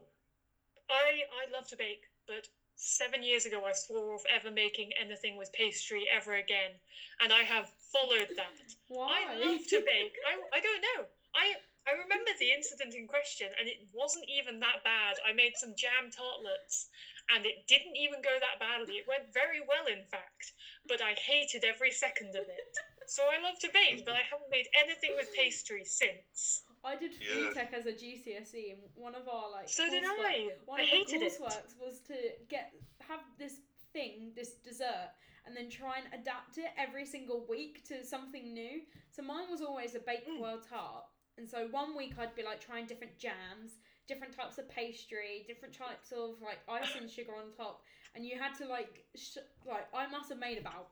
I 0.90 1.22
I 1.32 1.50
love 1.50 1.66
to 1.68 1.76
bake, 1.76 2.04
but 2.26 2.46
seven 2.76 3.22
years 3.22 3.46
ago 3.46 3.64
I 3.64 3.72
swore 3.72 4.14
off 4.14 4.22
ever 4.30 4.50
making 4.50 4.90
anything 5.00 5.36
with 5.36 5.52
pastry 5.52 6.06
ever 6.12 6.34
again, 6.34 6.72
and 7.20 7.32
I 7.32 7.42
have 7.42 7.68
followed 7.92 8.28
that. 8.36 8.54
Why? 8.88 9.24
I 9.28 9.34
love 9.36 9.66
to 9.68 9.80
bake. 9.80 10.14
I, 10.26 10.38
I 10.56 10.60
don't 10.60 10.82
know. 10.94 11.06
I 11.34 11.54
I 11.90 11.98
remember 11.98 12.30
the 12.38 12.52
incident 12.54 12.94
in 12.94 13.08
question, 13.10 13.50
and 13.58 13.66
it 13.66 13.82
wasn't 13.92 14.30
even 14.30 14.60
that 14.60 14.84
bad. 14.86 15.16
I 15.26 15.32
made 15.34 15.56
some 15.58 15.74
jam 15.74 16.06
tartlets, 16.14 16.86
and 17.34 17.42
it 17.44 17.66
didn't 17.66 17.96
even 17.98 18.22
go 18.22 18.30
that 18.38 18.62
badly. 18.62 19.02
It 19.02 19.08
went 19.10 19.34
very 19.34 19.58
well, 19.58 19.90
in 19.90 20.06
fact, 20.06 20.54
but 20.86 21.02
I 21.02 21.18
hated 21.18 21.64
every 21.66 21.90
second 21.90 22.36
of 22.38 22.46
it. 22.46 22.70
So 23.10 23.26
I 23.26 23.42
love 23.42 23.58
to 23.66 23.70
bake, 23.74 24.06
but 24.06 24.14
I 24.14 24.22
haven't 24.22 24.54
made 24.54 24.70
anything 24.78 25.18
with 25.18 25.34
pastry 25.34 25.82
since. 25.84 26.62
I 26.84 26.94
did 26.94 27.10
Yeah. 27.18 27.34
food 27.50 27.54
tech 27.54 27.72
as 27.74 27.86
a 27.86 27.92
GCSE, 27.92 28.70
and 28.70 28.86
one 28.94 29.16
of 29.16 29.26
our 29.26 29.50
like 29.50 29.68
So 29.68 29.90
did 29.90 30.04
coursework- 30.04 30.54
I. 30.54 30.56
One 30.64 30.78
I 30.80 30.82
of 30.84 30.88
hated 30.88 31.20
the 31.22 31.26
it. 31.26 31.40
was 31.76 32.00
to 32.06 32.38
get 32.46 32.72
have 33.00 33.20
this 33.36 33.58
thing, 33.92 34.32
this 34.36 34.54
dessert, 34.62 35.10
and 35.44 35.56
then 35.56 35.68
try 35.68 35.98
and 35.98 36.06
adapt 36.14 36.56
it 36.58 36.70
every 36.78 37.04
single 37.04 37.44
week 37.46 37.82
to 37.88 38.04
something 38.04 38.54
new. 38.54 38.86
So 39.10 39.22
mine 39.22 39.50
was 39.50 39.60
always 39.60 39.96
a 39.96 40.00
baked 40.00 40.28
Mm. 40.28 40.38
world 40.38 40.62
tart, 40.68 41.04
and 41.40 41.48
so 41.48 41.66
one 41.70 41.96
week 41.96 42.12
I'd 42.20 42.34
be 42.34 42.42
like 42.42 42.60
trying 42.60 42.84
different 42.84 43.16
jams, 43.18 43.80
different 44.06 44.36
types 44.36 44.58
of 44.58 44.68
pastry, 44.68 45.44
different 45.48 45.74
types 45.74 46.12
of 46.12 46.36
like 46.44 46.58
icing 46.68 47.08
sugar 47.08 47.32
on 47.32 47.50
top, 47.56 47.80
and 48.14 48.24
you 48.24 48.38
had 48.38 48.54
to 48.58 48.66
like 48.66 49.04
sh- 49.16 49.48
like 49.66 49.88
I 49.94 50.06
must 50.06 50.28
have 50.28 50.38
made 50.38 50.58
about 50.58 50.88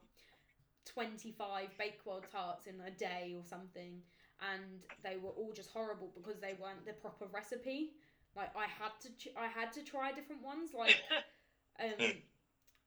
twenty 0.87 1.33
five 1.33 1.69
Bakewell 1.79 2.23
tarts 2.33 2.67
in 2.67 2.81
a 2.81 2.91
day 2.91 3.35
or 3.37 3.45
something 3.45 4.01
and 4.41 4.63
they 5.03 5.17
were 5.17 5.31
all 5.31 5.53
just 5.53 5.71
horrible 5.71 6.11
because 6.15 6.41
they 6.41 6.55
weren't 6.61 6.85
the 6.87 6.93
proper 6.93 7.27
recipe. 7.33 7.91
Like 8.37 8.55
I 8.57 8.67
had 8.67 8.93
to, 9.03 9.09
ch- 9.19 9.35
I 9.37 9.49
had 9.49 9.73
to 9.73 9.83
try 9.83 10.13
different 10.13 10.43
ones. 10.43 10.71
Like, 10.77 10.97
um, 11.81 12.13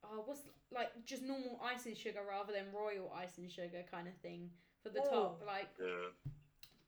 oh, 0.04 0.24
what's 0.26 0.42
like 0.74 0.90
just 1.06 1.24
normal 1.24 1.60
icing 1.64 1.96
sugar 1.96 2.22
rather 2.28 2.54
than 2.54 2.66
royal 2.74 3.12
icing 3.16 3.50
sugar 3.50 3.84
kind 3.92 4.08
of 4.08 4.14
thing 4.22 4.50
for 4.82 4.90
the 4.90 5.02
top. 5.02 5.44
Like 5.46 5.68
yeah, 5.80 6.32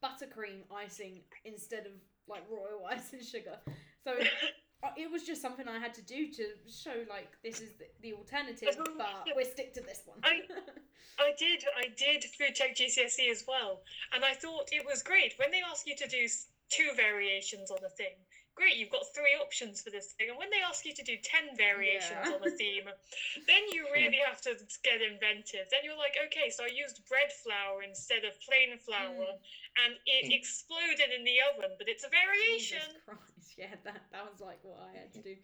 buttercream 0.03 0.61
icing 0.75 1.21
instead 1.45 1.85
of 1.85 1.93
like 2.27 2.43
royal 2.51 2.85
icing 2.89 3.21
sugar. 3.21 3.57
So 4.03 4.11
uh, 4.83 4.89
it 4.97 5.09
was 5.09 5.23
just 5.23 5.41
something 5.41 5.67
I 5.67 5.79
had 5.79 5.93
to 5.95 6.01
do 6.01 6.31
to 6.31 6.43
show 6.69 7.05
like 7.09 7.31
this 7.43 7.61
is 7.61 7.71
the, 7.79 7.85
the 8.01 8.13
alternative, 8.13 8.69
but 8.97 9.07
yeah. 9.25 9.33
we'll 9.35 9.45
stick 9.45 9.73
to 9.75 9.81
this 9.81 10.01
one. 10.05 10.19
I- 10.23 10.41
I 11.19 11.31
did, 11.37 11.63
I 11.77 11.89
did 11.95 12.23
food 12.23 12.55
tech 12.55 12.75
GCSE 12.75 13.29
as 13.29 13.43
well, 13.47 13.81
and 14.15 14.25
I 14.25 14.33
thought 14.33 14.69
it 14.71 14.83
was 14.83 15.03
great 15.03 15.35
when 15.37 15.51
they 15.51 15.61
ask 15.61 15.85
you 15.85 15.95
to 15.95 16.07
do 16.07 16.27
two 16.69 16.89
variations 16.95 17.69
on 17.69 17.77
a 17.85 17.89
thing. 17.89 18.17
Great, 18.55 18.77
you've 18.77 18.91
got 18.93 19.01
three 19.15 19.33
options 19.41 19.81
for 19.81 19.89
this 19.89 20.13
thing, 20.13 20.29
and 20.29 20.37
when 20.37 20.49
they 20.51 20.61
ask 20.61 20.85
you 20.85 20.93
to 20.93 21.03
do 21.03 21.17
ten 21.23 21.57
variations 21.57 22.29
Yeah. 22.29 22.33
on 22.37 22.45
a 22.47 22.51
theme, 22.51 22.85
then 23.47 23.63
you 23.73 23.87
really 23.93 24.17
have 24.23 24.41
to 24.41 24.53
get 24.83 25.01
inventive. 25.01 25.65
Then 25.71 25.81
you're 25.83 25.97
like, 25.97 26.13
okay, 26.27 26.51
so 26.51 26.63
I 26.63 26.67
used 26.67 27.01
bread 27.09 27.33
flour 27.43 27.81
instead 27.81 28.25
of 28.25 28.39
plain 28.41 28.77
flour, 28.77 29.25
Mm. 29.25 29.39
and 29.83 29.93
it 30.05 30.29
Mm. 30.29 30.37
exploded 30.37 31.09
in 31.09 31.23
the 31.23 31.41
oven, 31.41 31.73
but 31.79 31.87
it's 31.89 32.03
a 32.03 32.09
variation. 32.09 32.79
Jesus 32.79 33.01
Christ, 33.05 33.53
yeah, 33.57 33.75
that 33.83 34.05
that 34.11 34.29
was 34.29 34.39
like 34.39 34.63
what 34.63 34.79
I 34.81 34.93
had 34.97 35.11
to 35.13 35.21
do. 35.23 35.35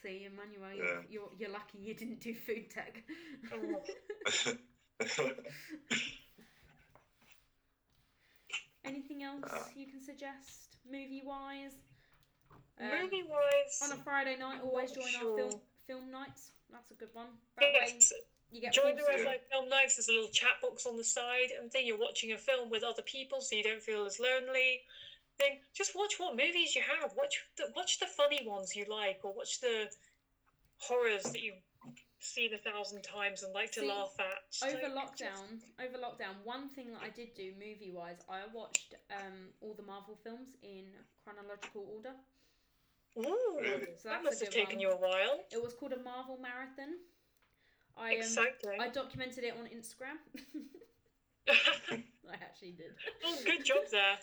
See, 0.00 0.24
Emmanuel, 0.24 0.72
you're, 0.72 0.86
Yeah. 0.86 1.02
you're 1.10 1.32
you're 1.38 1.50
lucky 1.50 1.78
you 1.78 1.94
didn't 1.94 2.20
do 2.20 2.34
food 2.36 2.70
tech. 2.70 3.02
Oh. 3.52 3.84
Anything 8.84 9.22
else 9.22 9.42
Uh, 9.44 9.64
you 9.74 9.86
can 9.86 10.00
suggest, 10.00 10.67
movie 10.90 11.22
wise? 11.24 11.72
Um, 12.80 12.88
Movie 13.02 13.24
wise, 13.28 13.80
on 13.82 13.92
a 13.92 14.00
Friday 14.02 14.36
night, 14.38 14.60
always 14.62 14.92
join 14.92 15.10
our 15.16 15.36
film 15.36 15.60
film 15.86 16.10
nights. 16.10 16.52
That's 16.70 16.90
a 16.90 16.94
good 16.94 17.08
one. 17.12 17.26
That 17.58 17.72
way 17.72 17.98
you 18.50 18.60
get 18.62 18.72
Join 18.72 18.96
the 18.96 19.02
Light 19.02 19.42
Film 19.50 19.68
Nights. 19.68 19.96
There's 19.96 20.08
a 20.08 20.12
little 20.12 20.30
chat 20.30 20.60
box 20.62 20.86
on 20.86 20.96
the 20.96 21.04
side 21.04 21.50
and 21.60 21.70
thing. 21.70 21.86
You're 21.86 21.98
watching 21.98 22.32
a 22.32 22.38
film 22.38 22.70
with 22.70 22.82
other 22.82 23.02
people, 23.02 23.40
so 23.40 23.56
you 23.56 23.62
don't 23.62 23.82
feel 23.82 24.06
as 24.06 24.18
lonely. 24.18 24.82
Thing. 25.38 25.58
Just 25.74 25.94
watch 25.94 26.14
what 26.18 26.36
movies 26.36 26.74
you 26.74 26.82
have. 26.82 27.12
Watch 27.16 27.44
the 27.56 27.64
watch 27.76 28.00
the 28.00 28.06
funny 28.06 28.46
ones 28.46 28.74
you 28.74 28.86
like, 28.88 29.20
or 29.22 29.32
watch 29.32 29.60
the 29.60 29.88
horrors 30.78 31.24
that 31.24 31.42
you've 31.42 31.62
seen 32.20 32.50
a 32.54 32.58
thousand 32.58 33.02
times 33.02 33.42
and 33.42 33.52
like 33.54 33.70
to 33.72 33.80
See, 33.80 33.88
laugh 33.88 34.14
at. 34.18 34.68
Over 34.68 34.88
lockdown 34.94 35.60
over 35.78 35.98
lockdown 35.98 36.34
one 36.44 36.68
thing 36.68 36.90
that 36.92 37.00
i 37.02 37.08
did 37.10 37.34
do 37.34 37.52
movie 37.58 37.92
wise 37.94 38.16
i 38.28 38.40
watched 38.52 38.94
um 39.10 39.48
all 39.60 39.74
the 39.74 39.82
marvel 39.84 40.18
films 40.24 40.48
in 40.62 40.84
chronological 41.24 41.86
order 41.94 42.14
Ooh, 43.18 43.60
So 44.00 44.08
that 44.10 44.22
must 44.22 44.40
have 44.40 44.50
taken 44.50 44.76
one. 44.76 44.80
you 44.80 44.90
a 44.90 44.96
while. 44.96 45.40
it 45.50 45.62
was 45.62 45.74
called 45.74 45.92
a 45.92 45.98
marvel 46.02 46.38
marathon 46.40 46.94
i 47.96 48.12
um, 48.12 48.18
Exciting. 48.18 48.80
i 48.80 48.88
documented 48.88 49.44
it 49.44 49.54
on 49.58 49.66
instagram 49.66 50.18
i 51.48 52.34
actually 52.34 52.72
did 52.72 52.92
oh, 53.24 53.36
good 53.44 53.64
job 53.64 53.78
there. 53.90 54.18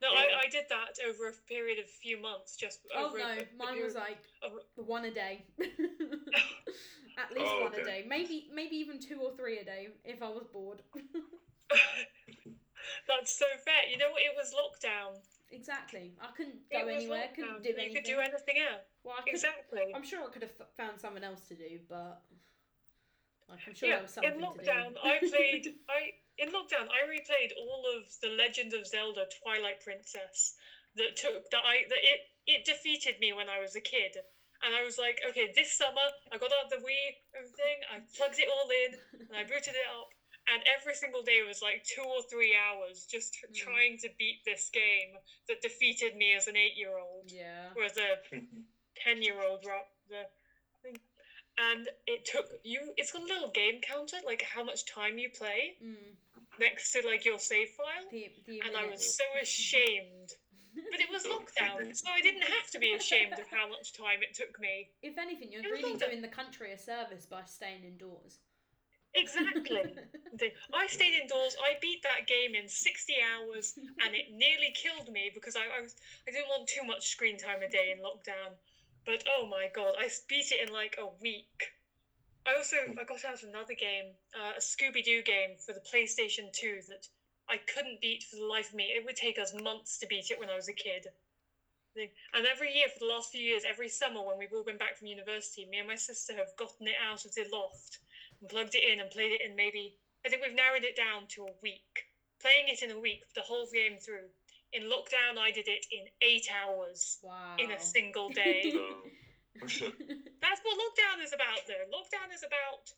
No, 0.00 0.08
Yeah. 0.12 0.18
I, 0.36 0.46
I 0.46 0.48
did 0.48 0.64
that 0.68 0.96
over 1.08 1.26
a 1.28 1.32
period 1.48 1.80
of 1.80 1.86
a 1.86 1.88
few 1.88 2.22
months. 2.22 2.54
Just 2.56 2.78
oh 2.94 3.12
no 3.18 3.34
mine 3.58 3.82
was 3.82 3.96
like 3.96 4.18
one 4.76 5.04
a 5.06 5.10
day 5.10 5.42
at 7.18 7.32
least 7.32 7.50
Oh, 7.50 7.64
one 7.64 7.74
a 7.74 7.84
day 7.84 8.04
maybe 8.08 8.48
maybe 8.54 8.76
even 8.76 8.98
two 9.00 9.20
or 9.20 9.32
three 9.36 9.58
a 9.58 9.64
day 9.64 9.88
if 10.04 10.22
i 10.22 10.28
was 10.28 10.46
bored 10.52 10.82
That's 13.06 13.36
so 13.36 13.44
fair. 13.64 13.90
You 13.90 13.98
know 13.98 14.10
what? 14.12 14.22
It 14.22 14.32
was 14.36 14.54
lockdown. 14.54 15.18
exactly 15.50 16.12
i 16.22 16.28
couldn't 16.36 16.60
go 16.70 16.86
anywhere 16.86 17.26
lockdown. 17.28 17.34
couldn't 17.34 17.62
do 17.62 17.68
you 17.70 17.74
anything 17.76 17.94
could 17.94 18.04
do 18.04 18.18
anything 18.20 18.56
else. 18.70 18.84
well 19.04 19.16
I 19.18 19.22
could, 19.24 19.34
Exactly. 19.34 19.92
i'm 19.94 20.04
sure 20.04 20.20
i 20.24 20.30
could 20.32 20.42
have 20.42 20.56
found 20.76 21.00
someone 21.00 21.24
else 21.24 21.40
to 21.48 21.54
do 21.54 21.80
but 21.88 22.20
like 23.48 23.60
i'm 23.66 23.74
sure 23.74 23.88
yeah, 23.88 23.94
there 23.96 24.02
was 24.04 24.12
something 24.12 24.32
in 24.32 24.40
to 24.40 24.46
lockdown, 24.46 24.88
do 24.94 25.00
I 25.04 25.18
played. 25.20 25.64
I 25.88 26.00
in 26.38 26.48
lockdown, 26.54 26.86
I 26.92 27.02
replayed 27.10 27.50
all 27.58 27.82
of 27.98 28.04
the 28.22 28.28
Legend 28.36 28.72
of 28.74 28.86
Zelda: 28.86 29.24
Twilight 29.42 29.80
Princess. 29.82 30.54
That 30.94 31.16
took 31.16 31.50
that 31.50 31.64
I 31.66 31.82
that 31.88 31.98
it 32.02 32.20
it 32.46 32.64
defeated 32.64 33.18
me 33.20 33.32
when 33.32 33.48
I 33.48 33.58
was 33.58 33.74
a 33.74 33.80
kid, 33.80 34.16
and 34.62 34.74
I 34.74 34.82
was 34.84 34.98
like, 34.98 35.20
okay, 35.28 35.48
this 35.54 35.72
summer 35.76 36.08
I 36.32 36.38
got 36.38 36.52
out 36.52 36.70
the 36.70 36.76
Wii 36.76 37.16
everything, 37.36 37.78
I 37.92 38.00
plugged 38.16 38.38
it 38.38 38.48
all 38.48 38.68
in, 38.70 38.94
and 39.28 39.36
I 39.36 39.44
booted 39.44 39.74
it 39.74 39.88
up, 39.90 40.08
and 40.52 40.62
every 40.66 40.94
single 40.94 41.22
day 41.22 41.42
was 41.46 41.60
like 41.62 41.82
two 41.84 42.02
or 42.02 42.22
three 42.30 42.54
hours 42.56 43.06
just 43.10 43.36
Mm. 43.50 43.54
trying 43.54 43.98
to 43.98 44.08
beat 44.18 44.40
this 44.44 44.68
game 44.72 45.16
that 45.48 45.60
defeated 45.62 46.14
me 46.16 46.34
as 46.34 46.46
an 46.46 46.56
eight-year-old 46.56 47.30
yeah 47.32 47.70
or 47.76 47.84
as 47.84 47.96
a 47.96 48.16
ten-year-old 48.96 49.64
the. 50.08 50.26
And 51.60 51.88
it 52.06 52.24
took 52.24 52.46
you. 52.62 52.92
It's 52.96 53.10
got 53.10 53.22
a 53.22 53.24
little 53.26 53.50
game 53.50 53.80
counter, 53.80 54.18
like 54.24 54.42
how 54.42 54.62
much 54.62 54.86
time 54.86 55.18
you 55.18 55.28
play 55.28 55.74
mm, 55.82 56.14
next 56.60 56.92
to 56.92 57.02
like 57.04 57.24
your 57.24 57.38
save 57.40 57.70
file. 57.70 58.08
the, 58.12 58.30
the 58.46 58.60
And 58.60 58.76
I 58.76 58.86
was 58.86 59.16
so 59.16 59.24
ashamed. 59.42 60.30
But 60.74 61.00
it 61.00 61.08
was 61.10 61.24
lockdown, 61.24 61.94
so 61.96 62.10
I 62.10 62.20
didn't 62.20 62.42
have 62.42 62.70
to 62.72 62.78
be 62.78 62.92
ashamed 62.94 63.34
of 63.38 63.46
how 63.50 63.68
much 63.68 63.92
time 63.92 64.22
it 64.22 64.34
took 64.34 64.58
me. 64.60 64.90
if 65.02 65.18
anything 65.18 65.52
you're 65.52 65.62
really 65.62 65.94
lockdown. 65.94 66.10
doing 66.10 66.22
the 66.22 66.28
country 66.28 66.72
a 66.72 66.78
service 66.78 67.26
by 67.26 67.42
staying 67.44 67.84
indoors 67.84 68.38
Exactly. 69.14 69.82
I 70.74 70.86
stayed 70.86 71.20
indoors. 71.20 71.56
I 71.60 71.78
beat 71.80 72.02
that 72.02 72.26
game 72.26 72.54
in 72.54 72.68
60 72.68 73.14
hours, 73.24 73.74
and 74.04 74.14
it 74.14 74.30
nearly 74.32 74.74
killed 74.74 75.12
me 75.12 75.30
because 75.32 75.56
I, 75.56 75.64
I 75.78 75.80
was 75.80 75.96
I 76.26 76.30
didn't 76.30 76.48
want 76.48 76.68
too 76.68 76.86
much 76.86 77.08
screen 77.08 77.38
time 77.38 77.62
a 77.62 77.68
day 77.68 77.92
in 77.92 78.04
lockdown. 78.04 78.54
But 79.06 79.24
oh 79.26 79.46
my 79.46 79.68
god, 79.74 79.94
I 79.98 80.08
beat 80.28 80.52
it 80.52 80.68
in 80.68 80.72
like 80.72 80.96
a 81.00 81.08
week. 81.20 81.72
I 82.46 82.56
also 82.56 82.76
I 82.98 83.04
got 83.04 83.24
out 83.24 83.42
another 83.42 83.74
game, 83.74 84.12
uh, 84.36 84.56
a 84.56 84.60
Scooby 84.60 85.02
Doo 85.02 85.22
game 85.22 85.56
for 85.64 85.72
the 85.72 85.84
PlayStation 85.84 86.52
2 86.52 86.80
that 86.88 87.08
I 87.50 87.58
couldn't 87.58 88.00
beat 88.00 88.24
for 88.24 88.36
the 88.36 88.44
life 88.44 88.68
of 88.70 88.74
me. 88.74 88.92
It 88.94 89.04
would 89.04 89.16
take 89.16 89.38
us 89.38 89.54
months 89.54 89.98
to 89.98 90.06
beat 90.06 90.30
it 90.30 90.38
when 90.38 90.50
I 90.50 90.56
was 90.56 90.68
a 90.68 90.72
kid. 90.72 91.06
And 91.96 92.46
every 92.46 92.72
year 92.72 92.86
for 92.88 93.00
the 93.00 93.12
last 93.12 93.32
few 93.32 93.42
years, 93.42 93.64
every 93.68 93.88
summer 93.88 94.22
when 94.22 94.38
we've 94.38 94.52
all 94.52 94.62
been 94.62 94.78
back 94.78 94.96
from 94.96 95.08
university, 95.08 95.66
me 95.66 95.78
and 95.78 95.88
my 95.88 95.96
sister 95.96 96.36
have 96.36 96.54
gotten 96.56 96.86
it 96.86 96.94
out 97.02 97.24
of 97.24 97.34
the 97.34 97.44
loft 97.52 97.98
and 98.40 98.48
plugged 98.48 98.74
it 98.74 98.84
in 98.84 99.00
and 99.00 99.10
played 99.10 99.32
it 99.32 99.40
in 99.42 99.56
maybe 99.56 99.96
I 100.24 100.28
think 100.28 100.42
we've 100.42 100.54
narrowed 100.54 100.84
it 100.84 100.96
down 100.96 101.26
to 101.34 101.44
a 101.44 101.54
week. 101.62 102.06
Playing 102.40 102.68
it 102.68 102.82
in 102.82 102.90
a 102.90 103.00
week, 103.00 103.22
the 103.34 103.42
whole 103.42 103.66
game 103.72 103.98
through. 103.98 104.30
In 104.72 104.84
lockdown, 104.84 105.38
I 105.38 105.50
did 105.50 105.66
it 105.66 105.86
in 105.90 106.04
eight 106.22 106.46
hours 106.52 107.18
wow. 107.22 107.56
in 107.58 107.70
a 107.72 107.80
single 107.80 108.28
day. 108.30 108.74
Oh, 109.60 109.66
That's 109.66 110.60
what 110.62 110.78
lockdown 110.78 111.18
is 111.24 111.32
about, 111.34 111.66
though. 111.66 111.82
Lockdown 111.90 112.30
is 112.32 112.44
about 112.46 112.94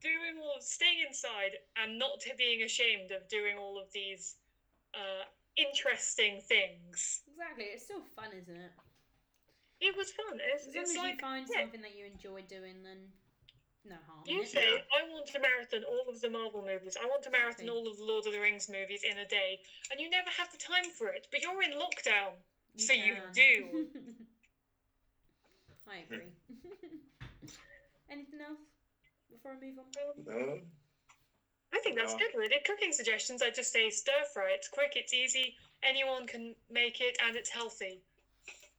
doing 0.00 0.38
all, 0.42 0.60
staying 0.60 1.04
inside, 1.06 1.58
and 1.76 1.98
not 1.98 2.24
being 2.36 2.62
ashamed 2.62 3.10
of 3.10 3.28
doing 3.28 3.56
all 3.58 3.78
of 3.80 3.92
these 3.92 4.36
uh, 4.94 5.24
interesting 5.56 6.40
things. 6.40 7.22
exactly. 7.28 7.64
It's 7.74 7.84
still 7.84 8.02
fun, 8.16 8.30
isn't 8.34 8.56
it? 8.56 8.72
It 9.80 9.96
was 9.96 10.10
fun. 10.10 10.38
It's, 10.42 10.66
As 10.66 10.74
long 10.74 10.82
it's 10.82 10.90
as 10.90 10.96
like 10.96 11.14
you 11.14 11.20
find 11.20 11.46
yeah. 11.46 11.62
something 11.62 11.82
that 11.82 11.94
you 11.94 12.06
enjoy 12.06 12.42
doing, 12.48 12.82
then 12.82 12.98
no 13.86 13.94
harm. 14.06 14.26
You 14.26 14.44
say, 14.44 14.82
I 14.90 15.06
want 15.10 15.26
to 15.30 15.38
marathon 15.38 15.84
all 15.86 16.10
of 16.12 16.20
the 16.20 16.28
Marvel 16.30 16.62
movies. 16.66 16.96
I 17.00 17.06
want 17.06 17.22
to 17.24 17.30
marathon 17.30 17.66
Exactly. 17.66 17.70
all 17.70 17.86
of 17.88 17.96
the 17.96 18.04
Lord 18.04 18.26
of 18.26 18.32
the 18.32 18.40
Rings 18.40 18.68
movies 18.68 19.02
in 19.06 19.18
a 19.18 19.26
day. 19.26 19.60
And 19.90 20.00
you 20.00 20.10
never 20.10 20.30
have 20.36 20.50
the 20.50 20.58
time 20.58 20.90
for 20.90 21.08
it. 21.08 21.28
But 21.30 21.42
you're 21.42 21.62
in 21.62 21.78
lockdown. 21.78 22.34
so 22.76 22.92
you 22.92 23.16
do. 23.32 23.86
I 25.88 25.98
agree. 26.04 26.28
Anything 28.10 28.40
else 28.40 28.60
before 29.30 29.52
I 29.52 29.56
move 29.56 29.78
on? 29.78 29.86
no. 30.26 30.58
I 31.72 31.80
think 31.80 31.96
that's 31.96 32.12
No. 32.12 32.18
good, 32.18 32.34
really. 32.34 32.58
Cooking 32.64 32.92
suggestions, 32.92 33.42
I'd 33.42 33.54
just 33.54 33.72
say 33.72 33.90
stir 33.90 34.24
fry. 34.32 34.52
It's 34.52 34.68
quick, 34.68 34.92
it's 34.96 35.12
easy, 35.12 35.54
anyone 35.82 36.26
can 36.26 36.56
make 36.70 37.00
it, 37.00 37.16
and 37.20 37.36
it's 37.36 37.50
healthy. 37.50 38.02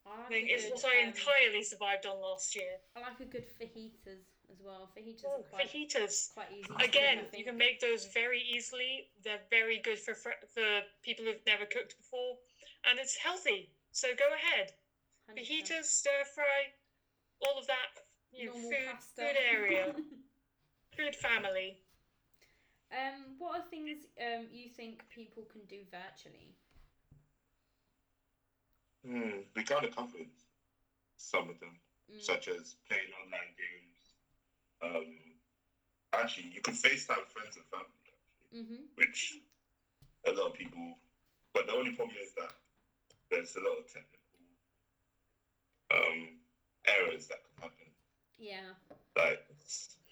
I 0.06 0.10
I 0.10 0.16
like 0.16 0.28
think 0.30 0.50
it's 0.50 0.64
good, 0.64 0.74
what 0.74 0.86
I 0.86 1.02
um, 1.04 1.08
entirely 1.10 1.64
survived 1.64 2.06
on 2.08 2.20
last 2.20 2.56
year. 2.56 2.80
I 2.95 3.00
like 3.02 3.20
a 3.20 3.26
good 3.26 3.45
fajitas 3.60 4.24
as 4.52 4.60
well. 4.60 4.91
Fajitas 4.97 5.24
Oh, 5.26 5.39
are 5.39 5.43
quite, 5.43 5.70
fajitas. 5.70 6.34
quite 6.34 6.52
easy. 6.52 6.74
Again, 6.80 7.28
I 7.32 7.38
you 7.38 7.43
can 7.43 7.58
make 7.58 7.80
those 7.80 8.06
very 8.06 8.41
easily. 8.41 9.08
They're 9.24 9.45
very 9.52 9.78
good 9.80 10.00
for 10.00 10.16
fr- 10.16 10.41
for 10.54 10.82
people 11.04 11.26
who've 11.26 11.45
never 11.45 11.66
cooked 11.66 11.95
before, 11.97 12.38
and 12.86 12.97
it's 12.97 13.16
healthy. 13.18 13.70
So 13.91 14.16
go 14.16 14.34
ahead. 14.34 14.72
100%. 15.30 15.38
Fajitas, 15.38 15.86
stir 15.86 16.24
fry, 16.34 16.74
all 17.45 17.60
of 17.60 17.68
that. 17.68 17.88
You 18.32 18.47
know, 18.47 18.54
Normal 18.54 18.72
food, 18.72 18.88
pasta. 18.88 19.22
food 19.22 19.38
area, 19.38 19.93
food 21.00 21.16
family. 21.16 21.80
um, 22.91 23.36
what 23.39 23.60
are 23.60 23.64
things 23.70 24.06
um 24.20 24.47
you 24.52 24.68
think 24.70 25.08
people 25.10 25.43
can 25.43 25.66
do 25.66 25.84
virtually? 25.91 26.56
Hmm, 29.06 29.41
we 29.56 29.64
kind 29.64 29.86
of 29.86 29.95
covered 29.95 30.30
some 31.18 31.50
of 31.50 31.60
them, 31.60 31.80
Mm. 32.10 32.38
such 32.38 32.47
as 32.47 32.76
playing 32.88 33.12
online 33.24 33.54
games. 33.58 34.16
Um, 34.82 35.36
actually, 36.14 36.52
you 36.54 36.62
can 36.62 36.74
FaceTime 36.74 37.28
friends 37.28 37.58
and 37.58 37.66
family, 37.72 38.14
Mhm. 38.52 38.88
which 38.95 39.34
a 40.26 40.32
lot 40.32 40.47
of 40.47 40.54
people. 40.54 41.00
But 41.54 41.68
the 41.68 41.74
only 41.74 41.91
problem 41.93 42.18
is 42.22 42.34
that 42.38 42.54
there's 43.32 43.56
a 43.56 43.62
lot 43.62 43.78
of 43.80 43.88
technical 43.88 44.39
um, 45.91 46.39
errors 46.88 47.28
that 47.28 47.39
can 47.43 47.62
happen. 47.64 47.93
Yeah. 48.38 48.74
Like 49.16 49.41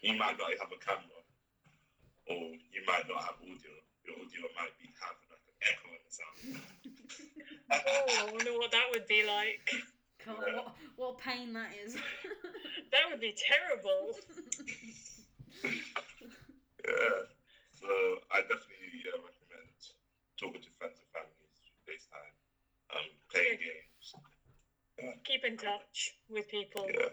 you 0.02 0.14
might 0.18 0.38
not 0.38 0.52
have 0.60 0.72
a 0.72 0.80
camera, 0.84 1.22
or 2.28 2.54
you 2.72 2.82
might 2.86 3.08
not 3.08 3.24
have 3.24 3.36
audio. 3.42 3.74
Your 4.06 4.16
audio 4.16 4.48
might 4.56 4.74
be 4.80 4.90
having 5.02 5.28
like 5.30 5.44
an 5.48 5.58
echo 5.66 5.88
in 5.92 6.02
the 6.06 6.12
sound. 6.14 6.38
Oh, 7.70 8.06
I 8.08 8.32
wonder 8.32 8.54
what 8.54 8.72
that 8.72 8.86
would 8.94 9.08
be 9.08 9.24
like. 9.28 9.70
God, 10.26 10.38
Yeah. 10.48 10.56
what, 10.56 10.76
what 10.96 11.18
pain 11.20 11.52
that 11.54 11.72
is. 11.84 11.96
That 12.92 13.10
would 13.12 13.20
be 13.20 13.36
terrible. 13.36 14.16
Yeah. 16.88 17.28
So 17.76 17.88
I 18.32 18.42
definitely 18.48 19.04
yeah, 19.04 19.20
recommend 19.20 19.76
talking 20.40 20.62
to 20.64 20.70
friends 20.80 20.96
and 21.04 21.10
families 21.12 21.68
FaceTime, 21.84 22.34
um, 22.96 23.12
playing 23.30 23.60
games. 23.60 24.16
Keep 25.26 25.44
in 25.44 25.58
touch 25.58 26.16
with 26.30 26.48
people. 26.48 26.88
Yeah. 26.88 27.10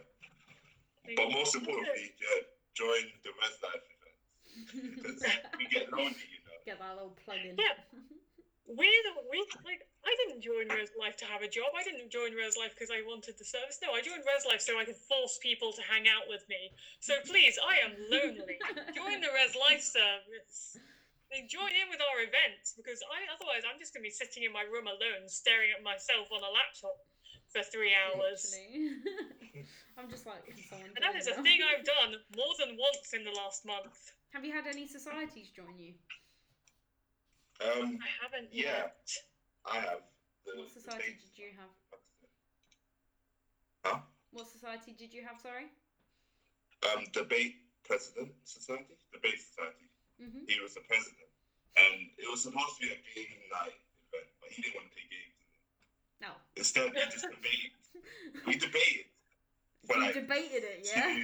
But 1.16 1.30
most 1.32 1.54
importantly, 1.56 2.14
yeah, 2.22 2.46
join 2.74 3.06
the 3.22 3.30
Res 3.38 3.56
Life 3.62 3.86
events 3.86 4.24
because 4.66 5.22
we 5.58 5.66
get 5.70 5.90
lonely, 5.94 6.18
you 6.30 6.42
know. 6.42 6.58
Get 6.66 6.82
that 6.82 6.94
little 6.98 7.16
plug 7.24 7.42
in. 7.42 7.54
Yeah. 7.54 7.78
We 8.64 8.88
the 9.04 9.12
we 9.28 9.44
like 9.62 9.84
I 10.02 10.12
didn't 10.24 10.40
join 10.40 10.66
Res 10.72 10.90
Life 10.96 11.20
to 11.20 11.26
have 11.28 11.44
a 11.44 11.50
job. 11.50 11.76
I 11.76 11.84
didn't 11.84 12.08
join 12.08 12.32
Res 12.32 12.56
Life 12.56 12.72
because 12.72 12.88
I 12.88 13.04
wanted 13.04 13.36
the 13.36 13.44
service. 13.44 13.76
No, 13.84 13.92
I 13.92 14.00
joined 14.00 14.24
Res 14.24 14.48
Life 14.48 14.64
so 14.64 14.80
I 14.80 14.88
could 14.88 14.96
force 14.96 15.36
people 15.38 15.70
to 15.76 15.82
hang 15.84 16.08
out 16.08 16.26
with 16.32 16.48
me. 16.48 16.72
So 16.98 17.20
please, 17.28 17.60
I 17.60 17.84
am 17.84 17.92
lonely. 18.08 18.56
join 18.96 19.20
the 19.20 19.30
Res 19.36 19.52
Life 19.52 19.84
service. 19.84 20.80
They 21.28 21.44
join 21.44 21.76
in 21.76 21.92
with 21.92 22.00
our 22.00 22.24
events 22.24 22.72
because 22.72 23.04
I 23.04 23.28
otherwise 23.28 23.68
I'm 23.68 23.76
just 23.76 23.92
gonna 23.92 24.08
be 24.08 24.12
sitting 24.12 24.48
in 24.48 24.52
my 24.52 24.64
room 24.64 24.88
alone, 24.88 25.28
staring 25.28 25.68
at 25.68 25.84
myself 25.84 26.32
on 26.32 26.40
a 26.40 26.48
laptop 26.48 26.96
for 27.52 27.60
three 27.68 27.92
hours. 27.92 28.48
Literally. 29.96 30.04
I'm 30.04 30.10
just 30.10 30.26
like, 30.26 30.44
can 30.50 30.56
someone 30.68 30.90
And 30.96 31.02
that 31.04 31.12
join 31.12 31.20
is 31.20 31.26
a 31.28 31.42
thing 31.42 31.60
I've 31.62 31.84
done 31.84 32.20
more 32.36 32.54
than 32.58 32.76
once 32.78 33.12
in 33.14 33.24
the 33.24 33.30
last 33.32 33.64
month. 33.64 33.94
Have 34.32 34.44
you 34.44 34.52
had 34.52 34.66
any 34.66 34.86
societies 34.86 35.48
join 35.54 35.78
you? 35.78 35.94
Um, 37.62 37.98
I 38.02 38.10
haven't 38.22 38.52
Yeah. 38.52 38.90
yet. 38.90 39.08
I 39.64 39.76
have. 39.78 40.00
The, 40.44 40.58
What 40.60 40.70
society 40.70 41.14
debate- 41.14 41.20
did 41.22 41.38
you 41.38 41.50
have? 41.56 41.72
Huh? 43.84 44.00
What 44.32 44.48
society 44.50 44.92
did 44.98 45.14
you 45.14 45.22
have? 45.22 45.40
Sorry. 45.40 45.66
Um, 46.92 47.04
debate 47.12 47.56
president 47.84 48.32
society, 48.44 48.96
debate 49.12 49.40
society. 49.40 49.88
Mhm. 50.20 50.48
He 50.50 50.60
was 50.60 50.74
the 50.74 50.80
president, 50.82 51.30
and 51.76 52.10
it 52.18 52.28
was 52.30 52.42
supposed 52.42 52.76
to 52.76 52.80
be 52.82 52.92
a 52.92 52.96
game 53.14 53.40
night 53.50 53.78
event, 54.12 54.28
but 54.40 54.50
he 54.52 54.62
didn't 54.62 54.74
want 54.76 54.88
to 54.88 54.94
play 54.94 55.06
games. 55.08 55.40
No. 56.20 56.34
Instead, 56.56 56.92
we 56.92 57.00
just 57.08 57.24
debated. 57.30 57.72
We 58.46 58.56
debated 58.56 59.06
for 59.86 59.96
you 59.96 60.02
like 60.02 60.14
debated 60.14 60.62
it, 60.64 60.88
yeah. 60.94 61.16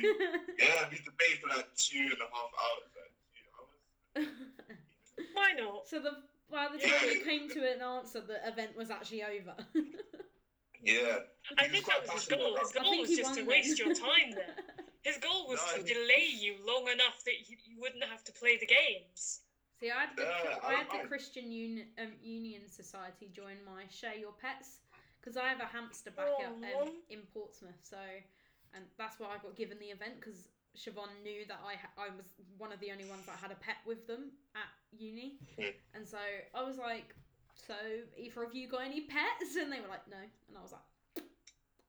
yeah, 0.58 0.88
we 0.90 0.96
debated 0.98 1.38
for 1.42 1.48
like 1.56 1.68
two 1.76 1.98
and 1.98 2.20
a 2.20 2.28
half 2.32 2.50
hours. 2.61 2.90
Like 2.96 3.12
two 3.34 4.26
hours. 4.26 5.26
Why 5.34 5.52
not? 5.58 5.86
so 5.88 6.00
the 6.00 6.11
by 6.50 6.66
the 6.72 6.78
time 6.78 6.92
it 7.04 7.24
came 7.24 7.48
to 7.50 7.61
an 7.72 7.80
answer, 7.80 8.20
the 8.20 8.38
event 8.48 8.76
was 8.76 8.90
actually 8.90 9.22
over. 9.22 9.54
Yeah. 10.82 11.18
I 11.58 11.68
think 11.68 11.84
that 11.86 12.00
was 12.08 12.24
his 12.24 12.24
goal. 12.24 12.56
His. 12.58 12.72
I 12.74 12.80
goal 12.82 12.90
think 12.90 13.00
was 13.02 13.11
he 13.11 13.16
just 13.16 13.34
to 13.34 13.42
waste 13.44 13.78
your 13.78 13.92
time 13.94 14.32
there. 14.32 14.56
His 15.02 15.18
goal 15.18 15.46
was 15.46 15.61
No, 15.61 15.76
to 15.76 15.80
I- 15.84 15.92
delay 15.92 16.28
you 16.32 16.56
long 16.66 16.88
enough 16.88 17.22
that 17.26 17.48
you, 17.48 17.56
you 17.68 17.78
wouldn't 17.78 18.02
have 18.04 18.24
to 18.24 18.32
play 18.32 18.56
the 18.56 18.64
games. 18.64 19.40
See, 19.78 19.90
I 19.90 20.00
had 20.00 20.11
the, 20.16 20.22
Yeah, 20.22 20.56
I 20.62 20.74
I 20.80 20.84
the 20.84 20.98
like- 20.98 21.08
Christian 21.08 21.52
Uni- 21.52 21.84
um, 21.98 22.12
Union 22.22 22.62
Society 22.66 23.28
join 23.30 23.56
my 23.66 23.84
Share 23.90 24.14
Your 24.16 24.32
Pets 24.40 24.78
because 25.20 25.36
I 25.36 25.48
have 25.48 25.61
a 25.61 25.66
hamster 25.66 26.12
back 26.12 26.28
at, 26.40 26.48
um, 26.80 26.92
in 27.11 27.20
Portsmouth. 27.34 27.76
So, 27.82 27.96
and 28.74 28.84
that's 28.98 29.18
why 29.18 29.28
I 29.28 29.38
got 29.42 29.56
given 29.56 29.78
the 29.78 29.86
event 29.86 30.20
because 30.20 30.48
Siobhan 30.76 31.10
knew 31.22 31.44
that 31.48 31.60
I 31.66 31.74
ha- 31.74 31.94
I 31.98 32.14
was 32.14 32.26
one 32.58 32.72
of 32.72 32.80
the 32.80 32.90
only 32.92 33.04
ones 33.04 33.26
that 33.26 33.36
had 33.36 33.50
a 33.50 33.56
pet 33.56 33.76
with 33.86 34.06
them 34.06 34.30
at 34.54 34.70
uni, 34.96 35.38
and 35.94 36.06
so 36.06 36.18
I 36.54 36.62
was 36.62 36.78
like, 36.78 37.14
"So, 37.54 37.74
either 38.16 38.42
of 38.42 38.54
you 38.54 38.68
got 38.68 38.82
any 38.82 39.02
pets?" 39.02 39.56
And 39.58 39.72
they 39.72 39.80
were 39.80 39.88
like, 39.88 40.06
"No," 40.08 40.18
and 40.18 40.56
I 40.56 40.62
was 40.62 40.72
like, 40.72 41.24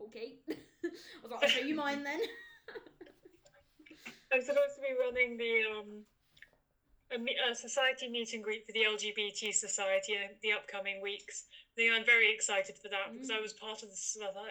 "Okay." 0.01 0.39
I 0.49 1.21
was 1.21 1.31
like, 1.31 1.43
"I'll 1.43 1.49
show 1.49 1.61
you 1.61 1.75
mine 1.75 2.03
then." 2.03 2.19
I'm 4.33 4.41
supposed 4.41 4.75
to 4.75 4.81
be 4.81 4.95
running 4.99 5.37
the 5.37 5.63
um 5.77 6.05
a, 7.11 7.51
a 7.51 7.55
society 7.55 8.09
meet 8.09 8.33
and 8.33 8.43
greet 8.43 8.65
for 8.65 8.71
the 8.71 8.83
LGBT 8.83 9.53
society 9.53 10.13
in 10.13 10.29
the 10.41 10.53
upcoming 10.53 11.01
weeks. 11.01 11.45
Think 11.75 11.91
I'm 11.93 12.03
very 12.05 12.31
excited 12.33 12.77
for 12.81 12.89
that 12.89 13.13
because 13.13 13.29
I 13.29 13.37
Mm. 13.37 13.41
was 13.43 13.53
part 13.53 13.81
of 13.81 13.89
the 13.89 13.95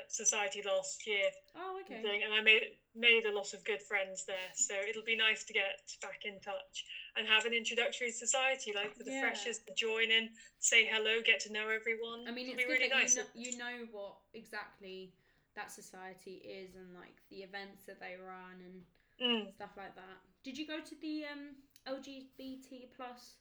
society 0.08 0.62
last 0.62 1.06
year 1.06 1.30
oh, 1.54 1.78
okay. 1.82 2.00
thing, 2.02 2.22
and 2.22 2.32
I 2.32 2.40
made 2.40 2.76
made 2.94 3.24
a 3.26 3.30
lot 3.30 3.52
of 3.52 3.62
good 3.62 3.82
friends 3.82 4.24
there. 4.24 4.50
So 4.54 4.74
it'll 4.74 5.04
be 5.04 5.14
nice 5.14 5.44
to 5.44 5.52
get 5.52 5.76
back 6.00 6.24
in 6.24 6.40
touch 6.40 6.84
and 7.14 7.26
have 7.28 7.44
an 7.44 7.52
introductory 7.52 8.10
society, 8.10 8.72
like 8.72 8.96
for 8.96 9.04
the 9.04 9.12
Yeah. 9.12 9.20
freshers 9.20 9.58
to 9.66 9.74
join 9.74 10.10
in, 10.10 10.30
say 10.58 10.84
hello, 10.86 11.20
get 11.20 11.40
to 11.40 11.52
know 11.52 11.68
everyone. 11.68 12.26
I 12.26 12.32
mean, 12.32 12.46
It'll 12.48 12.54
it's 12.58 12.64
be 12.64 12.72
really 12.72 12.88
nice. 12.88 13.14
you, 13.14 13.22
know, 13.22 13.28
you 13.34 13.56
know 13.58 13.86
what 13.92 14.16
exactly 14.34 15.12
that 15.54 15.70
society 15.70 16.36
is 16.36 16.74
and 16.74 16.94
like 16.94 17.16
the 17.28 17.42
events 17.42 17.84
that 17.84 18.00
they 18.00 18.16
run 18.16 18.60
and 18.64 18.84
Mm. 19.20 19.52
stuff 19.52 19.76
like 19.76 19.94
that. 19.96 20.18
Did 20.42 20.56
you 20.56 20.66
go 20.66 20.80
to 20.80 20.94
the 21.02 21.26
um 21.26 21.56
LGBT 21.86 22.88
plus 22.96 23.36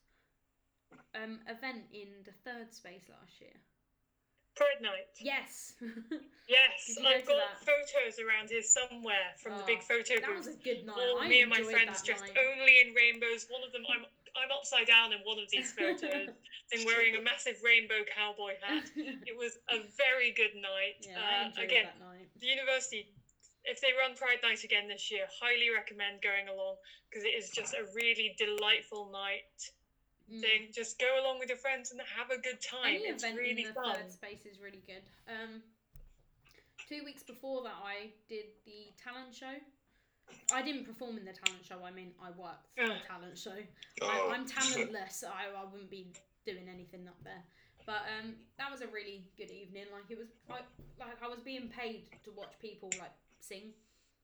um 1.15 1.39
event 1.47 1.86
in 1.93 2.23
the 2.25 2.34
third 2.43 2.73
space 2.73 3.07
last 3.09 3.39
year? 3.39 3.55
Pride 4.56 4.82
night. 4.82 5.08
Yes. 5.20 5.74
Yes, 6.50 6.97
go 6.97 7.06
I've 7.06 7.22
got 7.30 7.38
that? 7.38 7.62
photos 7.62 8.18
around 8.18 8.50
here 8.50 8.66
somewhere 8.66 9.38
from 9.38 9.54
the 9.62 9.64
big 9.70 9.86
Oh, 9.86 9.93
photo 10.02 10.18
that 10.18 10.34
was 10.34 10.50
a 10.50 10.58
good 10.58 10.82
night. 10.82 10.97
All 10.97 11.22
I 11.22 11.30
me 11.30 11.41
and 11.45 11.50
my 11.54 11.62
friends 11.62 12.02
dressed 12.02 12.26
night. 12.26 12.34
only 12.41 12.82
in 12.82 12.97
rainbows. 12.97 13.45
One 13.54 13.62
of 13.62 13.70
them, 13.72 13.86
I'm 13.86 14.02
I'm 14.34 14.50
upside 14.50 14.88
down 14.89 15.14
in 15.14 15.20
one 15.30 15.38
of 15.38 15.45
these 15.54 15.70
photos, 15.78 16.34
and 16.74 16.80
wearing 16.89 17.14
a 17.18 17.22
massive 17.22 17.62
rainbow 17.62 18.02
cowboy 18.10 18.58
hat. 18.66 18.89
It 19.30 19.38
was 19.38 19.62
a 19.70 19.86
very 19.93 20.34
good 20.34 20.58
night. 20.58 20.97
yeah, 21.06 21.54
uh, 21.54 21.62
again, 21.62 21.86
that 21.86 22.02
night. 22.02 22.30
the 22.41 22.47
university, 22.50 23.14
if 23.70 23.78
they 23.82 23.93
run 23.93 24.18
Pride 24.18 24.41
Night 24.41 24.64
again 24.66 24.88
this 24.89 25.12
year, 25.14 25.30
highly 25.30 25.70
recommend 25.70 26.24
going 26.26 26.50
along 26.50 26.78
because 27.12 27.26
it 27.30 27.38
is 27.38 27.52
just 27.54 27.76
a 27.78 27.86
really 27.93 28.34
delightful 28.41 29.12
night 29.14 29.45
Mm. 30.32 30.41
thing. 30.41 30.61
Just 30.73 30.99
go 30.99 31.09
along 31.21 31.39
with 31.39 31.49
your 31.49 31.57
friends 31.57 31.91
and 31.91 31.99
have 32.17 32.30
a 32.30 32.41
good 32.41 32.61
time. 32.61 33.01
Any 33.01 33.09
it's 33.09 33.23
event 33.23 33.38
really 33.38 33.61
in 33.61 33.67
the 33.67 33.73
fun. 33.73 33.95
third 33.95 34.11
space 34.11 34.45
is 34.45 34.59
really 34.61 34.82
good. 34.86 35.01
Um, 35.27 35.61
two 36.88 37.03
weeks 37.03 37.23
before 37.23 37.63
that, 37.63 37.77
I 37.84 38.11
did 38.27 38.45
the 38.65 38.93
talent 39.01 39.34
show. 39.34 39.57
I 40.53 40.61
didn't 40.61 40.86
perform 40.86 41.17
in 41.17 41.25
the 41.25 41.34
talent 41.34 41.65
show. 41.65 41.82
I 41.84 41.91
mean, 41.91 42.11
I 42.21 42.30
worked 42.30 42.69
for 42.77 42.86
the 42.86 43.01
talent 43.07 43.38
show. 43.38 43.57
Oh, 44.01 44.30
I, 44.30 44.36
I'm 44.36 44.45
talentless. 44.45 45.23
I, 45.25 45.49
I 45.49 45.65
wouldn't 45.65 45.89
be 45.89 46.13
doing 46.45 46.69
anything 46.71 47.07
up 47.07 47.17
there. 47.23 47.41
But 47.86 48.05
um, 48.05 48.36
that 48.59 48.69
was 48.69 48.82
a 48.82 48.88
really 48.88 49.25
good 49.38 49.49
evening. 49.49 49.86
Like 49.91 50.05
it 50.09 50.17
was, 50.17 50.27
I, 50.49 50.61
like 50.99 51.17
I 51.23 51.27
was 51.27 51.39
being 51.39 51.69
paid 51.69 52.05
to 52.25 52.32
watch 52.38 52.53
people 52.61 52.89
like 52.99 53.13
sing 53.39 53.73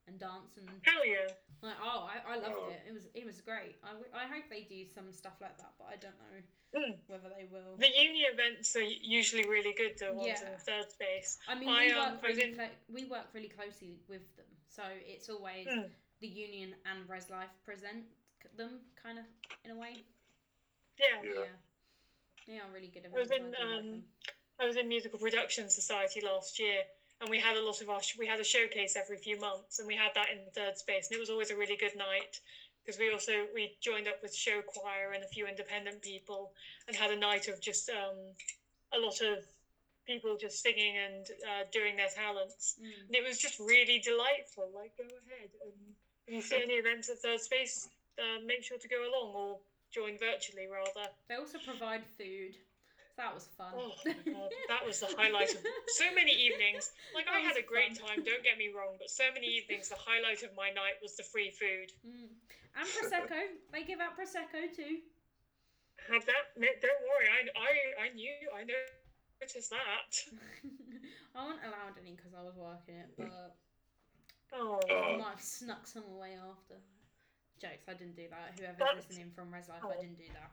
and 0.08 0.20
dance 0.20 0.58
and 0.58 0.70
Hell 0.84 1.06
yeah. 1.06 1.28
like 1.62 1.76
oh, 1.82 2.08
I, 2.10 2.34
I 2.34 2.36
loved 2.38 2.56
Oh. 2.58 2.70
it. 2.70 2.82
It 2.88 2.93
was 2.93 3.06
it 3.14 3.26
was 3.26 3.41
great. 3.41 3.76
I, 3.84 3.91
I 4.14 4.28
hope 4.28 4.45
they 4.49 4.62
do 4.70 4.86
some 4.93 5.12
stuff 5.12 5.34
like 5.41 5.58
that, 5.58 5.74
but 5.78 5.88
I 5.91 5.97
don't 5.97 6.18
know 6.20 6.41
Mm. 6.76 6.97
whether 7.08 7.30
they 7.38 7.45
will. 7.49 7.78
The 7.80 7.88
uni 7.88 8.28
events 8.28 8.76
are 8.76 8.82
usually 8.84 9.47
really 9.47 9.74
good, 9.78 9.97
the 9.97 10.12
ones 10.12 10.41
in 10.41 10.47
Yeah. 10.51 10.58
third 10.60 10.91
space. 10.91 11.38
I 11.47 11.56
mean, 11.56 11.70
I, 11.70 11.86
we 11.86 11.91
um, 11.93 11.97
work 12.16 12.24
I 12.24 12.28
was 12.28 12.36
really 12.38 12.49
in- 12.49 12.56
clo- 12.56 12.78
we 12.91 13.06
work 13.06 13.28
really 13.34 13.47
closely 13.47 13.99
with 14.10 14.36
them, 14.36 14.45
so 14.68 14.84
it's 15.08 15.30
always 15.30 15.68
Mm. 15.68 15.89
the 16.20 16.28
union 16.28 16.76
and 16.86 17.08
Res 17.08 17.30
Life 17.30 17.53
present 17.64 18.03
them 18.58 18.82
kind 19.01 19.18
of 19.20 19.26
in 19.64 19.72
a 19.72 19.76
way. 19.76 20.03
Yeah. 20.99 21.22
Yeah. 21.24 21.32
Yeah, 21.34 21.45
they 22.47 22.60
are 22.60 22.70
really 22.74 22.88
good 22.93 23.06
I 23.06 23.20
was 23.20 23.32
events. 23.32 23.56
in, 23.58 23.66
I 23.66 23.68
do 23.68 23.76
like 23.76 23.95
um. 23.95 24.03
I 24.60 24.66
was 24.66 24.76
in 24.76 24.88
Musical 24.88 25.20
Production 25.20 25.70
Society 25.70 26.22
last 26.22 26.60
year, 26.60 26.84
and 27.22 27.30
we 27.30 27.39
had 27.39 27.55
a 27.55 27.61
lot 27.61 27.82
of 27.82 27.89
our 27.89 28.01
sh- 28.01 28.18
we 28.18 28.28
had 28.28 28.39
a 28.39 28.43
showcase 28.43 28.95
every 28.95 29.18
few 29.18 29.39
months, 29.39 29.80
and 29.80 29.88
we 29.88 29.95
had 29.95 30.11
that 30.16 30.30
in 30.32 30.39
third 30.53 30.78
space, 30.78 31.07
and 31.09 31.18
it 31.18 31.20
was 31.20 31.30
always 31.30 31.49
a 31.51 31.55
really 31.55 31.76
good 31.78 31.95
night 31.95 32.39
because 32.84 32.99
we 32.99 33.11
also 33.11 33.47
we 33.53 33.76
joined 33.82 34.07
up 34.07 34.22
with 34.22 34.36
show 34.36 34.61
choir 34.61 35.11
and 35.13 35.24
a 35.24 35.28
few 35.28 35.47
independent 35.47 36.01
people, 36.01 36.51
and 36.88 36.95
had 36.95 37.11
a 37.11 37.16
night 37.16 37.47
of 37.47 37.59
just 37.61 37.89
um, 37.89 38.16
a 38.93 38.99
lot 38.99 39.22
of 39.22 39.43
people 40.05 40.38
just 40.38 40.61
singing 40.61 40.95
and 40.97 41.28
uh, 41.49 41.63
doing 41.72 41.95
their 41.95 42.09
talents, 42.09 42.76
Mm. 42.80 43.07
and 43.07 43.16
it 43.16 43.24
was 43.24 43.38
just 43.39 43.59
really 43.59 43.99
delightful. 43.99 44.70
Like, 44.74 44.91
go 44.97 45.03
ahead, 45.05 45.49
and 45.63 45.95
if 46.28 46.34
you 46.36 46.41
see 46.41 46.61
any 46.68 46.74
events 46.76 47.09
at 47.09 47.20
third 47.20 47.41
space, 47.41 47.88
uh, 48.20 48.39
make 48.45 48.63
sure 48.63 48.78
to 48.78 48.88
go 48.88 49.01
along 49.09 49.34
or 49.34 49.59
join 49.91 50.18
virtually 50.20 50.68
rather. 50.68 51.09
They 51.30 51.36
also 51.36 51.57
provide 51.57 52.03
food. 52.20 52.55
So 53.16 53.24
that 53.24 53.32
was 53.34 53.47
fun. 53.55 53.72
Oh 53.80 53.95
my 54.03 54.11
god, 54.28 54.51
that 54.68 54.84
was 54.86 54.99
the 54.99 55.07
highlight 55.16 55.47
of 55.55 55.63
so 55.95 56.03
many 56.13 56.36
evenings. 56.36 56.91
Like 57.16 57.28
I 57.32 57.39
had 57.39 57.55
a 57.55 57.63
great 57.63 57.95
fun. 57.95 58.11
time, 58.11 58.18
don't 58.28 58.43
get 58.43 58.59
me 58.59 58.76
wrong, 58.76 58.99
but 58.99 59.07
so 59.09 59.24
many 59.34 59.47
evenings 59.47 59.88
the 59.88 59.95
highlight 59.95 60.43
of 60.43 60.51
my 60.55 60.68
night 60.76 60.99
was 61.01 61.16
the 61.16 61.24
free 61.24 61.47
food. 61.55 61.95
Mm. 62.03 62.28
And 62.76 62.84
prosecco. 62.91 63.39
they 63.72 63.84
give 63.88 64.03
out 64.03 64.20
prosecco 64.20 64.68
too. 64.76 64.99
Had 66.11 66.28
that 66.28 66.51
don't 66.59 67.01
worry, 67.07 67.28
I 67.32 67.39
I 67.55 67.72
I 68.03 68.07
knew 68.11 68.36
I 68.51 68.68
know. 68.68 68.84
noticed 69.39 69.72
that. 69.72 70.11
I 71.36 71.43
wasn't 71.47 71.63
allowed 71.72 71.95
any 71.99 72.20
because 72.20 72.36
I 72.36 72.43
was 72.43 72.55
working 72.59 72.95
it, 72.99 73.16
but 73.18 73.55
Oh, 74.53 74.80
I 74.91 74.93
Oh. 74.93 75.18
might 75.18 75.39
have 75.39 75.41
snuck 75.41 75.88
some 75.88 76.03
away 76.11 76.36
after. 76.36 76.76
Jokes, 77.59 77.88
I 77.88 77.93
didn't 77.95 78.16
do 78.16 78.28
that. 78.30 78.59
Whoever's 78.59 78.78
That's- 78.80 79.05
listening 79.07 79.32
from 79.36 79.53
Res 79.53 79.68
Life, 79.70 79.80
I 79.84 79.88
oh. 79.88 80.01
didn't 80.01 80.18
do 80.20 80.28
that. 80.36 80.51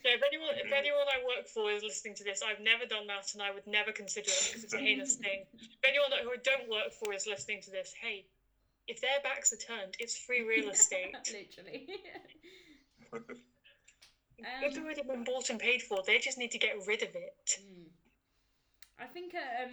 yeah. 0.04 0.14
If 0.14 0.22
anyone 0.26 0.54
if 0.56 0.72
anyone 0.72 1.06
I 1.12 1.22
work 1.24 1.46
for 1.46 1.70
is 1.70 1.82
listening 1.82 2.14
to 2.16 2.24
this, 2.24 2.42
I've 2.42 2.60
never 2.60 2.86
done 2.86 3.06
that, 3.06 3.32
and 3.34 3.42
I 3.42 3.50
would 3.50 3.66
never 3.66 3.92
consider 3.92 4.30
it 4.30 4.42
because 4.48 4.64
it's 4.64 4.74
a 4.74 4.78
heinous 4.78 5.16
thing. 5.16 5.44
If 5.54 5.84
anyone 5.86 6.10
who 6.22 6.30
I 6.30 6.36
don't 6.42 6.68
work 6.68 6.92
for 6.92 7.12
is 7.12 7.26
listening 7.26 7.60
to 7.62 7.70
this, 7.70 7.92
hey, 8.00 8.26
if 8.88 9.00
their 9.00 9.20
backs 9.22 9.52
are 9.52 9.56
turned, 9.56 9.94
it's 9.98 10.16
free 10.16 10.42
real 10.42 10.70
estate. 10.70 11.14
Literally. 11.32 11.86
it's 14.38 14.76
Um, 14.76 14.82
already 14.82 15.02
been 15.02 15.24
bought 15.24 15.50
and 15.50 15.58
paid 15.60 15.82
for. 15.82 16.02
They 16.02 16.18
just 16.18 16.38
need 16.38 16.50
to 16.50 16.58
get 16.58 16.74
rid 16.86 17.02
of 17.02 17.14
it. 17.14 17.58
Mm. 17.62 17.90
I 18.98 19.06
think 19.06 19.34
uh, 19.34 19.64
um, 19.64 19.70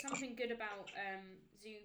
something 0.00 0.34
good 0.36 0.50
about 0.50 0.88
um, 0.96 1.24
Zoom, 1.62 1.84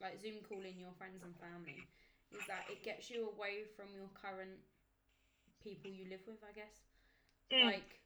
like 0.00 0.20
Zoom 0.20 0.42
calling 0.48 0.78
your 0.78 0.92
friends 0.98 1.22
and 1.22 1.34
family, 1.38 1.86
is 2.32 2.42
that 2.48 2.66
it 2.70 2.82
gets 2.82 3.10
you 3.10 3.30
away 3.30 3.64
from 3.76 3.86
your 3.94 4.08
current 4.14 4.58
people 5.62 5.90
you 5.90 6.08
live 6.10 6.22
with. 6.26 6.42
I 6.42 6.52
guess 6.52 6.74
Mm. 7.52 7.64
like 7.66 8.00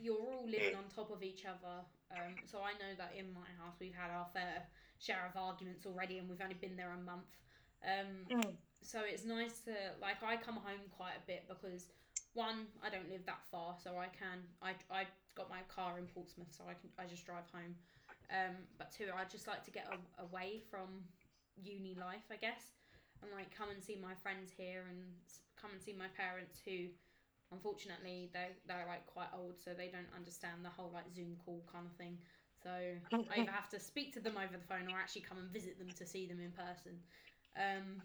you're 0.00 0.16
all 0.16 0.44
living 0.46 0.74
on 0.76 0.84
top 0.94 1.10
of 1.10 1.22
each 1.22 1.44
other. 1.44 1.84
Um, 2.10 2.34
so 2.46 2.58
I 2.58 2.72
know 2.72 2.92
that 2.98 3.14
in 3.16 3.32
my 3.32 3.48
house 3.62 3.76
we've 3.80 3.94
had 3.94 4.10
our 4.10 4.26
fair 4.32 4.66
share 4.98 5.28
of 5.28 5.36
arguments 5.40 5.86
already, 5.86 6.18
and 6.18 6.28
we've 6.28 6.40
only 6.40 6.54
been 6.60 6.76
there 6.76 6.92
a 6.92 7.02
month. 7.04 7.36
Um, 7.84 8.26
Mm. 8.30 8.56
so 8.82 9.00
it's 9.04 9.24
nice 9.24 9.60
to 9.60 9.72
like 10.00 10.22
I 10.22 10.36
come 10.36 10.56
home 10.56 10.80
quite 10.90 11.16
a 11.16 11.24
bit 11.26 11.44
because 11.48 11.88
one 12.34 12.66
I 12.82 12.88
don't 12.90 13.08
live 13.10 13.24
that 13.26 13.40
far 13.50 13.76
so 13.82 13.98
I 13.98 14.06
can 14.06 14.44
I 14.62 14.72
I 14.90 15.06
got 15.34 15.50
my 15.50 15.60
car 15.68 15.98
in 15.98 16.06
Portsmouth 16.06 16.52
so 16.52 16.64
I 16.68 16.74
can 16.74 16.90
I 16.98 17.06
just 17.06 17.24
drive 17.26 17.44
home 17.52 17.74
um 18.30 18.56
but 18.78 18.90
two 18.92 19.08
I 19.14 19.24
just 19.24 19.46
like 19.46 19.64
to 19.64 19.70
get 19.70 19.86
a, 19.90 20.22
away 20.22 20.60
from 20.70 21.04
uni 21.62 21.96
life 21.98 22.24
I 22.30 22.36
guess 22.36 22.72
and 23.22 23.30
like 23.32 23.54
come 23.54 23.68
and 23.70 23.82
see 23.82 23.98
my 24.00 24.14
friends 24.22 24.50
here 24.56 24.84
and 24.88 25.00
come 25.60 25.70
and 25.72 25.82
see 25.82 25.92
my 25.92 26.08
parents 26.16 26.60
who 26.64 26.88
unfortunately 27.52 28.30
they 28.32 28.48
they're 28.66 28.86
like 28.86 29.06
quite 29.06 29.28
old 29.34 29.58
so 29.58 29.70
they 29.74 29.90
don't 29.90 30.10
understand 30.14 30.64
the 30.64 30.70
whole 30.70 30.90
like 30.94 31.10
Zoom 31.14 31.36
call 31.44 31.62
kind 31.72 31.86
of 31.86 31.92
thing 31.96 32.16
so 32.62 32.70
I 32.70 33.40
either 33.40 33.50
have 33.50 33.68
to 33.70 33.80
speak 33.80 34.12
to 34.14 34.20
them 34.20 34.36
over 34.36 34.52
the 34.52 34.66
phone 34.68 34.92
or 34.92 34.98
actually 34.98 35.22
come 35.22 35.38
and 35.38 35.48
visit 35.50 35.78
them 35.78 35.88
to 35.96 36.06
see 36.06 36.26
them 36.26 36.40
in 36.40 36.52
person. 36.52 36.92
Um, 37.56 38.02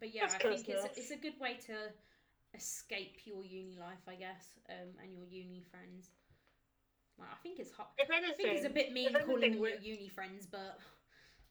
but 0.00 0.14
yeah, 0.14 0.22
That's 0.26 0.34
I 0.34 0.38
think 0.38 0.68
it's 0.68 0.84
a, 0.84 0.90
it's 0.96 1.10
a 1.12 1.16
good 1.16 1.38
way 1.40 1.58
to 1.66 1.74
escape 2.54 3.18
your 3.24 3.44
uni 3.44 3.78
life, 3.78 4.02
I 4.08 4.14
guess, 4.14 4.58
um, 4.68 4.90
and 5.02 5.14
your 5.14 5.26
uni 5.30 5.62
friends. 5.70 6.10
Like, 7.18 7.28
I 7.30 7.38
think 7.42 7.60
it's 7.60 7.70
hot. 7.70 7.92
If 7.98 8.10
I 8.10 8.20
think 8.32 8.48
it's 8.58 8.66
a 8.66 8.70
bit 8.70 8.92
mean 8.92 9.14
calling 9.24 9.52
them 9.52 9.62
your 9.62 9.78
uni 9.80 10.08
friends, 10.08 10.46
but 10.50 10.78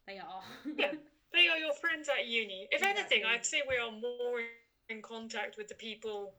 they 0.05 0.19
are. 0.19 0.43
Yeah. 0.77 0.91
they 1.33 1.47
are 1.47 1.57
your 1.57 1.73
friends 1.73 2.09
at 2.09 2.27
uni. 2.27 2.67
If 2.71 2.83
anything, 2.83 3.23
I'd 3.25 3.45
say 3.45 3.61
we 3.67 3.77
are 3.77 3.91
more 3.91 4.41
in 4.89 5.01
contact 5.01 5.57
with 5.57 5.69
the 5.69 5.75
people 5.75 6.33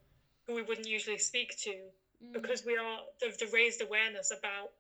we 0.49 0.63
wouldn't 0.63 0.89
usually 0.89 1.19
speak 1.19 1.57
to 1.63 1.91
Mm, 2.23 2.33
because 2.33 2.65
we 2.65 2.77
are 2.77 3.01
the, 3.21 3.35
the 3.39 3.47
raised 3.49 3.81
awareness 3.83 4.31
about 4.31 4.71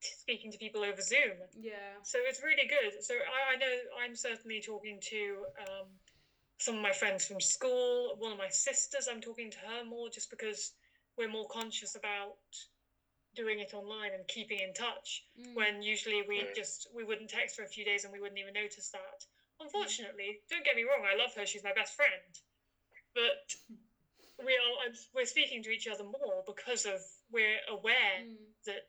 speaking 0.00 0.50
to 0.50 0.58
people 0.58 0.82
over 0.82 1.00
Zoom. 1.00 1.36
yeah. 1.58 1.94
So 2.02 2.18
it's 2.26 2.40
really 2.42 2.66
good. 2.66 3.02
So 3.04 3.14
I, 3.14 3.52
I 3.52 3.56
know 3.56 3.72
I'm 4.02 4.16
certainly 4.16 4.60
talking 4.60 4.98
to 5.10 5.44
um, 5.60 5.86
some 6.58 6.76
of 6.76 6.82
my 6.82 6.92
friends 6.92 7.24
from 7.26 7.40
school. 7.40 8.14
One 8.18 8.32
of 8.32 8.38
my 8.38 8.48
sisters, 8.48 9.06
I'm 9.08 9.20
talking 9.20 9.50
to 9.52 9.58
her 9.58 9.84
more 9.84 10.08
just 10.10 10.28
because 10.30 10.72
we're 11.16 11.28
more 11.28 11.46
conscious 11.46 11.94
about 11.94 12.34
doing 13.34 13.60
it 13.60 13.72
online 13.72 14.12
and 14.12 14.26
keeping 14.26 14.58
in 14.58 14.72
touch 14.74 15.22
Mm, 15.38 15.54
when 15.54 15.82
usually 15.82 16.22
we 16.22 16.38
Mm. 16.38 16.54
just 16.54 16.88
we 16.92 17.04
wouldn't 17.04 17.30
text 17.30 17.54
for 17.54 17.62
a 17.62 17.68
few 17.68 17.84
days 17.84 18.02
and 18.04 18.12
we 18.12 18.18
wouldn't 18.20 18.40
even 18.40 18.54
notice 18.54 18.90
that. 18.90 19.24
Unfortunately, 19.60 20.40
don't 20.50 20.64
get 20.64 20.74
me 20.74 20.82
wrong, 20.82 21.04
I 21.04 21.14
love 21.14 21.34
her. 21.34 21.46
She's 21.46 21.62
my 21.62 21.72
best 21.72 21.94
friend, 21.94 22.22
but 23.14 23.54
we 24.44 24.52
are 24.52 24.92
we're 25.14 25.26
speaking 25.26 25.62
to 25.64 25.70
each 25.70 25.86
other 25.88 26.04
more 26.04 26.42
because 26.46 26.86
of 26.86 27.00
we're 27.32 27.58
aware 27.70 28.24
mm, 28.24 28.36
that 28.66 28.88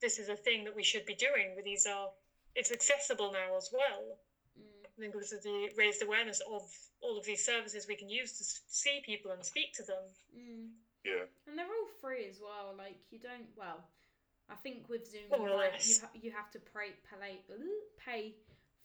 this 0.00 0.18
is 0.18 0.28
a 0.28 0.36
thing 0.36 0.64
that 0.64 0.74
we 0.74 0.82
should 0.82 1.06
be 1.06 1.14
doing. 1.14 1.54
That 1.56 1.64
these 1.64 1.86
are 1.86 2.08
it's 2.54 2.72
accessible 2.72 3.32
now 3.32 3.56
as 3.56 3.70
well. 3.72 4.18
mm. 4.58 4.86
I 4.86 5.00
think 5.00 5.12
because 5.12 5.32
of 5.32 5.42
the 5.42 5.70
raised 5.76 6.02
awareness 6.02 6.40
of 6.40 6.62
all 7.00 7.18
of 7.18 7.24
these 7.24 7.44
services 7.44 7.86
we 7.88 7.96
can 7.96 8.08
use 8.08 8.38
to 8.38 8.44
see 8.68 9.02
people 9.04 9.30
and 9.32 9.44
speak 9.44 9.72
to 9.74 9.82
them. 9.82 10.04
Mm. 10.36 10.68
Yeah. 11.04 11.26
And 11.48 11.58
they're 11.58 11.66
all 11.66 11.90
free 12.00 12.26
as 12.28 12.38
well. 12.40 12.74
Like 12.76 12.98
you 13.10 13.18
don't. 13.18 13.48
Well, 13.56 13.82
I 14.50 14.54
think 14.56 14.88
with 14.88 15.10
Zoom, 15.10 15.28
More 15.30 15.48
you, 15.48 15.54
or 15.54 15.62
have, 15.64 15.84
you, 15.84 15.96
ha- 16.00 16.18
you 16.22 16.30
have 16.30 16.50
to 16.52 16.58
pay, 16.58 16.94
pay 17.08 17.40
pay 17.98 18.34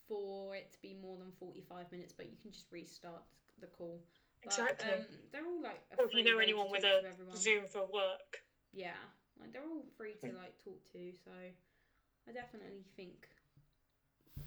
for 0.08 0.56
it 0.56 0.72
to 0.74 0.82
be 0.82 0.96
more 1.02 1.18
than 1.18 1.32
forty 1.40 1.64
five 1.70 1.92
minutes, 1.92 2.14
but 2.16 2.26
you 2.26 2.38
can 2.42 2.52
just 2.52 2.66
restart 2.72 3.22
the 3.60 3.68
call. 3.68 4.00
But, 4.44 4.54
Exactly. 4.54 4.94
Um, 4.94 5.06
they're 5.32 5.46
all 5.46 5.62
like. 5.62 5.82
Or 5.98 6.06
if 6.06 6.14
you 6.14 6.24
know 6.24 6.40
anyone 6.40 6.72
with 6.72 6.84
a 6.84 7.02
to. 7.02 7.38
Zoom 7.38 7.66
for 7.68 7.86
work. 7.86 8.42
Yeah, 8.74 8.96
like 9.40 9.52
they're 9.52 9.64
all 9.66 9.84
free 9.98 10.16
to 10.22 10.28
like 10.38 10.54
talk 10.64 10.80
to. 10.94 11.00
So 11.26 11.32
I 11.34 12.32
definitely 12.32 12.86
think 12.96 13.28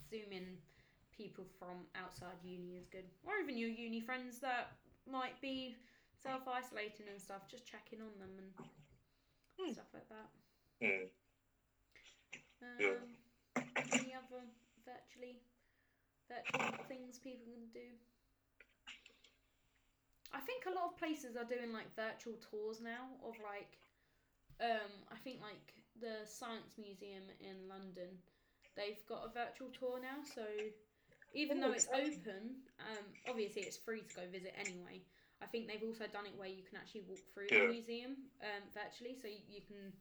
zooming 0.09 0.59
people 1.17 1.45
from 1.59 1.85
outside 1.97 2.39
uni 2.45 2.77
is 2.79 2.87
good, 2.89 3.05
or 3.27 3.35
even 3.43 3.59
your 3.59 3.69
uni 3.69 4.01
friends 4.01 4.39
that 4.41 4.73
might 5.11 5.39
be 5.41 5.77
self 6.23 6.47
isolating 6.49 7.09
and 7.11 7.21
stuff, 7.21 7.43
just 7.51 7.67
checking 7.67 8.01
on 8.01 8.13
them 8.19 8.31
and 8.39 8.53
Hmm. 9.59 9.73
stuff 9.73 9.89
like 9.93 10.09
that. 10.09 10.29
Hmm. 10.81 11.05
Um, 12.63 12.79
Yeah. 12.79 13.63
Any 13.93 14.15
other 14.15 14.45
virtually 14.85 15.41
virtual 16.29 16.85
things 16.89 17.19
people 17.19 17.47
can 17.47 17.67
do? 17.73 17.89
I 20.33 20.41
think 20.41 20.67
a 20.67 20.75
lot 20.75 20.87
of 20.93 20.99
places 20.99 21.37
are 21.37 21.45
doing 21.45 21.73
like 21.73 21.95
virtual 21.97 22.35
tours 22.51 22.81
now 22.81 23.19
of 23.25 23.35
like 23.43 23.79
um 24.61 24.93
I 25.11 25.17
think 25.25 25.41
like 25.43 25.75
the 26.01 26.27
Science 26.27 26.77
Museum 26.79 27.25
in 27.41 27.69
London 27.69 28.19
they've 28.77 29.01
got 29.09 29.27
a 29.27 29.31
virtual 29.35 29.69
tour 29.71 29.99
now 30.01 30.23
so 30.23 30.45
even 31.35 31.59
Oh, 31.59 31.61
though 31.61 31.73
it's 31.73 31.87
exciting. 31.87 32.21
open 32.21 32.63
um 32.79 33.07
obviously 33.29 33.63
it's 33.63 33.77
free 33.77 34.03
to 34.03 34.15
go 34.15 34.23
visit 34.31 34.55
anyway 34.59 35.03
I 35.43 35.47
think 35.47 35.67
they've 35.67 35.83
also 35.83 36.07
done 36.07 36.27
it 36.27 36.37
where 36.37 36.49
you 36.49 36.63
can 36.63 36.77
actually 36.79 37.03
walk 37.09 37.25
through 37.35 37.49
Yeah. 37.51 37.67
the 37.67 37.73
museum 37.73 38.17
um 38.43 38.63
virtually 38.75 39.17
so 39.21 39.29
you, 39.29 39.43
you 39.49 39.61
can 39.67 39.93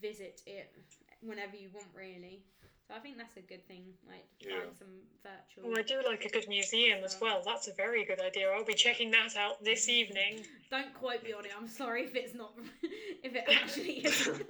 visit 0.00 0.40
it 0.46 0.72
whenever 1.20 1.56
you 1.56 1.68
want 1.72 1.88
really 1.94 2.44
so 2.86 2.94
I 2.94 2.98
think 3.00 3.16
that's 3.18 3.36
a 3.36 3.40
good 3.40 3.66
thing 3.66 3.82
like 4.08 4.26
Yeah. 4.40 4.60
find 4.60 4.76
some 4.76 5.02
virtual 5.22 5.72
Oh, 5.72 5.78
I 5.78 5.82
do 5.82 6.00
like 6.08 6.24
a 6.24 6.28
good 6.28 6.48
museum 6.48 7.02
as 7.04 7.16
well. 7.20 7.42
That's 7.44 7.66
a 7.68 7.72
very 7.74 8.04
good 8.04 8.20
idea. 8.20 8.50
I'll 8.50 8.64
be 8.64 8.74
checking 8.74 9.10
that 9.12 9.36
out 9.36 9.62
this 9.64 9.88
evening. 10.00 10.44
Don't 10.70 10.92
quote 10.94 11.22
me 11.24 11.32
on 11.32 11.44
it. 11.44 11.52
I'm 11.58 11.68
sorry 11.68 12.04
if 12.04 12.14
it's 12.14 12.34
not, 12.34 12.52
if 13.24 13.34
it 13.34 13.44
actually 13.48 13.98
is. 14.06 14.30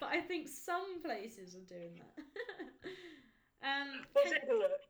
but 0.00 0.08
I 0.10 0.20
think 0.20 0.48
some 0.48 1.02
places 1.02 1.54
are 1.54 1.66
doing 1.74 1.94
that. 2.00 2.24
um, 3.62 3.88
We'll 4.14 4.24
can, 4.24 4.32
take 4.32 4.50
a 4.50 4.54
look. 4.54 4.80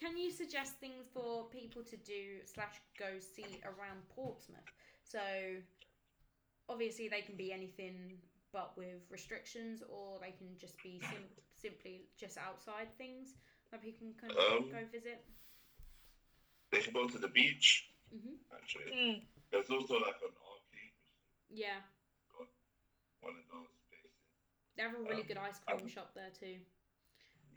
can 0.00 0.16
you 0.16 0.30
suggest 0.30 0.74
things 0.80 1.06
for 1.14 1.44
people 1.48 1.82
to 1.84 1.96
do 1.98 2.40
slash 2.44 2.80
go 2.98 3.18
see 3.20 3.60
around 3.64 4.02
Portsmouth? 4.14 4.58
So 5.04 5.20
obviously 6.68 7.08
they 7.08 7.20
can 7.20 7.36
be 7.36 7.52
anything 7.52 8.18
but 8.56 8.72
with 8.76 9.04
restrictions, 9.12 9.82
or 9.88 10.18
they 10.20 10.32
can 10.32 10.56
just 10.58 10.82
be 10.82 10.98
sim- 11.10 11.36
simply 11.54 12.08
just 12.16 12.38
outside 12.38 12.88
things 12.96 13.34
that 13.70 13.82
people 13.82 14.08
can 14.20 14.30
Um, 14.30 14.70
go 14.72 14.80
visit. 14.90 15.24
They 16.72 16.80
can 16.80 16.92
go 16.94 17.08
to 17.08 17.18
the 17.18 17.28
beach, 17.28 17.88
hmm 18.10 18.36
actually. 18.54 18.92
Mm. 18.92 19.20
There's 19.50 19.70
also 19.70 19.94
like 19.94 20.20
an 20.22 20.34
arcade, 20.48 20.94
Yeah, 21.50 21.80
one 23.20 23.34
of 23.36 23.44
those 23.52 23.72
places. 23.90 24.10
they 24.76 24.82
have 24.82 24.94
a 24.94 24.98
really 25.02 25.22
Um, 25.22 25.28
good 25.28 25.38
ice 25.38 25.58
cream 25.66 25.80
um, 25.82 25.88
shop 25.88 26.14
there 26.14 26.30
too. 26.30 26.58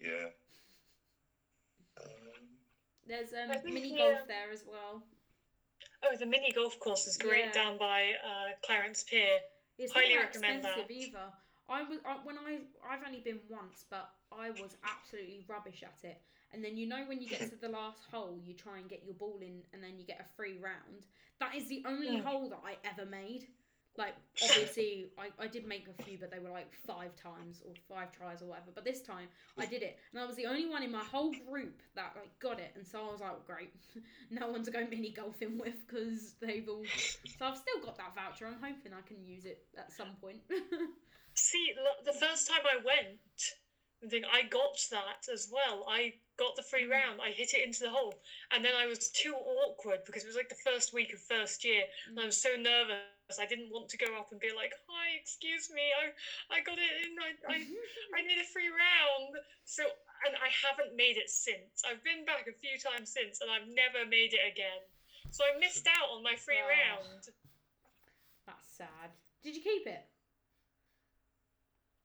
Yeah. 0.01 0.29
Um, 1.99 2.59
There's 3.07 3.33
um, 3.33 3.51
I 3.51 3.57
think, 3.57 3.75
mini 3.75 3.93
yeah. 3.93 3.97
golf 3.97 4.27
there 4.27 4.51
as 4.51 4.63
well. 4.65 5.03
Oh, 6.03 6.15
the 6.15 6.25
mini 6.25 6.51
golf 6.51 6.77
course 6.79 7.07
is 7.07 7.17
great 7.17 7.45
Yeah. 7.45 7.53
down 7.53 7.77
by 7.77 8.13
uh, 8.23 8.53
Clarence 8.61 9.03
Pier. 9.03 9.41
It's 9.79 9.93
Highly 9.93 10.15
not 10.15 10.25
recommend 10.25 10.63
expensive 10.65 10.91
that. 10.91 10.91
either. 10.91 11.25
I 11.69 11.83
was 11.83 11.99
I, 12.05 12.17
when 12.23 12.37
I 12.37 12.59
I've 12.87 13.03
only 13.05 13.21
been 13.21 13.39
once, 13.49 13.85
but 13.89 14.09
I 14.31 14.49
was 14.51 14.75
absolutely 14.83 15.45
rubbish 15.47 15.83
at 15.83 16.03
it. 16.03 16.19
And 16.51 16.63
then 16.63 16.75
you 16.75 16.87
know 16.87 17.03
when 17.07 17.21
you 17.21 17.27
get 17.29 17.49
to 17.49 17.55
the 17.61 17.69
last 17.69 18.03
hole, 18.11 18.39
you 18.43 18.53
try 18.53 18.79
and 18.79 18.89
get 18.89 19.03
your 19.05 19.13
ball 19.13 19.39
in, 19.41 19.61
and 19.73 19.81
then 19.81 19.97
you 19.97 20.05
get 20.05 20.19
a 20.19 20.35
free 20.35 20.57
round. 20.61 21.07
That 21.39 21.55
is 21.55 21.67
the 21.67 21.83
only 21.87 22.17
Mm. 22.17 22.23
hole 22.25 22.49
that 22.49 22.59
I 22.65 22.75
ever 22.87 23.09
made. 23.09 23.47
Like 23.99 24.15
obviously, 24.43 25.11
I, 25.19 25.27
I 25.43 25.47
did 25.47 25.67
make 25.67 25.87
a 25.87 26.03
few, 26.03 26.17
but 26.17 26.31
they 26.31 26.39
were 26.39 26.49
like 26.49 26.71
five 26.87 27.11
times 27.17 27.61
or 27.67 27.73
five 27.87 28.11
tries 28.13 28.41
or 28.41 28.45
whatever. 28.45 28.71
But 28.73 28.85
this 28.85 29.01
time 29.01 29.27
I 29.57 29.65
did 29.65 29.83
it, 29.83 29.99
and 30.13 30.21
I 30.21 30.25
was 30.25 30.37
the 30.37 30.45
only 30.45 30.67
one 30.67 30.81
in 30.81 30.91
my 30.91 31.03
whole 31.03 31.33
group 31.51 31.81
that 31.95 32.13
like 32.15 32.31
got 32.39 32.59
it. 32.59 32.71
And 32.75 32.87
so 32.87 33.01
I 33.07 33.11
was 33.11 33.19
like, 33.19 33.45
great, 33.45 33.73
no 34.31 34.49
one 34.49 34.63
to 34.63 34.71
go 34.71 34.87
mini 34.89 35.11
golfing 35.11 35.59
with 35.59 35.85
because 35.85 36.35
they've 36.41 36.67
all. 36.67 36.83
So 37.37 37.45
I've 37.45 37.57
still 37.57 37.79
got 37.85 37.97
that 37.97 38.15
voucher. 38.15 38.47
I'm 38.47 38.59
hoping 38.59 38.91
I 38.91 39.01
can 39.07 39.23
use 39.25 39.45
it 39.45 39.63
at 39.77 39.91
some 39.93 40.15
point. 40.21 40.39
See, 41.35 41.73
the 42.05 42.11
first 42.13 42.49
time 42.49 42.63
I 42.65 42.83
went, 42.83 43.19
I 44.03 44.07
think 44.07 44.25
I 44.31 44.43
got 44.43 44.79
that 44.91 45.31
as 45.31 45.49
well. 45.51 45.85
I 45.87 46.13
got 46.37 46.55
the 46.55 46.63
free 46.63 46.85
mm. 46.85 46.91
round. 46.91 47.19
I 47.21 47.31
hit 47.31 47.53
it 47.53 47.65
into 47.65 47.81
the 47.81 47.89
hole, 47.89 48.13
and 48.51 48.63
then 48.63 48.73
I 48.77 48.87
was 48.87 49.09
too 49.09 49.33
awkward 49.33 49.99
because 50.05 50.23
it 50.23 50.27
was 50.27 50.35
like 50.35 50.49
the 50.49 50.71
first 50.71 50.93
week 50.93 51.13
of 51.13 51.19
first 51.19 51.65
year, 51.65 51.83
and 52.07 52.19
I 52.19 52.23
mm. 52.23 52.25
was 52.27 52.41
so 52.41 52.49
nervous. 52.57 52.97
I 53.37 53.45
didn't 53.45 53.69
want 53.69 53.89
to 53.93 53.97
go 53.97 54.17
up 54.17 54.31
and 54.31 54.39
be 54.39 54.49
like, 54.55 54.73
"Hi, 54.89 55.13
excuse 55.21 55.69
me, 55.69 55.93
I 55.93 56.09
I 56.49 56.61
got 56.65 56.79
it 56.81 57.05
in. 57.05 57.13
I 57.21 57.37
I, 57.45 57.57
I 58.17 58.21
need 58.25 58.41
a 58.41 58.47
free 58.49 58.69
round." 58.73 59.37
So, 59.65 59.83
and 60.25 60.33
I 60.41 60.49
haven't 60.49 60.95
made 60.95 61.17
it 61.17 61.29
since. 61.29 61.85
I've 61.85 62.01
been 62.03 62.25
back 62.25 62.47
a 62.49 62.57
few 62.57 62.79
times 62.81 63.13
since, 63.13 63.37
and 63.41 63.51
I've 63.51 63.67
never 63.69 64.09
made 64.09 64.33
it 64.33 64.41
again. 64.49 64.81
So 65.29 65.43
I 65.45 65.53
missed 65.59 65.85
out 65.85 66.09
on 66.09 66.23
my 66.23 66.33
free 66.35 66.57
Oh. 66.57 66.69
round. 66.73 67.29
That's 68.47 68.65
sad. 68.73 69.13
Did 69.43 69.55
you 69.55 69.61
keep 69.61 69.85
it? 69.85 70.01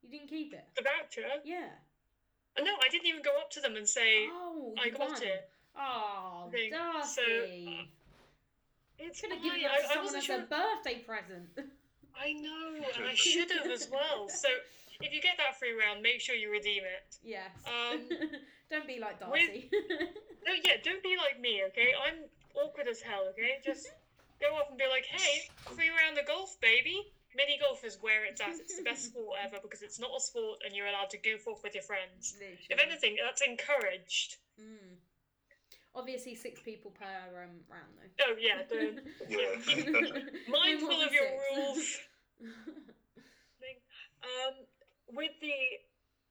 You 0.03 0.11
didn't 0.11 0.29
keep 0.29 0.53
it? 0.53 0.69
The 0.77 0.83
voucher. 0.83 1.41
Yeah. 1.45 1.73
Uh, 2.59 2.63
No, 2.63 2.77
I 2.85 2.89
didn't 2.91 3.07
even 3.07 3.23
go 3.23 3.39
up 3.41 3.51
to 3.53 3.61
them 3.61 3.77
and 3.77 3.89
say 3.89 4.29
Oh, 4.29 4.75
I 4.79 4.91
got 4.91 5.01
won. 5.01 5.23
it. 5.23 5.49
Oh, 5.75 6.49
Thing. 6.53 6.71
So, 6.71 7.23
Darcy. 7.25 7.89
It's 9.07 9.21
Could 9.21 9.31
have 9.33 9.41
fine. 9.41 9.61
given 9.61 9.63
that 9.63 9.73
I, 9.73 9.79
to 9.79 9.85
I 9.85 9.89
someone 9.89 10.05
wasn't 10.05 10.23
as 10.23 10.25
sure. 10.25 10.41
a 10.41 10.49
birthday 10.49 10.99
present. 11.05 11.49
I 12.17 12.33
know, 12.33 12.75
and 12.77 13.05
I 13.07 13.15
should 13.15 13.51
have 13.51 13.71
as 13.71 13.89
well. 13.91 14.29
So 14.31 14.49
if 15.01 15.13
you 15.13 15.21
get 15.21 15.35
that 15.39 15.59
free 15.59 15.75
round, 15.75 16.01
make 16.03 16.21
sure 16.21 16.35
you 16.37 16.51
redeem 16.51 16.83
it. 16.87 17.17
yes. 17.25 17.51
Um, 17.67 18.01
Don't 18.71 18.87
be 18.87 18.99
like 19.01 19.21
with- 19.21 19.31
Darcy. 19.51 19.71
No, 20.47 20.53
yeah, 20.63 20.77
don't 20.85 21.03
be 21.03 21.17
like 21.17 21.41
me, 21.41 21.63
okay? 21.69 21.93
I'm 22.07 22.25
awkward 22.55 22.87
as 22.89 23.01
hell, 23.01 23.25
okay? 23.33 23.57
Just 23.65 23.89
go 24.41 24.55
off 24.57 24.69
and 24.69 24.77
be 24.79 24.85
like, 24.91 25.05
hey, 25.07 25.49
free 25.75 25.89
round 25.89 26.19
of 26.19 26.27
golf, 26.27 26.57
baby. 26.61 27.01
Mini 27.37 27.59
golf 27.61 27.83
is 27.85 27.99
where 28.01 28.25
it's 28.25 28.41
at. 28.41 28.51
It's 28.61 28.77
the 28.77 28.85
best 28.85 29.07
sport 29.07 29.39
ever 29.43 29.57
because 29.63 29.83
it's 29.83 29.99
not 29.99 30.11
a 30.17 30.21
sport 30.21 30.61
and 30.65 30.75
you're 30.77 30.87
allowed 30.87 31.11
to 31.11 31.19
goof 31.19 31.49
off 31.49 31.63
with 31.65 31.75
your 31.75 31.83
friends. 31.83 32.37
If 32.71 32.79
anything, 32.79 33.17
that's 33.25 33.43
encouraged. 33.43 34.37
Mm. 34.61 34.97
Obviously, 35.97 36.35
six 36.35 36.61
people 36.61 36.91
per 36.91 37.05
um, 37.05 37.51
round, 37.71 37.93
though. 37.97 38.25
Oh, 38.27 38.35
yeah, 38.39 38.63
don't. 38.69 39.01
yeah. 39.29 40.23
Mindful 40.49 41.01
of 41.01 41.13
your 41.13 41.25
six. 41.25 41.57
rules. 41.57 41.99
Um, 44.25 44.55
with 45.13 45.33
the 45.41 45.53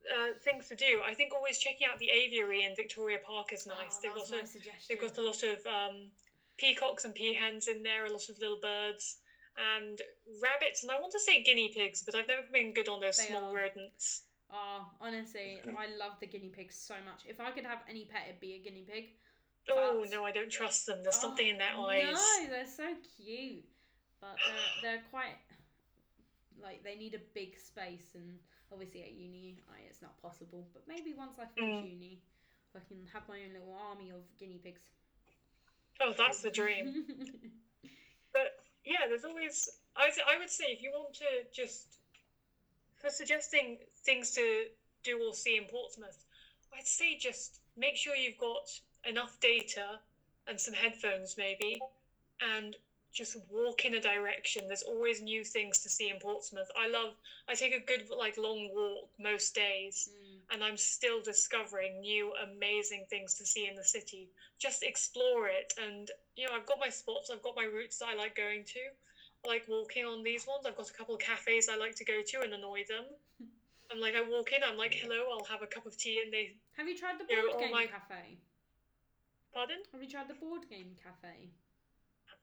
uh, 0.10 0.34
things 0.44 0.68
to 0.70 0.76
do, 0.76 1.02
I 1.06 1.14
think 1.14 1.34
always 1.34 1.58
checking 1.58 1.88
out 1.88 2.00
the 2.00 2.10
aviary 2.10 2.64
in 2.64 2.76
Victoria 2.76 3.20
Park 3.26 3.54
is 3.54 3.68
nice. 3.68 3.98
Oh, 3.98 4.00
they've, 4.02 4.16
got 4.16 4.32
my 4.32 4.38
a, 4.40 4.88
they've 4.90 5.00
got 5.00 5.18
a 5.18 5.22
lot 5.22 5.44
of 5.44 5.60
um, 5.68 6.10
peacocks 6.58 7.06
and 7.06 7.14
peahens 7.14 7.68
in 7.68 7.84
there, 7.84 8.06
a 8.06 8.12
lot 8.12 8.28
of 8.30 8.40
little 8.40 8.60
birds, 8.62 9.18
and 9.78 10.02
rabbits, 10.42 10.84
and 10.84 10.92
I 10.92 11.00
want 11.00 11.12
to 11.14 11.20
say 11.20 11.44
guinea 11.44 11.72
pigs, 11.74 12.04
but 12.04 12.16
I've 12.16 12.28
never 12.28 12.44
been 12.52 12.74
good 12.74 12.90
on 12.90 13.00
those 13.00 13.18
They 13.18 13.28
small 13.28 13.52
are. 13.52 13.56
rodents. 13.56 14.24
Oh, 14.52 14.86
honestly, 15.02 15.62
I 15.66 15.88
love 15.98 16.14
the 16.20 16.28
guinea 16.28 16.50
pigs 16.50 16.76
so 16.76 16.96
much. 17.06 17.24
If 17.28 17.40
I 17.40 17.52
could 17.52 17.66
have 17.66 17.80
any 17.90 18.06
pet, 18.06 18.24
it'd 18.28 18.40
be 18.40 18.56
a 18.56 18.60
guinea 18.60 18.86
pig. 18.88 19.06
Oh 19.70 20.06
no, 20.10 20.26
I 20.26 20.32
don't 20.32 20.52
trust 20.52 20.86
them. 20.86 21.04
There's 21.04 21.16
something 21.16 21.48
in 21.48 21.58
their 21.58 21.74
Oh, 21.76 21.90
eyes. 21.90 22.14
No, 22.14 22.50
they're 22.50 22.66
so 22.66 22.96
cute, 23.18 23.64
but 24.20 24.40
they're 24.46 24.82
they're 24.82 25.02
quite 25.10 25.38
like 26.62 26.84
they 26.84 26.96
need 26.96 27.14
a 27.14 27.20
big 27.34 27.58
space, 27.58 28.14
and 28.16 28.40
obviously 28.72 29.02
at 29.02 29.12
uni, 29.12 29.58
I, 29.70 29.82
it's 29.90 30.02
not 30.02 30.22
possible. 30.22 30.68
But 30.74 30.84
maybe 30.88 31.14
once 31.14 31.36
I 31.40 31.46
finish 31.46 31.82
Mm. 31.82 31.92
uni, 31.92 32.20
I 32.76 32.80
can 32.88 33.06
have 33.14 33.28
my 33.28 33.44
own 33.44 33.54
little 33.54 33.74
army 33.74 34.12
of 34.12 34.22
guinea 34.40 34.60
pigs. 34.64 34.82
Oh, 36.00 36.14
that's 36.18 36.42
the 36.42 36.50
dream. 36.52 37.06
But 38.34 38.52
yeah, 38.84 39.08
there's 39.08 39.24
always. 39.24 39.70
I 39.96 40.12
I 40.28 40.38
would 40.38 40.50
say 40.50 40.66
if 40.66 40.82
you 40.82 40.92
want 40.92 41.14
to 41.16 41.44
just 41.54 42.00
for 43.02 43.10
suggesting 43.10 43.78
things 44.06 44.32
to 44.32 44.66
do 45.04 45.20
or 45.20 45.34
see 45.34 45.58
in 45.58 45.66
Portsmouth, 45.68 46.26
I'd 46.74 46.88
say 46.88 47.16
just 47.16 47.60
make 47.76 47.96
sure 47.98 48.16
you've 48.16 48.38
got 48.38 48.70
enough 49.08 49.40
data 49.40 50.00
and 50.48 50.60
some 50.60 50.74
headphones 50.74 51.36
maybe, 51.38 51.80
and 52.42 52.76
just 53.14 53.38
walk 53.50 53.86
in 53.86 53.94
a 53.94 54.02
direction. 54.02 54.68
There's 54.68 54.82
always 54.82 55.22
new 55.22 55.44
things 55.44 55.78
to 55.84 55.90
see 55.90 56.10
in 56.10 56.18
Portsmouth. 56.20 56.68
I 56.78 56.88
love. 56.90 57.14
I 57.48 57.54
take 57.54 57.74
a 57.74 57.80
good 57.80 58.10
like 58.18 58.38
long 58.38 58.70
walk 58.74 59.10
most 59.20 59.54
days 59.54 60.10
Mm. 60.12 60.40
and 60.56 60.64
I'm 60.64 60.78
still 60.78 61.22
discovering 61.22 62.00
new 62.02 62.34
amazing 62.44 63.06
things 63.10 63.36
to 63.36 63.46
see 63.46 63.68
in 63.68 63.76
the 63.76 63.84
city. 63.84 64.30
Just 64.60 64.82
explore 64.84 65.48
it, 65.48 65.74
and 65.78 66.10
you 66.36 66.48
know, 66.48 66.56
I've 66.56 66.66
got 66.66 66.80
my 66.80 66.90
spots, 66.90 67.30
I've 67.32 67.42
got 67.44 67.56
my 67.56 67.66
routes 67.66 68.00
that 68.00 68.10
I 68.10 68.16
like 68.16 68.36
going 68.36 68.64
to. 68.66 68.80
I 69.46 69.48
like 69.48 69.66
walking 69.68 70.06
on 70.06 70.24
these 70.24 70.48
ones. 70.48 70.66
I've 70.66 70.76
got 70.78 70.90
a 70.90 70.94
couple 70.94 71.14
of 71.16 71.22
cafes 71.22 71.70
I 71.70 71.76
like 71.76 71.96
to 71.98 72.06
go 72.06 72.22
to 72.26 72.42
and 72.42 72.54
annoy 72.54 72.84
them. 72.90 73.06
I'm 73.92 74.00
like, 74.00 74.16
I 74.16 74.22
walk 74.28 74.52
in, 74.54 74.64
I'm 74.64 74.78
like, 74.78 74.94
hello, 74.96 75.26
I'll 75.32 75.44
have 75.46 75.62
a 75.62 75.68
cup 75.68 75.86
of 75.86 75.96
tea, 75.98 76.22
and 76.24 76.34
they, 76.34 76.54
Have 76.78 76.88
you 76.88 76.98
tried 76.98 77.20
the 77.20 77.26
board 77.26 77.52
all 77.54 77.60
game 77.60 77.72
my- 77.72 77.86
cafe? 77.86 78.38
Pardon? 79.54 79.78
Have 79.92 80.02
you 80.02 80.10
tried 80.10 80.28
the 80.28 80.34
board 80.36 80.62
game 80.70 80.96
cafe? 81.02 81.50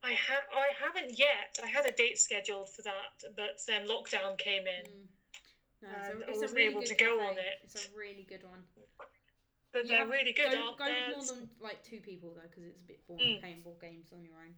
I 0.02 0.14
ha- 0.14 0.48
I 0.54 0.68
haven't 0.82 1.18
yet. 1.18 1.58
I 1.62 1.66
had 1.66 1.84
a 1.86 1.92
date 1.92 2.18
scheduled 2.18 2.70
for 2.70 2.82
that, 2.82 3.20
but 3.36 3.60
then 3.66 3.86
lockdown 3.86 4.38
came 4.38 4.62
in. 4.66 4.86
Mm. 4.86 5.06
No, 5.82 5.88
And 5.88 6.22
it's 6.22 6.28
I 6.28 6.32
a, 6.32 6.36
a 6.36 6.40
wasn't 6.40 6.52
really 6.54 6.68
able 6.70 6.80
good 6.80 6.88
to 6.88 6.94
go 6.94 7.18
cafe. 7.18 7.28
on 7.28 7.38
it. 7.38 7.54
It's 7.64 7.86
a 7.86 7.88
really 7.96 8.26
good 8.28 8.42
one. 8.44 8.62
but 9.72 9.86
they're 9.88 9.98
have- 9.98 10.08
really 10.08 10.32
good. 10.32 10.52
Go, 10.52 10.58
aren't 10.66 10.78
go 10.78 10.84
with 10.86 11.16
more 11.28 11.36
than 11.36 11.48
like 11.60 11.84
two 11.84 12.00
people 12.00 12.32
though, 12.34 12.48
because 12.48 12.64
it's 12.64 12.78
a 12.80 12.86
bit 12.86 13.06
boring 13.06 13.36
Mm. 13.36 13.40
playing 13.40 13.60
board 13.62 13.80
games 13.80 14.06
on 14.12 14.22
your 14.24 14.34
own. 14.34 14.54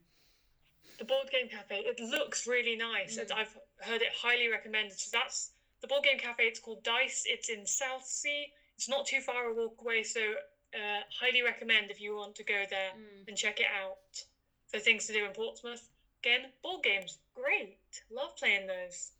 the 0.99 1.05
board 1.05 1.29
game 1.31 1.49
cafe 1.49 1.79
it 1.87 1.99
looks 2.01 2.47
really 2.47 2.77
nice 2.77 3.17
and 3.17 3.29
Mm. 3.29 3.37
i've 3.39 3.57
heard 3.81 4.03
it 4.03 4.13
highly 4.13 4.49
recommended 4.49 4.99
so 4.99 5.09
that's 5.13 5.53
the 5.81 5.87
board 5.87 6.05
game 6.05 6.19
cafe 6.19 6.45
it's 6.45 6.61
called 6.61 6.83
dice 6.85 7.23
it's 7.27 7.49
in 7.49 7.67
southsea 7.67 8.47
it's 8.77 8.89
not 8.89 9.07
too 9.07 9.21
far 9.21 9.47
a 9.47 9.55
walk 9.55 9.81
away 9.81 10.03
so 10.03 10.35
uh, 10.75 11.03
highly 11.21 11.43
recommend 11.43 11.91
if 11.91 12.01
you 12.01 12.15
want 12.15 12.35
to 12.37 12.45
go 12.45 12.65
there 12.69 12.93
Mm. 12.97 13.29
and 13.29 13.37
check 13.37 13.61
it 13.61 13.67
out 13.67 14.25
for 14.69 14.81
things 14.81 15.07
to 15.07 15.13
do 15.13 15.25
in 15.25 15.33
portsmouth 15.33 15.89
again 16.23 16.51
board 16.63 16.83
games 16.83 17.19
great 17.35 17.79
love 18.11 18.37
playing 18.37 18.67
those 18.67 19.13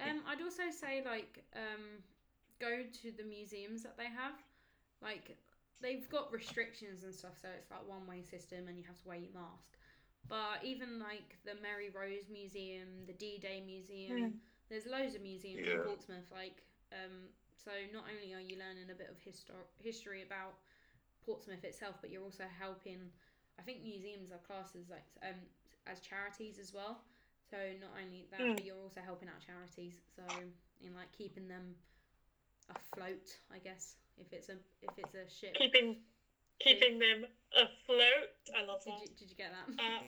Um, 0.00 0.22
I'd 0.26 0.40
also 0.40 0.70
say 0.70 1.02
like 1.04 1.44
um, 1.54 2.02
go 2.60 2.84
to 3.02 3.10
the 3.16 3.24
museums 3.24 3.82
that 3.82 3.96
they 3.96 4.04
have. 4.08 4.34
Like 5.02 5.36
they've 5.80 6.08
got 6.08 6.32
restrictions 6.32 7.02
and 7.02 7.14
stuff, 7.14 7.34
so 7.40 7.48
it's 7.56 7.70
like 7.70 7.86
one 7.86 8.06
way 8.06 8.22
system, 8.22 8.68
and 8.68 8.78
you 8.78 8.84
have 8.86 9.00
to 9.02 9.08
wear 9.08 9.18
your 9.18 9.32
mask. 9.32 9.78
But 10.28 10.62
even 10.62 10.98
like 10.98 11.36
the 11.44 11.54
Mary 11.54 11.90
Rose 11.90 12.28
Museum, 12.30 13.06
the 13.06 13.12
D 13.12 13.38
Day 13.38 13.60
Museum, 13.64 14.30
Mm. 14.30 14.32
there's 14.68 14.86
loads 14.86 15.14
of 15.14 15.22
museums 15.22 15.66
in 15.66 15.78
Portsmouth. 15.80 16.30
Like 16.30 16.62
um, 16.92 17.30
so 17.64 17.70
not 17.92 18.04
only 18.06 18.34
are 18.34 18.40
you 18.40 18.56
learning 18.58 18.90
a 18.90 18.94
bit 18.94 19.10
of 19.10 19.18
histor- 19.20 19.68
history 19.82 20.22
about 20.22 20.54
Portsmouth 21.26 21.64
itself, 21.64 21.96
but 22.00 22.10
you're 22.10 22.22
also 22.24 22.44
helping. 22.58 23.10
I 23.58 23.62
think 23.62 23.82
museums 23.82 24.30
are 24.30 24.38
classed 24.46 24.76
as 24.76 24.88
like 24.88 25.04
um, 25.22 25.36
as 25.86 26.00
charities 26.00 26.58
as 26.58 26.72
well. 26.72 27.02
So 27.50 27.56
not 27.80 27.90
only 27.98 28.26
that, 28.30 28.40
Mm. 28.40 28.54
but 28.54 28.64
you're 28.64 28.78
also 28.80 29.00
helping 29.04 29.28
out 29.28 29.40
charities. 29.44 29.94
So 30.14 30.22
in 30.80 30.94
like 30.94 31.10
keeping 31.16 31.48
them 31.48 31.74
afloat, 32.70 33.36
I 33.52 33.58
guess. 33.58 33.96
If 34.18 34.32
it's 34.32 34.48
a 34.48 34.56
if 34.82 34.94
it's 34.98 35.14
a 35.14 35.28
ship. 35.28 35.54
keeping 35.54 35.96
keeping 36.60 36.98
them 36.98 37.24
afloat 37.54 38.28
i 38.54 38.62
love 38.62 38.80
Did 38.84 38.90
that 38.90 39.00
you, 39.00 39.08
did 39.16 39.30
you 39.30 39.36
get 39.36 39.50
that? 39.52 39.68
Uh, 39.78 40.00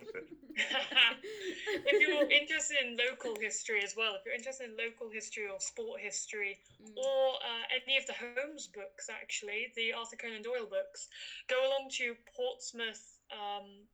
if 1.84 1.98
you're 2.01 2.24
interested 2.30 2.76
in 2.80 2.96
local 2.96 3.36
history 3.40 3.82
as 3.82 3.94
well, 3.96 4.14
if 4.14 4.22
you're 4.24 4.34
interested 4.34 4.64
in 4.64 4.76
local 4.76 5.11
history 5.11 5.46
or 5.48 5.61
sport 5.61 6.01
history, 6.01 6.59
Mm. 6.80 6.94
or 6.96 7.34
uh, 7.44 7.64
any 7.70 7.96
of 7.96 8.07
the 8.07 8.14
Holmes 8.14 8.55
books, 8.57 8.96
actually, 8.96 9.57
the 9.64 9.80
Arthur 9.80 10.05
Conan 10.05 10.32
Doyle 10.32 10.57
books, 10.57 11.09
go 11.46 11.61
along 11.66 11.88
to 11.96 12.14
Portsmouth. 12.34 13.18
Um, 13.30 13.86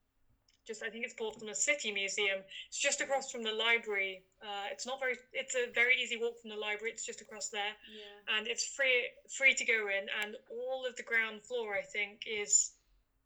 just 0.67 0.83
I 0.83 0.89
think 0.91 1.05
it's 1.05 1.15
Portsmouth 1.15 1.57
City 1.57 1.91
Museum. 1.93 2.41
It's 2.69 2.79
just 2.79 3.01
across 3.01 3.31
from 3.31 3.43
the 3.43 3.53
library. 3.53 4.23
Uh, 4.43 4.67
it's 4.71 4.87
not 4.87 4.99
very. 5.01 5.15
It's 5.33 5.55
a 5.55 5.67
very 5.73 5.97
easy 6.03 6.17
walk 6.17 6.41
from 6.41 6.51
the 6.51 6.57
library. 6.57 6.91
It's 6.93 7.05
just 7.07 7.21
across 7.21 7.49
there, 7.49 7.75
yeah. 7.95 8.37
and 8.37 8.47
it's 8.47 8.65
free 8.67 9.09
free 9.31 9.55
to 9.55 9.65
go 9.65 9.89
in. 9.89 10.07
And 10.23 10.37
all 10.51 10.85
of 10.87 10.97
the 10.97 11.03
ground 11.03 11.43
floor, 11.43 11.75
I 11.75 11.83
think, 11.83 12.23
is 12.27 12.73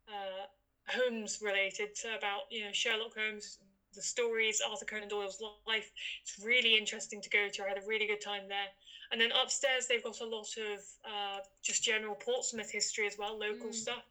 uh, 0.08 0.46
Holmes 0.88 1.38
related 1.40 1.94
to 2.02 2.14
about 2.14 2.42
you 2.50 2.64
know 2.64 2.72
Sherlock 2.72 3.14
Holmes, 3.16 3.58
the 3.94 4.02
stories, 4.02 4.60
Arthur 4.60 4.84
Conan 4.84 5.08
Doyle's 5.08 5.42
life. 5.66 5.90
It's 6.22 6.38
really 6.44 6.76
interesting 6.76 7.20
to 7.22 7.30
go 7.30 7.48
to. 7.48 7.64
I 7.64 7.68
had 7.68 7.78
a 7.78 7.86
really 7.86 8.06
good 8.06 8.20
time 8.20 8.48
there. 8.48 8.68
And 9.12 9.20
then 9.20 9.32
upstairs 9.32 9.86
they've 9.88 10.02
got 10.02 10.20
a 10.20 10.24
lot 10.24 10.46
of 10.56 10.78
uh, 11.04 11.40
just 11.64 11.82
general 11.82 12.14
Portsmouth 12.14 12.70
history 12.70 13.08
as 13.08 13.16
well, 13.18 13.36
local 13.36 13.70
Mm. 13.70 13.74
stuff. 13.74 14.04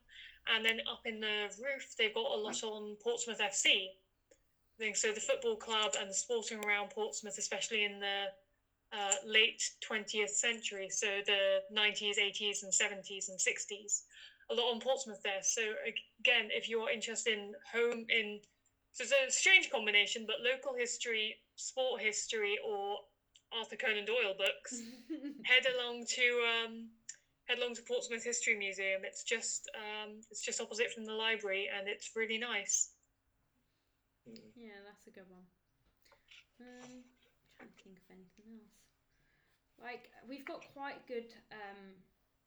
And 0.53 0.65
then 0.65 0.79
up 0.89 1.01
in 1.05 1.19
the 1.19 1.49
roof 1.59 1.95
they've 1.97 2.13
got 2.13 2.31
a 2.31 2.39
lot 2.39 2.63
on 2.63 2.95
Portsmouth 3.03 3.39
FC. 3.39 3.87
So 4.93 5.11
the 5.11 5.19
football 5.19 5.57
club 5.57 5.95
and 5.99 6.09
the 6.09 6.13
sporting 6.13 6.63
around 6.63 6.89
Portsmouth, 6.91 7.37
especially 7.37 7.83
in 7.83 7.99
the 7.99 8.25
uh, 8.93 9.13
late 9.25 9.61
20th 9.87 10.29
century, 10.29 10.89
so 10.89 11.19
the 11.25 11.59
90s, 11.75 12.17
80s, 12.17 12.63
and 12.63 12.71
70s 12.71 13.29
and 13.29 13.37
60s 13.37 14.03
a 14.49 14.53
lot 14.53 14.73
on 14.73 14.79
Portsmouth 14.79 15.21
there. 15.23 15.41
So 15.43 15.61
again, 16.21 16.49
if 16.51 16.67
you're 16.67 16.89
interested 16.89 17.37
in 17.37 17.53
home 17.71 18.05
in, 18.09 18.39
so 18.93 19.03
it's 19.03 19.13
a 19.13 19.31
strange 19.31 19.69
combination, 19.69 20.25
but 20.25 20.37
local 20.43 20.75
history, 20.75 21.35
sport 21.55 22.01
history, 22.01 22.57
or 22.65 22.97
Arthur 23.53 23.75
Conan 23.75 24.05
Doyle 24.05 24.33
books, 24.37 24.81
head 25.43 25.65
along 25.75 26.05
to 26.07 26.41
um, 26.65 26.89
head 27.49 27.57
along 27.57 27.73
to 27.75 27.81
Portsmouth 27.81 28.23
History 28.23 28.55
Museum. 28.55 29.01
It's 29.03 29.23
just 29.23 29.69
um, 29.73 30.21
it's 30.29 30.41
just 30.41 30.61
opposite 30.61 30.93
from 30.93 31.05
the 31.05 31.13
library, 31.13 31.67
and 31.67 31.87
it's 31.89 32.11
really 32.15 32.37
nice. 32.37 32.91
yeah, 34.55 34.77
that's 34.85 35.07
a 35.07 35.11
good 35.11 35.27
one. 35.27 35.43
Um, 36.61 37.01
trying 37.57 37.69
to 37.73 37.83
think 37.83 37.97
of 37.97 38.05
anything 38.13 38.45
else. 38.53 38.77
Like 39.81 40.11
we've 40.29 40.45
got 40.45 40.61
quite 40.73 41.05
good 41.07 41.33
um, 41.51 41.97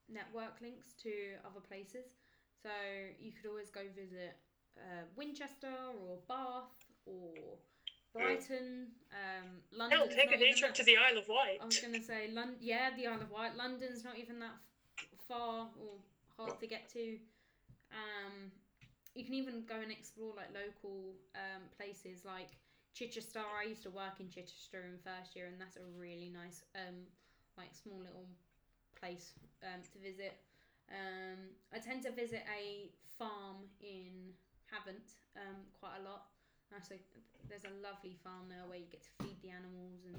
network 0.09 0.61
links 0.63 0.95
to 1.03 1.11
other 1.45 1.61
places, 1.61 2.15
so 2.63 2.71
you 3.19 3.33
could 3.33 3.51
always 3.51 3.71
go 3.71 3.83
visit 3.97 4.39
uh, 4.79 5.03
Winchester 5.17 5.75
or 5.99 6.19
Bath 6.29 6.79
or 7.07 7.59
Brighton, 8.15 8.93
um, 9.11 9.49
London. 9.73 9.99
Hell, 9.99 10.09
take 10.09 10.31
a 10.33 10.39
day 10.39 10.53
trip 10.53 10.75
to 10.75 10.85
the 10.85 10.97
Isle 10.97 11.19
of 11.19 11.29
Wight. 11.29 11.59
I 11.61 11.65
was 11.65 11.79
gonna 11.79 12.03
say 12.03 12.29
London. 12.31 12.57
Yeah, 12.61 12.91
the 12.95 13.07
Isle 13.07 13.23
of 13.23 13.31
Wight. 13.31 13.57
London's 13.57 14.05
not 14.05 14.19
even 14.19 14.39
that 14.41 14.53
f- 14.53 14.72
far 15.29 15.69
or 15.79 15.99
hard 16.37 16.59
to 16.61 16.67
get 16.67 16.89
to. 16.93 17.19
Um, 17.93 18.51
you 19.15 19.25
can 19.25 19.35
even 19.35 19.65
go 19.69 19.77
and 19.77 19.93
explore 19.93 20.33
like 20.37 20.49
local 20.57 21.13
um, 21.37 21.69
places 21.77 22.25
like 22.25 22.57
Chichester. 22.95 23.45
I 23.45 23.69
used 23.69 23.83
to 23.85 23.91
work 23.91 24.21
in 24.21 24.29
Chichester 24.29 24.85
in 24.89 24.97
first 25.05 25.37
year, 25.37 25.47
and 25.47 25.61
that's 25.61 25.77
a 25.77 25.85
really 25.99 26.33
nice 26.33 26.65
um, 26.75 27.05
like 27.57 27.75
small 27.77 28.01
little 28.01 28.29
place 28.97 29.33
um, 29.63 29.85
to 29.85 29.99
visit. 30.01 30.41
Um, 30.89 31.53
I 31.73 31.79
tend 31.79 32.03
to 32.05 32.13
visit 32.13 32.45
a 32.49 32.93
farm 33.19 33.69
in 33.81 34.33
Havant 34.73 35.21
um, 35.37 35.69
quite 35.77 36.01
a 36.01 36.05
lot. 36.05 36.33
That's 36.73 36.91
a, 36.91 36.99
there's 37.49 37.69
a 37.69 37.75
lovely 37.85 38.17
farm 38.25 38.49
there 38.49 38.65
where 38.65 38.81
you 38.81 38.89
get 38.89 39.05
to 39.05 39.13
feed 39.21 39.37
the 39.45 39.53
animals 39.53 40.09
and 40.09 40.17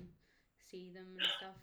see 0.69 0.93
them 0.93 1.17
and 1.17 1.25
stuff. 1.41 1.57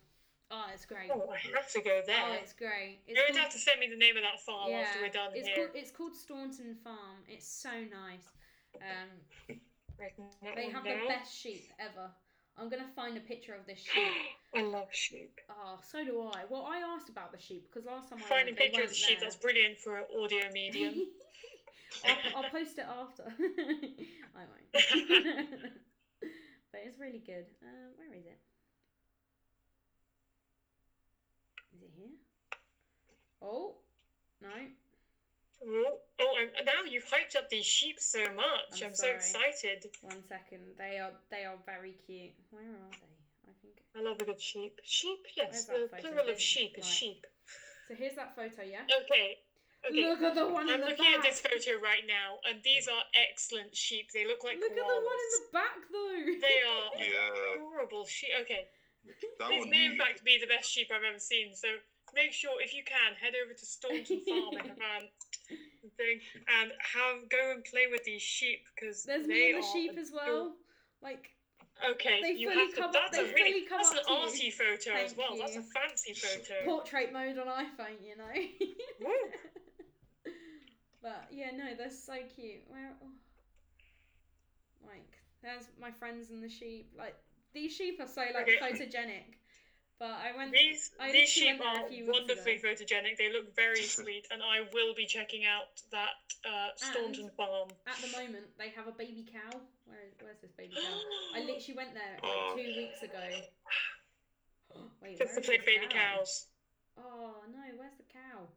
Oh, 0.51 0.67
it's 0.75 0.85
great. 0.85 1.11
Oh, 1.15 1.31
I 1.31 1.39
have 1.55 1.71
to 1.73 1.81
go 1.81 2.03
there. 2.07 2.17
Oh, 2.27 2.33
it's 2.35 2.53
great. 2.53 2.99
It's 3.07 3.15
You're 3.17 3.25
going 3.25 3.35
to 3.35 3.41
called- 3.41 3.45
have 3.45 3.53
to 3.53 3.59
send 3.59 3.79
me 3.79 3.87
the 3.87 3.97
name 3.97 4.17
of 4.17 4.25
that 4.25 4.41
farm 4.41 4.73
after 4.73 5.01
we're 5.01 5.09
done 5.09 5.31
it's 5.35 5.47
here. 5.47 5.57
called 5.57 5.71
it's 5.75 5.91
called 5.91 6.15
Staunton 6.17 6.75
Farm. 6.83 7.23
It's 7.29 7.47
so 7.47 7.71
nice. 7.71 8.27
Um, 8.75 9.57
they 9.99 10.71
have 10.71 10.85
the 10.85 11.07
best 11.07 11.37
sheep 11.37 11.71
ever. 11.79 12.11
I'm 12.59 12.69
gonna 12.69 12.91
find 12.95 13.17
a 13.17 13.21
picture 13.21 13.55
of 13.55 13.65
this 13.67 13.79
sheep. 13.79 14.13
I 14.55 14.63
love 14.63 14.89
sheep. 14.93 15.39
Oh, 15.49 15.79
so 15.83 16.05
do 16.05 16.21
I. 16.21 16.43
Well, 16.51 16.67
I 16.67 16.79
asked 16.79 17.09
about 17.09 17.33
the 17.33 17.39
sheep 17.39 17.69
because 17.71 17.87
last 17.87 18.11
time 18.11 18.19
I 18.19 18.45
went, 18.45 18.57
they 18.57 18.69
picture 18.69 18.83
of 18.83 18.89
the 18.89 18.95
sheep, 18.95 19.21
there. 19.21 19.29
that's 19.29 19.37
brilliant 19.37 19.79
for 19.79 19.99
an 19.99 20.05
audio 20.21 20.51
medium. 20.53 20.95
I'll, 22.05 22.45
I'll 22.45 22.51
post 22.51 22.79
it 22.79 22.87
after. 22.87 23.25
I 24.37 24.43
won't. 24.45 24.71
but 26.71 26.81
it's 26.85 26.99
really 26.99 27.23
good. 27.25 27.47
Uh, 27.63 27.91
where 27.97 28.15
is 28.15 28.27
it? 28.27 28.39
Is 31.81 31.85
it 31.85 31.93
here? 31.97 32.13
Oh, 33.41 33.77
no. 34.43 34.49
oh, 35.67 35.97
oh 36.21 36.35
I'm, 36.39 36.65
now 36.67 36.85
you've 36.89 37.07
hyped 37.07 37.37
up 37.37 37.49
these 37.49 37.65
sheep 37.65 37.97
so 37.99 38.21
much. 38.35 38.83
I'm 38.83 38.89
I'm, 38.89 38.95
so 38.95 39.09
excited. 39.09 39.87
One 40.03 40.23
second. 40.29 40.61
They 40.77 40.99
are 40.99 41.13
they 41.31 41.45
are 41.45 41.57
very 41.65 41.97
cute. 42.07 42.33
Where 42.51 42.65
are 42.65 42.93
they? 42.93 43.49
I 43.49 43.53
think. 43.63 43.81
I 43.97 44.03
love 44.03 44.21
a 44.21 44.25
good 44.25 44.41
sheep. 44.41 44.79
Sheep, 44.85 45.21
yes. 45.37 45.65
The 45.65 45.89
plural 46.01 46.29
of 46.29 46.39
sheep 46.41 46.73
is 46.77 46.85
right. 46.85 46.93
sheep. 46.93 47.27
So 47.89 47.95
here's 47.95 48.17
that 48.17 48.37
photo. 48.37 48.63
Yeah. 48.63 48.85
Okay. 48.85 49.39
Okay. 49.89 50.05
Look 50.05 50.21
at 50.21 50.35
the 50.35 50.47
one 50.47 50.69
in 50.69 50.75
I'm 50.75 50.81
the 50.81 50.93
looking 50.93 51.09
back. 51.17 51.25
at 51.25 51.31
this 51.33 51.41
photo 51.41 51.81
right 51.81 52.05
now, 52.07 52.37
and 52.45 52.61
these 52.63 52.89
are 52.89 53.01
excellent 53.17 53.75
sheep. 53.75 54.13
They 54.13 54.27
look 54.27 54.45
like 54.45 54.61
Look 54.61 54.73
at 54.73 54.77
the 54.77 54.85
one 54.85 55.01
in 55.01 55.31
the 55.33 55.49
back 55.57 55.81
though. 55.89 56.21
They 56.45 56.61
are 56.61 56.93
Yeah, 57.01 57.57
adorable 57.57 58.05
sheep. 58.05 58.29
Okay. 58.43 58.69
That 59.39 59.49
These 59.51 59.61
one. 59.61 59.71
may 59.71 59.87
in 59.87 59.97
fact 59.97 60.25
be 60.25 60.39
the 60.41 60.47
best 60.47 60.71
sheep 60.71 60.89
I've 60.95 61.05
ever 61.05 61.19
seen. 61.19 61.55
So 61.55 61.69
make 62.15 62.33
sure 62.33 62.61
if 62.61 62.75
you 62.75 62.83
can 62.85 63.15
head 63.21 63.35
over 63.43 63.55
to 63.55 63.67
Staunton 63.67 64.21
Farm 64.29 64.57
and 64.61 64.71
um, 64.71 65.05
thing 65.97 66.21
and 66.61 66.73
have 66.95 67.29
go 67.31 67.53
and 67.53 67.65
play 67.65 67.87
with 67.91 68.05
these 68.05 68.23
sheep 68.23 68.61
because 68.75 69.05
There's 69.05 69.27
they 69.27 69.33
me 69.33 69.53
and 69.55 69.63
the 69.63 69.67
sheep 69.67 69.99
as 69.99 70.11
well. 70.15 70.53
Like 71.03 71.31
Okay, 71.81 72.21
They 72.21 72.33
you 72.37 72.51
fully 72.51 72.61
have 72.61 72.75
to. 72.75 72.81
come- 72.83 72.93
that's 72.93 73.17
they 73.17 73.25
a 73.25 73.33
really 73.33 73.65
fully 73.65 73.67
come 73.67 73.79
that's 73.79 73.93
an 73.93 73.99
up 74.01 74.05
to 74.07 74.13
you. 74.13 74.19
arty 74.19 74.51
photo 74.51 74.91
as 75.01 75.13
Thank 75.13 75.17
well. 75.17 75.39
That's 75.39 75.57
a 75.57 75.63
fancy 75.63 76.13
photo. 76.13 76.65
portrait 76.67 77.11
mode 77.11 77.39
on 77.39 77.47
iPhone, 77.47 77.97
you 78.05 78.17
know. 78.17 78.29
But 81.03 81.29
yeah, 81.31 81.51
no, 81.57 81.65
they're 81.77 81.91
so 81.91 82.13
cute. 82.37 82.61
Where, 82.69 82.93
oh. 83.03 83.09
like, 84.87 85.09
there's 85.43 85.65
my 85.81 85.91
friends 85.91 86.29
and 86.31 86.43
the 86.43 86.49
sheep. 86.51 86.93
Like 86.97 87.17
these 87.53 87.73
sheep 87.75 88.01
are 88.01 88.07
so 88.07 88.23
like 88.35 88.49
Okay. 88.49 88.59
photogenic. 88.61 89.35
But 89.99 90.17
I 90.17 90.33
went. 90.35 90.53
These 90.53 90.91
I 90.99 91.13
these 91.13 91.31
sheep 91.31 91.59
went 91.59 91.79
are 91.79 91.85
a 91.85 91.89
few 91.89 92.07
weeks 92.07 92.19
wonderfully 92.19 92.55
ago. 92.57 92.69
photogenic. 92.69 93.19
They 93.19 93.31
look 93.31 93.55
very 93.55 93.83
sweet, 93.83 94.27
and 94.31 94.43
I 94.43 94.61
will 94.73 94.95
be 94.95 95.05
checking 95.05 95.45
out 95.45 95.69
that 95.93 96.17
uh, 96.49 96.69
Staunton 96.77 97.31
Farm. 97.37 97.69
At 97.87 98.01
the 98.01 98.09
moment, 98.09 98.47
they 98.59 98.71
have 98.71 98.87
a 98.89 98.93
baby 98.93 99.27
cow. 99.31 99.61
Where 99.85 100.01
is, 100.07 100.15
where's 100.21 100.41
this 100.41 100.53
baby 100.57 100.75
cow? 100.75 100.97
I 101.37 101.41
literally 101.41 101.75
went 101.77 101.93
there 101.93 102.17
like 102.23 102.33
Oh. 102.33 102.55
two 102.57 102.73
weeks 102.77 103.03
ago. 103.03 103.21
Wait, 105.03 105.19
Just 105.19 105.35
to 105.35 105.41
play 105.43 105.57
this 105.59 105.67
baby 105.67 105.87
cow? 105.91 106.17
cows. 106.17 106.47
Oh 106.97 107.43
no, 107.53 107.59
where's 107.77 107.97
the 107.99 108.05
cow? 108.13 108.49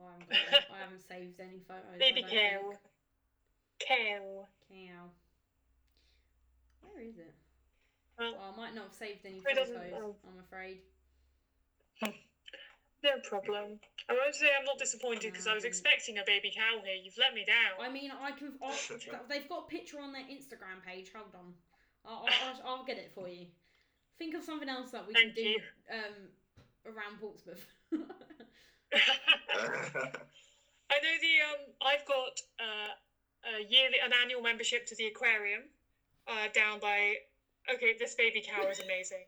Oh, 0.00 0.06
I 0.06 0.12
haven't, 0.18 0.50
got. 0.50 0.76
I 0.76 0.78
haven't 0.80 1.06
saved 1.08 1.38
any 1.40 1.60
photos. 1.68 1.98
Baby 1.98 2.22
cow. 2.22 2.28
think. 2.30 2.78
Cow. 3.86 4.48
Cow. 4.68 5.10
Where 6.82 7.00
is 7.02 7.16
it? 7.18 7.34
Well, 8.18 8.34
Oh, 8.36 8.52
I 8.52 8.56
might 8.56 8.74
not 8.74 8.84
have 8.84 8.94
saved 8.94 9.24
any 9.24 9.40
photos. 9.40 9.70
oh. 9.94 10.16
I'm 10.26 10.38
afraid. 10.40 10.78
no 12.02 13.10
problem. 13.22 13.78
I 14.08 14.12
won't 14.12 14.34
say 14.34 14.48
I'm 14.58 14.64
not 14.64 14.78
disappointed 14.78 15.32
because 15.32 15.46
I 15.46 15.54
was 15.54 15.64
expecting 15.64 16.18
a 16.18 16.24
baby 16.26 16.52
cow 16.54 16.80
here. 16.84 16.94
You've 16.94 17.18
let 17.18 17.34
me 17.34 17.44
down. 17.44 17.78
I 17.80 17.92
mean, 17.92 18.10
I 18.10 18.32
can. 18.32 18.54
i 18.62 18.74
they've 19.28 19.48
got 19.48 19.66
a 19.66 19.68
picture 19.68 20.00
on 20.00 20.12
their 20.12 20.22
Instagram 20.22 20.82
page. 20.84 21.12
Hold 21.14 21.34
on, 21.34 21.54
I'll, 22.04 22.26
I'll, 22.26 22.78
I'll 22.78 22.84
get 22.84 22.98
it 22.98 23.12
for 23.14 23.28
you. 23.28 23.46
Think 24.18 24.34
of 24.34 24.42
something 24.42 24.68
else 24.68 24.90
that 24.90 25.06
we 25.06 25.14
Thank 25.14 25.34
can 25.36 25.44
do 25.44 25.54
um, 25.92 26.28
around 26.86 27.20
Portsmouth. 27.20 27.64
I 30.90 30.98
know 31.02 31.16
the 31.20 31.40
um. 31.44 31.60
I've 31.82 32.04
got 32.06 32.40
uh, 32.58 32.94
a 33.44 33.62
yearly, 33.68 33.98
an 34.04 34.12
annual 34.22 34.42
membership 34.42 34.86
to 34.86 34.96
the 34.96 35.06
aquarium, 35.06 35.62
uh, 36.26 36.48
down 36.52 36.80
by. 36.80 37.14
Okay, 37.74 37.94
this 37.98 38.14
baby 38.14 38.42
cow 38.46 38.68
is 38.68 38.80
amazing. 38.80 39.24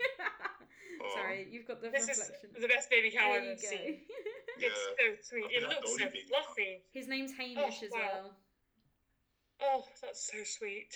Sorry, 1.15 1.47
you've 1.51 1.67
got 1.67 1.81
the 1.81 1.89
this 1.91 2.09
is 2.09 2.31
the 2.61 2.69
best 2.69 2.91
baby 2.91 3.11
cow 3.11 3.33
There 3.33 3.41
I've 3.41 3.49
ever 3.49 3.55
go. 3.61 3.69
seen. 3.69 4.01
yeah. 4.59 4.69
It's 4.69 4.81
so 5.25 5.37
sweet. 5.37 5.45
I 5.49 5.57
It 5.57 5.63
looks 5.69 5.89
so 5.89 5.93
only 5.93 6.05
baby 6.05 6.25
cow. 6.31 6.43
fluffy. 6.45 6.83
His 6.93 7.09
name's 7.09 7.33
Hamish 7.33 7.83
as 7.83 7.91
wow. 7.93 8.01
well. 8.01 8.33
Oh, 9.63 9.85
that's 10.03 10.25
so 10.31 10.39
sweet. 10.45 10.93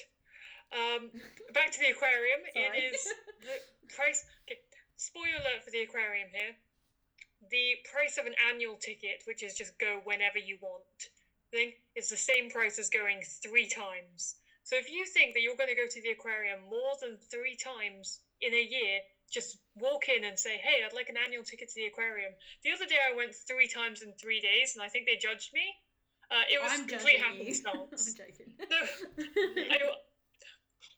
Um, 0.72 1.10
back 1.52 1.70
to 1.72 1.78
the 1.80 1.92
aquarium. 1.92 2.40
Sorry. 2.52 2.78
It 2.78 2.94
is 2.94 3.04
the 3.40 3.56
price. 3.94 4.24
Okay, 4.48 4.60
spoiler 4.96 5.40
alert 5.40 5.64
for 5.64 5.70
the 5.70 5.82
aquarium 5.82 6.28
here. 6.32 6.56
The 7.50 7.76
price 7.92 8.16
of 8.18 8.24
an 8.26 8.34
annual 8.50 8.76
ticket, 8.76 9.22
which 9.26 9.42
is 9.42 9.54
just 9.54 9.78
go 9.78 10.00
whenever 10.04 10.38
you 10.38 10.56
want, 10.60 11.12
thing, 11.52 11.72
is 11.94 12.08
the 12.08 12.16
same 12.16 12.48
price 12.50 12.78
as 12.78 12.88
going 12.88 13.20
three 13.42 13.68
times. 13.68 14.36
So 14.64 14.76
if 14.76 14.90
you 14.90 15.04
think 15.06 15.34
that 15.34 15.42
you're 15.42 15.56
going 15.56 15.68
to 15.68 15.76
go 15.76 15.86
to 15.86 16.00
the 16.00 16.10
aquarium 16.10 16.60
more 16.68 16.96
than 17.00 17.18
three 17.30 17.54
times 17.54 18.20
in 18.40 18.52
a 18.52 18.64
year, 18.64 19.00
just 19.30 19.58
walk 19.76 20.08
in 20.08 20.24
and 20.24 20.38
say, 20.38 20.56
"Hey, 20.56 20.82
I'd 20.84 20.92
like 20.92 21.08
an 21.08 21.16
annual 21.16 21.44
ticket 21.44 21.68
to 21.68 21.74
the 21.74 21.86
aquarium." 21.86 22.32
The 22.62 22.72
other 22.72 22.86
day 22.86 22.98
I 22.98 23.14
went 23.14 23.34
three 23.34 23.68
times 23.68 24.02
in 24.02 24.14
three 24.14 24.40
days, 24.40 24.74
and 24.74 24.82
I 24.82 24.88
think 24.88 25.06
they 25.06 25.16
judged 25.16 25.52
me. 25.52 25.76
Uh, 26.30 26.44
it 26.50 26.62
was 26.62 26.72
I'm 26.72 26.86
complete 26.86 27.18
you. 27.18 27.24
I'm 27.28 27.36
happenstance. 27.36 28.14
joking. 28.14 28.52
I, 29.70 29.78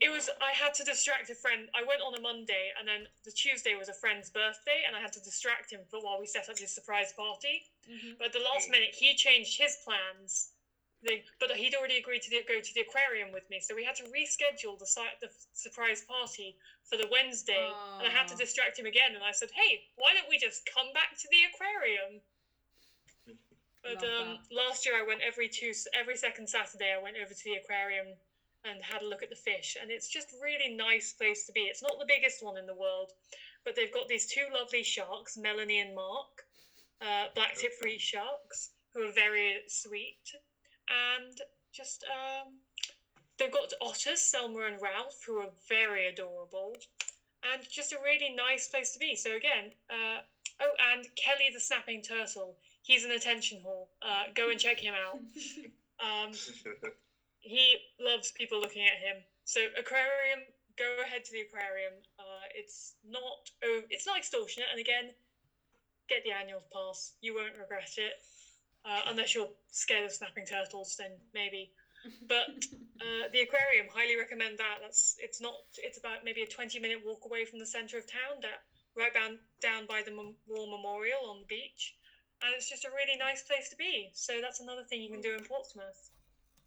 it 0.00 0.10
was 0.10 0.28
I 0.40 0.52
had 0.52 0.74
to 0.74 0.84
distract 0.84 1.30
a 1.30 1.34
friend. 1.34 1.68
I 1.74 1.82
went 1.82 2.02
on 2.02 2.14
a 2.14 2.20
Monday, 2.20 2.70
and 2.78 2.86
then 2.86 3.08
the 3.24 3.32
Tuesday 3.32 3.74
was 3.74 3.88
a 3.88 3.94
friend's 3.94 4.30
birthday, 4.30 4.84
and 4.86 4.94
I 4.94 5.00
had 5.00 5.12
to 5.14 5.20
distract 5.20 5.72
him 5.72 5.80
for 5.90 6.00
while 6.00 6.20
we 6.20 6.26
set 6.26 6.48
up 6.48 6.56
this 6.56 6.74
surprise 6.74 7.12
party. 7.16 7.64
Mhm. 7.88 8.18
But 8.18 8.28
at 8.28 8.32
the 8.32 8.40
last 8.46 8.68
minute, 8.70 8.94
he 8.94 9.14
changed 9.14 9.58
his 9.58 9.76
plans. 9.82 10.52
The, 11.02 11.22
but 11.38 11.50
he'd 11.52 11.74
already 11.74 11.98
agreed 11.98 12.22
to 12.22 12.30
the, 12.30 12.42
go 12.48 12.60
to 12.60 12.74
the 12.74 12.80
aquarium 12.80 13.30
with 13.30 13.48
me, 13.50 13.60
so 13.60 13.74
we 13.74 13.84
had 13.84 13.96
to 13.96 14.04
reschedule 14.04 14.78
the 14.78 14.88
the 15.20 15.28
surprise 15.52 16.02
party 16.02 16.56
for 16.88 16.96
the 16.96 17.06
Wednesday, 17.12 17.70
and 17.98 18.06
I 18.06 18.10
had 18.10 18.26
to 18.28 18.36
distract 18.36 18.78
him 18.78 18.86
again. 18.86 19.14
And 19.14 19.22
I 19.22 19.32
said, 19.32 19.50
"Hey, 19.54 19.84
why 19.96 20.14
don't 20.14 20.28
we 20.28 20.38
just 20.38 20.68
come 20.72 20.92
back 20.94 21.16
to 21.18 21.28
the 21.30 21.44
aquarium?" 21.52 22.20
But 23.86 24.02
um, 24.02 24.38
last 24.50 24.84
year 24.84 24.96
I 24.96 25.06
went 25.06 25.20
every 25.20 25.48
two 25.48 25.72
every 25.94 26.16
second 26.16 26.48
Saturday. 26.48 26.92
I 26.92 27.00
went 27.00 27.16
over 27.22 27.32
to 27.32 27.44
the 27.44 27.54
aquarium 27.54 28.16
and 28.64 28.82
had 28.82 29.02
a 29.02 29.06
look 29.06 29.22
at 29.22 29.30
the 29.30 29.36
fish, 29.36 29.76
and 29.80 29.90
it's 29.90 30.08
just 30.08 30.34
really 30.42 30.74
nice 30.74 31.12
place 31.12 31.46
to 31.46 31.52
be. 31.52 31.60
It's 31.70 31.82
not 31.82 31.98
the 31.98 32.06
biggest 32.08 32.42
one 32.42 32.56
in 32.58 32.66
the 32.66 32.74
world, 32.74 33.12
but 33.64 33.76
they've 33.76 33.92
got 33.92 34.08
these 34.08 34.26
two 34.26 34.46
lovely 34.52 34.82
sharks, 34.82 35.36
Melanie 35.36 35.80
and 35.80 35.94
Mark, 35.94 36.46
uh, 37.00 37.26
black 37.34 37.54
tip 37.54 37.72
reef 37.82 38.00
sharks, 38.00 38.70
who 38.92 39.08
are 39.08 39.12
very 39.12 39.62
sweet, 39.68 40.34
and 40.88 41.40
just 41.72 42.04
um, 42.04 42.54
they've 43.38 43.52
got 43.52 43.72
otters, 43.80 44.20
Selma 44.20 44.66
and 44.66 44.80
Ralph, 44.80 45.22
who 45.26 45.38
are 45.38 45.50
very 45.68 46.08
adorable, 46.08 46.76
and 47.52 47.62
just 47.68 47.92
a 47.92 47.98
really 48.02 48.34
nice 48.34 48.68
place 48.68 48.92
to 48.92 48.98
be. 48.98 49.16
So 49.16 49.36
again, 49.36 49.72
uh, 49.90 50.20
oh, 50.60 50.70
and 50.92 51.06
Kelly 51.16 51.50
the 51.52 51.60
snapping 51.60 52.02
turtle. 52.02 52.56
He's 52.82 53.04
an 53.04 53.10
attention 53.10 53.60
whore. 53.66 53.86
Uh, 54.00 54.24
go 54.34 54.50
and 54.50 54.60
check 54.60 54.78
him 54.78 54.94
out. 54.94 55.18
Um, 55.96 56.32
he 57.40 57.76
loves 57.98 58.32
people 58.32 58.60
looking 58.60 58.84
at 58.84 59.00
him. 59.00 59.22
So 59.44 59.60
aquarium, 59.78 60.44
go 60.76 61.02
ahead 61.04 61.24
to 61.24 61.32
the 61.32 61.40
aquarium. 61.40 61.94
Uh, 62.18 62.44
it's 62.54 62.94
not 63.08 63.50
oh, 63.64 63.80
it's 63.88 64.06
not 64.06 64.18
extortionate, 64.18 64.68
and 64.70 64.80
again, 64.80 65.10
get 66.08 66.22
the 66.24 66.32
annual 66.32 66.62
pass. 66.72 67.12
You 67.20 67.34
won't 67.34 67.56
regret 67.58 67.94
it, 67.96 68.20
uh, 68.88 69.02
unless 69.06 69.34
you're 69.34 69.50
scared 69.70 70.04
of 70.04 70.12
snapping 70.12 70.46
turtles. 70.46 70.96
Then 70.98 71.18
maybe. 71.34 71.72
But 72.28 72.46
uh, 73.02 73.26
the 73.32 73.40
aquarium, 73.40 73.86
highly 73.92 74.16
recommend 74.16 74.58
that. 74.58 74.78
That's 74.80 75.16
it's 75.18 75.40
not. 75.40 75.54
It's 75.78 75.98
about 75.98 76.24
maybe 76.24 76.42
a 76.42 76.46
twenty 76.46 76.78
minute 76.78 77.00
walk 77.04 77.24
away 77.24 77.44
from 77.44 77.58
the 77.58 77.66
centre 77.66 77.98
of 77.98 78.06
town. 78.06 78.40
That 78.42 78.62
right 78.96 79.12
down 79.12 79.38
down 79.60 79.86
by 79.86 80.02
the 80.02 80.12
Mem- 80.12 80.36
War 80.46 80.66
Memorial 80.70 81.26
on 81.26 81.40
the 81.40 81.46
beach, 81.46 81.94
and 82.42 82.54
it's 82.54 82.68
just 82.68 82.84
a 82.84 82.90
really 82.90 83.18
nice 83.18 83.42
place 83.42 83.68
to 83.70 83.76
be. 83.76 84.10
So 84.14 84.40
that's 84.40 84.60
another 84.60 84.84
thing 84.88 85.02
you 85.02 85.10
can 85.10 85.20
do 85.20 85.34
in 85.34 85.44
Portsmouth. 85.44 86.10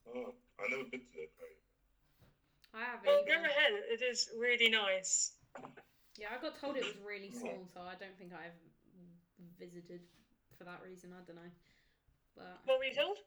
oh, 0.08 0.34
I've 0.60 0.70
never 0.70 0.84
been 0.84 1.00
to 1.02 1.12
the 1.16 1.24
aquarium. 1.32 1.64
I 2.74 2.84
haven't. 2.84 3.08
Well, 3.08 3.24
go 3.26 3.40
ahead. 3.40 3.74
It 3.90 4.02
is 4.04 4.30
really 4.38 4.70
nice. 4.70 5.34
Yeah, 6.18 6.36
I 6.36 6.42
got 6.42 6.60
told 6.60 6.76
it 6.76 6.84
was 6.84 7.00
really 7.00 7.32
small, 7.32 7.66
so 7.74 7.80
I 7.80 7.96
don't 7.96 8.18
think 8.20 8.34
I've 8.34 8.60
visited 9.58 10.02
for 10.58 10.66
that 10.66 10.82
reason. 10.84 11.16
I 11.16 11.24
don't 11.26 11.38
know, 11.38 11.52
but 12.40 12.60
What 12.66 12.80
were 12.80 12.86
you 12.86 12.96
told? 12.96 13.18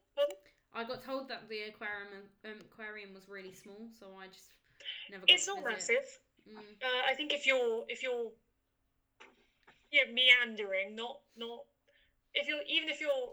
I 0.75 0.85
got 0.85 1.05
told 1.05 1.29
that 1.29 1.49
the 1.49 1.69
aquarium 1.69 2.25
um, 2.45 2.61
aquarium 2.73 3.13
was 3.15 3.29
really 3.29 3.53
small, 3.53 3.89
so 3.99 4.07
I 4.19 4.27
just 4.29 4.49
never. 5.11 5.27
Got 5.27 5.35
It's 5.35 5.45
to 5.47 5.55
not 5.55 5.65
massive. 5.65 6.09
Mm. 6.49 6.57
Uh, 6.59 7.03
I 7.07 7.15
think 7.15 7.33
if 7.33 7.47
you're 7.47 7.85
if 7.89 8.03
you're 8.03 8.33
yeah 9.91 10.05
meandering, 10.11 10.97
not 10.97 11.19
not 11.37 11.61
if 12.35 12.49
you're 12.49 12.65
even 12.67 12.89
if 12.89 13.01
you're 13.01 13.33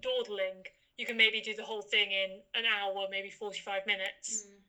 dawdling, 0.00 0.64
you 0.96 1.04
can 1.06 1.16
maybe 1.16 1.40
do 1.42 1.54
the 1.54 1.64
whole 1.64 1.82
thing 1.82 2.10
in 2.10 2.40
an 2.54 2.64
hour, 2.64 3.06
maybe 3.10 3.30
forty 3.30 3.60
five 3.60 3.84
minutes, 3.86 4.46
Mm. 4.46 4.60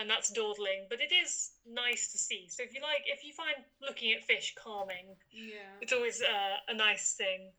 and 0.00 0.10
that's 0.10 0.30
dawdling. 0.32 0.86
But 0.90 1.00
it 1.00 1.12
is 1.12 1.52
nice 1.64 2.10
to 2.12 2.18
see. 2.18 2.48
So 2.48 2.62
if 2.64 2.74
you 2.74 2.80
like, 2.82 3.02
if 3.06 3.22
you 3.24 3.32
find 3.32 3.64
looking 3.80 4.12
at 4.12 4.24
fish 4.24 4.54
calming, 4.56 5.16
Yeah, 5.30 5.70
it's 5.80 5.92
always 5.92 6.20
uh, 6.20 6.56
a 6.68 6.74
nice 6.74 7.14
thing. 7.14 7.52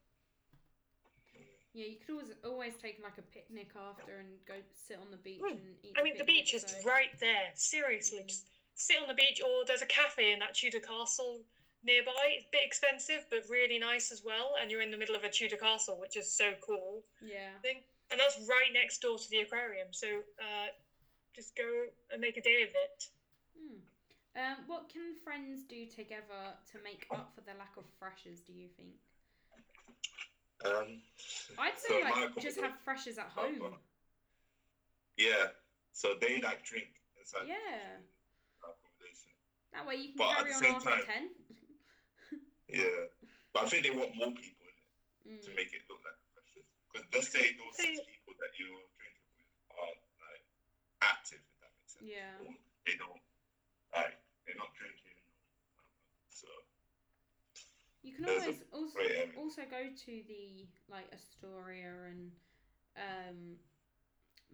Yeah. 1.76 1.86
You 1.86 1.98
could 2.00 2.14
always 2.16 2.32
always 2.44 2.74
take 2.82 2.98
like 3.04 3.18
a 3.20 3.22
picnic 3.36 3.70
after 3.76 4.18
and 4.18 4.30
go 4.48 4.56
sit 4.74 4.98
on 4.98 5.12
the 5.12 5.18
beach 5.18 5.42
Mm. 5.44 5.52
and 5.52 5.76
eat. 5.84 5.94
I 6.00 6.02
mean, 6.04 6.14
the 6.18 6.24
picnic, 6.24 6.28
beach 6.48 6.54
is 6.56 6.64
so- 6.64 6.82
right 6.88 7.12
there. 7.20 7.52
Seriously, 7.56 8.20
Mm. 8.24 8.28
just 8.28 8.48
sit 8.76 8.98
on 9.02 9.08
the 9.08 9.14
beach, 9.14 9.42
or 9.42 9.66
there's 9.66 9.82
a 9.82 9.86
cafe 9.86 10.32
in 10.32 10.40
that 10.40 10.56
Tudor 10.56 10.80
castle 10.80 11.44
nearby. 11.84 12.26
It's 12.40 12.48
a 12.48 12.52
bit 12.52 12.64
expensive, 12.66 13.28
but 13.30 13.48
really 13.50 13.78
nice 13.78 14.12
as 14.12 14.24
well. 14.24 14.56
And 14.60 14.72
you're 14.72 14.82
in 14.82 14.90
the 14.92 14.98
middle 14.98 15.16
of 15.16 15.24
a 15.24 15.30
Tudor 15.30 15.58
castle, 15.58 16.00
which 16.00 16.16
is 16.18 16.32
so 16.32 16.56
cool. 16.62 17.04
Yeah. 17.22 17.52
Thing, 17.60 17.84
and 18.10 18.20
that's 18.20 18.40
right 18.48 18.72
next 18.74 19.00
door 19.00 19.18
to 19.20 19.30
the 19.30 19.40
aquarium. 19.42 19.94
So 19.94 20.24
uh, 20.40 20.68
just 21.34 21.56
go 21.56 21.90
and 22.12 22.22
make 22.22 22.38
a 22.38 22.42
day 22.42 22.64
of 22.64 22.70
it. 22.74 23.10
Hmm. 23.58 23.80
Um, 24.38 24.68
what 24.68 24.90
can 24.90 25.16
friends 25.24 25.64
do 25.64 25.86
together 25.86 26.58
to 26.72 26.80
make 26.84 27.08
up 27.12 27.34
for 27.36 27.42
the 27.42 27.54
lack 27.58 27.78
of 27.78 27.86
freshers? 28.00 28.42
Do 28.42 28.52
you 28.54 28.68
think? 28.76 28.96
Um, 30.64 31.02
I'd 31.60 31.78
so 31.78 31.88
say 31.90 32.04
my 32.04 32.10
like 32.10 32.16
just 32.40 32.58
accommodation- 32.58 32.64
have 32.64 32.80
freshers 32.84 33.18
at 33.18 33.28
home. 33.30 33.76
Yeah, 35.18 35.52
so 35.92 36.16
they 36.20 36.40
like 36.42 36.64
drink 36.64 36.88
inside 37.20 37.48
Yeah. 37.48 38.00
accommodation. 38.64 39.32
That 39.74 39.86
way 39.86 39.96
you 39.96 40.08
can 40.16 40.18
But 40.18 40.32
at 40.32 40.38
carry 40.38 40.50
the 40.50 40.56
on 40.56 40.62
same 40.62 40.76
after 40.76 40.90
time- 40.90 41.06
ten. 41.06 41.36
Yeah, 42.68 43.08
but 43.54 43.64
I 43.66 43.70
think 43.70 43.84
they 43.84 43.92
want 43.92 44.16
more 44.16 44.32
people 44.34 44.66
in 45.26 45.36
it 45.36 45.44
to 45.44 45.52
Mm. 45.52 45.56
make 45.56 45.72
it 45.74 45.84
look 45.90 46.02
like 46.04 46.18
precious. 46.34 46.66
Because 46.92 47.06
let's 47.14 47.30
say 47.30 47.54
those 47.54 47.76
six 47.78 48.00
people 48.08 48.34
that 48.40 48.52
you're 48.60 48.84
drinking 48.98 49.28
with 49.38 49.78
are 49.78 49.96
like 50.26 50.44
active, 51.02 51.40
if 51.46 51.60
that 51.62 51.72
makes 51.78 51.94
sense. 51.94 52.06
Yeah. 52.10 52.40
Or 52.42 52.56
They 52.86 52.96
don't 52.98 53.22
like 53.94 54.18
they're 54.46 54.56
not 54.56 54.74
drinking. 54.76 55.16
So 56.30 56.48
You 58.06 58.14
can 58.14 58.26
There's 58.26 58.42
a 58.44 58.46
always 58.46 58.62
also 58.72 59.00
also 59.36 59.62
go 59.70 59.82
to 59.90 60.14
the 60.30 60.70
like 60.90 61.10
Astoria 61.12 62.06
and 62.14 62.32
um 62.96 63.58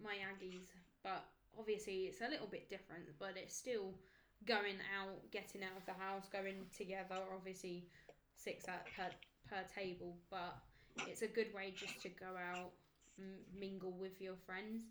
my 0.02 0.16
Aggies, 0.24 0.64
but 1.04 1.22
obviously 1.58 2.08
it's 2.08 2.22
a 2.22 2.28
little 2.28 2.46
bit 2.48 2.70
different. 2.70 3.04
But 3.18 3.36
it's 3.36 3.54
still 3.54 3.92
going 4.46 4.80
out, 4.96 5.30
getting 5.30 5.62
out 5.62 5.76
of 5.76 5.84
the 5.84 5.92
house, 5.92 6.24
going 6.32 6.64
together. 6.76 7.20
Obviously, 7.36 7.84
six 8.34 8.64
at 8.68 8.86
per 8.96 9.10
per 9.48 9.62
table, 9.74 10.16
but 10.30 10.56
it's 11.06 11.20
a 11.20 11.28
good 11.28 11.52
way 11.52 11.74
just 11.76 12.00
to 12.02 12.08
go 12.08 12.32
out, 12.40 12.72
mingle 13.54 13.92
with 13.92 14.18
your 14.20 14.36
friends. 14.46 14.84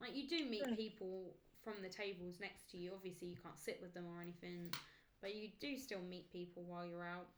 Like 0.00 0.16
you 0.16 0.26
do 0.28 0.48
meet 0.48 0.64
Mm. 0.64 0.76
people 0.76 1.36
from 1.62 1.82
the 1.82 1.88
tables 1.90 2.40
next 2.40 2.70
to 2.70 2.78
you. 2.78 2.92
Obviously, 2.94 3.28
you 3.28 3.36
can't 3.42 3.58
sit 3.58 3.78
with 3.82 3.92
them 3.92 4.06
or 4.06 4.22
anything, 4.22 4.72
but 5.20 5.34
you 5.34 5.50
do 5.60 5.76
still 5.76 6.00
meet 6.00 6.30
people 6.32 6.64
while 6.64 6.86
you're 6.86 7.04
out. 7.04 7.28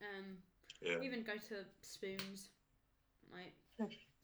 Um, 0.00 0.38
Yeah. 0.80 0.98
We 0.98 1.06
even 1.06 1.22
go 1.22 1.36
to 1.36 1.64
spoons. 1.82 2.48
Like 3.32 3.52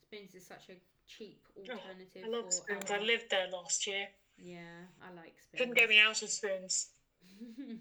spoons 0.01 0.33
is 0.35 0.45
such 0.45 0.69
a 0.69 0.75
cheap 1.05 1.39
alternative. 1.55 2.23
I 2.25 2.27
love 2.27 2.45
for 2.45 2.51
spoons. 2.51 2.91
our- 2.91 2.97
I 2.97 3.01
lived 3.01 3.29
there 3.29 3.47
last 3.47 3.85
year. 3.87 4.07
Yeah, 4.37 4.87
I 5.01 5.11
like 5.13 5.39
spoons. 5.39 5.57
Couldn't 5.57 5.75
get 5.75 5.89
me 5.89 5.99
out 5.99 6.21
of 6.21 6.29
spoons. 6.29 6.89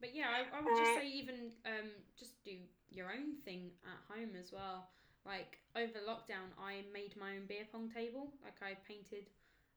but 0.00 0.14
yeah, 0.14 0.28
I, 0.30 0.56
I 0.56 0.60
would 0.62 0.76
just 0.76 0.96
Uh, 0.96 1.00
say 1.00 1.06
even 1.08 1.52
um, 1.64 1.90
just 2.18 2.42
do 2.44 2.56
your 2.90 3.10
own 3.10 3.36
thing 3.44 3.70
at 3.84 4.00
home 4.14 4.30
as 4.38 4.52
well. 4.52 4.88
Like 5.24 5.58
over 5.74 6.00
lockdown, 6.06 6.52
I 6.58 6.84
made 6.92 7.16
my 7.16 7.36
own 7.36 7.46
beer 7.46 7.66
pong 7.70 7.90
table. 7.90 8.28
Like 8.42 8.60
I 8.62 8.74
painted 8.86 9.26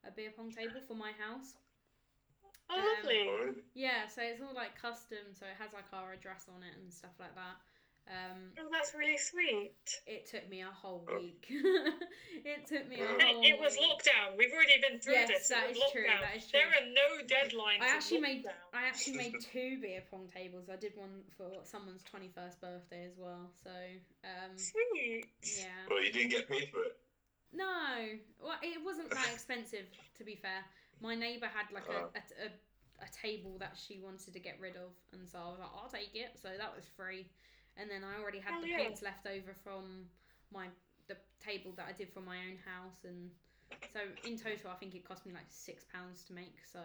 a 0.06 0.12
beer 0.12 0.32
pong 0.36 0.52
table 0.52 0.82
for 0.88 0.96
my 0.96 1.12
house. 1.14 1.54
Oh, 2.70 2.76
Um, 2.76 2.84
lovely. 3.00 3.28
Oh. 3.30 3.54
Yeah, 3.74 4.08
so 4.08 4.22
it's 4.24 4.42
all 4.42 4.54
like 4.54 4.80
custom, 4.80 5.24
so 5.34 5.46
it 5.46 5.56
has 5.60 5.72
like 5.74 5.86
our 5.94 6.14
address 6.14 6.46
on 6.54 6.64
it 6.64 6.74
and 6.82 6.92
stuff 6.92 7.12
like 7.20 7.34
that. 7.36 7.56
Um, 8.08 8.52
Oh, 8.58 8.70
that's 8.72 8.96
really 8.96 9.18
sweet. 9.18 9.76
it 10.08 10.28
took 10.32 10.48
me 10.50 10.62
a 10.62 10.72
whole 10.72 11.04
Oh. 11.10 11.18
week. 11.20 11.46
it 11.52 12.66
took 12.66 12.88
me 12.88 13.02
a 13.02 13.06
whole. 13.06 13.44
It, 13.44 13.56
it 13.56 13.60
was 13.60 13.76
lockdown. 13.76 14.38
We've 14.38 14.52
already 14.54 14.80
been 14.80 15.00
through 15.00 15.14
Yes, 15.14 15.28
this. 15.28 15.48
that 15.50 15.70
it 15.72 15.78
true, 15.92 16.06
that 16.08 16.38
is 16.38 16.48
true. 16.48 16.60
There 16.60 16.68
are 16.70 16.86
no 16.88 17.24
deadlines. 17.28 17.82
I 17.82 17.88
actually 17.90 18.22
made. 18.22 18.46
I 18.74 18.88
actually 18.88 19.18
made 19.18 19.36
two 19.52 19.80
beer 19.82 20.04
pong 20.10 20.30
tables. 20.34 20.70
I 20.72 20.78
did 20.78 20.96
one 20.96 21.22
for 21.36 21.52
someone's 21.66 22.04
twenty 22.04 22.30
first 22.34 22.62
birthday 22.62 23.06
as 23.06 23.18
well. 23.18 23.52
So 23.62 23.72
um, 24.24 24.56
Sweet. 24.58 25.26
yeah. 25.44 25.66
Well, 25.90 26.02
you 26.02 26.12
didn't 26.12 26.32
get 26.32 26.50
paid 26.50 26.70
for 26.72 26.84
it. 26.84 26.96
No, 27.52 28.08
well, 28.42 28.56
it 28.62 28.80
wasn't 28.86 29.10
that 29.12 29.30
expensive 29.34 29.86
to 30.18 30.24
be 30.24 30.36
fair. 30.36 30.64
My 31.02 31.16
neighbour 31.16 31.48
had 31.48 31.72
like 31.74 31.88
a, 31.90 32.06
Oh. 32.06 32.10
a, 32.16 32.48
a 32.48 32.50
a 33.00 33.10
table 33.14 33.58
that 33.60 33.78
she 33.78 34.00
wanted 34.00 34.34
to 34.34 34.40
get 34.40 34.58
rid 34.60 34.76
of, 34.76 34.90
and 35.14 35.28
so 35.30 35.38
I 35.38 35.50
was 35.54 35.60
like, 35.60 35.70
I'll 35.78 35.90
take 35.90 36.16
it. 36.16 36.34
So 36.42 36.50
that 36.58 36.76
was 36.76 36.86
free, 36.98 37.30
and 37.78 37.90
then 37.90 38.04
I 38.04 38.20
already 38.20 38.40
had 38.40 38.58
the 38.62 38.68
yeah. 38.68 38.78
paints 38.78 39.02
left 39.02 39.28
over 39.28 39.54
from 39.64 40.10
my 40.52 40.68
the 41.08 41.16
table 41.40 41.74
that 41.78 41.86
I 41.88 41.94
did 41.94 42.10
for 42.12 42.22
my 42.22 42.38
own 42.38 42.58
house, 42.66 43.06
and 43.06 43.30
so 43.94 44.00
in 44.24 44.38
total, 44.38 44.72
I 44.72 44.76
think 44.76 44.96
it 44.96 45.06
cost 45.08 45.26
me 45.26 45.34
like 45.34 45.46
six 45.50 45.84
pounds 45.94 46.24
to 46.26 46.34
make. 46.34 46.58
So 46.66 46.80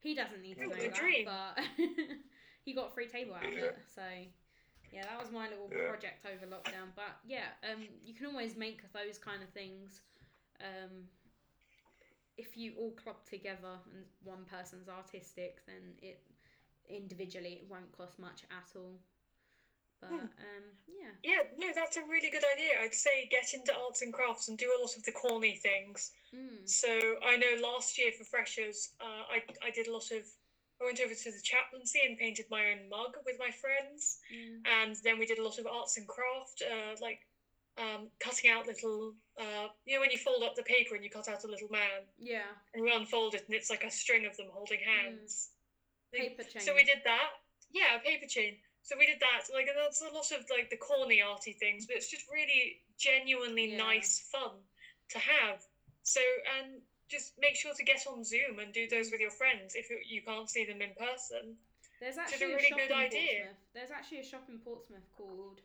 he 0.00 0.14
doesn't 0.14 0.42
need 0.42 0.58
to 0.58 0.68
know 0.68 0.76
that, 0.76 0.94
dream. 0.94 1.24
but 1.24 1.58
he 2.64 2.74
got 2.74 2.88
a 2.88 2.94
free 2.94 3.08
table 3.08 3.34
out 3.34 3.48
of 3.48 3.56
it. 3.56 3.78
So 3.94 4.02
yeah, 4.92 5.04
that 5.04 5.18
was 5.20 5.32
my 5.32 5.48
little 5.48 5.68
Yeah. 5.72 5.88
project 5.88 6.26
over 6.26 6.46
lockdown. 6.46 6.92
But 6.94 7.16
yeah, 7.26 7.56
um, 7.64 7.88
you 8.04 8.14
can 8.14 8.26
always 8.26 8.56
make 8.56 8.80
those 8.92 9.18
kind 9.18 9.42
of 9.42 9.48
things. 9.50 10.00
Um, 10.60 11.08
if 12.38 12.56
you 12.56 12.74
all 12.78 12.92
club 12.92 13.16
together 13.28 13.80
and 13.94 14.04
one 14.24 14.44
person's 14.46 14.88
artistic, 14.88 15.60
then 15.66 15.94
it 16.02 16.20
individually 16.88 17.60
it 17.62 17.68
won't 17.70 17.92
cost 17.92 18.18
much 18.18 18.42
at 18.50 18.76
all. 18.76 19.00
But 20.00 20.08
Hmm. 20.08 20.26
um, 20.38 20.64
yeah, 20.86 21.12
Yeah, 21.22 21.42
no, 21.58 21.68
that's 21.74 21.96
a 21.96 22.02
really 22.02 22.30
good 22.30 22.44
idea. 22.54 22.80
I'd 22.80 22.94
say 22.94 23.28
get 23.30 23.52
into 23.54 23.74
arts 23.76 24.02
and 24.02 24.12
crafts 24.12 24.48
and 24.48 24.58
do 24.58 24.72
a 24.76 24.80
lot 24.80 24.96
of 24.96 25.04
the 25.04 25.12
corny 25.12 25.56
things. 25.56 26.12
mm, 26.34 26.66
So 26.66 27.16
I 27.24 27.36
know 27.36 27.56
last 27.62 27.98
year 27.98 28.12
for 28.16 28.24
freshers, 28.24 28.90
uh, 29.00 29.24
I 29.30 29.42
I 29.64 29.70
did 29.70 29.88
a 29.88 29.92
lot 29.92 30.10
of. 30.12 30.24
I 30.80 30.84
went 30.84 31.00
over 31.00 31.14
to 31.14 31.32
the 31.32 31.42
chaplaincy 31.42 32.00
and 32.06 32.16
painted 32.16 32.46
my 32.50 32.70
own 32.70 32.88
mug 32.88 33.16
with 33.26 33.36
my 33.38 33.50
friends, 33.50 34.20
mm, 34.30 34.64
and 34.64 34.96
then 35.02 35.18
we 35.18 35.26
did 35.26 35.38
a 35.38 35.44
lot 35.44 35.58
of 35.58 35.66
arts 35.66 35.96
and 35.96 36.06
craft, 36.06 36.62
uh, 36.62 36.94
like 37.00 37.26
um, 37.78 38.08
cutting 38.20 38.50
out 38.50 38.66
little. 38.66 39.14
Uh, 39.38 39.68
you 39.86 39.94
know 39.94 40.00
when 40.00 40.10
you 40.10 40.18
fold 40.18 40.42
up 40.42 40.54
the 40.56 40.62
paper 40.62 40.94
and 40.94 41.04
you 41.04 41.10
cut 41.10 41.28
out 41.28 41.44
a 41.44 41.46
little 41.46 41.68
man 41.70 42.02
yeah, 42.18 42.50
and 42.74 42.84
you 42.84 42.92
unfold 42.94 43.34
it 43.34 43.44
and 43.46 43.54
it's 43.54 43.70
like 43.70 43.84
a 43.84 43.90
string 43.90 44.26
of 44.26 44.36
them 44.36 44.48
holding 44.50 44.80
hands. 44.80 45.50
Like, 46.12 46.34
paper 46.34 46.42
chain. 46.42 46.62
So 46.62 46.74
we 46.74 46.84
did 46.84 46.98
that. 47.04 47.30
Yeah, 47.70 47.96
a 47.96 48.00
paper 48.00 48.26
chain. 48.26 48.56
So 48.82 48.96
we 48.98 49.06
did 49.06 49.20
that. 49.20 49.46
Like 49.52 49.68
and 49.68 49.76
that's 49.78 50.00
a 50.02 50.10
lot 50.10 50.30
of 50.32 50.44
like 50.50 50.70
the 50.70 50.76
corny 50.76 51.22
arty 51.22 51.52
things, 51.52 51.86
but 51.86 51.96
it's 51.96 52.10
just 52.10 52.24
really 52.32 52.80
genuinely 52.98 53.72
Yeah. 53.72 53.84
nice 53.84 54.26
fun 54.32 54.58
to 55.10 55.18
have. 55.18 55.62
So 56.02 56.20
and 56.58 56.80
just 57.08 57.32
make 57.38 57.56
sure 57.56 57.72
to 57.74 57.84
get 57.84 58.06
on 58.06 58.24
Zoom 58.24 58.58
and 58.58 58.72
do 58.72 58.88
those 58.88 59.10
with 59.10 59.20
your 59.20 59.30
friends 59.30 59.74
if 59.74 59.88
you, 59.88 59.98
you 60.04 60.22
can't 60.22 60.48
see 60.48 60.64
them 60.64 60.82
in 60.82 60.92
person. 60.94 61.56
There's 62.00 62.18
actually 62.18 62.52
a, 62.52 62.56
really 62.56 62.68
shop 62.68 62.78
good 62.78 62.90
in 62.90 62.96
idea. 62.96 63.20
Portsmouth. 63.20 63.56
There's 63.74 63.90
actually 63.90 64.20
a 64.20 64.24
shop 64.24 64.44
in 64.48 64.58
Portsmouth 64.58 65.08
called. 65.16 65.60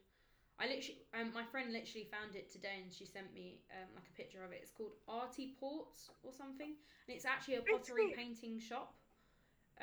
I 0.63 0.71
literally, 0.71 1.03
um, 1.11 1.35
my 1.35 1.43
friend 1.43 1.75
literally 1.75 2.07
found 2.07 2.39
it 2.39 2.47
today, 2.47 2.79
and 2.79 2.87
she 2.87 3.03
sent 3.03 3.35
me 3.35 3.59
um, 3.75 3.91
like 3.99 4.07
a 4.07 4.15
picture 4.15 4.39
of 4.47 4.55
it. 4.55 4.63
It's 4.63 4.71
called 4.71 4.95
Artie 5.11 5.59
Ports 5.59 6.07
or 6.23 6.31
something, 6.31 6.71
and 6.71 7.11
it's 7.11 7.25
actually 7.27 7.59
a 7.59 7.67
pottery 7.67 8.15
painting 8.15 8.63
shop. 8.63 8.95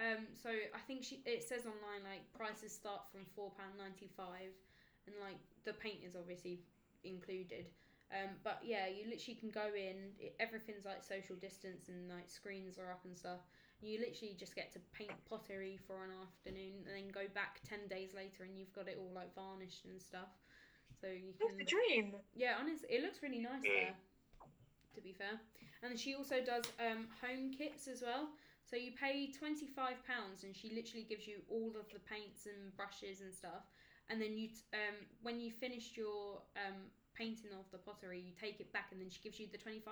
Um, 0.00 0.24
so 0.32 0.48
I 0.48 0.80
think 0.88 1.04
she 1.04 1.20
it 1.26 1.44
says 1.44 1.68
online 1.68 2.00
like 2.08 2.24
prices 2.32 2.72
start 2.72 3.04
from 3.12 3.28
four 3.36 3.52
pound 3.60 3.76
ninety 3.76 4.08
five, 4.16 4.56
and 5.04 5.12
like 5.20 5.36
the 5.68 5.76
paint 5.76 6.00
is 6.00 6.16
obviously 6.16 6.64
included. 7.04 7.68
Um, 8.10 8.40
but 8.42 8.58
yeah, 8.64 8.88
you 8.88 9.04
literally 9.04 9.36
can 9.36 9.52
go 9.52 9.68
in. 9.76 10.16
It, 10.18 10.34
everything's 10.40 10.88
like 10.88 11.04
social 11.04 11.36
distance 11.36 11.92
and 11.92 12.08
like 12.08 12.32
screens 12.32 12.78
are 12.80 12.90
up 12.90 13.04
and 13.04 13.12
stuff. 13.12 13.44
You 13.84 14.00
literally 14.00 14.34
just 14.34 14.56
get 14.56 14.72
to 14.72 14.80
paint 14.96 15.14
pottery 15.28 15.78
for 15.86 16.04
an 16.04 16.10
afternoon 16.24 16.88
and 16.88 16.96
then 16.96 17.08
go 17.12 17.30
back 17.32 17.60
10 17.68 17.86
days 17.88 18.10
later 18.12 18.44
and 18.44 18.58
you've 18.58 18.74
got 18.74 18.88
it 18.88 18.98
all 18.98 19.14
like 19.14 19.32
varnished 19.34 19.86
and 19.86 20.02
stuff. 20.02 20.39
So 21.00 21.08
you 21.08 21.32
That's 21.40 21.56
can. 21.56 21.58
the 21.58 21.64
dream. 21.64 22.14
Yeah, 22.36 22.60
honestly, 22.60 22.88
it 22.90 23.02
looks 23.02 23.22
really 23.22 23.40
nice 23.40 23.64
there, 23.64 23.96
to 24.94 25.00
be 25.00 25.12
fair. 25.16 25.40
And 25.82 25.98
she 25.98 26.14
also 26.14 26.44
does 26.44 26.64
um, 26.78 27.08
home 27.24 27.50
kits 27.56 27.88
as 27.88 28.02
well. 28.04 28.28
So 28.68 28.76
you 28.76 28.92
pay 28.92 29.32
£25 29.32 30.44
and 30.44 30.54
she 30.54 30.70
literally 30.76 31.06
gives 31.08 31.26
you 31.26 31.42
all 31.50 31.72
of 31.74 31.90
the 31.90 31.98
paints 32.06 32.46
and 32.46 32.70
brushes 32.76 33.20
and 33.20 33.32
stuff. 33.32 33.64
And 34.08 34.20
then 34.20 34.36
you, 34.36 34.48
t- 34.48 34.62
um, 34.74 34.94
when 35.22 35.40
you 35.40 35.50
finished 35.50 35.96
your 35.96 36.42
um, 36.54 36.76
painting 37.16 37.50
of 37.58 37.64
the 37.72 37.78
pottery, 37.78 38.20
you 38.20 38.32
take 38.38 38.60
it 38.60 38.72
back 38.72 38.88
and 38.92 39.00
then 39.00 39.08
she 39.10 39.20
gives 39.22 39.40
you 39.40 39.48
the 39.50 39.58
£25 39.58 39.82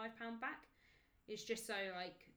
back. 0.41 0.69
It's 1.27 1.43
just 1.43 1.67
so 1.67 1.75
like 1.97 2.29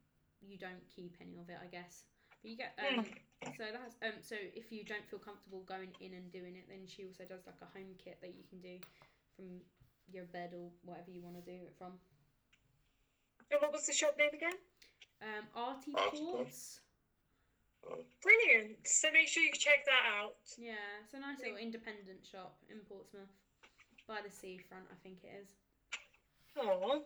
you 0.41 0.57
don't 0.57 0.81
keep 0.95 1.15
any 1.21 1.37
of 1.39 1.49
it, 1.49 1.57
I 1.61 1.67
guess. 1.67 2.03
But 2.41 2.51
you 2.51 2.57
get 2.57 2.73
um, 2.81 3.05
so 3.57 3.69
that's 3.69 3.95
um 4.01 4.21
so 4.21 4.35
if 4.37 4.71
you 4.71 4.83
don't 4.83 5.05
feel 5.09 5.19
comfortable 5.19 5.61
going 5.69 5.93
in 6.01 6.13
and 6.13 6.31
doing 6.31 6.57
it, 6.57 6.65
then 6.69 6.85
she 6.85 7.05
also 7.05 7.23
does 7.25 7.45
like 7.45 7.61
a 7.61 7.69
home 7.77 7.93
kit 8.01 8.17
that 8.21 8.33
you 8.33 8.43
can 8.49 8.59
do 8.59 8.77
from 9.35 9.61
your 10.11 10.25
bed 10.25 10.51
or 10.53 10.69
whatever 10.83 11.11
you 11.11 11.21
want 11.21 11.37
to 11.37 11.45
do 11.45 11.57
it 11.57 11.73
from. 11.77 11.93
And 13.51 13.61
what 13.61 13.71
was 13.71 13.85
the 13.85 13.93
shop 13.93 14.15
name 14.17 14.33
again? 14.33 14.57
Um, 15.21 15.45
Arty 15.55 15.91
Ports. 15.93 16.79
Brilliant. 18.21 18.77
So 18.85 19.09
make 19.11 19.27
sure 19.27 19.43
you 19.43 19.51
check 19.53 19.85
that 19.85 20.05
out. 20.05 20.37
Yeah, 20.57 20.81
it's 21.03 21.13
a 21.13 21.19
nice 21.19 21.39
little 21.39 21.57
independent 21.57 22.21
shop 22.29 22.57
in 22.69 22.77
Portsmouth, 22.87 23.29
by 24.07 24.21
the 24.23 24.29
seafront, 24.29 24.85
I 24.91 24.97
think 25.03 25.17
it 25.23 25.33
is. 25.41 25.49
Oh. 26.57 27.03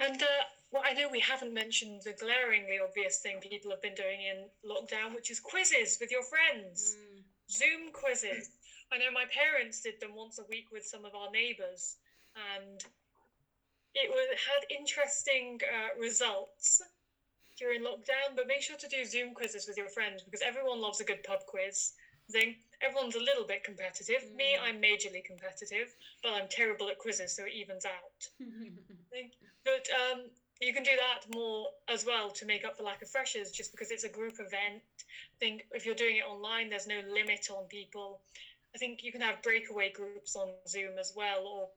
And 0.00 0.20
uh, 0.20 0.44
well, 0.74 0.82
I 0.84 0.92
know 0.92 1.08
we 1.08 1.20
haven't 1.20 1.54
mentioned 1.54 2.02
the 2.02 2.14
glaringly 2.14 2.80
obvious 2.82 3.18
thing 3.18 3.38
people 3.38 3.70
have 3.70 3.80
been 3.80 3.94
doing 3.94 4.22
in 4.22 4.50
lockdown, 4.68 5.14
which 5.14 5.30
is 5.30 5.38
quizzes 5.38 5.98
with 6.00 6.10
your 6.10 6.24
friends. 6.24 6.96
Mm, 6.98 7.22
Zoom 7.48 7.92
quizzes. 7.92 8.50
I 8.92 8.98
know 8.98 9.12
my 9.14 9.24
parents 9.32 9.80
did 9.80 9.94
them 10.00 10.16
once 10.16 10.38
a 10.40 10.44
week 10.50 10.66
with 10.72 10.84
some 10.84 11.04
of 11.04 11.14
our 11.14 11.30
neighbours, 11.30 11.94
and 12.34 12.82
it 13.94 14.10
was, 14.10 14.26
had 14.34 14.66
interesting 14.68 15.60
uh, 15.62 15.94
results 16.00 16.82
during 17.56 17.82
lockdown. 17.82 18.34
But 18.34 18.48
make 18.48 18.62
sure 18.62 18.76
to 18.76 18.88
do 18.88 19.04
Zoom 19.04 19.32
quizzes 19.32 19.68
with 19.68 19.76
your 19.76 19.88
friends 19.88 20.22
because 20.24 20.42
everyone 20.42 20.80
loves 20.80 21.00
a 21.00 21.04
good 21.04 21.22
pub 21.22 21.46
quiz. 21.46 21.92
Thing. 22.32 22.56
Everyone's 22.80 23.16
a 23.16 23.20
little 23.20 23.44
bit 23.46 23.62
competitive. 23.64 24.24
Me, 24.34 24.56
Mm. 24.56 24.62
I'm 24.62 24.80
majorly 24.80 25.22
competitive, 25.22 25.94
but 26.22 26.32
I'm 26.32 26.48
terrible 26.48 26.88
at 26.88 26.96
quizzes, 26.96 27.36
so 27.36 27.44
it 27.44 27.52
evens 27.52 27.84
out. 27.84 28.30
But 29.64 29.86
um, 29.92 30.30
you 30.60 30.72
can 30.72 30.82
do 30.82 30.90
that 30.96 31.34
more 31.34 31.66
as 31.88 32.06
well 32.06 32.30
to 32.30 32.46
make 32.46 32.64
up 32.64 32.76
for 32.76 32.84
lack 32.84 33.02
of 33.02 33.08
freshers, 33.08 33.50
just 33.50 33.70
because 33.70 33.90
it's 33.90 34.04
a 34.04 34.08
group 34.08 34.34
event. 34.34 34.82
I 35.00 35.38
think 35.38 35.66
if 35.72 35.84
you're 35.84 35.94
doing 35.94 36.16
it 36.16 36.24
online, 36.24 36.70
there's 36.70 36.86
no 36.86 37.00
limit 37.12 37.48
on 37.50 37.64
people. 37.64 38.20
I 38.74 38.78
think 38.78 39.02
you 39.02 39.12
can 39.12 39.20
have 39.20 39.42
breakaway 39.42 39.90
groups 39.90 40.36
on 40.36 40.48
Zoom 40.68 40.98
as 40.98 41.12
well, 41.16 41.46
or 41.46 41.68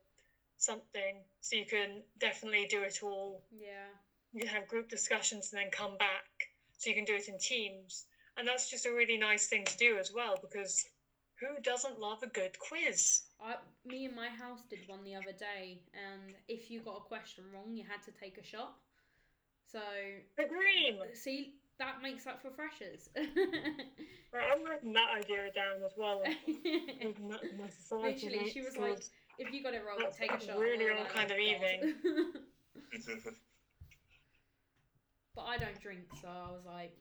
something, 0.58 1.18
so 1.42 1.56
you 1.56 1.66
can 1.66 2.02
definitely 2.20 2.68
do 2.70 2.82
it 2.82 3.00
all. 3.04 3.44
yeah. 3.52 3.90
You 4.34 4.42
can 4.42 4.50
have 4.50 4.68
group 4.68 4.90
discussions 4.90 5.52
and 5.52 5.62
then 5.62 5.72
come 5.72 5.98
back, 5.98 6.50
so 6.78 6.90
you 6.90 6.96
can 6.96 7.06
do 7.06 7.16
it 7.16 7.28
in 7.28 7.38
teams, 7.40 8.06
and 8.38 8.48
that's 8.48 8.70
just 8.70 8.86
a 8.86 8.92
really 8.92 9.18
nice 9.18 9.48
thing 9.48 9.66
to 9.66 9.78
do 9.78 9.98
as 9.98 10.12
well, 10.14 10.38
because 10.42 10.86
who 11.40 11.62
doesn't 11.62 12.00
love 12.00 12.24
a 12.24 12.28
good 12.28 12.58
quiz? 12.60 13.22
I, 13.42 13.56
me 13.86 14.06
and 14.06 14.16
my 14.16 14.30
house 14.30 14.62
did 14.70 14.80
one 14.88 15.04
the 15.04 15.16
other 15.16 15.34
day, 15.38 15.80
and 15.94 16.34
if 16.48 16.70
you 16.72 16.82
got 16.82 16.98
a 16.98 17.02
question 17.02 17.44
wrong, 17.54 17.74
you 17.76 17.84
had 17.88 18.02
to 18.04 18.12
take 18.12 18.38
a 18.38 18.44
shot. 18.44 18.74
So, 19.72 19.80
The 20.38 20.46
dream. 20.46 20.96
see, 21.14 21.54
that 21.78 22.02
makes 22.02 22.26
up 22.26 22.42
for 22.42 22.50
freshers. 22.50 23.10
Right, 24.34 24.46
I'm 24.52 24.64
writing 24.66 24.94
that 24.94 25.10
idea 25.18 25.52
down 25.54 25.84
as 25.86 25.92
well. 25.98 26.22
Moving 26.48 27.30
that 27.30 27.44
in 27.44 27.58
my 27.58 27.70
society 27.70 28.28
Literally, 28.28 28.52
she 28.52 28.62
was 28.62 28.78
like, 28.78 29.00
if 29.40 29.54
you 29.54 29.64
got 29.64 29.74
it 29.74 29.84
wrong, 29.86 29.98
That's 30.00 30.18
take 30.18 30.30
a 30.30 30.34
that's 30.34 30.46
shot. 30.46 30.60
really 30.60 30.78
We 30.80 30.86
were 30.86 30.94
all 30.98 31.04
like, 31.04 31.14
kind 31.14 31.32
of 31.32 31.38
evening. 31.38 31.94
But 35.36 35.44
I 35.44 35.58
don't 35.58 35.80
drink, 35.82 36.06
so 36.22 36.28
I 36.28 36.52
was 36.52 36.66
like, 36.66 36.92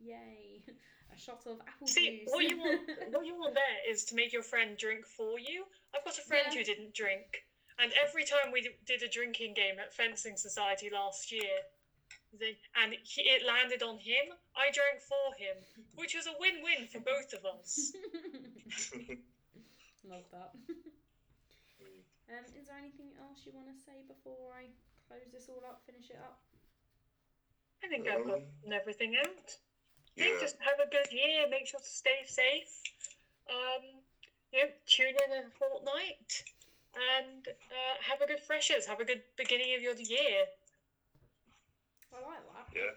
Yay! 0.00 0.62
A 1.14 1.18
shot 1.18 1.40
of 1.46 1.58
apple 1.66 1.86
See, 1.88 2.20
juice. 2.20 2.28
what 2.30 2.44
you 2.44 2.58
want, 2.58 2.80
what 3.10 3.26
you 3.26 3.34
want 3.34 3.54
there 3.54 3.90
is 3.90 4.04
to 4.06 4.14
make 4.14 4.32
your 4.32 4.42
friend 4.42 4.76
drink 4.76 5.06
for 5.06 5.38
you. 5.38 5.64
I've 5.94 6.04
got 6.04 6.18
a 6.18 6.22
friend 6.22 6.46
Yeah. 6.52 6.58
who 6.58 6.64
didn't 6.64 6.94
drink, 6.94 7.44
and 7.78 7.90
every 7.96 8.24
time 8.24 8.52
we 8.52 8.68
did 8.86 9.02
a 9.02 9.08
drinking 9.08 9.54
game 9.54 9.78
at 9.80 9.94
Fencing 9.94 10.36
Society 10.36 10.90
last 10.92 11.32
year, 11.32 11.64
the, 12.38 12.52
and 12.76 12.94
he, 13.02 13.22
it 13.22 13.42
landed 13.46 13.82
on 13.82 13.96
him, 13.98 14.36
I 14.54 14.68
drank 14.70 15.00
for 15.00 15.32
him, 15.40 15.56
which 15.96 16.14
was 16.14 16.26
a 16.26 16.36
win-win 16.38 16.86
for 16.92 17.00
both 17.00 17.32
of 17.32 17.46
us. 17.48 17.90
Love 20.04 20.28
that. 20.30 20.52
um, 22.28 22.44
is 22.54 22.66
there 22.68 22.76
anything 22.78 23.10
else 23.18 23.40
you 23.46 23.52
want 23.56 23.66
to 23.72 23.78
say 23.82 24.04
before 24.06 24.52
I 24.54 24.68
close 25.08 25.32
this 25.32 25.48
all 25.48 25.64
up, 25.66 25.80
finish 25.86 26.10
it 26.10 26.20
up? 26.22 26.38
I 27.82 27.88
think 27.88 28.06
I've 28.06 28.26
got 28.26 28.44
Um, 28.44 28.72
everything 28.72 29.16
out. 29.16 29.56
I 30.20 30.34
yeah. 30.34 30.40
just 30.40 30.56
have 30.60 30.78
a 30.82 30.90
good 30.90 31.12
year. 31.12 31.46
Make 31.50 31.66
sure 31.66 31.80
to 31.80 31.86
stay 31.86 32.26
safe. 32.26 32.68
Um, 33.48 34.02
you 34.52 34.64
know, 34.64 34.70
tune 34.86 35.14
in 35.14 35.30
in 35.32 35.44
a 35.46 35.54
fortnight, 35.58 36.44
and 36.94 37.46
uh, 37.48 37.94
have 38.02 38.20
a 38.20 38.26
good 38.26 38.40
freshers. 38.40 38.86
Have 38.86 39.00
a 39.00 39.04
good 39.04 39.22
beginning 39.36 39.74
of 39.76 39.82
your 39.82 39.94
year. 39.94 40.48
I 42.12 42.18
like 42.24 42.42
that. 42.42 42.66
Yeah. 42.74 42.94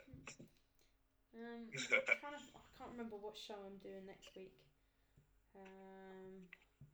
Um, 1.38 1.68
kind 2.22 2.36
of, 2.36 2.44
I 2.56 2.70
can't 2.78 2.92
remember 2.92 3.16
what 3.16 3.38
show 3.38 3.56
I'm 3.66 3.78
doing 3.84 4.06
next 4.08 4.30
week. 4.36 4.54
Um, 5.56 6.48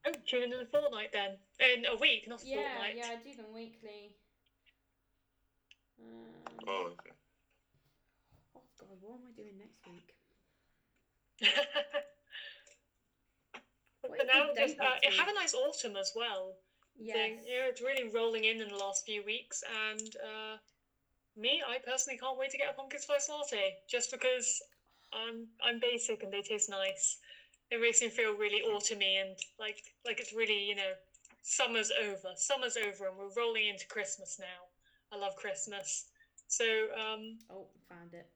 Oh, 0.08 0.12
tune 0.26 0.44
in 0.44 0.54
in 0.54 0.60
a 0.62 0.66
fortnight 0.66 1.12
then. 1.12 1.36
In 1.60 1.86
a 1.86 1.98
week, 1.98 2.28
not 2.28 2.44
a 2.44 2.48
yeah, 2.48 2.64
fortnight. 2.64 2.96
yeah, 2.96 3.12
I 3.12 3.16
do 3.20 3.36
them 3.36 3.52
weekly. 3.54 4.16
Um, 6.00 6.64
oh, 6.68 6.94
okay. 6.94 7.12
oh 8.56 8.62
God, 8.80 8.98
what 9.02 9.20
am 9.20 9.28
I 9.28 9.36
doing 9.36 9.58
next 9.60 9.84
week? 9.88 10.17
But 11.40 11.60
What 14.02 14.20
for 14.20 14.24
is 14.24 14.28
the 14.28 14.34
now, 14.34 14.54
just 14.56 14.80
uh, 14.80 14.96
have 15.18 15.28
a 15.28 15.34
nice 15.34 15.54
autumn 15.54 15.96
as 15.96 16.12
well. 16.16 16.56
Yes. 16.96 17.16
thing. 17.16 17.44
You 17.46 17.60
know, 17.60 17.68
it's 17.70 17.82
really 17.82 18.04
rolling 18.04 18.44
in 18.46 18.62
in 18.62 18.70
the 18.70 18.76
last 18.78 19.06
few 19.06 19.24
weeks, 19.24 19.64
and 19.70 20.16
uh, 20.24 20.58
me, 21.36 21.64
I 21.68 21.80
personally 21.80 22.18
can't 22.18 22.38
wait 22.38 22.52
to 22.52 22.58
get 22.58 22.70
a 22.70 22.74
pumpkin 22.74 23.00
spice 23.02 23.30
latte 23.30 23.78
just 23.90 24.12
because 24.12 24.62
I'm 25.14 25.48
I'm 25.62 25.80
basic 25.80 26.24
and 26.24 26.34
they 26.34 26.42
taste 26.42 26.70
nice. 26.70 27.18
It 27.72 27.82
makes 27.82 28.02
me 28.02 28.10
feel 28.10 28.34
really 28.34 28.62
autumny 28.62 29.22
and 29.22 29.38
like 29.60 29.78
like 30.06 30.20
it's 30.20 30.34
really 30.34 30.64
you 30.70 30.76
know 30.76 30.94
summer's 31.44 31.92
over, 31.92 32.34
summer's 32.36 32.78
over, 32.78 33.08
and 33.08 33.18
we're 33.18 33.32
rolling 33.36 33.68
into 33.68 33.88
Christmas 33.88 34.38
now. 34.40 34.70
I 35.12 35.18
love 35.18 35.36
Christmas, 35.36 36.06
so 36.48 36.66
um, 36.96 37.40
Oh, 37.50 37.70
found 37.90 38.14
it. 38.14 38.28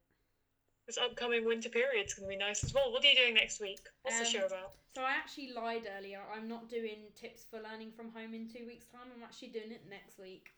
This 0.92 1.00
upcoming 1.02 1.46
winter 1.46 1.70
period's 1.70 2.14
gonna 2.14 2.28
be 2.28 2.36
nice 2.36 2.64
as 2.66 2.74
well. 2.74 2.92
What 2.92 3.04
are 3.04 3.08
you 3.08 3.16
doing 3.16 3.34
next 3.34 3.62
week? 3.62 3.80
What's 4.02 4.20
the 4.20 4.26
Um, 4.26 4.32
show 4.32 4.46
about? 4.46 4.74
So 4.94 5.04
I 5.04 5.12
actually 5.12 5.54
lied 5.54 5.88
earlier. 5.98 6.20
I'm 6.36 6.50
not 6.50 6.68
doing 6.70 7.14
tips 7.16 7.46
for 7.50 7.62
learning 7.62 7.94
from 7.94 8.12
home 8.12 8.34
in 8.34 8.52
two 8.52 8.66
weeks' 8.66 8.88
time. 8.92 9.10
I'm 9.16 9.24
actually 9.24 9.56
doing 9.56 9.72
it 9.72 9.86
next 9.88 10.20
week. 10.20 10.52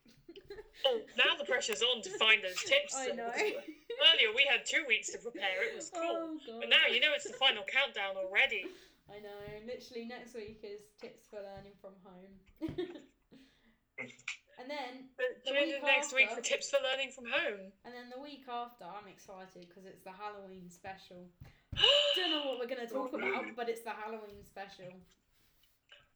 Oh, 0.86 1.02
now 1.16 1.36
the 1.38 1.46
pressure's 1.46 1.84
on 1.84 2.02
to 2.02 2.10
find 2.18 2.44
those 2.44 2.58
tips. 2.66 2.96
I 2.96 3.10
know. 3.10 3.30
Earlier 3.38 4.34
we 4.36 4.44
had 4.50 4.66
two 4.66 4.84
weeks 4.88 5.12
to 5.12 5.20
prepare. 5.20 5.70
It 5.70 5.76
was 5.76 5.92
cool. 5.92 6.40
Oh. 6.50 6.60
But 6.60 6.70
now 6.70 6.88
you 6.90 7.00
know 7.00 7.14
it's 7.14 7.26
the 7.26 7.34
final 7.34 7.64
countdown 7.64 8.18
already. 8.18 8.66
I 9.08 9.20
know. 9.20 9.38
Literally 9.68 10.06
next 10.06 10.34
week 10.34 10.62
is 10.64 10.82
tips 11.00 11.28
for 11.30 11.38
learning 11.38 11.78
from 11.80 11.94
home. 12.02 12.34
and 14.64 14.72
then 14.72 15.12
The 15.20 15.52
tune 15.52 15.60
week 15.68 15.76
in 15.76 15.84
next 15.84 16.14
week 16.16 16.32
after- 16.32 16.40
for 16.40 16.48
tips 16.48 16.70
for 16.72 16.80
learning 16.82 17.12
from 17.12 17.26
home. 17.28 17.72
and 17.84 17.92
then 17.94 18.08
the 18.10 18.20
week 18.20 18.48
after, 18.48 18.86
I'm 18.88 19.08
excited 19.12 19.68
because 19.68 19.84
it's 19.86 20.02
the 20.08 20.12
Halloween 20.16 20.70
special. 20.72 21.28
Don't 22.16 22.32
know 22.32 22.46
what 22.48 22.60
we're 22.64 22.72
gonna 22.72 22.88
talk 22.88 23.12
Oh, 23.14 23.18
about, 23.20 23.44
but 23.56 23.68
it's 23.68 23.84
the 23.84 23.92
Halloween 23.92 24.40
special. 24.48 24.88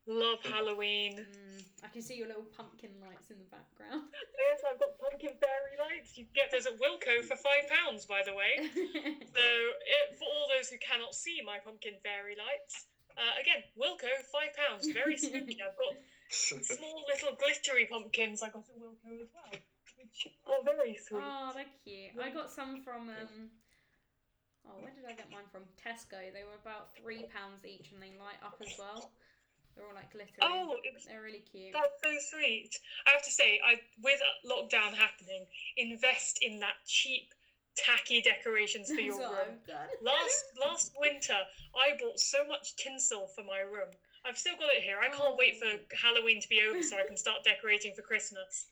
Love 0.08 0.40
Halloween. 0.48 1.20
Mm, 1.28 1.64
I 1.84 1.90
can 1.92 2.02
see 2.02 2.16
your 2.16 2.28
little 2.32 2.48
pumpkin 2.56 2.96
lights 3.04 3.28
in 3.30 3.38
the 3.44 3.50
background. 3.52 4.08
Yes, 4.48 4.64
I've 4.64 4.80
got 4.80 4.96
pumpkin 4.98 5.36
fairy 5.36 5.76
lights. 5.76 6.16
You 6.18 6.24
get 6.34 6.50
those 6.50 6.66
at 6.66 6.80
Wilko 6.80 7.20
for 7.28 7.36
five 7.36 7.68
pounds, 7.68 8.06
by 8.08 8.24
the 8.24 8.32
way. 8.34 8.72
So, 9.38 9.44
it, 9.44 10.16
for 10.18 10.24
all 10.24 10.48
those 10.48 10.70
who 10.72 10.78
cannot 10.80 11.14
see 11.14 11.42
my 11.46 11.60
pumpkin 11.60 11.94
fairy 12.02 12.34
lights, 12.40 12.88
uh, 13.20 13.36
again, 13.42 13.62
Wilko, 13.78 14.08
five 14.32 14.56
pounds. 14.56 14.88
Very 14.88 15.18
spooky. 15.18 15.60
I've 15.62 15.76
got 15.76 16.00
small 16.30 17.04
little 17.08 17.36
glittery 17.36 17.86
pumpkins 17.90 18.44
I 18.44 18.50
got 18.50 18.66
at 18.70 18.80
Wilko 18.80 19.22
as 19.22 19.30
well, 19.34 19.60
which 19.98 20.28
are 20.46 20.64
very 20.64 20.98
sweet. 20.98 21.22
oh, 21.24 21.52
they're 21.56 21.66
cute. 21.84 22.12
I 22.22 22.30
got 22.30 22.52
some 22.52 22.82
from 22.84 23.10
um. 23.10 23.50
Oh, 24.68 24.84
where 24.84 24.92
did 24.92 25.06
I 25.08 25.14
get 25.16 25.32
mine 25.32 25.48
from? 25.52 25.64
Tesco. 25.80 26.20
They 26.20 26.44
were 26.44 26.60
about 26.62 26.92
three 27.02 27.24
pounds 27.32 27.64
each, 27.64 27.92
and 27.94 28.02
they 28.02 28.12
light 28.20 28.44
up 28.44 28.60
as 28.60 28.76
well. 28.78 29.12
They're 29.76 29.86
all 29.86 29.96
like 29.96 30.12
glittery. 30.12 30.42
Oh, 30.42 30.76
it's 30.84 31.06
They're 31.06 31.22
really 31.22 31.44
cute. 31.52 31.72
That's 31.72 31.96
so 32.04 32.36
sweet. 32.36 32.72
I 33.06 33.12
have 33.12 33.24
to 33.24 33.32
say, 33.32 33.62
I 33.64 33.80
with 34.02 34.20
lockdown 34.44 34.94
happening, 34.94 35.46
invest 35.78 36.40
in 36.42 36.60
that 36.60 36.84
cheap, 36.86 37.34
tacky 37.78 38.22
decorations 38.22 38.90
for 38.92 39.00
your 39.00 39.20
That's 39.20 39.32
room. 39.32 39.58
Last 40.02 40.46
last 40.60 40.92
winter, 41.00 41.38
I 41.76 41.96
bought 42.00 42.20
so 42.20 42.46
much 42.48 42.76
tinsel 42.76 43.28
for 43.36 43.44
my 43.44 43.60
room. 43.60 43.94
I've 44.28 44.38
still 44.38 44.56
got 44.60 44.70
it 44.76 44.84
here. 44.84 44.98
I 45.00 45.08
can't 45.10 45.38
wait 45.38 45.58
for. 45.58 45.68
Halloween 45.96 46.42
to 46.42 46.48
be 46.50 46.62
over 46.68 46.84
so 46.84 46.98
I 46.98 47.06
can 47.08 47.18
start 47.18 47.44
decorating 47.46 47.94
for 47.96 48.02
Christmas. 48.02 48.68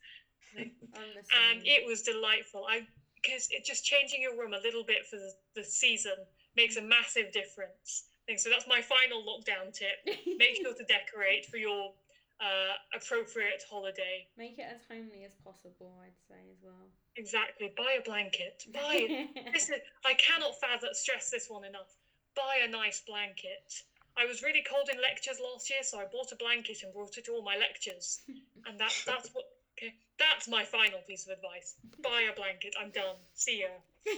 And 0.56 1.62
it 1.66 1.86
was 1.86 2.02
delightful. 2.02 2.66
I 2.70 2.88
because 3.22 3.48
it 3.50 3.66
just 3.66 3.84
changing 3.84 4.22
your 4.22 4.38
room 4.38 4.54
a 4.54 4.62
little 4.62 4.84
bit 4.84 5.06
for 5.10 5.16
the, 5.16 5.32
the 5.56 5.64
season 5.64 6.14
makes 6.56 6.76
a 6.78 6.82
massive 6.82 7.32
difference. 7.32 8.06
So. 8.38 8.50
That's 8.50 8.68
my 8.68 8.82
final 8.82 9.22
lockdown 9.22 9.74
tip. 9.74 10.02
Make 10.38 10.58
sure 10.62 10.74
to 10.74 10.84
decorate 10.90 11.46
for 11.46 11.58
your 11.58 11.94
uh, 12.42 12.74
appropriate 12.96 13.64
holiday. 13.70 14.28
Make 14.38 14.58
it 14.58 14.66
as 14.70 14.82
homely 14.90 15.24
as 15.26 15.34
possible, 15.44 15.94
I'd 16.04 16.18
say 16.28 16.42
as 16.52 16.58
well. 16.64 16.90
Exactly. 17.18 17.74
Buy 17.78 17.98
a 18.00 18.04
blanket. 18.04 18.64
Buy 18.74 19.28
this 19.54 19.70
is, 19.70 19.80
I 20.06 20.14
cannot 20.16 20.60
fathom 20.60 20.90
stress 20.94 21.30
this 21.30 21.48
one 21.50 21.66
enough. 21.66 21.94
Buy 22.36 22.66
a 22.66 22.70
nice 22.70 23.02
blanket. 23.06 23.84
I 24.18 24.26
was 24.26 24.42
really 24.42 24.64
cold 24.64 24.90
in 24.92 25.02
lectures 25.02 25.40
last 25.44 25.70
year, 25.70 25.84
so 25.84 26.00
I 26.00 26.06
bought 26.06 26.32
a 26.32 26.36
blanket 26.36 26.84
and 26.84 26.94
brought 26.94 27.18
it 27.18 27.26
to 27.26 27.34
all 27.34 27.44
my 27.44 27.58
lectures. 27.58 28.22
And 28.68 28.80
that 28.80 28.92
that's 29.06 29.30
what 29.34 29.46
okay. 29.78 29.94
That's 30.18 30.48
my 30.48 30.64
final 30.64 31.00
piece 31.06 31.28
of 31.28 31.38
advice. 31.38 31.76
Buy 32.02 32.22
a 32.32 32.34
blanket. 32.34 32.74
I'm 32.82 32.90
done. 32.90 33.18
See 33.36 33.62
ya. 33.62 33.68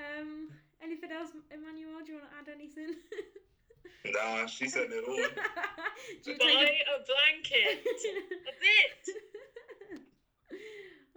um, 0.00 0.48
anything 0.82 1.12
else, 1.12 1.32
Emmanuel? 1.50 2.00
Do 2.00 2.12
you 2.12 2.18
want 2.18 2.30
to 2.30 2.36
add 2.40 2.48
anything? 2.48 2.96
nah, 4.16 4.46
she 4.46 4.68
said 4.68 4.88
it 4.88 5.04
all. 5.06 5.16
Do 6.24 6.30
you 6.30 6.38
Buy 6.38 6.64
take 6.64 6.80
a 6.88 7.04
blanket. 7.04 7.84
That's 7.84 8.04
it. 8.64 9.20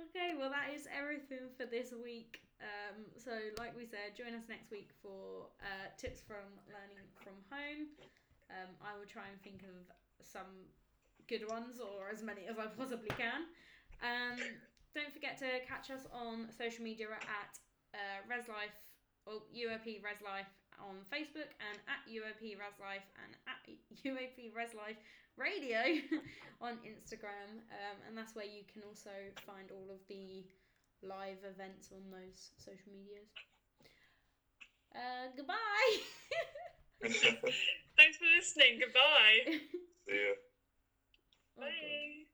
okay, 0.04 0.36
well 0.38 0.50
that 0.50 0.74
is 0.76 0.88
everything 0.92 1.56
for 1.56 1.66
this 1.66 1.94
week. 2.04 2.42
Um, 2.60 3.08
so 3.16 3.32
like 3.58 3.72
we 3.76 3.88
said, 3.88 4.16
join 4.20 4.36
us 4.36 4.48
next 4.52 4.72
week 4.72 4.92
for 5.00 5.48
uh, 5.64 5.88
tips 5.96 6.20
from 6.20 6.44
learning 6.68 7.08
from 7.24 7.40
home. 7.48 7.88
Um, 8.52 8.72
I 8.84 8.98
will 9.00 9.08
try 9.08 9.32
and 9.32 9.40
think 9.40 9.64
of 9.64 9.88
some 10.26 10.68
good 11.28 11.48
ones 11.48 11.80
or 11.80 12.12
as 12.12 12.24
many 12.24 12.50
as 12.50 12.60
I 12.60 12.68
possibly 12.68 13.12
can. 13.16 13.48
Um, 14.04 14.40
don't 14.96 15.14
forget 15.14 15.38
to 15.40 15.64
catch 15.64 15.92
us 15.92 16.10
on 16.12 16.50
social 16.52 16.84
media 16.84 17.08
at 17.14 17.54
uh, 17.94 18.20
ResLife 18.28 18.76
or 19.26 19.46
UOP 19.54 20.02
ResLife 20.02 20.50
on 20.82 21.04
Facebook 21.12 21.52
and 21.62 21.78
at 21.88 22.02
UOP 22.10 22.58
ResLife 22.58 23.06
and 23.24 23.32
at 23.46 23.62
UOP 24.08 24.52
ResLife 24.52 25.00
Radio 25.38 25.80
on 26.62 26.76
Instagram, 26.84 27.64
um, 27.72 27.98
and 28.08 28.18
that's 28.18 28.36
where 28.36 28.46
you 28.46 28.68
can 28.68 28.84
also 28.84 29.14
find 29.48 29.72
all 29.72 29.88
of 29.88 30.04
the 30.10 30.44
live 31.02 31.44
events 31.44 31.90
on 31.92 32.10
those 32.12 32.52
social 32.58 32.92
medias. 32.92 33.28
Uh, 34.96 35.28
goodbye. 35.36 36.00
Thanks 37.98 38.18
for 38.18 38.26
listening. 38.36 38.80
Goodbye. 38.80 39.46
See 40.08 40.16
ya. 40.16 40.34
Oh, 41.58 41.62
Bye. 41.62 42.29